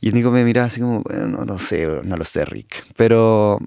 Y 0.00 0.08
el 0.08 0.14
Nico 0.14 0.30
me 0.30 0.44
miraba 0.44 0.68
así 0.68 0.80
como, 0.80 1.02
bueno, 1.02 1.26
no, 1.26 1.44
no 1.44 1.58
sé, 1.58 1.86
no 2.04 2.16
lo 2.16 2.24
sé, 2.24 2.44
Rick. 2.44 2.84
Pero 2.96 3.58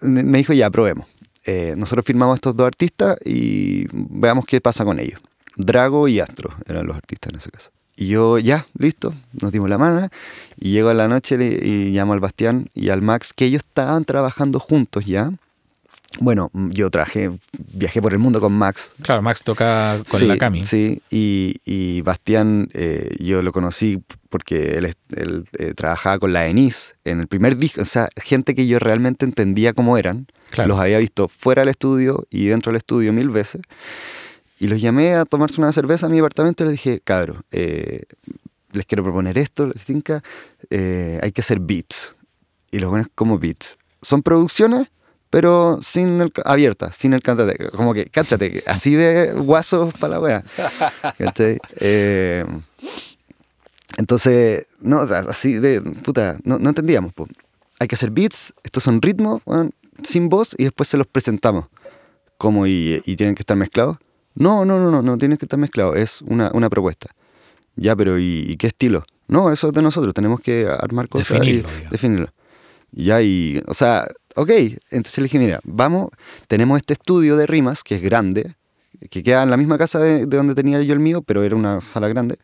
me 0.00 0.38
dijo, 0.38 0.52
ya, 0.52 0.68
probemos. 0.70 1.06
Eh, 1.44 1.74
nosotros 1.76 2.04
firmamos 2.04 2.34
a 2.34 2.36
estos 2.36 2.56
dos 2.56 2.66
artistas 2.66 3.18
y 3.24 3.86
veamos 3.92 4.46
qué 4.46 4.60
pasa 4.60 4.84
con 4.84 4.98
ellos. 4.98 5.20
Drago 5.56 6.08
y 6.08 6.18
Astro 6.18 6.52
eran 6.66 6.86
los 6.86 6.96
artistas 6.96 7.32
en 7.32 7.38
ese 7.38 7.50
caso. 7.50 7.70
Y 7.96 8.08
yo, 8.08 8.38
ya, 8.38 8.66
listo, 8.78 9.14
nos 9.32 9.52
dimos 9.52 9.70
la 9.70 9.78
mano. 9.78 10.08
Y 10.58 10.72
llego 10.72 10.90
a 10.90 10.94
la 10.94 11.08
noche 11.08 11.36
y 11.36 11.90
llamo 11.90 12.12
al 12.12 12.20
Bastián 12.20 12.68
y 12.74 12.90
al 12.90 13.02
Max, 13.02 13.32
que 13.34 13.46
ellos 13.46 13.62
estaban 13.66 14.04
trabajando 14.04 14.60
juntos 14.60 15.04
ya. 15.06 15.32
Bueno, 16.20 16.50
yo 16.54 16.90
trabajé, 16.90 17.30
viajé 17.74 18.00
por 18.00 18.12
el 18.12 18.18
mundo 18.18 18.40
con 18.40 18.52
Max. 18.52 18.90
Claro, 19.02 19.22
Max 19.22 19.42
toca 19.42 20.00
con 20.10 20.26
la 20.28 20.38
Cami. 20.38 20.64
Sí, 20.64 21.02
y, 21.10 21.56
y 21.64 22.00
Bastián, 22.02 22.68
eh, 22.72 23.16
yo 23.18 23.42
lo 23.42 23.52
conocí 23.52 24.02
porque 24.30 24.78
él, 24.78 24.94
él 25.14 25.44
eh, 25.58 25.74
trabajaba 25.74 26.18
con 26.18 26.32
la 26.32 26.46
ENIS 26.46 26.94
en 27.04 27.20
el 27.20 27.26
primer 27.26 27.56
disco. 27.56 27.82
O 27.82 27.86
sea, 27.86 28.08
gente 28.16 28.54
que 28.54 28.66
yo 28.66 28.78
realmente 28.78 29.24
entendía 29.24 29.72
cómo 29.72 29.98
eran. 29.98 30.26
Los 30.64 30.78
había 30.78 30.98
visto 30.98 31.28
fuera 31.28 31.62
del 31.62 31.70
estudio 31.70 32.26
y 32.30 32.46
dentro 32.46 32.72
del 32.72 32.78
estudio 32.78 33.12
mil 33.12 33.28
veces. 33.28 33.60
Y 34.58 34.68
los 34.68 34.80
llamé 34.80 35.14
a 35.14 35.24
tomarse 35.24 35.60
una 35.60 35.72
cerveza 35.72 36.06
a 36.06 36.08
mi 36.08 36.18
apartamento 36.18 36.64
y 36.64 36.68
les 36.68 36.72
dije, 36.72 37.00
cabros, 37.00 37.38
eh, 37.50 38.04
les 38.72 38.86
quiero 38.86 39.02
proponer 39.02 39.36
esto, 39.38 39.66
les 39.66 39.84
tinca, 39.84 40.22
eh, 40.70 41.18
hay 41.22 41.32
que 41.32 41.40
hacer 41.42 41.60
beats. 41.60 42.14
Y 42.70 42.78
los 42.78 42.90
buenos 42.90 43.08
como 43.14 43.38
beats. 43.38 43.76
Son 44.02 44.22
producciones, 44.22 44.88
pero 45.30 45.80
sin 45.82 46.20
el, 46.20 46.32
abiertas, 46.44 46.96
sin 46.96 47.12
el 47.12 47.22
cantante. 47.22 47.70
Como 47.70 47.92
que, 47.92 48.06
cáchate, 48.06 48.62
así 48.66 48.94
de 48.94 49.32
guasos 49.32 49.92
para 49.94 50.14
la 50.14 50.20
wea. 50.20 50.44
Eh, 51.80 52.44
entonces, 53.98 54.66
no, 54.80 55.00
así 55.00 55.54
de, 55.54 55.80
puta, 55.80 56.38
no, 56.44 56.58
no 56.58 56.70
entendíamos. 56.70 57.12
Hay 57.78 57.88
que 57.88 57.94
hacer 57.94 58.10
beats, 58.10 58.54
estos 58.62 58.82
son 58.82 59.02
ritmos, 59.02 59.42
sin 60.02 60.28
voz, 60.28 60.54
y 60.56 60.64
después 60.64 60.88
se 60.88 60.96
los 60.96 61.06
presentamos. 61.06 61.66
Como 62.38 62.66
y, 62.66 63.02
y 63.06 63.16
tienen 63.16 63.34
que 63.34 63.42
estar 63.42 63.56
mezclados. 63.56 63.96
No, 64.36 64.64
no, 64.64 64.78
no, 64.78 64.90
no, 64.90 65.02
no 65.02 65.18
tienes 65.18 65.38
que 65.38 65.46
estar 65.46 65.58
mezclado, 65.58 65.94
es 65.94 66.22
una, 66.22 66.50
una 66.52 66.70
propuesta. 66.70 67.08
Ya, 67.74 67.96
pero 67.96 68.18
¿y, 68.18 68.56
qué 68.58 68.68
estilo? 68.68 69.04
No, 69.28 69.50
eso 69.50 69.68
es 69.68 69.72
de 69.72 69.82
nosotros, 69.82 70.14
tenemos 70.14 70.40
que 70.40 70.66
armar 70.66 71.08
cosas 71.08 71.40
definirlo, 71.40 71.68
y 71.68 71.90
definirlo. 71.90 72.32
Ya, 72.92 73.20
y, 73.22 73.62
o 73.66 73.74
sea, 73.74 74.06
ok, 74.36 74.50
entonces 74.90 75.18
le 75.18 75.24
dije, 75.24 75.38
mira, 75.38 75.60
vamos, 75.64 76.10
tenemos 76.48 76.76
este 76.78 76.92
estudio 76.92 77.36
de 77.36 77.46
rimas, 77.46 77.82
que 77.82 77.96
es 77.96 78.02
grande, 78.02 78.54
que 79.10 79.22
queda 79.22 79.42
en 79.42 79.50
la 79.50 79.56
misma 79.56 79.78
casa 79.78 79.98
de, 79.98 80.26
donde 80.26 80.54
tenía 80.54 80.80
yo 80.82 80.92
el 80.92 81.00
mío, 81.00 81.22
pero 81.22 81.42
era 81.42 81.56
una 81.56 81.80
sala 81.80 82.08
grande. 82.08 82.38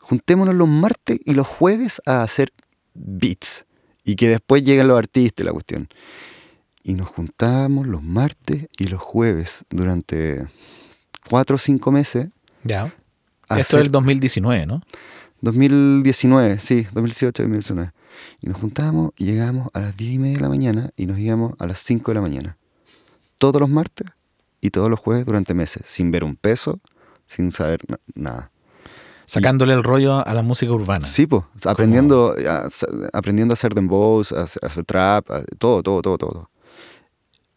Juntémonos 0.00 0.54
los 0.54 0.68
martes 0.68 1.20
y 1.24 1.34
los 1.34 1.46
jueves 1.46 2.00
a 2.06 2.22
hacer 2.22 2.52
beats 2.94 3.66
y 4.04 4.16
que 4.16 4.28
después 4.28 4.64
lleguen 4.64 4.88
los 4.88 4.98
artistas 4.98 5.44
la 5.44 5.52
cuestión. 5.52 5.88
Y 6.82 6.94
nos 6.94 7.08
juntábamos 7.08 7.86
los 7.86 8.02
martes 8.02 8.68
y 8.78 8.86
los 8.86 9.00
jueves 9.00 9.64
durante 9.68 10.46
cuatro 11.28 11.56
o 11.56 11.58
cinco 11.58 11.92
meses. 11.92 12.28
Ya. 12.64 12.94
Esto 13.56 13.76
es 13.78 13.84
el 13.84 13.90
2019, 13.90 14.66
¿no? 14.66 14.82
2019, 15.40 16.58
sí, 16.58 16.86
2018, 16.92 17.42
2019. 17.42 17.92
Y 18.40 18.48
nos 18.48 18.56
juntábamos 18.56 19.12
y 19.16 19.26
llegábamos 19.26 19.68
a 19.72 19.80
las 19.80 19.96
10 19.96 20.14
y 20.14 20.18
media 20.18 20.36
de 20.36 20.42
la 20.42 20.48
mañana 20.48 20.90
y 20.96 21.06
nos 21.06 21.18
íbamos 21.18 21.54
a 21.58 21.66
las 21.66 21.78
5 21.80 22.10
de 22.10 22.14
la 22.14 22.20
mañana. 22.20 22.58
Todos 23.38 23.60
los 23.60 23.70
martes 23.70 24.08
y 24.60 24.70
todos 24.70 24.90
los 24.90 24.98
jueves 24.98 25.24
durante 25.24 25.54
meses, 25.54 25.82
sin 25.86 26.10
ver 26.10 26.24
un 26.24 26.34
peso, 26.36 26.80
sin 27.26 27.52
saber 27.52 27.80
nada. 28.14 28.50
Sacándole 29.24 29.74
el 29.74 29.84
rollo 29.84 30.26
a 30.26 30.34
la 30.34 30.42
música 30.42 30.72
urbana. 30.72 31.06
Sí, 31.06 31.26
pues, 31.26 31.44
aprendiendo, 31.66 32.34
a, 32.48 32.68
aprendiendo 33.12 33.52
a 33.52 33.54
hacer 33.54 33.74
dembows, 33.74 34.32
a 34.32 34.44
hacer 34.44 34.84
trap, 34.84 35.26
todo, 35.58 35.82
todo, 35.82 36.00
todo, 36.00 36.18
todo. 36.18 36.50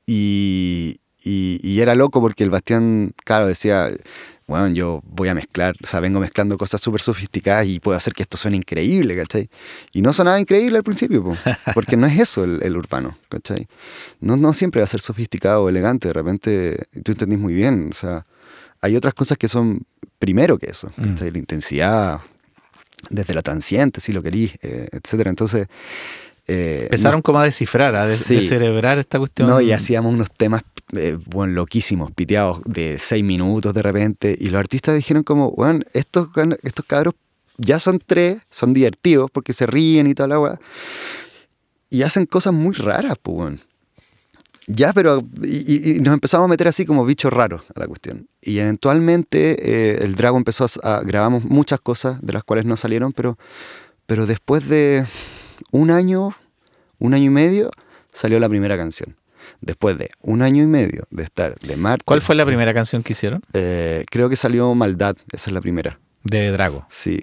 Y, 0.06 1.01
y, 1.24 1.80
era 1.80 1.96
loco 1.96 2.22
porque 2.22 2.44
el 2.44 2.50
Bastián, 2.50 3.14
claro, 3.24 3.48
decía, 3.48 3.90
bueno, 4.48 4.68
yo 4.70 5.02
voy 5.06 5.30
a 5.30 5.34
mezclar, 5.34 5.76
o 5.84 5.88
sea, 5.88 6.00
vengo 6.00 6.20
mezclando 6.20 6.58
cosas 6.58 6.82
súper 6.82 7.02
sofisticadas 7.02 7.68
y 7.68 7.80
puedo 7.80 7.98
hacer 7.98 8.14
que 8.14 8.24
esto 8.24 8.38
suene 8.38 8.58
increíble, 8.58 9.16
¿cachai? 9.16 9.50
Y 9.94 10.02
no 10.02 10.14
sonaba 10.14 10.40
increíble 10.40 10.78
al 10.78 10.84
principio, 10.84 11.24
porque 11.74 11.96
no 11.98 12.08
es 12.08 12.20
eso 12.20 12.44
el, 12.44 12.76
urbano, 12.76 13.18
¿cachai? 13.30 13.68
No, 14.20 14.38
no 14.38 14.54
siempre 14.54 14.82
va 14.82 14.86
a 14.86 14.88
ser 14.88 15.02
sofisticado 15.02 15.64
o 15.64 15.70
elegante, 15.70 16.08
de 16.08 16.14
repente 16.14 16.78
tú 17.04 17.12
entendís 17.14 17.40
muy 17.40 17.54
bien, 17.54 17.90
o 17.92 17.96
sea, 17.96 18.26
hay 18.82 18.96
otras 18.96 19.14
cosas 19.14 19.38
que 19.38 19.48
son 19.48 19.84
primero 20.20 20.58
que 20.58 20.72
eso, 20.72 20.92
mm. 20.98 21.16
La 21.32 21.38
intensidad, 21.38 22.22
desde 23.10 23.34
la 23.34 23.42
transiente, 23.42 24.02
si 24.02 24.12
lo 24.12 24.22
querís, 24.22 24.54
eh, 24.62 24.88
etcétera. 24.92 25.30
Entonces... 25.30 25.68
Eh, 26.48 26.84
Empezaron 26.84 27.22
como 27.22 27.40
a 27.40 27.44
descifrar, 27.46 27.96
a 27.96 28.08
descerebrar 28.08 28.98
esta 28.98 29.20
cuestión. 29.20 29.48
No, 29.48 29.62
y 29.62 29.72
hacíamos 29.72 30.14
unos 30.14 30.32
temas 30.32 30.64
eh, 30.96 31.18
bueno, 31.26 31.54
loquísimos, 31.54 32.12
piteados 32.12 32.62
de 32.66 32.98
seis 33.00 33.24
minutos 33.24 33.74
de 33.74 33.82
repente, 33.82 34.36
y 34.40 34.48
los 34.48 34.60
artistas 34.60 34.96
dijeron 34.96 35.24
como, 35.24 35.52
bueno, 35.52 35.82
estos, 35.94 36.30
estos 36.64 36.86
cabros 36.86 37.16
ya 37.58 37.80
son 37.80 38.00
tres, 38.06 38.40
son 38.50 38.74
divertidos 38.74 39.30
porque 39.32 39.54
se 39.54 39.66
ríen 39.66 40.08
y 40.08 40.16
toda 40.16 40.28
la 40.28 40.40
weá, 40.40 40.60
y 41.90 42.04
hacen 42.04 42.26
cosas 42.26 42.54
muy 42.54 42.74
raras, 42.74 43.16
pues. 43.22 43.60
Ya, 44.68 44.94
pero 44.94 45.24
y, 45.44 46.00
nos 46.02 46.14
empezamos 46.14 46.46
a 46.46 46.48
meter 46.48 46.68
así 46.68 46.86
como 46.86 47.06
bichos 47.06 47.34
raros 47.34 47.64
a 47.76 47.80
la 47.80 47.88
cuestión. 47.88 48.28
Y 48.42 48.60
eventualmente 48.60 49.58
eh, 49.60 50.04
el 50.04 50.16
Drago 50.16 50.38
empezó 50.38 50.66
a, 50.84 50.98
a, 50.98 51.02
grabamos 51.02 51.44
muchas 51.44 51.80
cosas 51.82 52.22
de 52.22 52.32
las 52.32 52.44
cuales 52.44 52.66
no 52.66 52.78
salieron, 52.78 53.12
pero, 53.12 53.38
pero 54.06 54.26
después 54.28 54.68
de 54.70 55.06
un 55.72 55.92
año, 55.92 56.36
un 57.00 57.14
año 57.14 57.26
y 57.26 57.34
medio, 57.34 57.72
salió 58.14 58.40
la 58.40 58.48
primera 58.50 58.78
canción. 58.78 59.16
Después 59.62 59.98
de 59.98 60.10
un 60.22 60.42
año 60.42 60.64
y 60.64 60.68
medio 60.68 61.04
de 61.12 61.24
estar 61.24 61.58
de 61.60 61.78
Marte. 61.78 62.04
¿Cuál 62.06 62.22
fue 62.22 62.36
la 62.36 62.46
primera 62.46 62.74
canción 62.74 63.04
que 63.04 63.14
hicieron? 63.14 63.44
Eh, 63.54 64.06
creo 64.10 64.28
que 64.28 64.36
salió 64.36 64.74
Maldad, 64.74 65.16
esa 65.32 65.50
es 65.50 65.54
la 65.54 65.62
primera. 65.62 66.00
De 66.24 66.52
Drago. 66.52 66.86
Sí. 66.90 67.20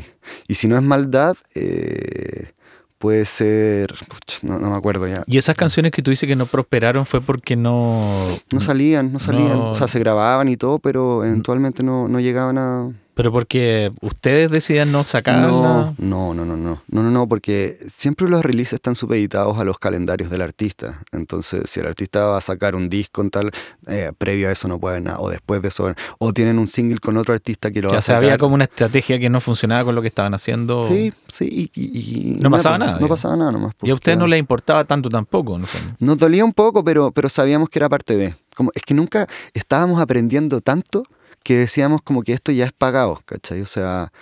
Y 0.46 0.54
si 0.54 0.68
no 0.68 0.76
es 0.76 0.82
Maldad, 0.82 1.36
eh, 1.54 2.52
puede 2.98 3.24
ser. 3.26 3.94
puch, 4.08 4.42
no, 4.42 4.58
no 4.58 4.70
me 4.70 4.76
acuerdo 4.76 5.06
ya. 5.06 5.22
¿Y 5.26 5.38
esas 5.38 5.54
canciones 5.56 5.92
que 5.92 6.02
tú 6.02 6.10
dices 6.10 6.26
que 6.26 6.36
no 6.36 6.46
prosperaron 6.46 7.06
fue 7.06 7.20
porque 7.20 7.56
no. 7.56 8.24
No 8.52 8.60
salían, 8.60 9.12
no 9.12 9.18
salían. 9.18 9.48
No. 9.48 9.70
O 9.70 9.74
sea, 9.74 9.88
se 9.88 9.98
grababan 9.98 10.48
y 10.48 10.56
todo, 10.56 10.78
pero 10.78 11.24
eventualmente 11.24 11.82
no, 11.82 12.08
no 12.08 12.20
llegaban 12.20 12.58
a. 12.58 12.90
Pero 13.18 13.32
porque 13.32 13.90
ustedes 14.00 14.48
decidían 14.48 14.92
no 14.92 15.02
sacarla. 15.02 15.48
No, 15.48 15.94
no, 15.98 16.34
no, 16.34 16.44
no, 16.44 16.56
no, 16.56 16.82
no, 16.88 17.02
no, 17.02 17.10
no, 17.10 17.28
porque 17.28 17.76
siempre 17.92 18.28
los 18.28 18.44
releases 18.44 18.74
están 18.74 18.94
supeditados 18.94 19.58
a 19.58 19.64
los 19.64 19.80
calendarios 19.80 20.30
del 20.30 20.40
artista. 20.40 21.00
Entonces, 21.10 21.68
si 21.68 21.80
el 21.80 21.86
artista 21.86 22.26
va 22.26 22.38
a 22.38 22.40
sacar 22.40 22.76
un 22.76 22.88
disco 22.88 23.20
en 23.20 23.30
tal, 23.30 23.50
eh, 23.88 24.12
previo 24.16 24.48
a 24.48 24.52
eso 24.52 24.68
no 24.68 24.78
puede 24.78 24.94
haber 24.98 25.06
nada, 25.06 25.18
o 25.18 25.30
después 25.30 25.60
de 25.62 25.66
eso, 25.66 25.92
o 26.20 26.32
tienen 26.32 26.60
un 26.60 26.68
single 26.68 27.00
con 27.00 27.16
otro 27.16 27.34
artista 27.34 27.72
que 27.72 27.82
lo 27.82 27.88
va 27.88 27.94
Ya 27.94 27.98
a 27.98 28.02
se 28.02 28.06
sacar. 28.12 28.22
había 28.22 28.38
como 28.38 28.54
una 28.54 28.62
estrategia 28.64 29.18
que 29.18 29.28
no 29.28 29.40
funcionaba 29.40 29.82
con 29.82 29.96
lo 29.96 30.00
que 30.00 30.06
estaban 30.06 30.32
haciendo. 30.34 30.84
Sí, 30.84 31.12
sí, 31.26 31.70
y, 31.74 31.80
y- 31.80 32.36
y- 32.36 32.38
No 32.40 32.52
pasaba 32.52 32.78
nada, 32.78 32.92
No 32.92 32.98
digamos. 32.98 33.16
pasaba 33.18 33.36
nada 33.36 33.50
nomás. 33.50 33.72
Y 33.82 33.90
a 33.90 33.94
ustedes 33.94 34.16
no 34.16 34.28
les 34.28 34.38
importaba 34.38 34.84
tanto 34.84 35.08
tampoco, 35.08 35.58
¿no? 35.58 35.66
sé. 35.66 35.78
Nos 35.98 36.18
dolía 36.18 36.44
un 36.44 36.52
poco, 36.52 36.84
pero, 36.84 37.10
pero 37.10 37.28
sabíamos 37.28 37.68
que 37.68 37.80
era 37.80 37.88
parte 37.88 38.16
de. 38.16 38.36
Como, 38.54 38.70
es 38.76 38.82
que 38.82 38.94
nunca 38.94 39.26
estábamos 39.54 40.00
aprendiendo 40.00 40.60
tanto 40.60 41.02
que 41.48 41.56
decíamos 41.56 42.02
como 42.02 42.22
que 42.22 42.34
esto 42.34 42.52
ya 42.52 42.66
es 42.66 42.72
pagado, 42.74 43.22
¿cachai? 43.24 43.62
O 43.62 43.66
sea, 43.66 44.12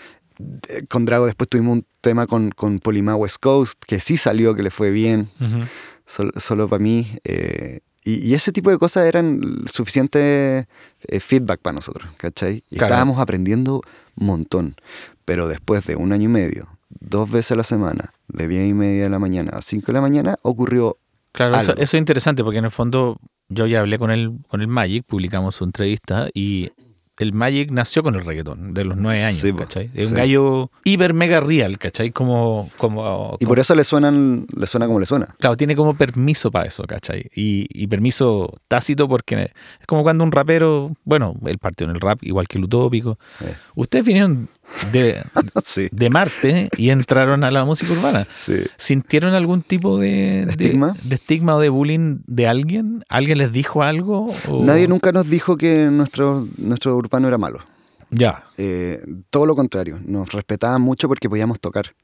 con 0.88 1.04
Drago 1.06 1.26
después 1.26 1.48
tuvimos 1.50 1.72
un 1.78 1.86
tema 2.00 2.28
con, 2.28 2.50
con 2.50 2.78
Polima 2.78 3.16
West 3.16 3.38
Coast, 3.40 3.82
que 3.84 3.98
sí 3.98 4.16
salió, 4.16 4.54
que 4.54 4.62
le 4.62 4.70
fue 4.70 4.92
bien, 4.92 5.28
Ujú. 5.40 5.64
sol- 6.06 6.32
solo 6.36 6.68
para 6.68 6.80
mí. 6.80 7.08
eh, 7.24 7.80
y, 8.04 8.24
y 8.28 8.34
ese 8.34 8.52
tipo 8.52 8.70
de 8.70 8.78
cosas 8.78 9.06
eran 9.06 9.40
suficiente 9.72 10.68
eh, 11.08 11.18
feedback 11.18 11.60
para 11.60 11.74
nosotros, 11.74 12.08
¿cachai? 12.16 12.62
Y 12.70 12.76
Claro. 12.76 12.92
estábamos 12.94 13.18
aprendiendo 13.18 13.82
un 14.14 14.26
montón. 14.28 14.76
Pero 15.24 15.48
después 15.48 15.84
de 15.84 15.96
un 15.96 16.12
año 16.12 16.26
y 16.26 16.32
medio, 16.32 16.68
dos 17.00 17.28
veces 17.28 17.50
a 17.52 17.56
la 17.56 17.64
semana, 17.64 18.12
de 18.28 18.46
10 18.46 18.68
y 18.68 18.74
media 18.74 19.02
de 19.04 19.10
la 19.10 19.18
mañana 19.18 19.50
a 19.54 19.62
5 19.62 19.86
de 19.88 19.92
la 19.94 20.00
mañana, 20.00 20.36
ocurrió 20.42 20.96
Claro, 21.32 21.56
eso, 21.56 21.72
algo. 21.72 21.82
eso 21.82 21.96
es 21.96 22.00
interesante 22.00 22.44
porque 22.44 22.58
en 22.60 22.66
el 22.66 22.70
fondo 22.70 23.16
yo 23.48 23.66
ya 23.66 23.80
hablé 23.80 23.98
con 23.98 24.12
el, 24.12 24.38
con 24.48 24.60
el 24.60 24.68
Magic, 24.68 25.04
publicamos 25.04 25.56
su 25.56 25.64
entrevista 25.64 26.28
y 26.32 26.70
el 27.18 27.32
Magic 27.32 27.70
nació 27.70 28.02
con 28.02 28.14
el 28.14 28.24
reggaetón 28.24 28.74
de 28.74 28.84
los 28.84 28.96
nueve 28.96 29.22
años, 29.24 29.40
Sí, 29.40 29.52
¿cachai? 29.52 29.90
Es 29.94 30.08
un 30.08 30.14
gallo 30.14 30.70
hiper 30.84 31.14
mega 31.14 31.40
real, 31.40 31.78
¿cachai? 31.78 32.10
Como, 32.10 32.70
como, 32.76 33.36
Y 33.40 33.46
por 33.46 33.58
eso 33.58 33.74
le 33.74 33.84
suenan, 33.84 34.46
le 34.54 34.66
suena 34.66 34.86
como 34.86 35.00
le 35.00 35.06
suena. 35.06 35.34
Claro, 35.38 35.56
tiene 35.56 35.74
como 35.74 35.94
permiso 35.94 36.50
para 36.50 36.66
eso, 36.66 36.84
¿cachai? 36.84 37.30
Y, 37.34 37.66
y 37.70 37.86
permiso 37.86 38.52
tácito 38.68 39.08
porque 39.08 39.50
es 39.80 39.86
como 39.86 40.02
cuando 40.02 40.24
un 40.24 40.32
rapero, 40.32 40.92
bueno, 41.04 41.34
él 41.46 41.58
partió 41.58 41.86
en 41.86 41.94
el 41.94 42.00
rap 42.00 42.22
igual 42.22 42.48
que 42.48 42.58
el 42.58 42.64
utópico. 42.64 43.18
Eh. 43.40 43.54
Ustedes 43.74 44.04
vinieron 44.04 44.48
de, 44.92 45.22
Sí. 45.66 45.88
de 45.90 46.10
Marte 46.10 46.68
y 46.76 46.90
entraron 46.90 47.44
a 47.44 47.50
la 47.50 47.64
música 47.64 47.92
urbana. 47.92 48.26
Sí. 48.32 48.62
¿Sintieron 48.76 49.34
algún 49.34 49.62
tipo 49.62 49.98
de, 49.98 50.44
de- 50.46 50.50
¿Estigma? 50.50 50.94
de 51.02 51.14
estigma 51.14 51.56
o 51.56 51.60
de 51.60 51.68
bullying 51.68 52.18
de 52.26 52.46
alguien? 52.46 53.04
¿Alguien 53.08 53.38
les 53.38 53.52
dijo 53.52 53.82
algo? 53.82 54.34
o- 54.48 54.64
Nadie 54.64 54.88
nunca 54.88 55.12
nos 55.12 55.28
dijo 55.28 55.56
que 55.56 55.86
nuestro, 55.86 56.46
nuestro 56.56 56.96
urbano 56.96 57.28
era 57.28 57.38
malo. 57.38 57.60
Ya, 58.10 58.44
Eh, 58.56 59.02
todo 59.30 59.46
lo 59.46 59.56
contrario, 59.56 59.98
nos 60.04 60.30
respetaban 60.32 60.80
mucho 60.80 61.08
porque 61.08 61.28
podíamos 61.28 61.58
tocar, 61.58 61.94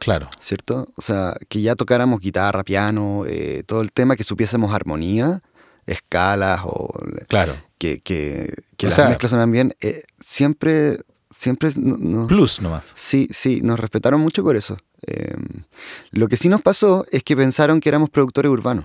claro. 0.00 0.28
¿cierto? 0.40 0.88
O 0.96 1.02
sea, 1.02 1.34
que 1.48 1.62
ya 1.62 1.76
tocáramos 1.76 2.18
guitarra, 2.20 2.64
piano, 2.64 3.22
eh, 3.28 3.62
todo 3.64 3.80
el 3.80 3.92
tema, 3.92 4.16
que 4.16 4.24
supiésemos 4.24 4.74
armonía, 4.74 5.40
escalas 5.86 6.62
o 6.64 6.92
Claro. 7.28 7.54
que, 7.78 8.00
que, 8.00 8.52
que 8.76 8.86
las 8.86 8.94
sea- 8.96 9.08
mezclas 9.08 9.30
sonan 9.30 9.52
bien. 9.52 9.74
eh, 9.80 10.02
siempre, 10.24 10.98
siempre, 11.42 11.70
no- 11.76 11.96
no- 11.98 12.26
Plus 12.26 12.60
nomás. 12.62 12.84
sí, 12.94 13.28
sí, 13.32 13.60
nos 13.62 13.78
respetaron 13.80 14.20
mucho 14.20 14.42
por 14.42 14.56
eso. 14.56 14.76
Eh, 15.06 15.34
lo 16.12 16.28
que 16.28 16.36
sí 16.36 16.48
nos 16.48 16.62
pasó 16.62 17.04
es 17.10 17.22
que 17.24 17.36
pensaron 17.36 17.80
que 17.80 17.88
éramos 17.88 18.10
productores 18.10 18.50
urbanos. 18.50 18.84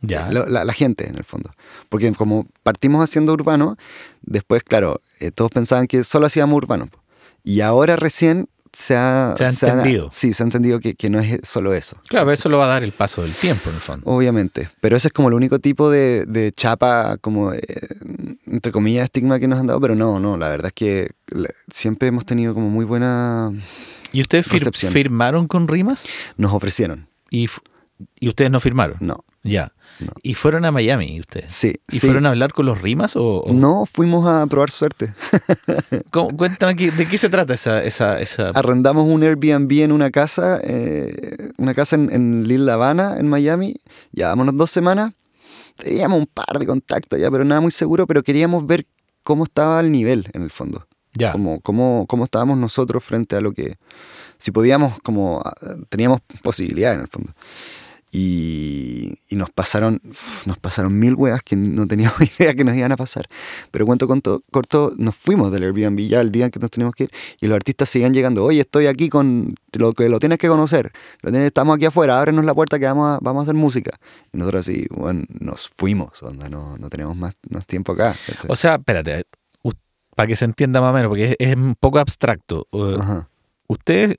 Ya. 0.00 0.30
La, 0.30 0.44
la- 0.46 0.64
la 0.64 0.72
gente, 0.72 1.08
en 1.08 1.16
el 1.16 1.24
fondo. 1.24 1.50
Porque 1.88 2.12
como 2.12 2.46
partimos 2.62 3.02
haciendo 3.02 3.32
urbano, 3.32 3.76
después, 4.22 4.62
claro, 4.64 5.00
eh, 5.20 5.30
todos 5.30 5.50
pensaban 5.50 5.86
que 5.86 6.02
solo 6.04 6.26
hacíamos 6.26 6.56
urbano. 6.56 6.88
Y 7.44 7.60
ahora 7.60 7.96
recién 7.96 8.48
se 8.72 8.96
ha, 8.96 9.34
Se 9.36 9.44
ha 9.44 9.48
entendido. 9.50 10.08
sí, 10.12 10.32
se 10.32 10.42
ha 10.42 10.46
entendido 10.46 10.80
que, 10.80 10.94
que 10.94 11.08
no 11.10 11.20
es 11.20 11.40
solo 11.44 11.72
eso. 11.74 11.96
Claro, 12.08 12.24
pero 12.26 12.32
eso 12.34 12.48
lo 12.48 12.56
va 12.58 12.64
a 12.64 12.68
dar 12.68 12.82
el 12.82 12.92
paso 12.92 13.22
del 13.22 13.32
tiempo, 13.34 13.68
en 13.68 13.74
el 13.76 13.80
fondo. 13.80 14.10
Obviamente. 14.10 14.70
Pero 14.80 14.96
ese 14.96 15.08
es 15.08 15.12
como 15.12 15.28
el 15.28 15.34
único 15.34 15.58
tipo 15.58 15.90
de, 15.90 16.24
de 16.26 16.50
chapa, 16.52 17.16
como, 17.20 17.52
eh, 17.52 17.60
entre 18.52 18.70
comillas, 18.70 19.04
estigma 19.04 19.40
que 19.40 19.48
nos 19.48 19.58
han 19.58 19.66
dado. 19.66 19.80
Pero 19.80 19.94
no, 19.96 20.20
no, 20.20 20.36
la 20.36 20.48
verdad 20.48 20.68
es 20.68 20.72
que 20.74 21.10
siempre 21.72 22.06
hemos 22.08 22.24
tenido 22.24 22.54
como 22.54 22.70
muy 22.70 22.84
buena... 22.84 23.50
¿Y 24.12 24.20
ustedes 24.20 24.46
fir- 24.46 24.58
Recepción. 24.60 24.92
firmaron 24.92 25.48
con 25.48 25.66
rimas? 25.66 26.06
Nos 26.36 26.52
ofrecieron. 26.52 27.08
Y, 27.30 27.48
y 28.20 28.28
ustedes 28.28 28.50
no 28.50 28.60
firmaron. 28.60 28.96
No, 29.00 29.24
Ya. 29.42 29.72
No. 30.00 30.08
¿Y 30.22 30.34
fueron 30.34 30.64
a 30.64 30.70
Miami 30.72 31.20
ustedes? 31.20 31.52
sí. 31.52 31.74
¿Y 31.90 31.98
sí. 31.98 32.06
fueron 32.06 32.26
a 32.26 32.30
hablar 32.30 32.52
con 32.52 32.66
los 32.66 32.80
rimas? 32.82 33.14
O, 33.16 33.40
o- 33.40 33.52
No, 33.52 33.86
fuimos 33.86 34.26
a 34.26 34.46
probar 34.46 34.70
suerte. 34.70 35.14
Cuéntame 36.10 36.74
de 36.74 37.08
qué 37.08 37.18
se 37.18 37.28
trata 37.28 37.54
esa... 37.54 37.82
esa, 37.82 38.20
esa... 38.20 38.48
arrendamos 38.50 39.06
un 39.08 39.22
Airbnb 39.22 39.70
en 39.82 39.92
una 39.92 40.10
casa, 40.10 40.60
eh, 40.62 41.48
una 41.58 41.74
casa 41.74 41.96
en, 41.96 42.12
en 42.12 42.48
Lil 42.48 42.66
La 42.66 42.74
Habana, 42.74 43.16
en 43.18 43.28
Miami. 43.28 43.76
Llevábamos 44.12 44.48
dos 44.56 44.70
semanas. 44.70 45.12
Teníamos 45.76 46.18
un 46.18 46.26
par 46.26 46.58
de 46.58 46.66
contactos 46.66 47.18
ya, 47.18 47.30
pero 47.30 47.44
nada 47.44 47.60
muy 47.60 47.70
seguro, 47.70 48.06
pero 48.06 48.22
queríamos 48.22 48.66
ver 48.66 48.86
cómo 49.22 49.44
estaba 49.44 49.80
el 49.80 49.90
nivel 49.92 50.28
en 50.32 50.42
el 50.42 50.50
fondo. 50.50 50.86
ya. 51.14 51.32
Cómo, 51.32 51.60
cómo, 51.60 52.06
cómo 52.06 52.24
estábamos 52.24 52.58
nosotros 52.58 53.02
frente 53.04 53.36
a 53.36 53.40
lo 53.40 53.52
que... 53.52 53.76
Si 54.38 54.50
podíamos, 54.50 54.98
como... 55.02 55.40
ah, 55.44 55.52
Teníamos 55.88 56.20
posibilidades 56.42 56.96
en 56.96 57.02
el 57.02 57.08
fondo. 57.08 57.32
Y, 58.14 59.14
y 59.30 59.36
nos 59.36 59.50
pasaron 59.50 60.00
nos 60.44 60.58
pasaron 60.58 60.98
mil 60.98 61.14
weas 61.14 61.42
que 61.42 61.56
no 61.56 61.86
teníamos 61.88 62.18
idea 62.38 62.54
que 62.54 62.62
nos 62.62 62.76
iban 62.76 62.92
a 62.92 62.96
pasar. 62.96 63.26
Pero 63.70 63.86
cuento 63.86 64.06
corto, 64.06 64.42
corto, 64.52 64.92
nos 64.98 65.16
fuimos 65.16 65.50
del 65.50 65.62
Airbnb 65.64 65.98
ya 66.08 66.20
el 66.20 66.30
día 66.30 66.44
en 66.44 66.50
que 66.50 66.60
nos 66.60 66.70
teníamos 66.70 66.94
que 66.94 67.04
ir 67.04 67.10
y 67.40 67.46
los 67.46 67.56
artistas 67.56 67.88
seguían 67.88 68.12
llegando. 68.12 68.44
Oye, 68.44 68.60
estoy 68.60 68.86
aquí 68.86 69.08
con 69.08 69.54
lo 69.72 69.92
que 69.92 70.08
lo 70.10 70.18
tienes 70.20 70.38
que 70.38 70.48
conocer. 70.48 70.92
Lo 71.22 71.30
tienes- 71.30 71.46
estamos 71.46 71.74
aquí 71.76 71.86
afuera, 71.86 72.18
ábrenos 72.20 72.44
la 72.44 72.54
puerta 72.54 72.78
que 72.78 72.84
vamos 72.84 73.16
a, 73.16 73.18
vamos 73.22 73.40
a 73.40 73.42
hacer 73.44 73.54
música. 73.54 73.98
Y 74.32 74.36
nosotros 74.36 74.60
así, 74.68 74.86
bueno, 74.90 75.24
nos 75.40 75.70
fuimos, 75.76 76.22
onda, 76.22 76.48
no, 76.50 76.76
no 76.76 76.90
tenemos 76.90 77.16
más, 77.16 77.34
más 77.48 77.66
tiempo 77.66 77.92
acá. 77.92 78.14
¿cachai? 78.26 78.46
O 78.48 78.56
sea, 78.56 78.74
espérate, 78.74 79.24
para 80.14 80.26
que 80.26 80.36
se 80.36 80.44
entienda 80.44 80.82
más 80.82 80.90
o 80.90 80.92
menos, 80.92 81.08
porque 81.08 81.30
es, 81.30 81.36
es 81.38 81.56
un 81.56 81.74
poco 81.80 81.98
abstracto. 81.98 82.66
Uh, 82.72 83.22
Ustedes 83.68 84.16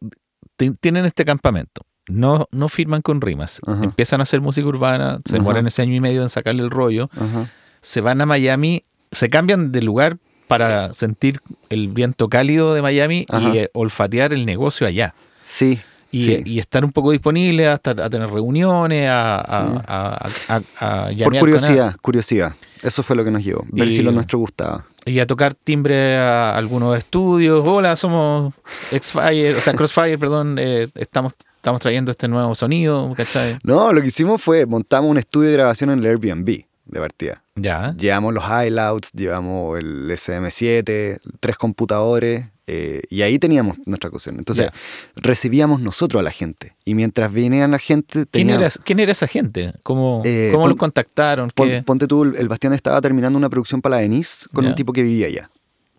ti- 0.55 0.73
tienen 0.81 1.05
este 1.05 1.23
campamento, 1.23 1.83
no, 2.07 2.47
no 2.51 2.69
firman 2.69 3.01
con 3.01 3.21
rimas, 3.21 3.61
Ajá. 3.65 3.83
empiezan 3.83 4.19
a 4.19 4.23
hacer 4.23 4.41
música 4.41 4.67
urbana, 4.67 5.19
se 5.25 5.35
Ajá. 5.35 5.37
demoran 5.43 5.67
ese 5.67 5.81
año 5.81 5.93
y 5.95 5.99
medio 5.99 6.21
en 6.23 6.29
sacarle 6.29 6.63
el 6.63 6.69
rollo, 6.71 7.09
ajá. 7.15 7.49
se 7.81 8.01
van 8.01 8.19
a 8.21 8.25
Miami, 8.25 8.83
se 9.11 9.29
cambian 9.29 9.71
de 9.71 9.81
lugar 9.81 10.17
para 10.47 10.93
sentir 10.93 11.39
el 11.69 11.87
viento 11.87 12.27
cálido 12.29 12.73
de 12.73 12.81
Miami 12.81 13.25
y 13.53 13.57
eh, 13.57 13.69
olfatear 13.73 14.33
el 14.33 14.45
negocio 14.45 14.85
allá. 14.85 15.13
Sí. 15.41 15.79
Y, 16.11 16.25
sí. 16.25 16.41
y 16.45 16.59
estar 16.59 16.85
un 16.85 16.91
poco 16.91 17.09
disponible 17.11 17.67
hasta 17.67 17.91
a 17.91 18.09
tener 18.09 18.29
reuniones, 18.29 19.09
a, 19.09 19.39
a, 19.39 19.71
Sí. 19.71 19.79
a- 19.87 20.29
a- 20.47 20.61
a- 20.79 21.03
a 21.05 21.07
Por 21.07 21.31
con 21.31 21.39
curiosidad, 21.39 21.95
curiosidad. 22.03 22.53
Eso 22.83 23.01
fue 23.01 23.15
lo 23.15 23.23
que 23.23 23.31
nos 23.31 23.43
llevó. 23.43 23.63
Ver 23.71 23.87
Y- 23.87 23.95
si 23.95 24.03
lo 24.03 24.11
nuestro 24.11 24.37
gustaba. 24.37 24.85
y 25.05 25.17
a 25.19 25.25
tocar 25.25 25.55
timbre 25.55 26.17
a 26.17 26.55
algunos 26.55 26.95
estudios. 26.97 27.63
Hola, 27.65 27.95
somos 27.95 28.53
Xfire, 28.91 29.55
o 29.55 29.61
sea, 29.61 29.73
Crossfire, 29.73 30.17
perdón, 30.19 30.57
eh, 30.59 30.87
estamos, 30.95 31.33
estamos 31.63 31.79
trayendo 31.79 32.11
este 32.11 32.27
nuevo 32.27 32.53
sonido, 32.55 33.13
¿cachai? 33.15 33.57
No, 33.63 33.93
lo 33.93 34.01
que 34.01 34.07
hicimos 34.09 34.41
fue 34.43 34.65
montamos 34.65 35.09
un 35.09 35.17
estudio 35.17 35.47
de 35.47 35.53
grabación 35.53 35.91
en 35.91 35.99
el 35.99 36.05
Airbnb 36.07 36.45
de 36.85 36.99
partida. 36.99 37.41
Ya. 37.55 37.95
Llevamos 37.97 38.33
los 38.33 38.43
highlights, 38.43 39.11
llevamos 39.13 39.79
el 39.79 40.11
SM7, 40.11 41.19
tres 41.39 41.55
computadores, 41.55 42.47
eh, 42.67 43.01
y 43.09 43.21
ahí 43.21 43.39
teníamos 43.39 43.77
nuestra 43.85 44.09
cuestión. 44.09 44.37
Entonces, 44.39 44.65
Ya. 44.65 44.73
recibíamos 45.15 45.79
nosotros 45.79 46.19
a 46.19 46.23
la 46.23 46.31
gente. 46.31 46.75
Y 46.83 46.95
mientras 46.95 47.31
venían 47.31 47.71
la 47.71 47.79
gente, 47.79 48.25
¿Quién 48.29 48.49
era, 48.49 48.67
¿Quién 48.83 48.99
era 48.99 49.13
esa 49.13 49.27
gente? 49.27 49.73
¿Cómo, 49.83 50.21
Eh, 50.25 50.49
cómo 50.51 50.63
pon- 50.63 50.69
los 50.71 50.77
contactaron? 50.77 51.49
pon- 51.55 51.69
¿Qué? 51.69 51.81
ponte 51.83 52.07
tú, 52.07 52.23
el 52.25 52.49
Bastián 52.49 52.73
estaba 52.73 52.99
terminando 52.99 53.37
una 53.37 53.49
producción 53.49 53.81
para 53.81 53.95
la 53.95 54.01
Denise 54.01 54.47
con 54.53 54.65
Ya. 54.65 54.71
un 54.71 54.75
tipo 54.75 54.91
que 54.91 55.01
vivía 55.01 55.27
allá. 55.27 55.49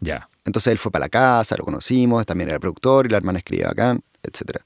Ya. 0.01 0.29
Entonces 0.45 0.73
él 0.73 0.79
fue 0.79 0.93
para 0.93 1.07
la 1.07 1.09
casa, 1.09 1.57
lo 1.57 1.65
conocimos, 1.65 2.27
también 2.27 2.51
era 2.51 2.59
productor 2.61 3.07
y 3.07 3.09
la 3.09 3.17
hermana 3.17 3.39
escribía 3.39 3.69
bacán, 3.69 4.03
etc. 4.25 4.59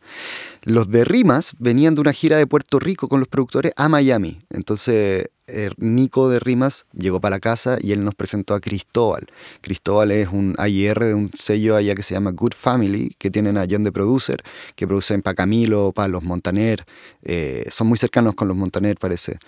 Los 0.62 0.90
de 0.90 1.05
Rimas 1.05 1.55
venían 1.59 1.94
de 1.94 2.01
una 2.01 2.12
gira 2.12 2.36
de 2.36 2.47
Puerto 2.47 2.78
Rico 2.78 3.09
con 3.09 3.20
los 3.20 3.28
productores 3.28 3.72
a 3.76 3.89
Miami. 3.89 4.40
Entonces 4.51 5.30
eh, 5.48 5.70
Nico 5.78 6.28
de 6.28 6.40
Rimas 6.40 6.85
llegó 6.93 7.20
para 7.20 7.36
la 7.36 7.40
casa 7.40 7.78
y 7.80 7.93
él 7.93 8.05
nos 8.05 8.14
presentó 8.14 8.55
a 8.55 8.60
Cristóbal. 8.60 9.26
Cristóbal 9.62 10.10
es 10.10 10.28
un 10.28 10.55
AIR 10.59 11.01
de 11.01 11.14
un 11.14 11.30
sello 11.35 11.74
allá 11.74 11.94
que 11.94 12.02
se 12.02 12.14
llama 12.14 12.32
Good 12.32 12.52
Family, 12.55 13.14
que 13.18 13.30
tienen 13.30 13.56
a 13.56 13.66
John 13.68 13.82
de 13.82 13.90
Producer, 13.90 14.43
que 14.76 14.86
producen 14.86 15.22
para 15.22 15.35
Camilo, 15.35 15.93
para 15.93 16.09
los 16.09 16.22
Montaner. 16.22 16.85
Eh, 17.22 17.66
son 17.70 17.86
muy 17.86 17.97
cercanos 17.97 18.35
con 18.35 18.47
los 18.47 18.56
Montaner, 18.56 18.98
parece. 18.98 19.39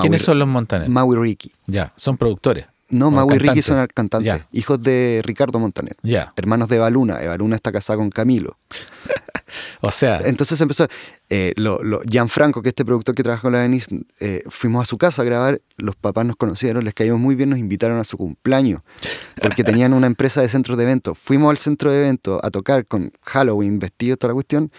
¿Quiénes 0.00 0.22
son 0.22 0.38
los 0.38 0.48
Montaner? 0.48 0.88
Maui 0.88 1.16
Ricky. 1.16 1.52
Ya, 1.66 1.92
son 1.96 2.16
productores. 2.16 2.66
No, 2.88 3.10
Maui 3.10 3.36
y 3.36 3.38
Ricky 3.38 3.62
son 3.62 3.86
cantantes, 3.94 4.44
hijos 4.52 4.80
de 4.82 5.22
Ricardo 5.24 5.58
Montaner, 5.58 5.96
hermanos 6.36 6.68
de 6.68 6.76
Evaluna. 6.76 7.22
Evaluna 7.22 7.56
está 7.56 7.72
casada 7.72 7.98
con 7.98 8.10
Camilo. 8.10 8.58
o 9.80 9.90
sea. 9.90 10.20
Entonces 10.24 10.60
empezó. 10.60 10.86
Eh, 11.30 11.54
lo, 11.56 11.80
Gianfranco, 12.08 12.60
que 12.60 12.68
es 12.68 12.72
este 12.72 12.84
productor 12.84 13.14
que 13.14 13.22
trabaja 13.22 13.42
con 13.42 13.52
la 13.52 13.60
Denise, 13.60 13.88
eh, 14.20 14.42
fuimos 14.48 14.82
a 14.82 14.86
su 14.86 14.98
casa 14.98 15.22
a 15.22 15.24
grabar. 15.24 15.60
Los 15.76 15.96
papás 15.96 16.26
nos 16.26 16.36
conocieron, 16.36 16.84
les 16.84 16.94
caímos 16.94 17.18
muy 17.18 17.34
bien, 17.34 17.50
nos 17.50 17.58
invitaron 17.58 17.98
a 17.98 18.04
su 18.04 18.18
cumpleaños, 18.18 18.82
porque 19.40 19.64
tenían 19.64 19.94
una 19.94 20.06
empresa 20.06 20.42
de 20.42 20.48
centro 20.48 20.76
de 20.76 20.84
eventos. 20.84 21.18
Fuimos 21.18 21.50
al 21.50 21.58
centro 21.58 21.90
de 21.90 22.00
eventos 22.00 22.40
a 22.42 22.50
tocar 22.50 22.86
con 22.86 23.12
Halloween, 23.22 23.78
vestidos, 23.78 24.18
toda 24.18 24.30
la 24.30 24.34
cuestión. 24.34 24.70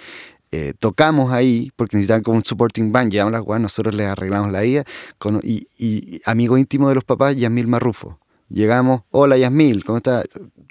Eh, 0.55 0.73
tocamos 0.79 1.33
ahí 1.33 1.69
porque 1.75 1.97
necesitaban 1.97 2.23
como 2.23 2.37
un 2.37 2.45
supporting 2.45 2.89
band, 2.89 3.11
llevamos 3.11 3.33
las 3.33 3.41
guas, 3.41 3.59
nosotros 3.59 3.93
les 3.93 4.07
arreglamos 4.07 4.53
la 4.53 4.61
vida, 4.61 4.85
con, 5.17 5.41
y, 5.43 6.21
amigo 6.25 6.57
íntimo 6.57 6.87
de 6.87 6.95
los 6.95 7.03
papás, 7.03 7.35
Yasmil 7.35 7.67
Marrufo. 7.67 8.19
Llegamos, 8.47 9.01
hola 9.11 9.37
Yasmil, 9.37 9.83
¿cómo 9.83 9.97
estás? 9.97 10.23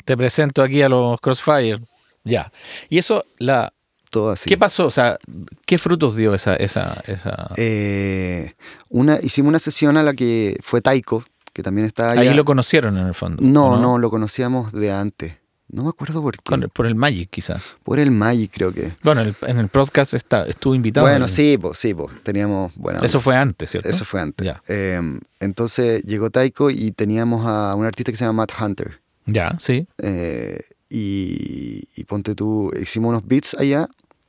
Te 0.07 0.17
presento 0.17 0.63
aquí 0.63 0.81
a 0.81 0.89
los 0.89 1.21
Crossfire. 1.21 1.81
Ya. 2.25 2.51
Y 2.89 2.97
eso, 2.97 3.25
la... 3.39 3.75
Todo 4.11 4.31
así. 4.31 4.49
¿Qué 4.49 4.57
pasó? 4.57 4.87
O 4.87 4.91
sea, 4.91 5.19
¿qué 5.67 5.77
frutos 5.77 6.17
dio 6.17 6.35
esa... 6.35 6.57
esa, 6.57 7.03
esa... 7.07 7.51
Eh, 7.57 8.55
una, 8.89 9.19
hicimos 9.21 9.51
una 9.51 9.59
sesión 9.59 9.99
a 9.99 10.03
la 10.03 10.15
que 10.15 10.57
fue 10.63 10.81
Taiko, 10.81 11.25
que 11.53 11.63
también 11.63 11.87
estaba 11.87 12.13
Ahí 12.13 12.33
lo 12.33 12.45
conocieron 12.47 12.97
en 12.97 13.07
el 13.07 13.15
fondo. 13.15 13.43
no, 13.43 13.77
no, 13.77 13.99
lo 13.99 14.09
conocíamos 14.09 14.73
de 14.73 14.93
antes. 14.93 15.44
No 15.75 15.83
me 15.83 15.89
acuerdo 15.89 16.23
por 16.23 16.41
qué. 16.41 16.69
por 16.69 16.87
el 16.87 16.95
Magic, 16.95 17.29
quizás. 17.31 17.61
Por 17.83 17.99
el 17.99 18.13
Magic, 18.13 18.53
creo 18.55 18.73
que. 18.73 18.97
Bueno, 19.03 19.23
en 19.23 19.59
el 19.59 19.69
podcast 19.69 20.15
está, 20.15 20.47
estuvo 20.47 20.73
invitado. 20.77 21.05
Bueno, 21.05 21.27
sí, 21.27 21.59
pues, 21.61 21.79
sí, 21.79 21.93
pues. 21.93 22.13
Teníamos. 22.23 22.73
Bueno, 22.77 23.01
Eso 23.03 23.19
fue 23.19 23.37
antes, 23.37 23.73
¿cierto? 23.73 23.89
Eso 23.89 24.05
fue 24.05 24.21
antes. 24.21 24.55
Em, 24.69 25.19
entonces 25.41 26.05
llegó 26.05 26.31
Taiko 26.31 26.71
y 26.71 26.93
teníamos 26.93 27.45
a 27.45 27.75
un 27.75 27.85
artista 27.85 28.13
que 28.13 28.19
se 28.19 28.25
llama 28.25 28.45
Matt 28.45 28.53
Hunter. 28.61 29.01
Ya, 29.27 29.57
sí. 29.59 29.89
Eh, 29.99 30.61
y, 30.89 32.05
ponte 32.05 32.37
tú, 32.37 32.71
hicimos 32.81 33.09
unos 33.09 33.27
beats 33.27 33.55
allá 33.55 33.89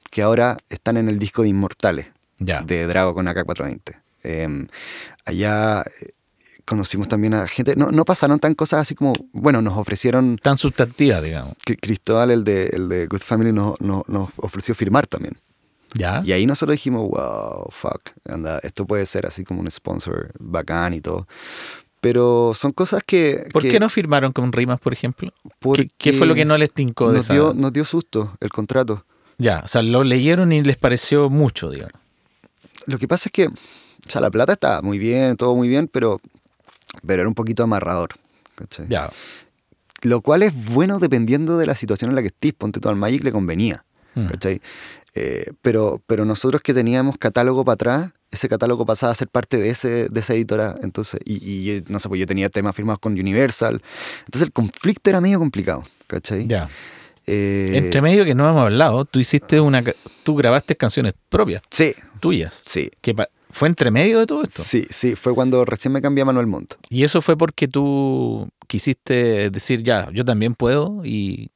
que 0.09 0.23
ahora 0.23 0.57
están 0.69 0.97
en 0.97 1.09
el 1.09 1.19
disco 1.19 1.43
de 1.43 1.49
Inmortales. 1.49 2.07
Ya. 2.39 2.61
De 2.61 2.87
Drago 2.87 3.13
con 3.13 3.27
AK420. 3.27 4.01
Em, 4.23 4.67
allá 5.25 5.83
conocimos 6.65 7.07
también 7.07 7.33
a 7.35 7.47
gente, 7.47 7.75
no, 7.75 7.91
no 7.91 8.03
pasaron 8.05 8.39
tan 8.39 8.55
cosas 8.55 8.81
así 8.81 8.95
como, 8.95 9.13
bueno, 9.31 9.61
nos 9.61 9.77
ofrecieron... 9.77 10.37
Tan 10.41 10.57
sustantivas, 10.57 11.23
digamos. 11.23 11.53
Cristóbal, 11.63 12.31
el 12.31 12.43
de, 12.43 12.67
el 12.67 12.89
de 12.89 13.07
Good 13.07 13.21
Family, 13.21 13.53
nos, 13.53 13.79
nos, 13.79 14.29
ofreció 14.37 14.75
firmar 14.75 15.07
también. 15.07 15.37
¿Ya? 15.93 16.21
Y 16.25 16.33
ahí 16.33 16.45
nosotros 16.45 16.73
dijimos, 16.73 17.09
wow, 17.09 17.67
fuck, 17.69 18.01
anda, 18.27 18.59
esto 18.63 18.85
puede 18.85 19.05
ser 19.05 19.25
así 19.25 19.43
como 19.43 19.61
un 19.61 19.71
sponsor 19.71 20.31
bacán 20.39 20.93
y 20.93 21.01
todo. 21.01 21.27
Pero 22.01 22.53
son 22.53 22.73
cosas 22.73 23.03
que... 23.05 23.47
¿Por 23.53 23.63
qué 23.63 23.79
no 23.79 23.87
firmaron 23.87 24.33
con 24.33 24.51
Rimas, 24.51 24.79
por 24.79 24.91
ejemplo? 24.91 25.31
¿Qué, 25.73 25.89
¿Qué, 25.97 26.13
fue 26.13 26.27
lo 26.27 26.35
que 26.35 26.45
no 26.45 26.57
les 26.57 26.71
tincó 26.71 27.11
de 27.11 27.17
nos 27.17 27.27
dio, 27.29 27.53
nos 27.53 27.71
dio 27.71 27.85
susto 27.85 28.33
el 28.41 28.49
contrato. 28.49 29.05
Ya, 29.37 29.61
o 29.63 29.67
sea, 29.67 29.81
lo 29.81 30.03
leyeron 30.03 30.51
y 30.51 30.63
les 30.63 30.77
pareció 30.77 31.29
mucho, 31.29 31.69
digamos. 31.69 31.93
Lo 32.85 32.97
que 32.97 33.07
pasa 33.07 33.29
es 33.29 33.31
que, 33.31 33.47
o 33.47 34.09
sea, 34.09 34.21
la 34.21 34.29
plata 34.29 34.53
está 34.53 34.81
muy 34.81 34.99
bien, 34.99 35.35
todo 35.37 35.55
muy 35.55 35.67
bien, 35.67 35.87
pero 35.87 36.21
pero 37.05 37.21
era 37.21 37.29
un 37.29 37.35
poquito 37.35 37.63
amarrador. 37.63 38.09
¿cachai? 38.55 38.87
Ya. 38.87 39.11
Lo 40.01 40.21
cual 40.21 40.43
es 40.43 40.53
bueno 40.53 40.99
dependiendo 40.99 41.57
de 41.57 41.65
la 41.65 41.75
situación 41.75 42.11
en 42.11 42.15
la 42.15 42.21
que 42.21 42.27
estés. 42.27 42.53
Ponte 42.53 42.79
tú 42.79 42.89
al 42.89 42.95
Magic 42.95 43.23
le 43.23 43.31
convenía. 43.31 43.85
Mm. 44.13 44.27
¿cachai? 44.27 44.61
Eh, 45.17 45.51
pero, 45.61 46.01
pero 46.05 46.25
nosotros 46.25 46.61
que 46.61 46.73
teníamos 46.73 47.17
catálogo 47.17 47.63
para 47.63 47.73
atrás, 47.73 48.11
ese 48.31 48.49
catálogo 48.49 48.85
pasaba 48.85 49.13
a 49.13 49.15
ser 49.15 49.29
parte 49.29 49.57
de, 49.57 49.69
ese, 49.69 50.09
de 50.09 50.19
esa 50.19 50.33
editora. 50.33 50.75
Entonces, 50.83 51.21
y, 51.23 51.35
y, 51.35 51.83
no 51.87 51.99
sé, 51.99 52.09
pues 52.09 52.19
yo 52.19 52.27
tenía 52.27 52.49
temas 52.49 52.75
firmados 52.75 52.99
con 52.99 53.13
Universal. 53.13 53.81
Entonces 54.25 54.47
el 54.47 54.51
conflicto 54.51 55.09
era 55.09 55.21
medio 55.21 55.39
complicado. 55.39 55.85
¿cachai? 56.07 56.47
Ya. 56.47 56.69
Eh, 57.27 57.71
Entre 57.73 58.01
medio 58.01 58.23
que 58.25 58.35
no 58.35 58.47
hemos 58.47 58.61
hablado, 58.63 59.05
tú 59.05 59.19
hiciste 59.19 59.59
una. 59.59 59.83
Tú 60.23 60.35
grabaste 60.35 60.75
canciones 60.75 61.13
propias. 61.29 61.63
Sí. 61.71 61.93
Tuyas. 62.19 62.61
Sí. 62.65 62.91
Que 63.01 63.15
¿Fue 63.55 63.69
entre 63.69 63.89
medio 63.89 64.19
de 64.19 64.27
todo 64.27 64.43
esto? 64.43 64.61
Sí, 64.61 64.85
sí, 64.89 65.15
fue 65.15 65.33
cuando 65.33 65.63
recién 65.63 65.93
me 65.93 66.01
cambié 66.01 66.23
a 66.23 66.25
Manuel 66.25 66.45
Montt. 66.45 66.73
¿Y 66.89 67.05
eso 67.05 67.21
fue 67.21 67.37
porque 67.37 67.69
tú 67.69 68.49
quisiste 68.67 69.49
decir, 69.49 69.81
ya, 69.81 70.09
yo 70.11 70.25
también 70.25 70.55
puedo? 70.55 71.05
y 71.05 71.51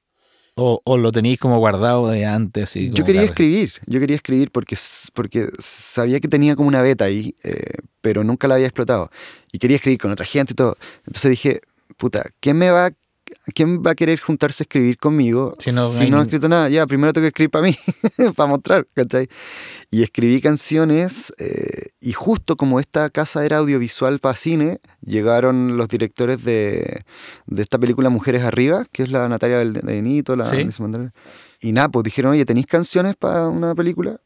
¿O, 0.55 0.97
lo 0.97 1.11
teníais 1.11 1.39
como 1.39 1.59
guardado 1.59 2.07
de 2.07 2.25
antes? 2.25 2.73
yo 2.73 3.03
quería 3.03 3.23
escribir, 3.23 3.73
yo 3.85 3.99
quería 3.99 4.15
escribir 4.15 4.49
porque, 4.49 4.77
porque 5.13 5.49
sabía 5.61 6.21
que 6.21 6.29
tenía 6.29 6.55
como 6.55 6.69
una 6.69 6.81
beta 6.81 7.03
ahí, 7.03 7.35
eh, 7.43 7.79
pero 7.99 8.23
nunca 8.23 8.47
la 8.47 8.55
había 8.55 8.67
explotado. 8.67 9.11
Y 9.51 9.59
quería 9.59 9.75
escribir 9.75 9.99
con 9.99 10.11
otra 10.11 10.25
gente 10.25 10.53
y 10.53 10.55
todo. 10.55 10.77
Entonces 11.05 11.31
dije, 11.31 11.59
puta, 11.97 12.29
¿quién 12.39 12.57
me 12.57 12.71
va 12.71 12.91
¿quién 13.53 13.81
va 13.81 13.91
a 13.91 13.95
querer 13.95 14.19
juntarse 14.19 14.63
a 14.63 14.65
escribir 14.65 14.97
conmigo 14.97 15.55
si 15.59 15.71
no, 15.71 15.89
si 15.91 16.09
no 16.09 16.19
he 16.19 16.23
escrito 16.23 16.49
nada? 16.49 16.69
Ya, 16.69 16.85
primero 16.87 17.13
tengo 17.13 17.23
que 17.23 17.29
escribir 17.29 17.51
para 17.51 17.65
mí, 17.65 17.75
para 18.35 18.49
mostrar, 18.49 18.87
¿cachai? 18.93 19.27
Y 19.91 20.03
escribí 20.03 20.41
canciones 20.41 21.33
eh, 21.37 21.89
y 21.99 22.13
justo 22.13 22.55
como 22.55 22.79
esta 22.79 23.09
casa 23.09 23.45
era 23.45 23.57
audiovisual 23.57 24.19
para 24.19 24.35
cine, 24.35 24.79
llegaron 25.01 25.77
los 25.77 25.87
directores 25.87 26.43
de, 26.43 27.03
de 27.47 27.61
esta 27.61 27.79
película 27.79 28.09
Mujeres 28.09 28.43
Arriba, 28.43 28.85
que 28.91 29.03
es 29.03 29.11
la 29.11 29.27
Natalia 29.27 29.57
Benito, 29.83 30.35
la 30.35 30.45
¿Sí? 30.45 30.67
Y 31.61 31.71
nada, 31.73 31.89
pues 31.89 32.03
dijeron, 32.03 32.31
oye, 32.31 32.45
¿tenéis 32.45 32.67
canciones 32.67 33.15
para 33.15 33.47
una 33.47 33.75
película? 33.75 34.19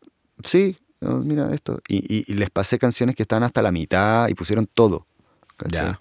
Sí, 0.44 0.78
oh, 1.02 1.20
mira 1.20 1.54
esto. 1.54 1.80
Y, 1.88 2.32
y, 2.32 2.34
les 2.36 2.50
pasé 2.50 2.78
canciones 2.78 3.16
que 3.16 3.24
estaban 3.24 3.44
hasta 3.44 3.62
la 3.62 3.72
mitad 3.72 4.28
y 4.28 4.36
pusieron 4.36 4.68
todo. 4.72 5.08
¿cachai? 5.58 5.96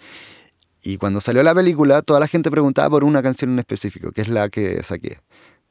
Y 0.82 0.98
cuando 0.98 1.20
salió 1.20 1.42
la 1.42 1.54
película, 1.54 2.02
toda 2.02 2.18
la 2.20 2.26
gente 2.26 2.50
preguntaba 2.50 2.90
por 2.90 3.04
una 3.04 3.22
canción 3.22 3.52
en 3.52 3.60
específico, 3.60 4.10
que 4.12 4.22
es 4.22 4.28
la 4.28 4.48
que 4.48 4.82
saqué, 4.82 5.20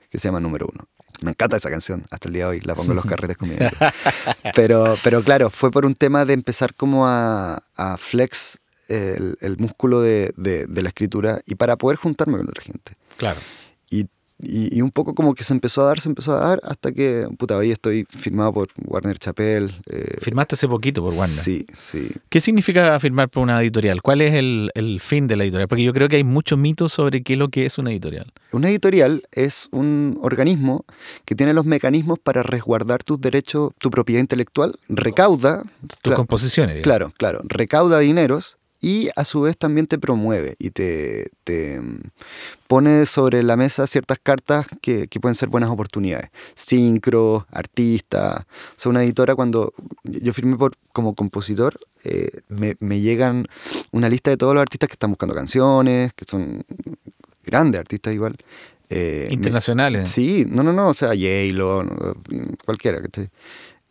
que 0.09 0.19
se 0.19 0.27
llama 0.27 0.39
Número 0.39 0.67
Uno. 0.71 0.87
Me 1.21 1.31
encanta 1.31 1.57
esa 1.57 1.69
canción, 1.69 2.05
hasta 2.09 2.29
el 2.29 2.33
día 2.33 2.45
de 2.45 2.51
hoy, 2.51 2.59
la 2.61 2.75
pongo 2.75 2.91
en 2.91 2.95
los 2.95 3.05
carretes 3.07 3.37
conmigo. 3.37 3.65
Pero, 4.55 4.93
pero 5.03 5.21
claro, 5.21 5.49
fue 5.49 5.69
por 5.69 5.85
un 5.85 5.95
tema 5.95 6.25
de 6.25 6.33
empezar 6.33 6.73
como 6.73 7.05
a, 7.07 7.61
a 7.75 7.97
flex 7.97 8.59
el, 8.87 9.37
el 9.41 9.57
músculo 9.57 10.01
de, 10.01 10.33
de, 10.35 10.65
de, 10.67 10.81
la 10.81 10.89
escritura 10.89 11.41
y 11.45 11.55
para 11.55 11.77
poder 11.77 11.97
juntarme 11.97 12.37
con 12.37 12.49
otra 12.49 12.63
gente. 12.63 12.97
Claro. 13.17 13.39
Y 13.89 14.07
y, 14.41 14.81
un 14.81 14.91
poco 14.91 15.13
como 15.13 15.35
que 15.35 15.43
se 15.43 15.53
empezó 15.53 15.81
a 15.81 15.85
dar, 15.85 15.99
se 15.99 16.09
empezó 16.09 16.35
a 16.35 16.39
dar, 16.39 16.59
hasta 16.63 16.91
que, 16.91 17.27
puta, 17.37 17.57
hoy 17.57 17.71
estoy 17.71 18.05
firmado 18.09 18.53
por 18.53 18.69
Warner 18.85 19.17
Chappell. 19.17 19.73
Eh, 19.89 20.17
¿Firmaste 20.19 20.55
hace 20.55 20.67
poquito 20.67 21.03
por 21.03 21.13
Warner? 21.13 21.43
Sí, 21.43 21.65
sí. 21.73 22.09
¿Qué 22.29 22.39
significa 22.39 22.99
firmar 22.99 23.29
por 23.29 23.43
una 23.43 23.61
editorial? 23.61 24.01
¿Cuál 24.01 24.21
es 24.21 24.33
el, 24.33 24.71
el, 24.75 24.99
fin 24.99 25.27
de 25.27 25.35
la 25.35 25.43
editorial? 25.43 25.67
Porque 25.67 25.83
yo 25.83 25.93
creo 25.93 26.09
que 26.09 26.17
hay 26.17 26.23
muchos 26.23 26.57
mitos 26.57 26.93
sobre 26.93 27.23
qué 27.23 27.33
es 27.33 27.39
lo 27.39 27.49
que 27.49 27.65
es 27.65 27.77
una 27.77 27.91
editorial. 27.91 28.31
Una 28.51 28.69
editorial 28.69 29.23
es 29.31 29.67
un 29.71 30.17
organismo 30.21 30.85
que 31.25 31.35
tiene 31.35 31.53
los 31.53 31.65
mecanismos 31.65 32.19
para 32.19 32.43
resguardar 32.43 33.03
tus 33.03 33.19
derechos, 33.19 33.71
tu 33.77 33.89
propiedad 33.91 34.21
intelectual, 34.21 34.75
recauda... 34.89 35.63
Tus 36.01 36.13
composiciones. 36.13 36.75
Digamos. 36.75 36.83
Claro, 36.83 37.13
claro. 37.17 37.41
Recauda 37.47 37.99
dineros 37.99 38.57
y 38.81 39.09
a 39.15 39.23
su 39.23 39.41
vez 39.41 39.57
también 39.57 39.85
te 39.85 39.99
promueve 39.99 40.55
y 40.57 40.71
te, 40.71 41.29
te 41.43 41.79
mm, 41.79 42.01
pone 42.67 43.05
sobre 43.05 43.43
la 43.43 43.55
mesa 43.55 43.85
ciertas 43.85 44.17
cartas 44.21 44.65
que, 44.81 45.07
que, 45.07 45.19
pueden 45.19 45.35
ser 45.35 45.49
buenas 45.49 45.69
oportunidades. 45.69 46.31
Sincro, 46.55 47.45
artista. 47.51 48.47
O 48.75 48.79
sea, 48.79 48.89
una 48.89 49.03
editora 49.03 49.35
cuando 49.35 49.73
yo 50.03 50.33
firmé 50.33 50.57
por, 50.57 50.75
como 50.91 51.13
compositor, 51.13 51.79
eh, 52.03 52.41
me, 52.49 52.75
me, 52.79 52.99
llegan 52.99 53.47
una 53.91 54.09
lista 54.09 54.31
de 54.31 54.37
todos 54.37 54.55
los 54.55 54.61
artistas 54.63 54.89
que 54.89 54.93
están 54.93 55.11
buscando 55.11 55.35
canciones, 55.35 56.13
que 56.15 56.25
son 56.27 56.63
grandes 57.43 57.79
artistas 57.79 58.13
igual. 58.15 58.35
Eh, 58.89 59.27
Internacionales. 59.31 60.09
sí, 60.09 60.45
no, 60.49 60.63
no, 60.63 60.73
no, 60.73 60.89
o 60.89 60.93
sea, 60.93 61.09
J-Lo, 61.09 61.87
cualquiera. 62.65 62.99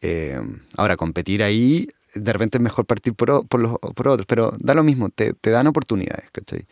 Eh, 0.02 0.40
ahora, 0.76 0.96
competir 0.96 1.42
ahí 1.42 1.88
de 2.14 2.32
repente 2.32 2.58
es 2.58 2.62
mejor 2.62 2.86
partir 2.86 3.14
por, 3.14 3.46
por, 3.46 3.60
los, 3.60 3.78
por 3.78 4.08
otros, 4.08 4.26
pero 4.26 4.52
da 4.58 4.74
lo 4.74 4.82
mismo, 4.82 5.08
te, 5.10 5.32
te 5.34 5.50
dan 5.50 5.66
oportunidades, 5.66 6.30
¿cachai? 6.32 6.66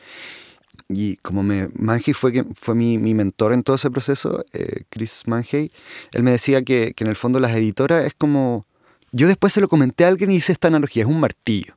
Y 0.88 1.16
como 1.16 1.42
me, 1.42 1.68
fue, 2.14 2.32
que, 2.32 2.44
fue 2.54 2.74
mi, 2.74 2.98
mi 2.98 3.12
mentor 3.14 3.52
en 3.52 3.62
todo 3.62 3.76
ese 3.76 3.90
proceso, 3.90 4.44
eh, 4.52 4.84
Chris 4.88 5.22
Manhey, 5.26 5.70
él 6.12 6.22
me 6.22 6.30
decía 6.30 6.62
que, 6.62 6.94
que 6.94 7.04
en 7.04 7.10
el 7.10 7.16
fondo 7.16 7.40
las 7.40 7.52
editoras 7.52 8.06
es 8.06 8.14
como... 8.14 8.66
Yo 9.10 9.26
después 9.26 9.52
se 9.52 9.60
lo 9.60 9.68
comenté 9.68 10.04
a 10.04 10.08
alguien 10.08 10.30
y 10.30 10.36
hice 10.36 10.52
esta 10.52 10.68
analogía, 10.68 11.02
es 11.02 11.08
un 11.08 11.20
martillo. 11.20 11.76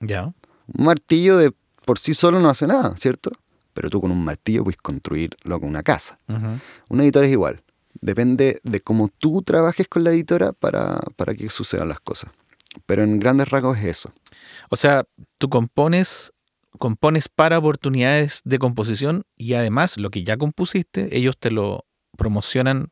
Ya. 0.00 0.32
Un 0.66 0.84
martillo 0.84 1.36
de 1.36 1.52
por 1.84 1.98
sí 1.98 2.14
solo 2.14 2.40
no 2.40 2.48
hace 2.48 2.66
nada, 2.66 2.96
¿cierto? 2.96 3.30
Pero 3.72 3.88
tú 3.88 4.00
con 4.00 4.10
un 4.10 4.24
martillo 4.24 4.64
puedes 4.64 4.80
construirlo 4.80 5.60
con 5.60 5.68
una 5.68 5.82
casa. 5.82 6.18
Una 6.88 7.02
editora 7.02 7.26
es 7.26 7.32
igual. 7.32 7.62
Depende 8.00 8.60
de 8.62 8.80
cómo 8.80 9.08
tú 9.08 9.42
trabajes 9.42 9.88
con 9.88 10.04
la 10.04 10.10
editora 10.10 10.52
para, 10.52 11.00
para 11.16 11.34
que 11.34 11.48
sucedan 11.50 11.88
las 11.88 12.00
cosas. 12.00 12.30
Pero 12.86 13.02
en 13.02 13.18
grandes 13.18 13.48
rasgos 13.48 13.78
es 13.78 13.84
eso. 13.84 14.12
O 14.70 14.76
sea, 14.76 15.04
tú 15.38 15.48
compones, 15.48 16.32
compones 16.78 17.28
para 17.28 17.58
oportunidades 17.58 18.40
de 18.44 18.58
composición 18.58 19.24
y 19.36 19.54
además 19.54 19.96
lo 19.98 20.10
que 20.10 20.24
ya 20.24 20.36
compusiste, 20.36 21.16
ellos 21.16 21.36
te 21.38 21.50
lo 21.50 21.84
promocionan 22.16 22.90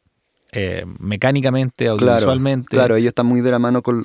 eh, 0.53 0.85
mecánicamente, 0.99 1.87
audiovisualmente. 1.87 2.69
Claro, 2.71 2.97
ellos 2.97 3.09
están 3.09 3.27
muy 3.27 3.41
de 3.41 3.53
la 3.53 3.61
mano 3.61 3.83
con, 3.83 4.05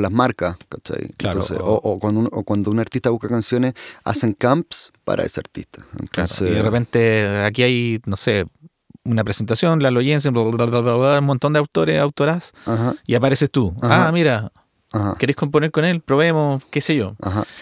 las 0.00 0.12
marcas, 0.12 0.56
¿cachai? 0.68 1.08
Claro. 1.18 1.44
o, 1.60 1.98
cuando 1.98 2.70
un, 2.70 2.78
artista 2.78 3.10
busca 3.10 3.28
canciones, 3.28 3.74
hacen 4.02 4.32
camps 4.32 4.90
para 5.04 5.24
ese 5.24 5.40
artista. 5.40 5.86
y 6.40 6.44
de 6.44 6.62
repente 6.62 7.44
aquí 7.44 7.62
hay, 7.62 8.00
no 8.06 8.16
sé, 8.16 8.46
una 9.04 9.22
presentación, 9.24 9.82
la 9.82 9.90
Jensen, 10.00 10.36
un 10.36 11.24
montón 11.24 11.52
de 11.52 11.58
autores, 11.58 12.00
autoras, 12.00 12.52
y 13.06 13.14
apareces 13.14 13.50
tú. 13.50 13.74
Ah, 13.82 14.10
mira, 14.12 14.50
¿querés 15.18 15.36
componer 15.36 15.70
con 15.70 15.84
él? 15.84 16.00
Probemos, 16.00 16.62
qué 16.70 16.80
sé 16.80 16.96
yo. 16.96 17.16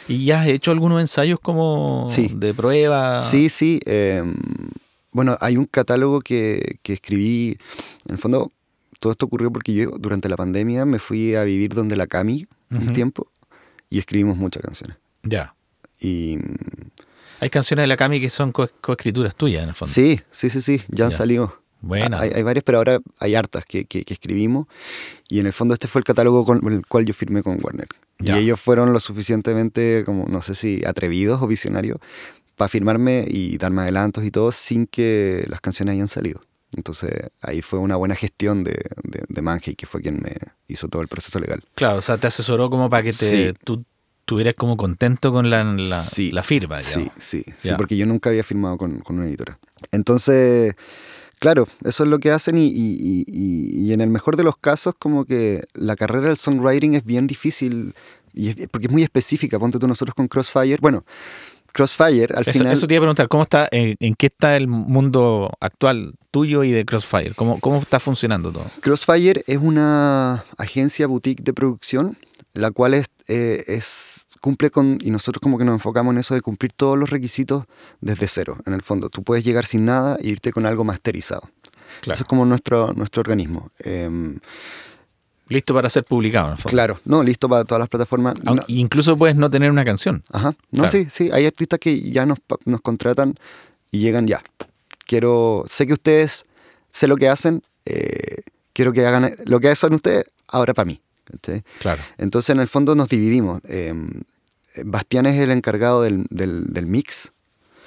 ¿Y 0.09 0.25
ya 0.25 0.43
has 0.43 0.49
hecho 0.49 0.71
algunos 0.71 1.01
ensayos 1.01 1.41
como 1.41 2.09
de 2.17 2.55
prueba? 2.55 3.23
Sí, 3.23 3.49
sí. 3.49 3.81
Em, 3.87 4.35
bueno, 5.13 5.37
hay 5.41 5.57
un 5.57 5.67
catálogo 5.67 6.21
que, 6.21 6.79
escribí, 6.85 7.57
en 8.07 8.15
el 8.15 8.19
fondo, 8.19 8.51
todo 8.99 9.13
esto 9.13 9.27
ocurrió 9.27 9.51
porque 9.51 9.73
yo 9.73 9.91
durante 9.99 10.29
la 10.29 10.37
pandemia 10.37 10.85
me 10.85 10.99
fui 10.99 11.35
a 11.35 11.45
vivir 11.45 11.75
donde 11.75 11.97
la 11.97 12.07
Cami 12.07 12.47
un 12.71 12.93
tiempo 12.93 13.27
y 13.89 13.99
escribimos 13.99 14.37
muchas 14.37 14.63
canciones. 14.63 14.97
Ya. 15.23 15.55
Y... 16.01 16.39
Hay 17.41 17.51
canciones 17.51 17.85
de 17.85 17.87
la 17.89 17.97
Cami 17.97 18.21
que 18.21 18.31
son 18.31 18.53
coescrituras 18.53 19.35
tuyas, 19.35 19.63
en 19.63 19.71
el 19.71 19.75
fondo. 19.75 19.93
Sí, 19.93 20.21
sí, 20.31 20.51
sí, 20.51 20.61
sí, 20.61 20.83
ya, 20.89 21.11
salió. 21.11 21.60
Bueno. 21.81 22.19
Hay, 22.19 22.43
varias, 22.43 22.63
pero 22.65 22.79
ahora 22.79 23.01
hay 23.19 23.35
hartas 23.35 23.65
que, 23.65 23.87
escribimos. 24.07 24.67
Y 25.29 25.41
en 25.41 25.47
el 25.47 25.53
fondo 25.53 25.75
este 25.75 25.89
fue 25.89 26.01
el 26.01 26.05
catálogo 26.05 26.45
con 26.45 26.61
el 26.73 26.87
cual 26.87 27.05
yo 27.05 27.15
firmé 27.15 27.43
con 27.43 27.59
Warner. 27.63 27.89
Y 28.19 28.33
ellos 28.33 28.61
fueron 28.61 28.93
lo 28.93 29.01
suficientemente, 29.01 30.03
como 30.05 30.27
no 30.27 30.43
sé 30.43 30.55
si 30.55 30.83
atrevidos 30.85 31.41
o 31.41 31.47
visionarios, 31.47 31.99
para 32.57 32.69
firmarme 32.69 33.25
y 33.27 33.57
darme 33.57 33.83
adelantos 33.83 34.25
y 34.25 34.31
todo 34.31 34.53
sin 34.53 34.87
que 34.87 35.47
las 35.49 35.61
canciones 35.61 35.95
hayan 35.95 36.09
salido. 36.09 36.43
Entonces 36.77 37.11
ahí 37.41 37.63
fue 37.63 37.79
una 37.79 37.97
buena 37.97 38.15
gestión 38.15 38.63
de, 38.63 38.79
de, 39.03 39.75
que 39.77 39.87
fue 39.87 40.03
quien 40.03 40.21
me 40.23 40.37
hizo 40.69 40.89
todo 40.89 41.03
el 41.03 41.09
proceso 41.09 41.41
legal. 41.41 41.65
Claro, 41.75 41.99
o 41.99 42.03
sea, 42.03 42.19
te 42.19 42.27
asesoró 42.27 42.71
como 42.71 42.91
para 42.91 43.03
que 43.03 43.13
te, 43.13 43.55
tú 43.55 43.85
estuvieras 44.21 44.55
como 44.55 44.77
contento 44.77 45.33
con 45.33 45.51
la, 45.51 45.65
la, 45.65 46.43
firma. 46.45 46.81
Sí, 46.81 47.11
sí, 47.19 47.45
sí, 47.57 47.71
porque 47.77 47.97
yo 47.97 48.07
nunca 48.07 48.31
había 48.31 48.45
firmado 48.45 48.79
con, 48.79 49.01
con, 49.01 49.19
una 49.19 49.27
editora. 49.27 49.59
Entonces, 49.91 50.77
claro, 51.41 51.67
eso 51.83 52.05
es 52.05 52.09
lo 52.09 52.21
que 52.21 52.31
hacen 52.31 52.57
y, 52.57 52.67
y, 52.67 53.25
y, 53.27 53.87
y, 53.87 53.93
en 53.93 54.01
el 54.01 54.11
mejor 54.11 54.37
de 54.37 54.45
los 54.45 54.57
casos 54.57 54.95
como 54.97 55.25
que 55.25 55.65
la 55.75 55.97
carrera 55.97 56.29
del 56.29 56.37
songwriting 56.37 56.95
es 56.95 57.05
bien 57.05 57.27
difícil 57.27 57.95
y 58.33 58.67
porque 58.69 58.87
es 58.87 58.93
muy 58.93 59.03
específica. 59.03 59.59
Ponte 59.59 59.79
tú 59.79 59.89
nosotros 59.89 60.15
con 60.15 60.29
Crossfire. 60.29 60.79
Bueno, 60.81 61.05
Crossfire, 61.73 62.35
al 62.35 62.45
final. 62.45 62.73
Eso 62.73 62.87
te 62.87 62.95
iba 62.95 63.01
a 63.01 63.03
preguntar, 63.03 63.29
¿cómo 63.29 63.43
está, 63.43 63.69
en, 63.71 64.15
qué 64.15 64.27
está 64.27 64.57
el 64.57 64.69
mundo 64.69 65.51
actual 65.61 66.15
tuyo 66.31 66.65
y 66.65 66.71
de 66.71 66.85
Crossfire? 66.85 67.35
¿Cómo, 67.35 67.59
¿Cómo 67.61 67.79
está 67.79 68.01
funcionando 68.01 68.53
todo? 68.53 68.67
Crossfire 68.81 69.43
es 69.47 69.59
una 69.59 70.45
agencia 70.59 71.07
boutique 71.07 71.43
de 71.43 71.53
producción, 71.53 72.17
la 72.53 72.71
cual 72.71 72.95
es, 72.95 73.07
eh, 73.29 73.65
es 73.67 74.27
cumple 74.41 74.71
con, 74.71 74.99
y 75.01 75.11
nosotros 75.11 75.41
como 75.41 75.59
que 75.59 75.65
nos 75.65 75.75
enfocamos 75.75 76.13
en 76.13 76.19
eso 76.19 76.35
de 76.35 76.41
cumplir 76.41 76.73
todos 76.73 76.99
los 76.99 77.11
requisitos 77.11 77.65
desde 78.01 78.27
cero, 78.27 78.59
en 78.67 78.73
el 78.73 78.83
fondo. 78.83 79.11
Tú 79.11 79.23
puedes 79.23 79.45
llegar 79.45 79.67
sin 79.67 79.85
nada 79.85 80.17
e 80.21 80.29
irte 80.29 80.53
con 80.53 80.67
algo 80.67 80.85
masterizado. 80.85 81.43
Eso 82.03 82.13
es 82.13 82.25
como 82.25 82.45
nuestro, 82.45 82.93
nuestro 82.95 83.21
organismo. 83.21 83.71
Em, 83.79 84.39
Listo 85.51 85.75
para 85.75 85.91
ser 85.91 86.05
publicado, 86.05 86.55
Claro, 86.67 87.01
no, 87.05 87.25
listo 87.25 87.49
para 87.49 87.65
todas 87.65 87.81
las 87.81 87.89
plataformas. 87.89 88.35
Incluso 88.69 89.19
puedes 89.19 89.35
no 89.35 89.51
tener 89.51 89.73
una 89.73 89.85
canción. 89.85 90.23
Ajá. 90.31 90.55
No, 90.71 90.89
sí, 90.89 91.09
sí. 91.11 91.29
Hay 91.33 91.45
artistas 91.45 91.81
que 91.81 92.09
ya 92.13 92.25
nos, 92.25 92.39
nos 92.67 92.81
contratan 92.81 93.35
y 93.91 93.99
llegan 93.99 94.29
ya. 94.29 94.45
Quiero, 95.09 95.65
sé 95.69 95.89
que 95.89 95.93
ustedes, 95.93 96.45
sé 96.93 97.09
lo 97.09 97.17
que 97.17 97.29
hacen, 97.29 97.65
eh, 97.85 98.43
quiero 98.73 98.93
que 98.93 99.05
hagan 99.05 99.35
lo 99.45 99.59
que 99.59 99.71
hacen 99.71 99.93
ustedes 99.93 100.27
ahora 100.47 100.73
para 100.73 100.87
mí. 100.87 101.01
Claro. 101.79 102.03
Entonces, 102.19 102.51
en 102.51 102.61
el 102.61 102.69
fondo 102.69 102.95
nos 102.95 103.09
dividimos. 103.09 103.61
Eh, 103.69 103.95
Bastián 104.85 105.27
es 105.27 105.39
el 105.41 105.51
encargado 105.51 106.03
del, 106.03 106.27
del, 106.31 106.87
mix. 106.87 107.33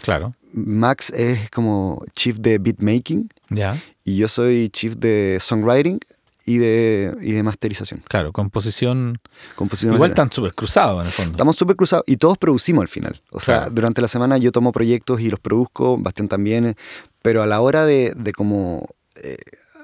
Claro. 0.02 0.36
Max 0.52 1.10
es 1.12 1.50
como 1.50 2.04
chief 2.16 2.38
de 2.38 2.58
beatmaking. 2.58 3.30
Ya. 3.50 3.82
Y 4.04 4.18
yo 4.18 4.28
soy 4.28 4.70
chief 4.70 4.96
de 4.98 5.40
songwriting 5.42 6.00
y 6.46 6.58
de, 6.58 7.16
y 7.22 7.32
de 7.32 7.44
masterización. 7.44 8.04
Claro, 8.08 8.34
composición. 8.34 9.20
composición 9.56 9.94
Igual 9.94 10.12
están 10.12 10.32
súper 10.32 10.54
cruzados 10.54 11.02
en 11.02 11.08
el 11.08 11.14
fondo. 11.14 11.32
Estamos 11.32 11.56
súper 11.56 11.76
cruzados 11.76 12.04
y 12.06 12.18
todos 12.18 12.38
producimos 12.38 12.82
al 12.82 12.90
final. 12.90 13.22
O 13.32 13.40
sea, 13.40 13.70
durante 13.70 14.02
la 14.02 14.08
semana 14.08 14.38
yo 14.38 14.52
tomo 14.52 14.72
proyectos 14.72 15.22
y 15.22 15.30
los 15.30 15.40
produzco, 15.40 15.98
Bastián 15.98 16.28
también, 16.28 16.76
pero 17.22 17.42
a 17.42 17.46
la 17.46 17.62
hora 17.62 17.86
de, 17.86 18.14
de 18.16 18.34
como 18.34 18.88
eh, 19.16 19.38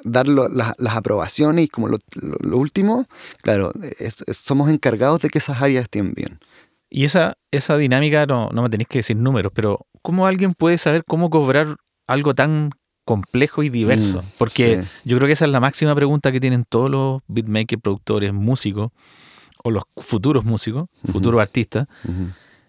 dar 0.03 0.27
las 0.27 0.95
aprobaciones 0.95 1.65
y 1.65 1.67
como 1.67 1.87
lo, 1.87 2.57
último, 2.57 3.05
claro, 3.41 3.71
somos 4.33 4.69
encargados 4.69 5.19
de 5.21 5.29
que 5.29 5.39
esas 5.39 5.61
áreas 5.61 5.83
estén 5.83 6.13
bien. 6.13 6.39
Y 6.89 7.03
esa, 7.05 7.35
esa 7.51 7.77
dinámica, 7.77 8.25
no, 8.25 8.49
no 8.51 8.63
me 8.63 8.69
tenéis 8.69 8.87
que 8.87 8.99
decir 8.99 9.15
números, 9.15 9.51
pero 9.53 9.85
¿cómo 10.01 10.25
alguien 10.25 10.53
puede 10.53 10.77
saber 10.77 11.03
cómo 11.05 11.29
cobrar 11.29 11.77
algo 12.07 12.33
tan 12.33 12.71
complejo 13.09 13.63
y 13.63 13.69
diverso. 13.69 14.21
Mm, 14.21 14.25
Porque 14.37 14.83
yo 15.03 15.17
creo 15.17 15.25
que 15.25 15.33
esa 15.33 15.45
es 15.45 15.51
la 15.51 15.59
máxima 15.59 15.95
pregunta 15.95 16.31
que 16.31 16.39
tienen 16.39 16.63
todos 16.63 16.91
los 16.91 17.21
beatmakers, 17.27 17.81
productores, 17.81 18.31
músicos, 18.33 18.91
o 19.63 19.71
los 19.71 19.83
futuros 19.97 20.45
músicos, 20.45 20.85
futuros 21.11 21.41
artistas. 21.41 21.87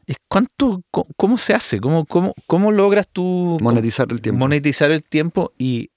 Es 0.07 0.17
cuánto, 0.29 0.83
cómo, 0.91 1.37
se 1.37 1.53
hace, 1.53 1.79
cómo, 1.79 2.07
cómo, 2.07 2.33
cómo 2.47 2.73
logras 2.73 3.07
tú 3.13 3.59
monetizar 3.61 4.11
el 4.11 4.23
tiempo. 4.23 4.39
Monetizar 4.39 4.91
el 4.91 5.03
tiempo 5.03 5.53
y, 5.59 5.91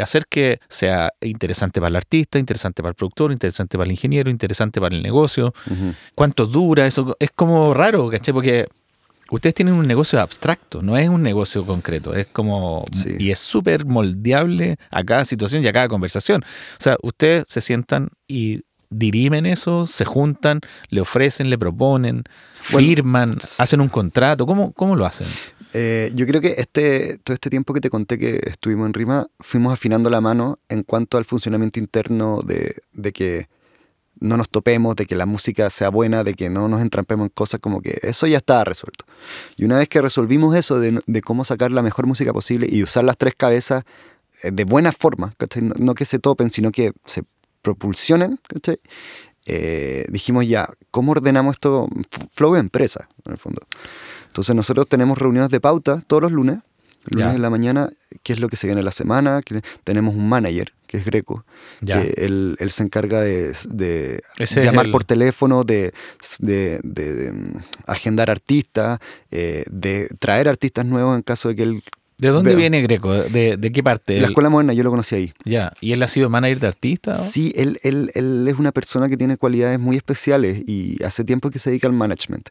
hacer 0.00 0.26
que 0.28 0.60
sea 0.68 1.12
interesante 1.20 1.80
para 1.80 1.90
el 1.90 1.96
artista, 1.96 2.38
interesante 2.38 2.82
para 2.82 2.90
el 2.90 2.96
productor, 2.96 3.32
interesante 3.32 3.76
para 3.76 3.86
el 3.86 3.92
ingeniero, 3.92 4.30
interesante 4.30 4.80
para 4.80 4.94
el 4.94 5.02
negocio. 5.02 5.52
¿Cuánto 6.14 6.46
dura? 6.46 6.86
Eso 6.86 7.16
es 7.18 7.30
como 7.34 7.74
raro, 7.74 8.08
¿caché? 8.10 8.32
Porque 8.32 8.66
ustedes 9.30 9.54
tienen 9.54 9.74
un 9.74 9.86
negocio 9.86 10.20
abstracto, 10.20 10.82
no 10.82 10.96
es 10.96 11.08
un 11.08 11.22
negocio 11.22 11.64
concreto, 11.64 12.14
es 12.14 12.26
como 12.26 12.84
y 13.18 13.30
es 13.30 13.38
súper 13.38 13.86
moldeable 13.86 14.76
a 14.90 15.04
cada 15.04 15.24
situación 15.24 15.64
y 15.64 15.68
a 15.68 15.72
cada 15.72 15.88
conversación. 15.88 16.42
O 16.42 16.82
sea, 16.82 16.96
ustedes 17.02 17.44
se 17.46 17.60
sientan 17.60 18.08
y 18.28 18.62
dirimen 18.90 19.46
eso, 19.46 19.86
se 19.86 20.04
juntan, 20.04 20.60
le 20.88 21.00
ofrecen, 21.00 21.48
le 21.48 21.58
proponen, 21.58 22.24
firman, 22.60 23.36
hacen 23.58 23.80
un 23.80 23.88
contrato, 23.88 24.46
¿cómo, 24.46 24.72
cómo 24.72 24.96
lo 24.96 25.06
hacen? 25.06 25.28
Eh, 25.72 26.10
yo 26.14 26.26
creo 26.26 26.40
que 26.40 26.56
este, 26.58 27.18
todo 27.18 27.34
este 27.34 27.48
tiempo 27.48 27.72
que 27.72 27.80
te 27.80 27.90
conté 27.90 28.18
que 28.18 28.40
estuvimos 28.44 28.86
en 28.86 28.94
Rima, 28.94 29.26
fuimos 29.38 29.72
afinando 29.72 30.10
la 30.10 30.20
mano 30.20 30.58
en 30.68 30.82
cuanto 30.82 31.16
al 31.16 31.24
funcionamiento 31.24 31.78
interno 31.78 32.42
de, 32.42 32.74
de 32.92 33.12
que 33.12 33.48
no 34.20 34.36
nos 34.36 34.48
topemos, 34.50 34.94
de 34.96 35.06
que 35.06 35.16
la 35.16 35.26
música 35.26 35.68
sea 35.70 35.88
buena, 35.88 36.22
de 36.22 36.34
que 36.34 36.50
no 36.50 36.68
nos 36.68 36.82
entrampemos 36.82 37.24
en 37.24 37.30
cosas 37.30 37.58
como 37.60 37.80
que 37.80 37.98
eso 38.02 38.26
ya 38.26 38.36
está 38.36 38.62
resuelto. 38.64 39.06
Y 39.56 39.64
una 39.64 39.78
vez 39.78 39.88
que 39.88 40.00
resolvimos 40.00 40.54
eso 40.54 40.78
de, 40.78 41.22
cómo 41.22 41.44
sacar 41.44 41.72
la 41.72 41.82
mejor 41.82 42.06
música 42.06 42.32
posible 42.32 42.68
y 42.70 42.82
usar 42.82 43.04
las 43.04 43.16
tres 43.16 43.34
cabezas 43.34 43.84
eh, 44.42 44.50
de 44.52 44.64
buena 44.64 44.92
forma, 44.92 45.34
no, 45.78 45.94
que 45.94 46.04
se 46.04 46.18
topen, 46.18 46.50
sino 46.50 46.70
que 46.70 46.92
se 47.04 47.24
propulsionen, 47.62 48.38
eh, 49.46 50.04
dijimos 50.08 50.46
ya, 50.46 50.68
¿cómo 50.90 51.12
ordenamos 51.12 51.54
esto? 51.54 51.88
Flow 52.30 52.54
de 52.54 52.60
empresa, 52.60 53.08
en 53.24 53.32
el 53.32 53.38
fondo. 53.38 53.62
Entonces 54.26 54.54
nosotros 54.54 54.86
tenemos 54.88 55.18
reuniones 55.18 55.50
de 55.50 55.60
pauta 55.60 56.02
todos 56.06 56.22
los 56.22 56.32
lunes, 56.32 56.58
lunes 57.06 57.34
en 57.34 57.42
la 57.42 57.50
mañana, 57.50 57.90
qué 58.22 58.34
es 58.34 58.40
lo 58.40 58.48
que 58.48 58.56
se 58.56 58.66
viene 58.66 58.82
la 58.82 58.92
semana, 58.92 59.40
tenemos 59.84 60.14
un 60.14 60.28
manager 60.28 60.72
que 60.86 60.96
es 60.96 61.04
Greco, 61.04 61.44
que 61.86 62.14
él, 62.16 62.56
se 62.70 62.82
encarga 62.82 63.20
de, 63.20 64.22
llamar 64.56 64.90
por 64.90 65.04
teléfono, 65.04 65.62
de, 65.62 65.92
mm, 66.40 67.58
agendar 67.86 68.28
artistas, 68.28 68.98
eh, 69.30 69.62
de 69.70 70.08
traer 70.18 70.48
artistas 70.48 70.84
nuevos 70.84 71.16
en 71.16 71.22
caso 71.22 71.48
de 71.48 71.56
que 71.56 71.62
él... 71.62 71.82
¿De 72.20 72.28
dónde 72.28 72.54
viene 72.54 72.82
Greco? 72.82 73.12
¿De, 73.12 73.72
qué 73.72 73.82
parte? 73.82 74.20
La 74.20 74.28
Escuela 74.28 74.50
Moderna, 74.50 74.72
yo 74.72 74.82
lo 74.82 74.90
conocí 74.90 75.14
ahí. 75.14 75.32
Ya, 75.44 75.72
¿y 75.80 75.92
él 75.92 76.02
ha 76.02 76.08
sido 76.08 76.28
manager 76.28 76.60
de 76.60 76.66
artistas? 76.66 77.30
Sí, 77.30 77.52
él, 77.56 77.78
él, 77.82 78.10
él, 78.14 78.46
es 78.48 78.58
una 78.58 78.72
persona 78.72 79.08
que 79.08 79.16
tiene 79.16 79.36
cualidades 79.36 79.78
muy 79.78 79.96
especiales 79.96 80.62
y 80.66 81.02
hace 81.02 81.24
tiempo 81.24 81.50
que 81.50 81.58
se 81.58 81.70
dedica 81.70 81.86
al 81.86 81.94
management. 81.94 82.48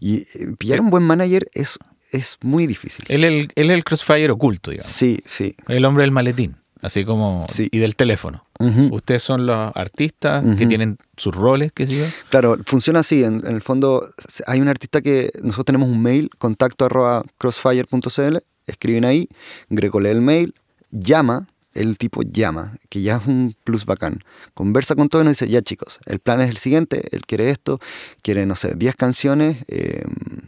Y 0.00 0.16
eh, 0.16 0.54
pillar 0.58 0.80
un 0.80 0.90
buen 0.90 1.04
manager 1.04 1.48
es, 1.52 1.78
es 2.10 2.38
muy 2.42 2.66
difícil. 2.66 3.04
Él, 3.08 3.24
él, 3.24 3.52
él 3.54 3.70
es 3.70 3.76
el 3.76 3.84
crossfire 3.84 4.30
oculto, 4.30 4.70
digamos. 4.70 4.90
Sí, 4.90 5.20
sí. 5.24 5.54
El 5.68 5.84
hombre 5.84 6.02
del 6.02 6.10
maletín 6.10 6.56
así 6.84 7.04
como 7.04 7.46
y 7.58 7.78
del 7.78 7.96
teléfono. 7.96 8.44
Ustedes 8.90 9.22
son 9.22 9.46
los 9.46 9.74
artistas 9.74 10.44
que 10.56 10.66
tienen 10.66 10.98
sus 11.16 11.34
roles, 11.34 11.72
qué 11.72 11.86
sé 11.86 11.96
yo. 11.96 12.04
Claro, 12.28 12.58
funciona 12.66 13.00
así. 13.00 13.24
En, 13.24 13.44
el 13.46 13.62
fondo, 13.62 14.06
hay 14.46 14.60
un 14.60 14.68
artista 14.68 15.00
que 15.00 15.30
nosotros 15.42 15.64
tenemos 15.64 15.88
un 15.88 16.02
mail, 16.02 16.30
contacto 16.38 16.84
arroba 16.84 17.24
crossfire.cl, 17.38 18.38
escriben 18.66 19.04
ahí, 19.04 19.28
Greco 19.68 20.00
lee 20.00 20.10
el 20.10 20.20
mail, 20.20 20.54
llama 20.90 21.46
el 21.74 21.98
tipo 21.98 22.22
llama, 22.22 22.76
que 22.88 23.02
ya 23.02 23.16
es 23.16 23.26
un 23.26 23.54
plus 23.64 23.84
bacán. 23.84 24.20
Conversa 24.54 24.94
con 24.94 25.08
todo 25.08 25.22
y 25.22 25.24
nos 25.24 25.32
dice, 25.32 25.48
ya 25.48 25.60
chicos, 25.60 25.98
el 26.06 26.20
plan 26.20 26.40
es 26.40 26.48
el 26.48 26.56
siguiente, 26.56 27.02
él 27.10 27.26
quiere 27.26 27.50
esto, 27.50 27.80
quiere, 28.22 28.46
no 28.46 28.54
sé, 28.56 28.74
10 28.76 28.94
canciones 28.94 29.58
eh, 29.66 30.04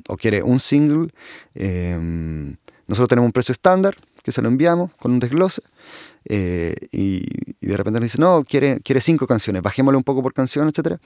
o 0.08 0.16
quiere 0.16 0.42
un 0.42 0.60
single. 0.60 1.12
eh, 1.54 2.54
nosotros 2.86 3.08
tenemos 3.08 3.26
un 3.26 3.32
precio 3.32 3.52
estándar 3.52 3.96
que 4.22 4.30
se 4.30 4.40
lo 4.42 4.48
enviamos 4.48 4.92
con 5.00 5.10
un 5.12 5.18
desglose. 5.18 5.62
eh, 6.24 6.74
y, 6.92 7.24
y 7.60 7.66
de 7.66 7.76
repente 7.76 7.98
nos 8.00 8.06
dice, 8.06 8.18
no, 8.20 8.44
quiere, 8.44 8.80
quiere 8.80 9.00
cinco 9.00 9.26
canciones, 9.26 9.62
bajémosle 9.62 9.96
un 9.96 10.04
poco 10.04 10.22
por 10.22 10.32
canción, 10.32 10.68
etc. 10.68 10.98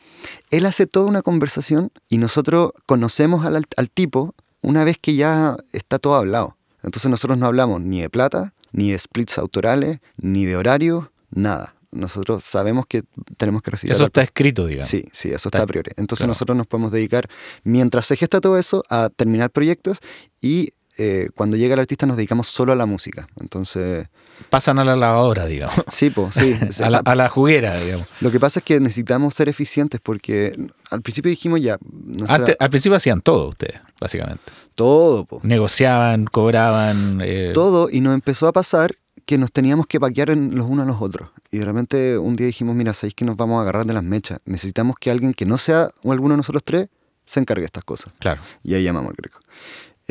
Él 0.51 0.67
hace 0.67 0.87
toda 0.87 1.07
una 1.07 1.23
conversación 1.23 1.91
y 2.09 2.19
nosotros 2.19 2.73
conocemos 2.87 3.45
al, 3.47 3.65
al 3.77 3.91
tipo 3.91 4.35
una 4.63 4.85
vez 4.85 4.99
que 5.01 5.17
ya 5.17 5.57
está 5.73 5.99
todo 5.99 6.17
hablado. 6.17 6.57
Entonces 6.83 7.11
nosotros 7.11 7.39
no 7.39 7.47
hablamos 7.47 7.81
ni 7.81 8.01
de 8.01 8.11
plata, 8.11 8.51
ni 8.73 8.91
de 8.93 8.99
splits 8.99 9.39
autorales, 9.39 9.99
ni 10.17 10.45
de 10.47 10.57
horario, 10.57 11.13
nada. 11.31 11.75
Nosotros 11.93 12.45
sabemos 12.45 12.87
que 12.87 13.03
tenemos 13.37 13.63
que 13.63 13.73
recibir. 13.73 13.93
Eso 13.93 14.05
está 14.05 14.23
escrito, 14.23 14.67
digamos. 14.67 14.89
Sí, 14.89 15.07
sí, 15.13 15.29
eso 15.29 15.49
Está- 15.49 15.59
está 15.59 15.63
a 15.63 15.67
priori. 15.67 15.91
Entonces 15.97 16.19
claro. 16.23 16.31
nosotros 16.31 16.57
nos 16.57 16.67
podemos 16.69 16.93
dedicar, 16.93 17.29
mientras 17.65 18.07
se 18.07 18.17
gesta 18.17 18.41
todo 18.41 18.57
eso, 18.59 18.85
a 18.89 19.11
terminar 19.15 19.51
proyectos 19.51 19.99
y 20.41 20.69
eh, 20.99 21.31
cuando 21.35 21.57
llega 21.57 21.75
el 21.75 21.81
artista 21.81 22.07
nos 22.07 22.17
dedicamos 22.17 22.47
solo 22.49 22.73
a 22.73 22.77
la 22.77 22.87
música. 22.87 23.27
Entonces, 23.41 24.07
Pasan 24.49 24.79
a 24.79 24.85
la 24.85 24.97
lavadora, 24.97 25.47
digamos. 25.47 25.77
sí, 25.89 26.11
pues, 26.11 26.35
sí. 26.35 26.57
a, 26.83 26.91
la, 26.91 26.99
a 27.05 27.15
la 27.15 27.29
juguera, 27.29 27.79
digamos. 27.81 28.07
Lo 28.21 28.31
que 28.31 28.41
pasa 28.41 28.61
es 28.61 28.65
que 28.65 28.81
necesitamos 28.81 29.35
ser 29.35 29.49
eficientes 29.49 30.01
porque 30.03 30.57
al 30.91 31.03
principio 31.03 31.31
dijimos 31.31 31.61
ya, 31.61 31.79
nuestra- 31.83 32.37
Antes- 32.37 32.57
al 32.59 32.71
principio 32.71 32.97
hacían 32.97 33.21
todo 33.21 33.49
ustedes, 33.49 33.81
básicamente. 34.01 34.43
todo, 34.75 35.25
po, 35.25 35.41
Negociaban, 35.43 36.25
cobraban. 36.27 37.21
eh, 37.23 37.51
todo, 37.55 37.89
y 37.91 38.01
nos 38.01 38.15
empezó 38.15 38.49
a 38.49 38.53
pasar 38.53 38.97
que 39.27 39.39
nos 39.39 39.53
teníamos 39.53 39.87
que 39.87 40.01
paquear 40.01 40.31
en 40.31 40.57
los 40.57 40.67
unos 40.67 40.85
a 40.85 40.87
los 40.89 41.01
otros. 41.01 41.31
Y 41.53 41.59
de 41.59 41.65
repente 41.65 42.19
un 42.19 42.35
día 42.35 42.47
dijimos, 42.47 42.75
mira, 42.75 42.93
sabéis 42.95 43.15
que 43.15 43.25
nos 43.25 43.37
vamos 43.37 43.59
a 43.59 43.63
agarrar 43.63 43.85
de 43.87 43.95
las 43.95 44.03
mechas. 44.03 44.41
Necesitamos 44.45 44.97
que 44.99 45.11
alguien 45.11 45.35
que 45.35 45.47
no 45.47 45.57
sea 45.59 45.91
alguno 46.05 46.35
de 46.35 46.39
nosotros 46.39 46.63
tres 46.65 46.89
se 47.27 47.39
encargue 47.39 47.61
de 47.61 47.67
estas 47.67 47.85
cosas. 47.85 48.13
Claro. 48.19 48.41
Y 48.65 48.75
ahí 48.75 48.83
llamamos 48.83 49.11
al 49.11 49.17
greco. 49.17 49.39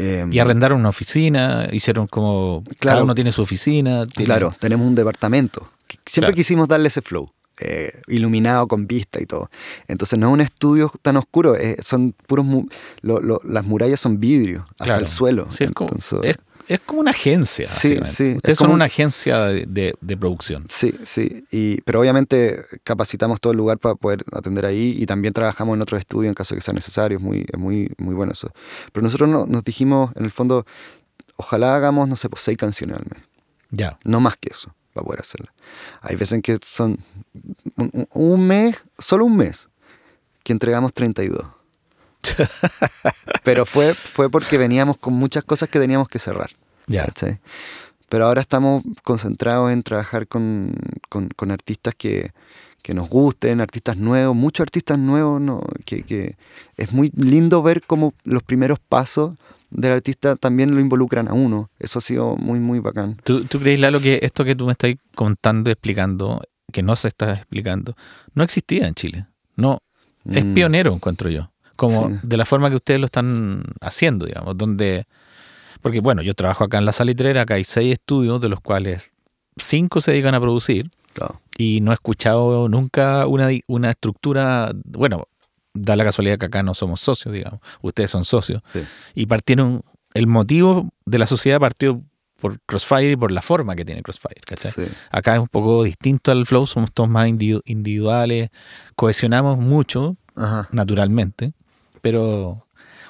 Em, 0.01 0.31
Y 0.31 0.39
arrendaron 0.39 0.79
una 0.79 0.89
oficina, 0.89 1.67
hicieron 1.71 2.07
como. 2.07 2.63
Cada 2.63 2.77
Claro. 2.79 3.03
uno 3.03 3.15
tiene 3.15 3.31
su 3.31 3.41
oficina. 3.41 4.05
tiene- 4.07 4.25
Claro, 4.25 4.53
tenemos 4.59 4.87
un 4.87 4.95
departamento. 4.95 5.69
Siempre 6.05 6.27
Claro. 6.29 6.35
quisimos 6.35 6.67
darle 6.67 6.87
ese 6.87 7.01
flow, 7.01 7.31
eh, 7.59 7.91
iluminado 8.07 8.67
con 8.67 8.87
vista 8.87 9.21
y 9.21 9.25
todo. 9.25 9.49
Entonces 9.87 10.17
no 10.17 10.27
es 10.27 10.33
un 10.33 10.41
estudio 10.41 10.91
tan 11.01 11.17
oscuro, 11.17 11.55
eh, 11.57 11.75
son 11.83 12.13
puros... 12.27 12.45
mu- 12.45 12.67
lo- 13.01 13.19
lo- 13.19 13.41
las 13.43 13.65
murallas 13.65 13.99
son 13.99 14.19
vidrio, 14.19 14.65
hasta 14.71 14.85
Claro. 14.85 15.01
el 15.01 15.07
suelo. 15.07 15.47
Sí, 15.51 15.65
es, 15.65 15.71
como, 15.71 15.89
Entonces- 15.89 16.19
es, 16.23 16.37
es 16.69 16.79
como 16.81 17.01
una 17.01 17.11
agencia. 17.11 17.67
Sí, 17.67 17.97
Ustedes 17.99 18.39
es 18.43 18.57
son 18.57 18.71
una 18.71 18.85
agencia 18.85 19.39
de, 19.45 19.95
de- 19.99 20.17
producción. 20.17 20.65
Sí, 20.69 20.93
sí, 21.03 21.43
y, 21.51 21.81
pero 21.81 21.99
obviamente 21.99 22.63
capacitamos 22.83 23.41
todo 23.41 23.51
el 23.51 23.57
lugar 23.57 23.79
para 23.79 23.95
poder 23.95 24.23
atender 24.31 24.65
ahí 24.65 24.95
y 24.97 25.05
también 25.05 25.33
trabajamos 25.33 25.75
en 25.75 25.81
otros 25.81 25.99
estudios 25.99 26.29
en 26.29 26.35
caso 26.35 26.53
de 26.55 26.59
que 26.59 26.65
sea 26.65 26.73
necesario, 26.73 27.17
es 27.17 27.23
muy, 27.23 27.45
es 27.51 27.59
muy, 27.59 27.91
muy 27.97 28.13
bueno 28.15 28.31
eso. 28.31 28.51
Pero 28.93 29.03
nosotros 29.03 29.27
no- 29.29 29.45
nos 29.45 29.63
dijimos, 29.63 30.11
en 30.15 30.25
el 30.25 30.31
fondo, 30.31 30.65
ojalá 31.35 31.75
hagamos, 31.75 32.07
no 32.07 32.15
sé, 32.15 32.29
pues 32.29 32.43
seis 32.43 32.57
canciones 32.57 32.97
al 32.97 33.05
mes, 33.09 33.23
Ya. 33.71 33.97
no 34.05 34.19
más 34.19 34.37
que 34.37 34.49
eso, 34.51 34.73
para 34.93 35.05
poder 35.05 35.21
hacerlas. 35.21 35.53
Hay 36.01 36.15
veces 36.15 36.33
en 36.33 36.41
que 36.41 36.57
son 36.63 36.99
un 38.13 38.47
mes, 38.47 38.83
solo 38.97 39.25
un 39.25 39.35
mes, 39.37 39.69
que 40.43 40.53
entregamos 40.53 40.93
32. 40.93 41.45
Pero 43.43 43.65
fue, 43.65 43.93
fue 43.93 44.29
porque 44.29 44.57
veníamos 44.57 44.97
con 44.97 45.13
muchas 45.13 45.43
cosas 45.43 45.69
que 45.69 45.79
teníamos 45.79 46.07
que 46.07 46.19
cerrar. 46.19 46.51
Ya. 46.87 47.05
¿cachai? 47.05 47.39
Pero 48.09 48.25
ahora 48.25 48.41
estamos 48.41 48.83
concentrados 49.03 49.71
en 49.71 49.83
trabajar 49.83 50.27
con, 50.27 50.75
con- 51.09 51.29
con 51.29 51.51
artistas 51.51 51.93
que, 51.95 52.31
que 52.81 52.93
nos 52.93 53.07
gusten, 53.09 53.61
artistas 53.61 53.97
nuevos, 53.97 54.35
muchos 54.35 54.63
artistas 54.63 54.97
nuevos, 54.97 55.39
¿no? 55.39 55.61
que, 55.85 56.03
que 56.03 56.35
es 56.77 56.91
muy 56.91 57.11
lindo 57.15 57.61
ver 57.61 57.83
cómo 57.85 58.13
los 58.23 58.41
primeros 58.43 58.79
pasos 58.79 59.33
del 59.69 59.91
artista 59.91 60.35
también 60.35 60.73
lo 60.73 60.81
involucran 60.81 61.27
a 61.27 61.33
uno. 61.33 61.69
Eso 61.77 61.99
ha 61.99 62.01
sido 62.01 62.35
muy, 62.37 62.59
muy 62.59 62.79
bacán. 62.79 63.17
¿Tú, 63.23 63.45
¿Tú 63.45 63.59
crees, 63.59 63.79
Lalo, 63.79 63.99
que 64.01 64.19
esto 64.23 64.43
que 64.43 64.55
tú 64.55 64.65
me 64.65 64.71
estás 64.71 64.95
contando, 65.13 65.69
explicando, 65.69 66.41
que 66.71 66.81
no 66.81 66.95
se 66.95 67.09
está 67.09 67.33
explicando, 67.35 67.95
no 68.33 68.43
existía 68.43 68.87
en 68.87 68.95
Chile? 68.95 69.27
No. 69.55 69.79
Es 70.25 70.43
Mm. 70.43 70.53
pionero, 70.55 70.93
encuentro 70.93 71.29
yo. 71.29 71.51
Como 71.79 72.09
Sí. 72.09 72.15
de 72.23 72.37
la 72.37 72.45
forma 72.45 72.69
que 72.69 72.75
ustedes 72.75 72.99
lo 72.99 73.05
están 73.05 73.63
haciendo, 73.81 74.25
digamos, 74.25 74.57
donde... 74.57 75.05
Porque 75.81 76.01
bueno, 76.01 76.21
yo 76.21 76.33
trabajo 76.33 76.65
acá 76.65 76.77
en 76.77 76.85
La 76.85 76.91
Salitrera, 76.91 77.43
acá 77.43 77.53
hay 77.53 77.63
seis 77.63 77.93
estudios, 77.93 78.41
de 78.41 78.49
los 78.49 78.59
cuales 78.59 79.11
cinco 79.55 80.01
se 80.01 80.11
dedican 80.11 80.35
a 80.35 80.41
producir, 80.41 80.89
Claro. 81.13 81.39
y 81.57 81.79
no 81.81 81.91
he 81.91 81.93
escuchado 81.93 82.67
nunca 82.69 83.25
una, 83.27 83.47
una 83.67 83.91
estructura, 83.91 84.71
bueno, 84.85 85.27
da 85.73 85.95
la 85.95 86.03
casualidad 86.03 86.37
que 86.37 86.47
acá 86.47 86.63
no 86.63 86.73
somos 86.73 86.99
socios, 86.99 87.33
digamos, 87.33 87.59
ustedes 87.81 88.11
son 88.11 88.25
socios, 88.25 88.61
Sí. 88.73 88.81
y 89.15 89.25
partieron, 89.25 89.81
el 90.13 90.27
motivo 90.27 90.89
de 91.05 91.17
la 91.17 91.27
sociedad 91.27 91.59
partió 91.61 92.01
por 92.41 92.59
Crossfire 92.65 93.11
y 93.11 93.15
por 93.15 93.31
la 93.31 93.41
forma 93.41 93.75
que 93.75 93.85
tiene 93.85 94.01
Crossfire, 94.01 94.41
¿cachai? 94.45 94.71
Sí. 94.71 94.83
Acá 95.11 95.33
es 95.35 95.39
un 95.39 95.47
poco 95.47 95.83
distinto 95.83 96.31
al 96.31 96.45
flow, 96.45 96.65
somos 96.67 96.91
todos 96.91 97.09
más 97.09 97.27
individu- 97.27 97.61
individuales, 97.65 98.49
cohesionamos 98.95 99.57
mucho, 99.57 100.17
Ajá. 100.35 100.67
naturalmente, 100.71 101.53
pero 102.01 102.65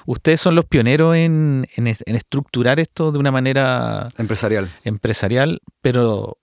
ustedes 0.06 0.40
son 0.40 0.54
los 0.54 0.64
pioneros 0.64 1.16
en, 1.16 1.66
en 1.76 1.86
es- 1.86 2.02
en 2.06 2.16
estructurar 2.16 2.80
esto 2.80 3.12
de 3.12 3.18
una 3.18 3.30
manera 3.30 4.08
Empresarial. 4.18 4.70
empresarial, 4.84 5.60
pero 5.80 6.36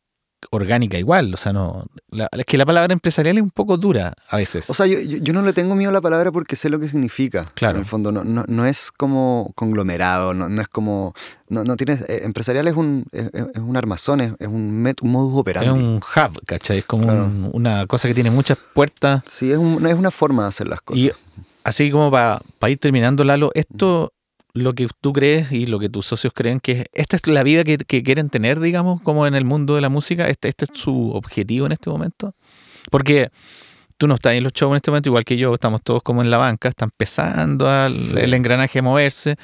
orgánica 0.51 0.99
igual. 0.99 1.33
O 1.33 1.37
sea, 1.37 1.51
no. 1.51 1.85
la- 2.09 2.29
es 2.31 2.45
que 2.45 2.57
la 2.59 2.65
palabra 2.65 2.93
empresarial 2.93 3.37
es 3.37 3.43
un 3.43 3.49
poco 3.49 3.75
dura 3.75 4.13
a 4.29 4.37
veces. 4.37 4.69
O 4.69 4.73
sea, 4.75 4.85
yo, 4.85 4.99
yo, 4.99 5.33
no 5.33 5.41
le 5.41 5.51
tengo 5.51 5.73
miedo 5.75 5.89
a 5.89 5.93
la 5.93 5.99
palabra 5.99 6.31
porque 6.31 6.55
sé 6.55 6.69
lo 6.69 6.79
que 6.79 6.87
significa. 6.87 7.51
Claro. 7.55 7.77
En 7.77 7.81
el 7.81 7.85
fondo, 7.87 8.11
no, 8.11 8.23
no, 8.23 8.45
no 8.47 8.65
es 8.67 8.91
como 8.91 9.51
conglomerado, 9.55 10.35
no, 10.35 10.47
no 10.47 10.61
es 10.61 10.67
como. 10.67 11.13
No, 11.49 11.63
no 11.63 11.75
tienes, 11.75 12.01
eh, 12.07 12.21
empresarial 12.23 12.67
es 12.67 12.75
un, 12.75 13.05
es, 13.11 13.31
es 13.33 13.57
un 13.61 13.75
armazón, 13.77 14.21
es, 14.21 14.33
es 14.39 14.47
un, 14.47 14.83
met- 14.85 15.01
un 15.01 15.11
modus 15.11 15.33
es 15.33 15.39
operandi. 15.39 15.69
un 15.83 15.95
hub, 15.95 16.45
¿cachai? 16.45 16.77
Es 16.79 16.85
como 16.85 17.03
Claro. 17.05 17.25
un- 17.25 17.49
una 17.53 17.87
cosa 17.87 18.07
que 18.07 18.13
tiene 18.13 18.29
muchas 18.29 18.59
puertas. 18.75 19.23
Sí, 19.29 19.51
es, 19.51 19.57
un- 19.57 19.85
es 19.87 19.95
una 19.95 20.11
forma 20.11 20.43
de 20.43 20.49
hacer 20.49 20.67
las 20.67 20.81
cosas. 20.81 21.01
Y 21.01 21.11
así 21.67 21.91
como 21.91 22.09
para 22.11 22.41
ir 22.69 22.77
terminando, 22.79 23.23
Lalo, 23.23 23.51
esto, 23.53 24.13
lo 24.53 24.73
que 24.73 24.87
tú 25.01 25.13
crees 25.13 25.51
y 25.51 25.65
lo 25.67 25.79
que 25.79 25.89
tus 25.89 26.05
socios 26.05 26.33
creen 26.33 26.59
que 26.59 26.71
es- 26.71 26.85
esta 26.93 27.15
es 27.17 27.27
la 27.27 27.43
vida 27.43 27.63
que, 27.63 27.77
que 27.77 28.01
quieren 28.03 28.29
tener, 28.29 28.59
digamos, 28.59 29.01
como 29.01 29.27
en 29.27 29.35
el 29.35 29.45
mundo 29.45 29.75
de 29.75 29.81
la 29.81 29.89
música, 29.89 30.27
este, 30.29 30.47
este 30.49 30.65
es 30.65 30.71
su 30.73 31.11
objetivo 31.11 31.65
en 31.65 31.73
este 31.73 31.89
momento. 31.89 32.33
Porque 32.89 33.29
tú 33.97 34.07
no 34.07 34.15
estás 34.15 34.33
en 34.33 34.43
los 34.43 34.53
shows 34.53 34.71
en 34.71 34.77
este 34.77 34.91
momento, 34.91 35.09
igual 35.09 35.25
que 35.25 35.37
yo, 35.37 35.53
estamos 35.53 35.81
todos 35.83 36.01
como 36.03 36.21
en 36.21 36.29
la 36.29 36.37
banca, 36.37 36.69
está 36.69 36.85
empezando 36.85 37.69
al- 37.69 37.93
Sí. 37.93 38.17
el 38.19 38.33
engranaje 38.33 38.79
a 38.79 38.81
moverse. 38.81 39.35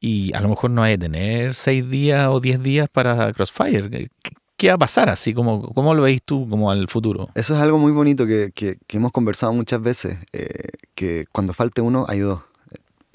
Y 0.00 0.34
a 0.34 0.40
lo 0.40 0.48
mejor 0.50 0.70
no 0.70 0.82
hay 0.82 0.94
que 0.94 0.98
tener 0.98 1.54
seis 1.54 1.88
días 1.88 2.28
o 2.28 2.40
diez 2.40 2.62
días 2.62 2.88
para 2.92 3.32
Crossfire. 3.32 4.08
¿Qué, 4.56 4.68
va 4.68 4.74
a 4.74 4.78
pasar 4.78 5.08
así? 5.08 5.34
¿Cómo, 5.34 5.72
¿Cómo 5.74 5.94
lo 5.94 6.02
veis 6.02 6.22
tú 6.24 6.48
como 6.48 6.70
al 6.70 6.88
futuro? 6.88 7.28
Eso 7.34 7.54
es 7.54 7.60
algo 7.60 7.78
muy 7.78 7.92
bonito 7.92 8.26
que, 8.26 8.50
que- 8.54 8.78
que 8.86 8.96
hemos 8.98 9.10
conversado 9.12 9.52
muchas 9.52 9.80
veces, 9.82 10.18
eh, 10.32 10.68
que 10.94 11.24
cuando 11.32 11.52
falte 11.54 11.80
uno 11.80 12.06
hay 12.08 12.20
dos. 12.20 12.40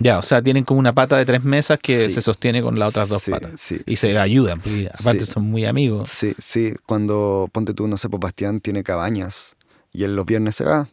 Ya, 0.02 0.18
o 0.18 0.22
sea, 0.22 0.41
tienen 0.41 0.64
como 0.64 0.80
una 0.80 0.94
pata 0.94 1.18
de 1.18 1.26
tres 1.26 1.44
mesas 1.44 1.78
que 1.82 2.06
Sí. 2.07 2.16
se 2.16 2.22
sostiene 2.22 2.61
con 2.61 2.78
las 2.80 2.90
otras 2.90 3.10
dos 3.10 3.22
Sí, 3.24 3.32
patas. 3.32 3.52
sí, 3.60 3.82
y 3.86 3.98
se 3.98 4.18
ayudan, 4.18 4.60
porque 4.61 4.90
aparte 4.94 5.26
son 5.26 5.44
muy 5.44 5.66
amigos. 5.66 6.10
Sí, 6.10 6.34
sí, 6.40 6.74
cuando 6.86 7.49
ponte 7.52 7.74
tú, 7.74 7.88
no 7.88 7.98
sé, 7.98 8.07
pues 8.10 8.20
Bastián 8.22 8.61
tiene 8.61 8.82
cabañas 8.84 9.56
y 9.91 10.03
él 10.03 10.16
los 10.16 10.26
viernes 10.26 10.56
se 10.56 10.64
va, 10.64 10.88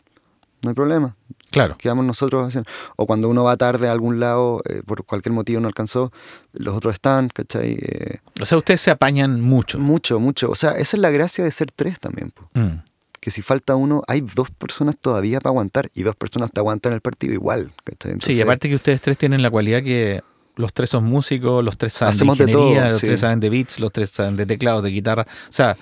no 0.62 0.70
hay 0.70 0.74
problema. 0.74 1.16
Claro. 1.50 1.76
quedamos 1.78 2.04
nosotros 2.04 2.48
haciendo. 2.48 2.68
O 2.96 3.06
cuando 3.06 3.28
uno 3.28 3.44
va 3.44 3.56
tarde 3.56 3.88
a 3.88 3.92
algún 3.92 4.20
lado, 4.20 4.62
eh, 4.68 4.82
por 4.84 5.04
cualquier 5.04 5.32
motivo 5.32 5.60
no 5.60 5.68
alcanzó, 5.68 6.12
los 6.52 6.76
otros 6.76 6.94
están, 6.94 7.28
¿cachai? 7.28 7.78
Eh, 7.80 8.18
O 8.40 8.46
sea, 8.46 8.58
ustedes 8.58 8.80
se 8.80 8.90
apañan 8.90 9.40
mucho. 9.40 9.78
mucho, 9.78 10.20
mucho. 10.20 10.50
O 10.50 10.54
sea, 10.56 10.72
esa 10.72 10.96
es 10.96 11.00
la 11.00 11.10
gracia 11.10 11.44
de 11.44 11.50
ser 11.50 11.70
tres 11.70 12.00
también. 12.00 12.32
Mm. 12.54 12.82
Que 13.20 13.30
si 13.30 13.42
falta 13.42 13.74
uno, 13.74 14.02
hay 14.06 14.20
dos 14.20 14.50
personas 14.50 14.96
todavía 15.00 15.40
para 15.40 15.50
aguantar 15.50 15.90
y 15.94 16.02
dos 16.02 16.14
personas 16.14 16.50
te 16.52 16.60
aguantan 16.60 16.92
el 16.92 17.00
partido 17.00 17.32
igual. 17.32 17.72
¿cachai? 17.84 18.16
sí, 18.20 18.32
y 18.34 18.40
aparte 18.40 18.68
que 18.68 18.74
ustedes 18.74 19.00
tres 19.00 19.16
tienen 19.18 19.42
la 19.42 19.50
cualidad 19.50 19.82
que 19.82 20.22
los 20.56 20.72
tres 20.72 20.90
son 20.90 21.04
músicos, 21.04 21.62
los 21.64 21.76
tres 21.76 21.92
saben 21.92 22.14
Hacemos 22.14 22.38
de 22.38 22.46
de 22.46 22.50
ingeniería, 22.52 22.80
todo, 22.82 22.90
los 22.92 23.00
sí. 23.00 23.06
tres 23.08 23.20
saben 23.20 23.40
de 23.40 23.50
beats, 23.50 23.78
los 23.80 23.92
tres 23.92 24.10
saben 24.10 24.36
de 24.36 24.46
teclados, 24.46 24.82
de 24.82 24.90
guitarra. 24.90 25.22
O 25.28 25.52
sea, 25.52 25.76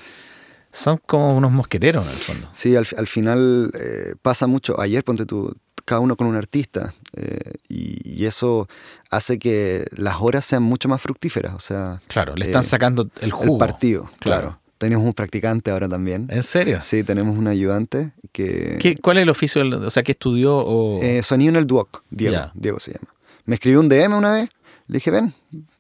son 0.77 0.99
como 1.07 1.37
unos 1.37 1.53
mosqueteros 1.53 2.05
en 2.05 2.11
el 2.11 2.17
fondo. 2.19 2.49
Sí, 2.53 2.75
al, 2.77 2.87
al 2.97 3.07
final 3.07 3.71
eh, 3.75 4.15
pasa 4.21 4.47
mucho. 4.47 4.79
Ayer 4.81 5.05
ponte 5.05 5.25
tú, 5.25 5.55
cada 5.85 6.01
uno 6.01 6.17
con 6.17 6.27
un 6.27 6.35
artista 6.37 6.93
eh, 7.15 7.53
y, 7.69 8.01
y 8.23 8.27
eso 8.27 8.69
hace 9.11 9.39
que 9.39 9.85
las 9.93 10.17
horas 10.21 10.45
sean 10.45 10.63
mucho 10.65 10.89
más 10.89 11.01
fructíferas. 11.01 11.55
O 11.55 11.61
sea, 11.61 12.01
Claro, 12.09 12.35
le 12.37 12.47
están 12.47 12.63
Eh, 12.63 12.67
sacando 12.67 13.09
el 13.21 13.31
jugo. 13.33 13.55
el 13.55 13.59
partido, 13.59 14.11
Claro. 14.19 14.41
claro. 14.41 14.61
Tenemos 14.79 15.05
un 15.07 15.15
practicante 15.15 15.71
ahora 15.71 15.89
también. 15.89 16.27
¿En 16.31 16.43
serio? 16.43 16.81
Sí, 16.83 17.05
tenemos 17.05 17.39
un 17.39 17.47
ayudante 17.47 18.13
que... 18.33 18.77
¿Qué- 18.81 18.97
¿Cuál 18.97 19.19
es 19.19 19.23
el 19.23 19.31
oficio? 19.31 19.63
del- 19.63 19.75
O 19.75 19.89
sea, 19.91 20.03
¿qué 20.03 20.13
estudió? 20.13 20.57
O... 20.59 21.01
Eh, 21.01 21.23
sonido 21.23 21.51
en 21.51 21.57
el 21.57 21.67
Duoc, 21.67 22.03
Diego. 22.11 22.51
Diego 22.55 22.81
se 22.81 22.93
llama. 22.93 23.09
Me 23.47 23.55
escribió 23.55 23.79
un 23.81 23.89
DM 23.89 24.13
una 24.17 24.33
vez, 24.33 24.49
le 24.89 24.97
dije, 24.99 25.11
ven, 25.13 25.33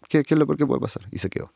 ¿qué, 0.08 0.22
qué 0.22 0.34
es 0.34 0.38
lo 0.38 0.46
que 0.46 0.64
puede 0.64 0.80
pasar? 0.80 1.02
Y 1.10 1.18
se 1.18 1.28
quedó. 1.28 1.50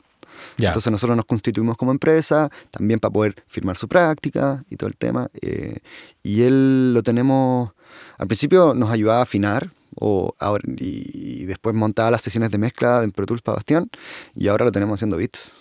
Entonces 0.56 0.90
nosotros 0.90 1.16
nos 1.16 1.26
constituimos 1.26 1.76
como 1.76 1.92
empresa, 1.92 2.50
también 2.70 3.00
para 3.00 3.12
poder 3.12 3.44
firmar 3.46 3.76
su 3.76 3.88
práctica 3.88 4.64
y 4.68 4.76
todo 4.76 4.88
el 4.88 4.96
tema. 4.96 5.28
Eh, 5.40 5.78
y 6.22 6.42
él 6.42 6.94
lo 6.94 7.02
tenemos, 7.02 7.72
al 8.18 8.26
principio 8.26 8.74
nos 8.74 8.90
ayudaba 8.90 9.20
a 9.20 9.22
afinar, 9.22 9.70
o 10.00 10.34
ahora, 10.38 10.62
y, 10.76 11.44
después 11.46 11.74
montaba 11.74 12.10
las 12.10 12.22
sesiones 12.22 12.50
de 12.50 12.58
mezcla 12.58 13.02
en 13.02 13.10
Pro 13.10 13.26
Tools 13.26 13.42
para 13.42 13.56
Bastión, 13.56 13.90
y 14.34 14.48
ahora 14.48 14.64
lo 14.64 14.72
tenemos 14.72 14.94
haciendo 14.94 15.16
beats. 15.16 15.52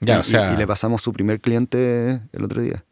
Ya, 0.00 0.16
y, 0.16 0.20
o 0.20 0.24
sea, 0.24 0.54
y, 0.54 0.56
le 0.56 0.66
pasamos 0.66 1.02
su 1.02 1.12
primer 1.12 1.40
cliente 1.40 2.20
el 2.32 2.44
otro 2.44 2.62
día. 2.62 2.84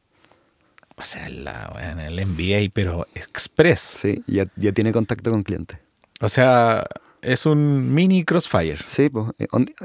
O 0.96 1.02
sea, 1.02 1.28
la, 1.28 1.72
en 1.92 2.00
el 2.00 2.16
NBA, 2.16 2.70
pero 2.72 3.06
express. 3.14 3.98
Sí, 4.00 4.24
ya, 4.26 4.46
ya 4.56 4.72
tiene 4.72 4.92
contacto 4.92 5.30
con 5.30 5.42
clientes. 5.42 5.78
O 6.20 6.28
sea, 6.28 6.86
es 7.22 7.46
un 7.46 7.94
mini 7.94 8.24
crossfire. 8.24 8.78
Sí, 8.86 9.08
pues, 9.08 9.26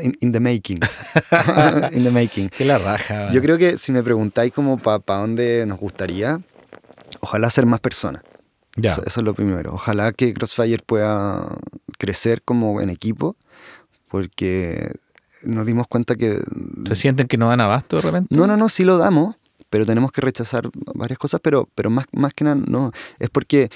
in, 0.01 0.17
in, 0.19 0.31
the 0.31 0.39
making. 0.39 0.79
in 1.91 2.03
the 2.03 2.11
making. 2.11 2.49
Que 2.49 2.65
la 2.65 2.77
raja. 2.77 3.29
Yo 3.31 3.41
creo 3.41 3.57
que 3.57 3.77
si 3.77 3.91
me 3.91 4.03
preguntáis 4.03 4.53
como 4.53 4.77
para 4.77 4.99
pa 4.99 5.17
dónde 5.17 5.65
nos 5.65 5.79
gustaría, 5.79 6.39
ojalá 7.19 7.49
ser 7.49 7.65
más 7.65 7.79
personas. 7.79 8.23
Ya. 8.75 8.93
Eso, 8.93 9.03
eso, 9.05 9.19
es 9.19 9.25
lo 9.25 9.33
primero. 9.33 9.73
Ojalá 9.73 10.13
que 10.13 10.33
Crossfire 10.33 10.81
pueda 10.85 11.45
crecer 11.97 12.41
como 12.41 12.79
en 12.79 12.89
equipo, 12.89 13.35
porque 14.07 14.93
nos 15.43 15.65
dimos 15.65 15.87
cuenta 15.87 16.15
que... 16.15 16.39
¿Se 16.85 16.95
sienten 16.95 17.27
que 17.27 17.37
no 17.37 17.49
dan 17.49 17.61
abasto 17.61 17.97
de 17.97 18.01
repente? 18.03 18.35
No, 18.35 18.47
no, 18.47 18.57
no, 18.57 18.69
sí 18.69 18.83
lo 18.83 18.97
damos, 18.97 19.35
pero 19.69 19.85
tenemos 19.85 20.11
que 20.11 20.21
rechazar 20.21 20.69
varias 20.93 21.17
cosas, 21.17 21.41
pero, 21.43 21.69
pero 21.75 21.89
más, 21.89 22.05
más 22.11 22.33
que 22.33 22.43
nada 22.43 22.55
no. 22.55 22.91
Es 23.19 23.29
porque 23.29 23.69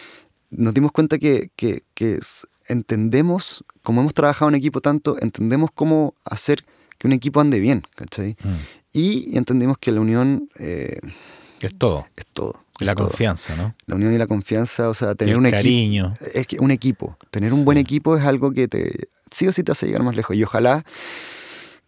nos 0.50 0.74
dimos 0.74 0.92
cuenta 0.92 1.18
que, 1.18 1.50
que, 1.56 1.84
que 1.94 2.20
entendemos, 2.68 3.64
como 3.84 4.02
hemos 4.02 4.14
trabajado 4.14 4.50
en 4.50 4.56
equipo 4.56 4.82
tanto, 4.82 5.18
entendemos 5.22 5.70
cómo 5.74 6.16
hacer 6.26 6.64
que 6.98 7.08
un 7.08 7.14
equipo 7.14 7.42
ande 7.42 7.60
bien, 7.60 7.84
¿cachai? 7.96 8.38
Mm. 8.44 8.56
Y 8.94 9.38
entendemos 9.38 9.78
que 9.78 9.92
la 9.92 10.02
unión... 10.02 10.50
Eh, 10.60 11.00
es 11.62 11.76
todo. 11.78 12.06
Es 12.16 12.26
todo. 12.28 12.66
La 12.80 12.96
confianza. 12.96 13.56
¿no? 13.56 13.76
La 13.86 13.96
unión 13.96 14.14
y 14.14 14.18
la 14.18 14.28
confianza, 14.28 14.90
o 14.90 14.94
sea, 14.94 15.16
tener 15.16 15.34
el 15.34 15.40
un 15.40 15.50
cariño. 15.50 16.16
Es 16.34 16.48
que 16.48 16.60
un 16.60 16.72
equipo. 16.72 17.18
Tener 17.32 17.54
un 17.54 17.60
sí. 17.60 17.66
buen 17.66 17.78
equipo 17.78 18.18
es 18.18 18.24
algo 18.24 18.52
que 18.52 18.68
te 18.68 19.08
sí 19.32 19.48
o 19.48 19.52
sí 19.52 19.64
te 19.64 19.72
hace 19.72 19.86
llegar 19.86 20.04
más 20.04 20.16
lejos. 20.16 20.36
Y 20.36 20.44
ojalá 20.44 20.86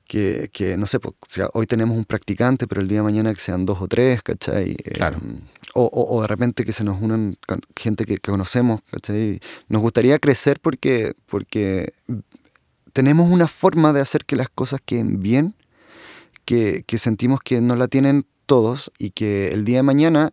que, 0.07 0.49
que 0.51 0.77
no 0.77 0.88
sé, 0.88 0.99
pues, 0.99 1.13
o 1.19 1.29
sea, 1.29 1.49
hoy 1.53 1.67
tenemos 1.67 1.97
un 1.97 2.05
practicante, 2.05 2.67
pero 2.67 2.81
el 2.81 2.88
día 2.88 2.99
de 2.99 3.03
mañana 3.03 3.34
que 3.34 3.41
sean 3.41 3.65
dos 3.65 3.81
o 3.81 3.88
tres, 3.88 4.23
¿cachai? 4.23 4.75
Claro. 4.75 5.17
Eh, 5.17 5.39
o, 5.73 5.84
o, 5.84 6.17
o, 6.17 6.21
de 6.21 6.27
repente 6.27 6.65
que 6.65 6.73
se 6.73 6.84
nos 6.84 7.01
unan 7.01 7.38
gente 7.75 8.05
que, 8.05 8.17
que, 8.17 8.31
conocemos, 8.31 8.81
¿cachai? 8.89 9.39
Nos 9.67 9.81
gustaría 9.81 10.17
crecer 10.19 10.59
porque, 10.59 11.13
porque 11.27 11.93
tenemos 12.93 13.29
una 13.29 13.47
forma 13.47 13.93
de 13.93 14.01
hacer 14.01 14.25
que 14.25 14.35
las 14.35 14.49
cosas 14.49 14.79
queden 14.84 15.21
bien, 15.21 15.55
que, 16.45 16.84
que 16.88 16.97
sentimos 16.97 17.41
que 17.41 17.61
no 17.61 17.75
la 17.75 17.88
tienen 17.88 18.25
todos 18.47 18.91
y 18.97 19.11
que 19.11 19.49
el 19.49 19.65
día 19.65 19.77
de 19.77 19.83
mañana 19.83 20.31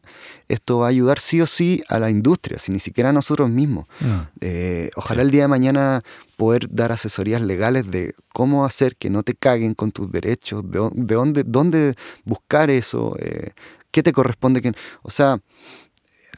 esto 0.49 0.79
va 0.79 0.87
a 0.87 0.89
ayudar 0.89 1.19
sí 1.19 1.41
o 1.41 1.47
sí 1.47 1.83
a 1.89 1.99
la 1.99 2.09
industria, 2.09 2.59
si 2.59 2.73
ni 2.73 2.79
siquiera 2.79 3.11
a 3.11 3.13
nosotros 3.13 3.51
mismos. 3.51 3.87
Mm. 4.01 4.21
Eh, 4.41 4.91
ojalá 4.97 5.21
sí. 5.21 5.27
el 5.27 5.31
día 5.33 5.43
de 5.43 5.49
mañana 5.49 6.03
poder 6.37 6.69
dar 6.71 6.93
asesorías 6.93 7.43
legales 7.43 7.91
de 7.91 8.15
cómo 8.33 8.65
hacer 8.65 8.97
que 8.97 9.11
no 9.11 9.23
te 9.23 9.35
caguen 9.35 9.75
con 9.75 9.93
tus 9.93 10.11
derechos, 10.11 10.63
de, 10.71 10.89
de 10.95 11.15
dónde, 11.15 11.43
dónde 11.45 11.97
buscar 12.25 12.71
eso, 12.71 13.17
eh, 13.19 13.51
qué 13.91 14.03
te 14.03 14.13
corresponde. 14.13 14.63
Que, 14.63 14.73
o 15.03 15.11
sea... 15.11 15.39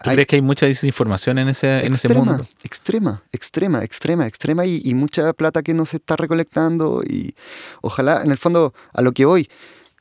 ¿Tú 0.03 0.11
hay, 0.11 0.17
crees 0.17 0.27
que 0.27 0.37
hay 0.37 0.43
mucha 0.43 0.67
desinformación 0.67 1.39
en 1.39 1.49
ese, 1.49 1.79
extrema, 1.79 1.87
en 1.87 1.95
ese 1.95 2.15
mundo? 2.15 2.49
Extrema, 2.63 3.23
extrema, 3.33 3.83
extrema, 3.83 4.27
extrema 4.27 4.67
y, 4.67 4.83
y 4.85 4.93
mucha 4.93 5.33
plata 5.33 5.63
que 5.63 5.73
no 5.73 5.87
se 5.87 5.97
está 5.97 6.17
recolectando 6.17 7.03
y 7.03 7.35
ojalá, 7.81 8.23
en 8.23 8.31
el 8.31 8.37
fondo, 8.37 8.75
a 8.93 9.01
lo 9.01 9.13
que 9.13 9.25
voy, 9.25 9.49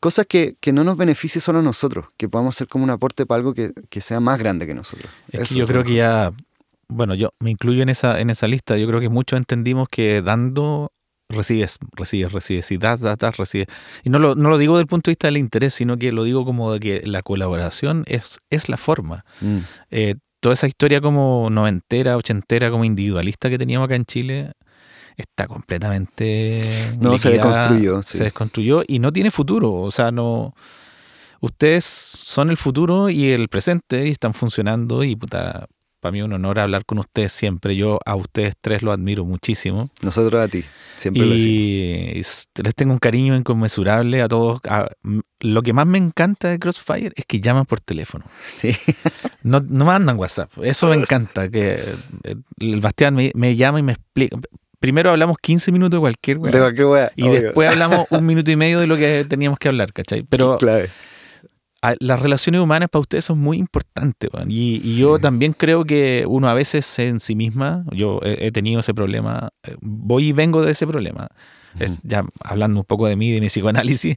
cosas 0.06 0.28
que, 0.28 0.56
que, 0.60 0.72
no 0.72 0.84
nos 0.84 0.98
beneficie 0.98 1.42
solo 1.42 1.58
a 1.58 1.62
nosotros, 1.64 2.06
que 2.16 2.30
podamos 2.30 2.56
ser 2.56 2.68
como 2.68 2.84
un 2.84 2.92
aporte 2.92 3.26
para 3.26 3.38
algo 3.40 3.56
que, 3.56 3.72
que 3.90 4.02
sea 4.02 4.20
más 4.20 4.38
grande 4.38 4.68
que 4.68 4.76
nosotros. 4.76 5.12
Es 5.32 5.50
que 5.50 5.56
yo 5.56 5.66
creo 5.66 5.84
que 5.84 5.96
ya, 5.96 6.32
bueno, 6.88 7.16
yo 7.16 7.34
me 7.40 7.50
incluyo 7.50 7.82
en 7.82 7.90
esa, 7.90 8.20
en 8.20 8.30
esa 8.30 8.48
lista, 8.48 8.78
yo 8.78 8.86
creo 8.88 9.00
que 9.00 9.10
muchos 9.10 9.36
entendimos 9.36 9.88
que 9.90 10.22
dando 10.22 10.92
recibes, 11.28 11.80
recibes, 11.94 12.34
recibes, 12.34 12.72
y 12.72 12.78
das, 12.78 13.00
das, 13.00 13.18
das, 13.18 13.36
recibes. 13.38 13.66
Y 14.04 14.12
no 14.12 14.20
lo, 14.20 14.36
no 14.36 14.52
lo 14.52 14.60
digo 14.60 14.76
desde 14.76 14.84
el 14.84 14.88
punto 14.90 15.10
de 15.10 15.14
vista 15.14 15.28
del 15.28 15.38
interés, 15.38 15.74
sino 15.74 15.98
que 15.98 16.12
lo 16.12 16.24
digo 16.24 16.46
como 16.46 16.72
de 16.72 16.80
que 16.80 17.02
la 17.04 17.24
colaboración 17.24 18.04
es, 18.06 18.38
es 18.52 18.70
la 18.70 18.78
forma. 18.78 19.26
Mm. 19.42 19.58
Eh, 19.90 20.16
toda 20.40 20.54
esa 20.54 20.68
historia 20.68 21.02
como 21.02 21.50
noventera, 21.50 22.16
ochentera, 22.16 22.70
como 22.70 22.86
individualista 22.86 23.50
que 23.50 23.58
teníamos 23.58 23.88
acá 23.88 23.96
en 23.96 24.06
Chile, 24.06 24.52
está 25.18 25.48
completamente 25.48 26.92
no 27.00 27.14
liquidada, 27.14 27.18
se 27.18 27.30
desconstruyó 27.32 28.02
sí. 28.02 28.18
se 28.18 28.24
desconstruyó 28.26 28.84
y 28.88 29.00
no 29.00 29.12
tiene 29.12 29.32
futuro. 29.32 29.74
O 29.74 29.92
sea 29.92 30.12
no 30.12 30.54
ustedes 31.42 31.86
son 31.86 32.50
el 32.50 32.58
futuro 32.58 33.10
y 33.10 33.32
el 33.32 33.50
presente 33.50 34.08
y 34.08 34.12
están 34.12 34.34
funcionando 34.34 35.04
y 35.04 35.16
puta 35.16 35.68
para 36.06 36.12
mí 36.12 36.22
un 36.22 36.34
honor 36.34 36.60
hablar 36.60 36.86
con 36.86 37.00
ustedes 37.00 37.32
siempre. 37.32 37.76
Yo 37.76 37.98
a 38.06 38.16
ustedes 38.16 38.54
tres 38.62 38.84
los 38.84 38.94
admiro 38.94 39.26
muchísimo. 39.26 39.90
Nosotros 40.04 40.40
a 40.40 40.48
ti 40.48 40.64
siempre 41.00 41.26
y 41.26 42.14
les 42.14 42.76
tengo 42.76 42.94
un 42.94 43.00
cariño 43.00 43.36
inconmensurable 43.36 44.22
a 44.22 44.28
todos. 44.28 44.60
A, 44.70 44.88
lo 45.40 45.64
que 45.64 45.74
más 45.74 45.88
me 45.88 45.98
encanta 45.98 46.50
de 46.50 46.60
Crossfire 46.60 47.12
es 47.16 47.26
que 47.26 47.42
llaman 47.42 47.66
por 47.66 47.82
teléfono. 47.82 48.24
Sí. 48.56 48.70
no, 49.42 49.62
no 49.62 49.86
mandan 49.86 50.20
WhatsApp. 50.20 50.52
Eso 50.62 50.90
me 50.90 50.96
encanta 50.96 51.50
que 51.50 51.96
el 52.60 52.82
Bastián 52.82 53.16
me, 53.16 53.32
me 53.34 53.56
llama 53.56 53.80
y 53.80 53.84
me 53.84 53.94
explica 53.94 54.38
primero 54.86 55.10
hablamos 55.10 55.38
15 55.42 55.72
minutos 55.72 55.98
de 55.98 56.00
cualquier 56.00 56.38
weá. 56.38 56.52
De 56.52 56.60
cualquier 56.60 56.86
weá. 56.86 57.12
Y 57.16 57.24
obvio. 57.24 57.42
después 57.42 57.72
hablamos 57.72 58.06
un 58.12 58.24
minuto 58.28 58.52
y 58.52 58.56
medio 58.56 58.80
de 58.80 58.86
lo 58.86 58.98
que 58.98 59.26
teníamos 59.28 59.58
que 59.58 59.68
hablar, 59.68 59.92
¿cachai? 59.92 60.22
Pero 60.22 60.60
clave. 60.60 60.92
A, 61.82 61.96
las 62.00 62.20
relaciones 62.20 62.62
humanas 62.62 62.90
para 62.90 63.00
ustedes 63.00 63.26
son 63.26 63.40
muy 63.40 63.58
importantes, 63.58 64.30
weón. 64.32 64.52
Y, 64.52 64.76
y 64.84 64.98
yo 64.98 65.18
también 65.18 65.54
creo 65.54 65.86
que 65.86 66.26
uno 66.28 66.48
a 66.50 66.54
veces 66.54 67.00
en 67.00 67.20
sí 67.20 67.34
misma, 67.34 67.84
yo 67.94 68.20
he, 68.22 68.46
he 68.46 68.52
tenido 68.52 68.80
ese 68.80 68.94
problema, 68.94 69.50
eh, 69.64 69.76
voy 69.82 70.28
y 70.28 70.34
vengo 70.34 70.62
de 70.62 70.74
ese 70.74 70.86
problema. 70.86 71.30
Es, 71.80 72.00
ya 72.04 72.24
hablando 72.44 72.82
un 72.82 72.86
poco 72.86 73.08
de 73.08 73.16
mí, 73.16 73.32
de 73.32 73.42
mi 73.42 73.48
psicoanálisis, 73.48 74.16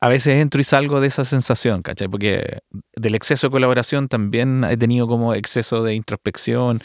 a 0.00 0.08
veces 0.08 0.40
entro 0.40 0.60
y 0.60 0.64
salgo 0.64 1.00
de 1.00 1.08
esa 1.08 1.24
sensación, 1.24 1.82
¿cachai? 1.82 2.06
Porque 2.06 2.60
del 2.94 3.16
exceso 3.16 3.48
de 3.48 3.50
colaboración 3.50 4.06
también 4.06 4.62
he 4.62 4.76
tenido 4.76 5.08
como 5.08 5.34
exceso 5.34 5.82
de 5.82 5.94
introspección. 5.94 6.82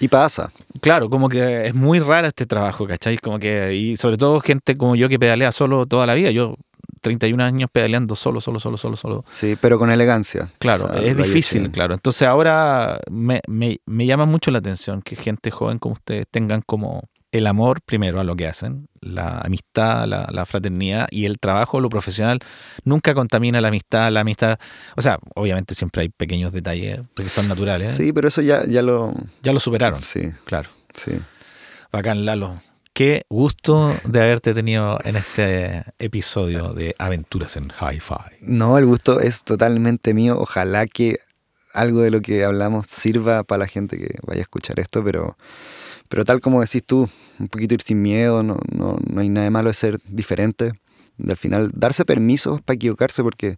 Y 0.00 0.08
pasa. 0.08 0.52
Claro, 0.80 1.08
como 1.08 1.28
que 1.28 1.66
es 1.66 1.74
muy 1.74 2.00
raro 2.00 2.28
este 2.28 2.46
trabajo, 2.46 2.86
¿cachai? 2.86 3.18
Como 3.18 3.38
que, 3.38 3.74
y 3.74 3.96
sobre 3.96 4.16
todo 4.16 4.40
gente 4.40 4.76
como 4.76 4.94
yo 4.96 5.08
que 5.08 5.18
pedalea 5.18 5.52
solo 5.52 5.86
toda 5.86 6.06
la 6.06 6.14
vida. 6.14 6.30
Yo 6.30 6.56
31 7.00 7.42
años 7.42 7.70
pedaleando 7.72 8.14
solo, 8.14 8.40
solo, 8.40 8.60
solo, 8.60 8.76
solo, 8.76 8.96
solo. 8.96 9.24
Sí, 9.30 9.56
pero 9.60 9.78
con 9.78 9.90
elegancia. 9.90 10.50
Claro, 10.58 10.86
o 10.86 10.92
sea, 10.92 11.02
es 11.02 11.16
difícil, 11.16 11.70
claro. 11.70 11.94
Entonces 11.94 12.26
ahora 12.26 12.98
me, 13.10 13.40
me, 13.46 13.80
me 13.86 14.06
llama 14.06 14.26
mucho 14.26 14.50
la 14.50 14.58
atención 14.58 15.02
que 15.02 15.16
gente 15.16 15.50
joven 15.50 15.78
como 15.78 15.94
ustedes 15.94 16.26
tengan 16.30 16.62
como 16.62 17.08
el 17.32 17.46
amor 17.46 17.80
primero 17.82 18.20
a 18.20 18.24
lo 18.24 18.36
que 18.36 18.46
hacen, 18.46 18.88
la 19.00 19.40
amistad, 19.40 20.06
la, 20.06 20.28
la, 20.30 20.46
fraternidad 20.46 21.06
y 21.10 21.26
el 21.26 21.38
trabajo, 21.38 21.80
lo 21.80 21.88
profesional, 21.88 22.38
nunca 22.84 23.14
contamina 23.14 23.60
la 23.60 23.68
amistad, 23.68 24.10
la 24.10 24.20
amistad, 24.20 24.58
o 24.96 25.02
sea, 25.02 25.18
obviamente 25.34 25.74
siempre 25.74 26.02
hay 26.02 26.08
pequeños 26.08 26.52
detalles 26.52 27.00
que 27.14 27.28
son 27.28 27.48
naturales. 27.48 27.92
¿eh? 27.92 27.96
Sí, 27.96 28.12
pero 28.12 28.28
eso 28.28 28.42
ya, 28.42 28.64
ya 28.66 28.82
lo... 28.82 29.12
Ya 29.42 29.52
lo 29.52 29.60
superaron. 29.60 30.00
Sí. 30.00 30.32
Claro. 30.44 30.70
Sí. 30.94 31.12
Bacán, 31.92 32.24
Lalo. 32.24 32.56
Qué 32.92 33.26
gusto 33.28 33.94
de 34.04 34.22
haberte 34.22 34.54
tenido 34.54 34.98
en 35.04 35.16
este 35.16 35.84
episodio 35.98 36.72
de 36.72 36.94
Aventuras 36.98 37.56
en 37.58 37.64
Hi-Fi. 37.70 38.38
No, 38.40 38.78
el 38.78 38.86
gusto 38.86 39.20
es 39.20 39.44
totalmente 39.44 40.14
mío. 40.14 40.38
Ojalá 40.38 40.86
que 40.86 41.18
algo 41.74 42.00
de 42.00 42.10
lo 42.10 42.22
que 42.22 42.42
hablamos 42.42 42.86
sirva 42.88 43.42
para 43.42 43.58
la 43.60 43.66
gente 43.66 43.98
que 43.98 44.16
vaya 44.22 44.40
a 44.40 44.42
escuchar 44.44 44.80
esto, 44.80 45.04
pero 45.04 45.36
pero 46.08 46.24
tal 46.24 46.40
como 46.40 46.60
decís 46.60 46.84
tú, 46.84 47.08
un 47.38 47.48
poquito 47.48 47.74
ir 47.74 47.82
sin 47.82 48.02
miedo, 48.02 48.42
no, 48.42 48.58
no, 48.72 48.96
no 49.08 49.20
hay 49.20 49.28
nada 49.28 49.44
de 49.44 49.50
malo 49.50 49.68
de 49.68 49.74
ser 49.74 49.98
diferente. 50.08 50.72
De 51.18 51.32
al 51.32 51.38
final, 51.38 51.70
darse 51.74 52.04
permisos 52.04 52.60
para 52.60 52.74
equivocarse, 52.74 53.22
porque 53.22 53.56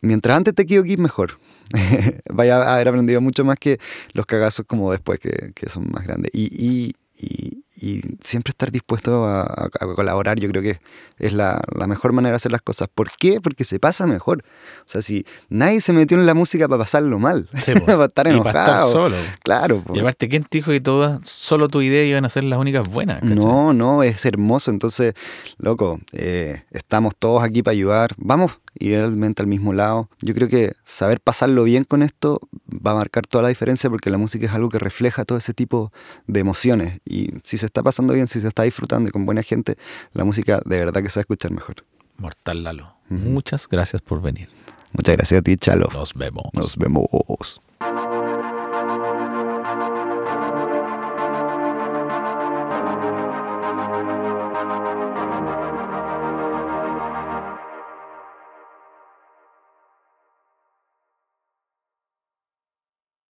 mientras 0.00 0.36
antes 0.36 0.54
te 0.54 0.62
equivoques, 0.62 0.98
mejor. 0.98 1.38
Vaya 2.30 2.62
a 2.62 2.74
haber 2.74 2.88
aprendido 2.88 3.20
mucho 3.20 3.44
más 3.44 3.56
que 3.56 3.78
los 4.12 4.26
cagazos 4.26 4.66
como 4.66 4.90
después, 4.90 5.18
que, 5.18 5.52
que 5.54 5.68
son 5.68 5.90
más 5.90 6.04
grandes. 6.04 6.30
Y, 6.34 6.44
y, 6.44 6.94
y, 7.20 7.62
y, 7.80 8.02
siempre 8.22 8.50
estar 8.50 8.70
dispuesto 8.70 9.26
a, 9.26 9.70
colaborar, 9.96 10.38
yo 10.38 10.48
creo 10.48 10.62
que 10.62 10.80
es 11.18 11.32
la, 11.32 11.62
la, 11.74 11.86
mejor 11.86 12.12
manera 12.12 12.32
de 12.32 12.36
hacer 12.36 12.52
las 12.52 12.62
cosas. 12.62 12.88
¿Por 12.92 13.10
qué? 13.10 13.40
Porque 13.40 13.64
se 13.64 13.78
pasa 13.78 14.06
mejor. 14.06 14.44
O 14.80 14.88
sea, 14.88 15.02
si 15.02 15.24
nadie 15.48 15.80
se 15.80 15.92
metió 15.92 16.18
en 16.18 16.26
la 16.26 16.34
música 16.34 16.68
para 16.68 16.84
pasarlo 16.84 17.18
mal, 17.18 17.48
sí, 17.62 17.72
para 17.86 18.06
estar 18.06 18.28
enojado. 18.28 18.50
Y 18.50 18.52
para 18.52 18.74
estar 18.76 18.92
solo. 18.92 19.16
Claro. 19.42 19.82
Po. 19.82 19.96
Y 19.96 20.00
aparte, 20.00 20.28
¿quién 20.28 20.44
te 20.44 20.58
dijo 20.58 20.70
que 20.70 20.80
todas, 20.80 21.26
solo 21.28 21.68
tu 21.68 21.80
idea 21.82 22.04
iban 22.04 22.24
a 22.24 22.28
ser 22.28 22.44
las 22.44 22.58
únicas 22.58 22.86
buenas? 22.86 23.20
¿cachai? 23.20 23.36
No, 23.36 23.72
no, 23.72 24.02
es 24.02 24.24
hermoso. 24.24 24.70
Entonces, 24.70 25.14
loco, 25.58 25.98
eh, 26.12 26.64
estamos 26.70 27.14
todos 27.16 27.42
aquí 27.42 27.62
para 27.62 27.72
ayudar. 27.72 28.14
Vamos, 28.18 28.52
idealmente 28.78 29.42
al 29.42 29.48
mismo 29.48 29.72
lado. 29.72 30.08
Yo 30.20 30.34
creo 30.34 30.48
que 30.48 30.72
saber 30.84 31.20
pasarlo 31.20 31.64
bien 31.64 31.84
con 31.84 32.02
esto 32.02 32.40
va 32.68 32.92
a 32.92 32.94
marcar 32.94 33.26
toda 33.26 33.42
la 33.42 33.48
diferencia 33.48 33.90
porque 33.90 34.10
la 34.10 34.18
música 34.18 34.46
es 34.46 34.52
algo 34.52 34.68
que 34.68 34.78
refleja 34.78 35.24
todo 35.24 35.38
ese 35.38 35.54
tipo 35.54 35.92
de 36.26 36.40
emociones. 36.40 37.00
Y 37.04 37.30
si 37.44 37.58
se 37.58 37.66
está 37.66 37.82
pasando 37.82 38.12
bien, 38.12 38.28
si 38.28 38.40
se 38.40 38.48
está 38.48 38.62
disfrutando 38.62 39.08
y 39.08 39.12
con 39.12 39.26
buena 39.26 39.42
gente, 39.42 39.76
la 40.12 40.24
música 40.24 40.60
de 40.64 40.78
verdad 40.78 41.02
que 41.02 41.10
se 41.10 41.18
va 41.18 41.22
a 41.22 41.24
escuchar 41.24 41.50
mejor. 41.52 41.76
Mortal 42.16 42.64
Lalo. 42.64 42.94
Muchas 43.08 43.66
gracias 43.68 44.02
por 44.02 44.20
venir. 44.22 44.48
Muchas 44.92 45.16
gracias 45.16 45.40
a 45.40 45.42
ti, 45.42 45.56
Chalo. 45.56 45.88
Nos 45.92 46.14
vemos. 46.14 46.46
Nos 46.54 46.76
vemos. 46.76 47.60